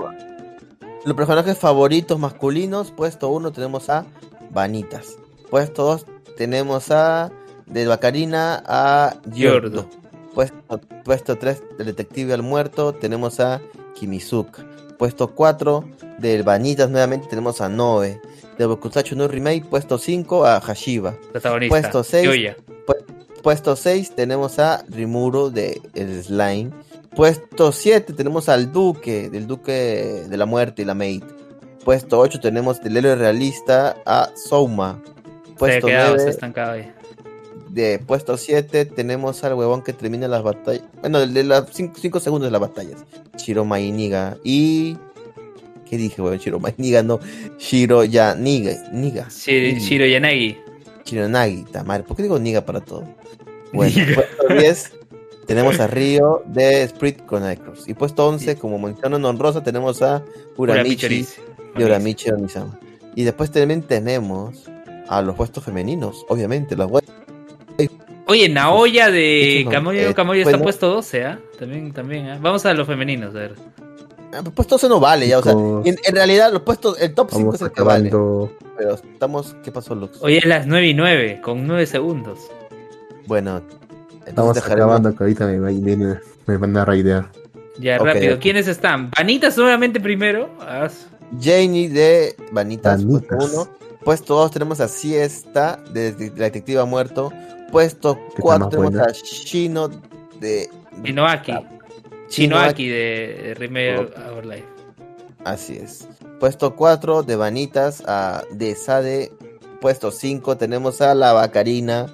los 1.04 1.16
personajes 1.16 1.58
favoritos 1.58 2.18
masculinos, 2.18 2.90
puesto 2.90 3.28
1 3.28 3.52
tenemos 3.52 3.88
a 3.90 4.06
Vanitas. 4.50 5.16
Puesto 5.50 5.84
2 5.84 6.06
tenemos 6.36 6.90
a 6.90 7.30
de 7.66 7.86
Bacarina 7.86 8.62
a 8.66 9.16
Giordo. 9.32 9.82
Giordo. 9.82 9.88
Puesto, 10.34 10.80
puesto 11.04 11.36
3 11.38 11.62
del 11.78 11.86
detective 11.88 12.32
al 12.34 12.42
muerto 12.42 12.92
tenemos 12.94 13.38
a 13.40 13.60
Kimizuka. 13.98 14.64
Puesto 14.98 15.34
4 15.34 15.84
del 16.18 16.42
Vanitas 16.42 16.90
nuevamente 16.90 17.26
tenemos 17.28 17.60
a 17.60 17.68
Noe. 17.68 18.20
De 18.58 18.64
Bokutatsu 18.64 19.16
no 19.16 19.28
Remake, 19.28 19.64
puesto 19.68 19.98
5 19.98 20.46
a 20.46 20.60
Hashiba. 20.60 21.14
Protagonista. 21.32 21.72
Puesto 21.72 22.04
seis. 22.04 22.24
Yoya. 22.26 22.56
Puesto 23.46 23.76
6 23.76 24.16
tenemos 24.16 24.58
a 24.58 24.84
Rimuro 24.88 25.50
de 25.50 25.80
el 25.94 26.20
Slime. 26.24 26.72
Puesto 27.14 27.70
7 27.70 28.12
tenemos 28.12 28.48
al 28.48 28.72
Duque, 28.72 29.30
del 29.30 29.46
Duque 29.46 30.24
de 30.28 30.36
la 30.36 30.46
Muerte 30.46 30.82
y 30.82 30.84
la 30.84 30.94
Maid. 30.94 31.22
Puesto 31.84 32.18
8 32.18 32.40
tenemos 32.40 32.82
del 32.82 32.96
héroe 32.96 33.14
realista 33.14 33.98
a 34.04 34.30
Souma. 34.34 35.00
Se 35.04 35.52
ha 35.52 35.54
Puesto 35.54 35.86
quedado, 35.86 36.16
se 36.16 36.22
ha 36.22 36.24
9, 36.24 36.30
estancado 36.30 36.72
ahí. 36.72 36.92
De 37.68 37.98
puesto 37.98 38.36
7 38.36 38.84
tenemos 38.86 39.42
al 39.44 39.54
huevón 39.54 39.82
que 39.82 39.92
termina 39.92 40.28
las 40.28 40.42
batallas. 40.42 40.84
Bueno, 41.00 41.26
de 41.26 41.44
las 41.44 41.66
5 41.72 42.20
segundos 42.20 42.46
de 42.48 42.50
las 42.52 42.60
batallas. 42.60 43.04
Shiroma 43.36 43.80
Iniga. 43.80 44.36
Y. 44.44 44.96
¿Qué 45.88 45.96
dije, 45.96 46.20
huevón? 46.22 46.38
Shiroma 46.38 46.72
Iniga, 46.76 47.02
no. 47.02 47.20
Shiro 47.58 48.04
ya 48.04 48.34
Niga. 48.34 48.72
Shiro, 49.30 49.78
Shiro 49.78 50.06
Yanagi. 50.06 50.56
Shironagi, 51.04 51.64
Tamar. 51.70 52.04
¿Por 52.04 52.16
qué 52.16 52.22
digo 52.24 52.38
Niga 52.38 52.64
para 52.64 52.80
todo? 52.80 53.04
Bueno, 53.72 53.94
puesto 54.14 54.54
10 54.54 54.92
tenemos 55.46 55.78
a 55.78 55.86
Río 55.86 56.42
de 56.46 56.82
Spirit 56.82 57.20
Chronicles. 57.28 57.86
Y 57.86 57.94
puesto 57.94 58.26
11, 58.26 58.56
como 58.56 58.78
mención 58.78 59.12
honrosa, 59.24 59.62
tenemos 59.62 60.02
a 60.02 60.24
Uramichi 60.56 61.24
y 61.78 61.82
Uramichi 61.84 62.30
Onisama. 62.30 62.78
Y 63.14 63.22
después 63.22 63.50
también 63.52 63.82
tenemos 63.82 64.64
a 65.08 65.22
los 65.22 65.36
puestos 65.36 65.62
femeninos, 65.62 66.26
obviamente, 66.28 66.74
los 66.74 66.90
hue- 66.90 67.04
Oye, 68.28 68.48
Naoya 68.48 69.10
de 69.10 69.62
no, 69.64 69.70
Kamoyo 69.70 70.00
eh, 70.10 70.14
Kamoyo 70.14 70.40
está 70.40 70.50
bueno. 70.52 70.64
puesto 70.64 70.88
12, 70.88 71.24
¿ah? 71.24 71.38
También, 71.58 71.92
también, 71.92 72.26
¿ah? 72.28 72.38
Vamos 72.40 72.66
a 72.66 72.74
los 72.74 72.86
femeninos, 72.86 73.34
a 73.36 73.38
ver. 73.38 73.54
Ah, 74.32 74.40
pues 74.42 74.52
puesto 74.54 74.74
11 74.74 74.88
no 74.88 74.98
vale, 74.98 75.28
ya, 75.28 75.38
o 75.38 75.42
sea, 75.42 75.52
en, 75.52 75.96
en 76.04 76.14
realidad 76.14 76.52
los 76.52 76.62
puestos, 76.62 77.00
el 77.00 77.14
top 77.14 77.28
5 77.30 77.38
Vamos 77.44 77.54
es 77.54 77.62
el 77.62 77.70
que 77.72 77.82
vale. 77.82 78.10
Pero 78.10 78.94
estamos, 78.94 79.54
¿qué 79.62 79.70
pasó, 79.70 79.94
Lux? 79.94 80.18
Oye, 80.22 80.38
es 80.38 80.44
las 80.44 80.66
9 80.66 80.88
y 80.88 80.94
9, 80.94 81.40
con 81.40 81.66
9 81.66 81.86
segundos. 81.86 82.40
Bueno, 83.26 83.62
Estamos 84.26 84.56
acabando 84.58 85.14
que 85.14 85.22
ahorita 85.22 85.46
me, 85.46 85.60
va- 85.60 85.68
viene- 85.68 86.18
me 86.46 86.56
van 86.56 86.76
a 86.76 86.84
raidear. 86.84 87.30
Ya, 87.78 87.96
Ok, 88.00 88.06
rápido. 88.06 88.34
ok. 88.34 88.40
¿Quiénes 88.40 88.66
están? 88.66 89.10
Vanitas 89.16 89.56
nuevamente 89.56 90.00
primero. 90.00 90.50
Ah, 90.60 90.88
Janie 91.40 91.88
de 91.88 92.34
Vanitas, 92.50 93.04
puesto 93.04 93.36
Vanitas. 93.36 93.54
1. 93.54 93.68
Puesto 94.06 94.36
2 94.36 94.52
tenemos 94.52 94.78
a 94.78 94.86
Siesta 94.86 95.82
de, 95.90 96.12
de 96.12 96.30
la 96.36 96.44
detectiva 96.44 96.84
muerto. 96.84 97.32
Puesto 97.72 98.14
¿Qué 98.36 98.40
4 98.40 98.60
tal, 98.60 98.70
tenemos 98.70 98.92
buena? 98.92 99.10
a 99.10 99.12
Shino 99.12 99.88
de 100.38 100.70
Shinoaki. 101.02 101.50
Shinoaki. 101.50 101.66
Shinoaki 102.28 102.88
de 102.88 103.54
Remake 103.58 104.12
Our 104.30 104.46
Life. 104.46 104.64
Así 105.44 105.78
es. 105.78 106.06
Puesto 106.38 106.76
4 106.76 107.24
de 107.24 107.34
Vanitas 107.34 108.04
a 108.06 108.44
de 108.52 108.76
Sade. 108.76 109.32
Puesto 109.80 109.80
puesto 109.80 110.10
5 110.12 110.56
tenemos 110.56 111.00
a 111.00 111.12
la 111.16 111.32
Bacarina. 111.32 112.06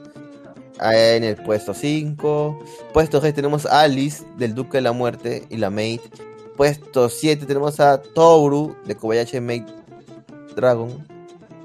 En 0.80 1.24
el 1.24 1.36
puesto 1.36 1.74
5. 1.74 2.58
Puesto 2.94 3.20
6 3.20 3.34
tenemos 3.34 3.66
a 3.66 3.82
Alice 3.82 4.24
del 4.38 4.54
Duque 4.54 4.78
de 4.78 4.82
la 4.82 4.92
Muerte 4.92 5.44
y 5.50 5.58
la 5.58 5.68
Maid. 5.68 6.00
Puesto 6.56 7.10
7 7.10 7.44
tenemos 7.44 7.80
a 7.80 8.00
Toru 8.00 8.74
de 8.86 8.96
Kobayashi 8.96 9.40
Maid 9.40 9.64
Dragon. 10.56 11.11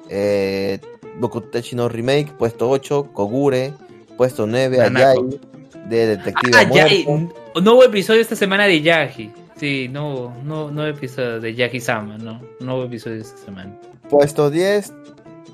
Eh, 0.09 0.79
Bokutechi 1.19 1.75
no 1.75 1.89
Remake. 1.89 2.33
Puesto 2.37 2.69
8, 2.69 3.11
Kogure. 3.13 3.73
Puesto 4.17 4.47
9, 4.47 4.81
Ayai 4.81 5.39
de 5.89 6.07
Detective 6.07 6.57
ah, 6.57 6.65
Muerto. 6.65 7.61
Nuevo 7.61 7.83
episodio 7.83 8.21
esta 8.21 8.35
semana 8.35 8.65
de 8.65 8.81
Yagi. 8.81 9.31
Sí, 9.55 9.87
no, 9.89 10.35
no, 10.43 10.69
no 10.69 10.85
episodio 10.85 11.39
de 11.39 11.55
Yagi 11.55 11.79
Sama, 11.79 12.17
no. 12.17 12.41
Nuevo 12.59 12.83
episodio 12.83 13.21
esta 13.21 13.37
semana. 13.37 13.75
Puesto 14.09 14.49
10, 14.49 14.93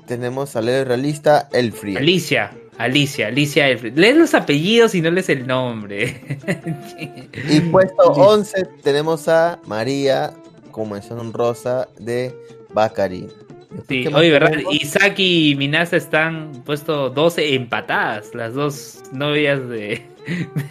tenemos 0.06 0.56
a 0.56 0.60
leer 0.60 0.88
realista 0.88 1.48
El 1.52 1.72
Frío. 1.72 1.98
Alicia, 1.98 2.52
Alicia, 2.78 3.28
Alicia 3.28 3.68
Elfrid. 3.68 3.96
Lees 3.96 4.16
los 4.16 4.34
apellidos 4.34 4.94
y 4.94 5.00
no 5.00 5.10
lees 5.10 5.28
el 5.28 5.46
nombre. 5.46 6.38
y 7.48 7.60
puesto 7.60 8.02
11 8.02 8.64
tenemos 8.82 9.28
a 9.28 9.60
María, 9.66 10.32
como 10.70 10.94
mención 10.94 11.32
rosa 11.32 11.88
de 11.98 12.34
Bacari. 12.72 13.28
Sí, 13.88 14.06
oye, 14.06 14.30
¿verdad? 14.30 14.52
Isaki 14.70 15.50
y 15.50 15.54
Minasa 15.56 15.96
están 15.96 16.62
puesto 16.64 17.10
12 17.10 17.54
empatadas, 17.54 18.34
las 18.34 18.54
dos 18.54 19.02
novias 19.12 19.68
de, 19.68 20.06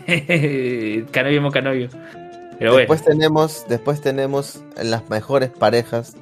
de 0.07 1.05
Canovio 1.11 1.41
Mocanovio. 1.41 1.89
Pero 2.59 2.77
después 2.77 3.03
tenemos, 3.03 3.65
después 3.67 4.01
tenemos 4.01 4.63
las 4.81 5.09
mejores 5.09 5.49
parejas 5.49 6.15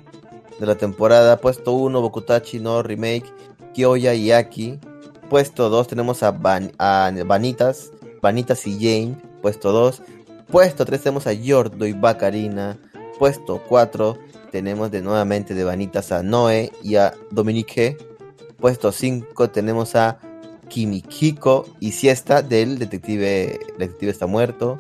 de 0.59 0.65
la 0.65 0.75
temporada. 0.75 1.37
Puesto 1.37 1.73
1, 1.73 2.01
Bokutachi 2.01 2.59
no 2.59 2.81
Remake, 2.83 3.25
Kyoya 3.73 4.13
y 4.13 4.31
Aki. 4.31 4.79
Puesto 5.29 5.69
2 5.69 5.87
tenemos 5.87 6.23
a, 6.23 6.31
Vanitas, 6.31 7.91
Vanitas 8.21 8.67
y 8.67 8.73
Jane. 8.75 9.15
Puesto 9.41 9.71
2. 9.71 10.01
Puesto 10.47 10.85
3 10.85 11.01
tenemos 11.01 11.27
a 11.27 11.33
Yordo 11.33 11.85
y 11.85 11.93
Bacarina. 11.93 12.77
Puesto 13.19 13.61
4 13.67 14.17
tenemos 14.51 14.91
de 14.91 15.01
nuevamente 15.01 15.53
de 15.53 15.63
Vanitas 15.63 16.11
a 16.11 16.21
Noé 16.21 16.71
y 16.83 16.95
a 16.95 17.13
Dominique. 17.31 17.97
Puesto 18.57 18.91
5 18.91 19.49
tenemos 19.49 19.95
a 19.95 20.19
Kimikiko 20.67 21.65
y 21.79 21.93
Siesta 21.93 22.41
del 22.41 22.77
detective, 22.77 23.59
detective 23.79 24.11
está 24.11 24.27
muerto. 24.27 24.79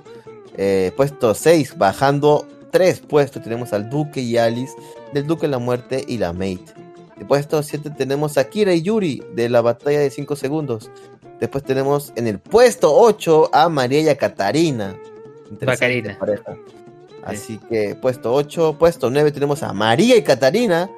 Eh, 0.57 0.91
puesto 0.95 1.33
6, 1.33 1.77
bajando 1.77 2.45
3 2.71 2.99
puestos, 2.99 3.41
tenemos 3.41 3.73
al 3.73 3.89
Duque 3.89 4.21
y 4.21 4.37
Alice 4.37 4.73
del 5.13 5.25
Duque 5.25 5.47
la 5.47 5.57
Muerte 5.57 6.03
y 6.07 6.17
la 6.17 6.33
Mate. 6.33 6.73
En 7.17 7.27
puesto 7.27 7.63
7 7.63 7.91
tenemos 7.91 8.37
a 8.37 8.49
Kira 8.49 8.73
y 8.73 8.81
Yuri 8.81 9.23
de 9.33 9.49
la 9.49 9.61
batalla 9.61 9.99
de 9.99 10.09
5 10.09 10.35
segundos. 10.35 10.91
Después 11.39 11.63
tenemos 11.63 12.13
en 12.15 12.27
el 12.27 12.39
puesto 12.39 12.93
8 12.93 13.49
a 13.53 13.69
María 13.69 14.01
y 14.01 14.09
a 14.09 14.17
Catarina. 14.17 14.95
Bacarina. 15.61 16.17
Así 17.23 17.59
que 17.69 17.95
puesto 17.95 18.33
8, 18.33 18.77
puesto 18.79 19.09
9 19.09 19.31
tenemos 19.31 19.63
a 19.63 19.73
María 19.73 20.15
y 20.15 20.23
Catarina. 20.23 20.89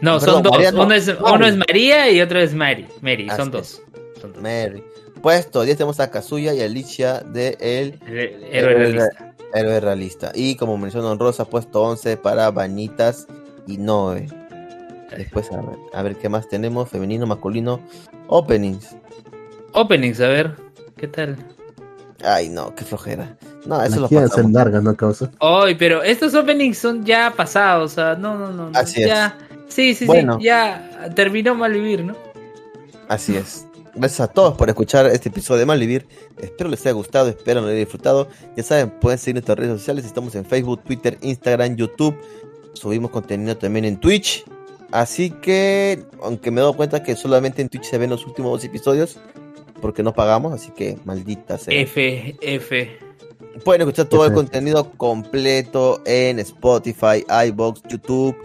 No, 0.00 0.20
son 0.20 0.42
dos. 0.42 0.56
uno, 0.72 1.46
es, 1.46 1.56
María 1.56 2.10
y 2.10 2.20
otro 2.20 2.40
es 2.40 2.54
Mary. 2.54 2.86
Mary, 3.00 3.28
son 3.30 3.50
dos. 3.50 3.82
Mary. 4.40 4.82
Puesto 5.22 5.62
10 5.62 5.78
tenemos 5.78 6.00
a 6.00 6.10
Kazuya 6.10 6.52
y 6.52 6.60
Alicia 6.60 7.20
de 7.20 7.56
el, 7.60 7.98
héroe 8.52 8.74
realista. 8.74 9.34
Héroe 9.54 9.80
realista. 9.80 10.32
Y 10.34 10.56
como 10.56 10.76
mencionó 10.76 11.16
Rosa, 11.16 11.46
puesto 11.46 11.82
11 11.82 12.16
para 12.18 12.50
Vanitas 12.50 13.26
y 13.66 13.78
Noe. 13.78 14.26
Después 15.16 15.50
a 15.52 15.56
ver, 15.62 15.78
a 15.92 16.02
ver 16.02 16.16
qué 16.16 16.28
más 16.28 16.48
tenemos, 16.48 16.88
femenino, 16.90 17.26
masculino, 17.26 17.80
openings. 18.26 18.96
Openings, 19.72 20.20
a 20.20 20.28
ver, 20.28 20.56
¿qué 20.96 21.08
tal? 21.08 21.36
Ay, 22.22 22.48
no, 22.48 22.74
qué 22.74 22.84
flojera. 22.84 23.36
No, 23.64 23.82
eso 23.82 24.00
lo 24.00 24.08
pasamos. 24.08 24.32
ser 24.32 24.50
largas, 24.50 24.82
¿no, 24.82 24.94
causa? 24.94 25.30
Ay, 25.40 25.74
pero 25.74 26.02
estos 26.02 26.34
openings 26.34 26.78
son 26.78 27.04
ya 27.04 27.32
pasados, 27.34 27.92
o 27.92 27.94
sea, 27.94 28.14
no, 28.14 28.38
no, 28.38 28.50
no. 28.50 28.70
Así 28.78 29.04
ya, 29.04 29.36
Sí, 29.74 29.94
sí, 29.94 30.06
sí, 30.06 30.26
ya 30.40 31.10
terminó 31.16 31.54
Malvivir, 31.56 32.04
¿no? 32.04 32.14
Así 33.08 33.36
es. 33.36 33.66
Gracias 33.94 34.20
a 34.20 34.28
todos 34.28 34.56
por 34.56 34.68
escuchar 34.68 35.06
este 35.06 35.30
episodio 35.30 35.60
de 35.60 35.66
Malvivir. 35.66 36.06
Espero 36.40 36.70
les 36.70 36.80
haya 36.82 36.92
gustado, 36.92 37.28
espero 37.28 37.60
lo 37.60 37.66
hayan 37.66 37.80
disfrutado. 37.80 38.28
Ya 38.56 38.62
saben, 38.62 38.90
pueden 38.90 39.18
seguir 39.18 39.34
nuestras 39.34 39.58
redes 39.58 39.78
sociales. 39.78 40.04
Estamos 40.04 40.34
en 40.36 40.44
Facebook, 40.44 40.82
Twitter, 40.84 41.18
Instagram, 41.22 41.76
YouTube. 41.76 42.16
Subimos 42.74 43.10
contenido 43.10 43.56
también 43.56 43.84
en 43.84 43.96
Twitch. 43.98 44.44
Así 44.92 45.30
que, 45.30 46.04
aunque 46.22 46.52
me 46.52 46.60
he 46.60 46.62
dado 46.62 46.74
cuenta 46.74 47.02
que 47.02 47.16
solamente 47.16 47.62
en 47.62 47.68
Twitch 47.68 47.84
se 47.84 47.98
ven 47.98 48.10
los 48.10 48.24
últimos 48.26 48.52
dos 48.52 48.64
episodios, 48.64 49.18
porque 49.80 50.04
no 50.04 50.14
pagamos, 50.14 50.52
así 50.52 50.70
que 50.70 50.98
maldita 51.04 51.58
sea. 51.58 51.74
F, 51.74 52.36
F. 52.40 52.98
Pueden 53.62 53.82
escuchar 53.82 54.06
todo 54.06 54.26
el 54.26 54.32
contenido 54.32 54.90
completo 54.92 56.02
en 56.04 56.38
Spotify, 56.40 57.24
iBox, 57.48 57.82
YouTube 57.88 58.36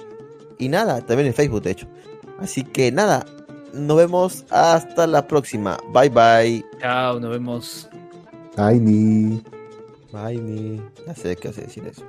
y 0.60 0.70
nada, 0.70 1.02
también 1.02 1.28
en 1.28 1.34
Facebook, 1.34 1.64
de 1.64 1.72
hecho. 1.72 1.88
Así 2.40 2.64
que 2.64 2.92
nada, 2.92 3.26
nos 3.74 3.98
vemos 3.98 4.46
hasta 4.50 5.08
la 5.08 5.28
próxima. 5.28 5.78
Bye 5.94 6.10
bye. 6.10 6.66
Chao, 6.80 7.20
nos 7.20 7.32
vemos. 7.32 7.90
Bye, 8.56 8.80
ni. 8.80 9.42
Bye, 10.12 10.38
ni. 10.38 10.82
Ya 11.08 11.16
sé 11.16 11.36
qué 11.36 11.48
hace 11.48 11.62
decir 11.62 11.88
eso. 11.88 12.04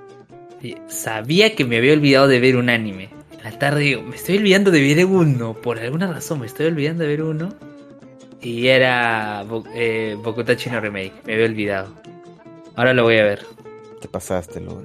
Sabía 0.89 1.55
que 1.55 1.65
me 1.65 1.79
había 1.79 1.93
olvidado 1.93 2.29
de 2.29 2.41
ver 2.41 2.57
un 2.57 2.69
anime. 2.69 3.11
la 3.43 3.59
tarde 3.59 3.81
digo, 3.81 4.03
me 4.03 4.17
estoy 4.17 4.39
olvidando 4.39 4.71
de 4.71 4.81
ver 4.81 5.07
uno. 5.07 5.55
Por 5.55 5.79
alguna 5.79 6.13
razón 6.13 6.41
me 6.41 6.47
estoy 6.47 6.67
olvidando 6.67 7.05
de 7.05 7.09
ver 7.09 7.23
uno. 7.23 7.55
Y 8.43 8.69
era 8.69 9.45
eh, 9.75 10.17
no 10.23 10.81
Remake. 10.81 11.13
Me 11.25 11.35
había 11.35 11.47
olvidado. 11.47 11.95
Ahora 12.77 12.95
lo 12.95 13.05
voy 13.05 13.19
a 13.19 13.25
ver. 13.25 13.47
Te 14.01 14.09
pasaste, 14.09 14.61
lo 14.61 14.83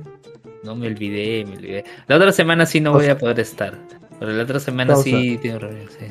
No 0.63 0.75
me 0.75 0.87
olvidé, 0.87 1.45
me 1.45 1.57
olvidé. 1.57 1.85
La 2.07 2.17
otra 2.17 2.31
semana 2.31 2.65
sí 2.65 2.81
no 2.81 2.91
voy 2.91 3.07
a 3.07 3.17
poder 3.17 3.39
estar. 3.39 3.77
Pero 4.19 4.31
la 4.31 4.43
otra 4.43 4.59
semana 4.59 4.95
sí 4.95 5.39
tengo 5.41 5.59
reunión, 5.59 5.87
sí. 5.97 6.05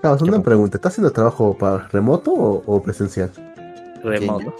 Claro, 0.00 0.18
una 0.22 0.42
pregunta. 0.42 0.76
¿Estás 0.76 0.94
haciendo 0.94 1.12
trabajo 1.12 1.56
para 1.56 1.88
remoto 1.88 2.32
o, 2.32 2.82
presencial? 2.82 3.30
Remoto. 4.02 4.54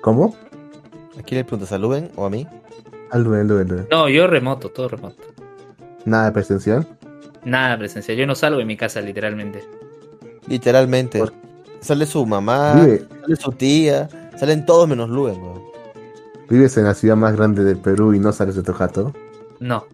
¿Cómo? 0.00 0.34
¿A 1.18 1.22
quién 1.22 1.40
le 1.40 1.44
preguntas? 1.44 1.72
¿A 1.72 1.78
Luben 1.78 2.10
o 2.16 2.24
a 2.24 2.30
mí? 2.30 2.46
A 3.10 3.18
Luben, 3.18 3.48
Luben, 3.48 3.86
No, 3.90 4.08
yo 4.08 4.26
remoto, 4.26 4.70
todo 4.70 4.88
remoto. 4.88 5.22
¿Nada 6.04 6.32
presencial? 6.32 6.86
Nada 7.44 7.76
presencial. 7.76 8.16
Yo 8.16 8.26
no 8.26 8.34
salgo 8.34 8.58
de 8.58 8.64
mi 8.64 8.76
casa, 8.76 9.00
literalmente. 9.00 9.62
Literalmente. 10.48 11.22
Sale 11.80 12.06
su 12.06 12.24
mamá, 12.24 12.72
sale 13.22 13.36
su 13.36 13.52
tía, 13.52 14.08
salen 14.36 14.66
todos 14.66 14.88
menos 14.88 15.08
Luben, 15.08 15.40
¿Vives 16.48 16.76
en 16.76 16.84
la 16.84 16.94
ciudad 16.94 17.16
más 17.16 17.36
grande 17.36 17.64
del 17.64 17.78
Perú 17.78 18.14
y 18.14 18.20
no 18.20 18.32
sales 18.32 18.54
de 18.54 18.62
tu 18.62 18.72
jato? 18.72 19.12
No. 19.58 19.84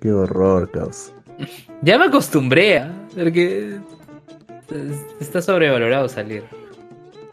Qué 0.00 0.12
horror, 0.12 0.70
caos. 0.70 1.12
Ya 1.84 1.98
me 1.98 2.04
acostumbré, 2.04 2.76
¿eh? 2.76 2.90
porque 3.16 3.80
está 5.18 5.42
sobrevalorado 5.42 6.08
salir. 6.08 6.44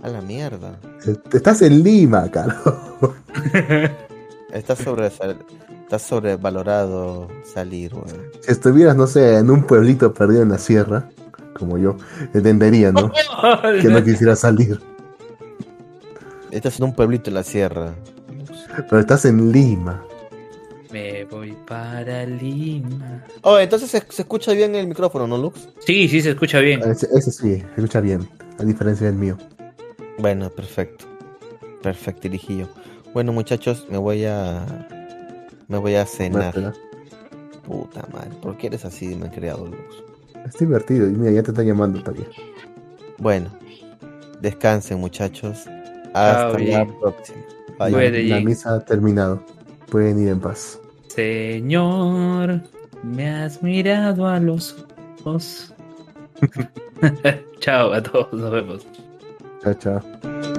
A 0.01 0.09
la 0.09 0.21
mierda. 0.21 0.79
Estás 1.31 1.61
en 1.61 1.83
Lima, 1.83 2.31
caro. 2.31 2.55
Está 4.51 4.75
sobre 4.75 5.11
está 5.89 5.99
sobrevalorado 5.99 7.27
salir, 7.43 7.93
güey. 7.93 8.15
Si 8.41 8.51
estuvieras, 8.51 8.95
no 8.95 9.05
sé, 9.07 9.37
en 9.37 9.49
un 9.49 9.63
pueblito 9.63 10.13
perdido 10.13 10.43
en 10.43 10.49
la 10.49 10.57
sierra, 10.57 11.09
como 11.53 11.77
yo, 11.77 11.97
entendería, 12.33 12.91
¿no? 12.91 13.11
que 13.81 13.87
no 13.87 14.03
quisiera 14.03 14.35
salir. 14.35 14.79
Estás 16.51 16.79
en 16.79 16.85
un 16.85 16.93
pueblito 16.93 17.29
en 17.29 17.35
la 17.35 17.43
sierra. 17.43 17.93
Pero 18.75 18.99
estás 18.99 19.25
en 19.25 19.51
Lima. 19.51 20.03
Me 20.91 21.23
voy 21.25 21.55
para 21.67 22.25
Lima. 22.25 23.23
Oh, 23.41 23.59
entonces 23.59 23.91
se, 23.91 23.97
escucha 23.97 24.53
bien 24.53 24.73
el 24.75 24.87
micrófono, 24.87 25.27
¿no, 25.27 25.37
Lux? 25.37 25.69
Sí, 25.85 26.07
sí, 26.07 26.21
se 26.21 26.31
escucha 26.31 26.59
bien. 26.59 26.81
Ese, 26.81 27.07
sí, 27.31 27.31
se 27.31 27.65
escucha 27.75 28.01
bien, 28.01 28.27
a 28.57 28.63
diferencia 28.63 29.05
del 29.05 29.15
mío. 29.15 29.37
Bueno, 30.17 30.49
perfecto. 30.49 31.05
Perfecto, 31.83 32.27
yo. 32.27 32.67
Bueno, 33.13 33.31
muchachos, 33.31 33.85
me 33.89 33.97
voy 33.97 34.25
a. 34.25 34.65
Me 35.67 35.77
voy 35.77 35.95
a 35.95 36.05
cenar. 36.05 36.73
Puta 37.67 38.07
madre, 38.11 38.31
¿por 38.41 38.57
qué 38.57 38.67
eres 38.67 38.83
así, 38.83 39.15
me 39.15 39.27
he 39.27 39.29
creado, 39.29 39.67
Lux? 39.67 40.03
Es 40.43 40.57
divertido, 40.57 41.07
y 41.07 41.11
mira, 41.11 41.31
ya 41.31 41.43
te 41.43 41.51
está 41.51 41.61
llamando 41.61 42.01
también. 42.01 42.27
Bueno, 43.19 43.51
descansen, 44.41 44.99
muchachos. 44.99 45.67
Hasta 46.13 46.59
la 46.59 46.87
próxima. 46.99 47.39
La 47.79 48.39
misa 48.41 48.75
ha 48.75 48.79
terminado. 48.85 49.43
Pueden 49.89 50.21
ir 50.21 50.29
en 50.29 50.39
paz. 50.39 50.79
Señor, 51.07 52.61
me 53.03 53.29
has 53.29 53.63
mirado 53.63 54.27
a 54.27 54.39
los 54.39 54.85
ojos. 55.23 55.73
chao 57.59 57.93
a 57.93 58.01
todos, 58.01 58.33
nos 58.33 58.51
vemos. 58.51 58.87
Chao, 59.63 59.73
chao. 59.73 60.53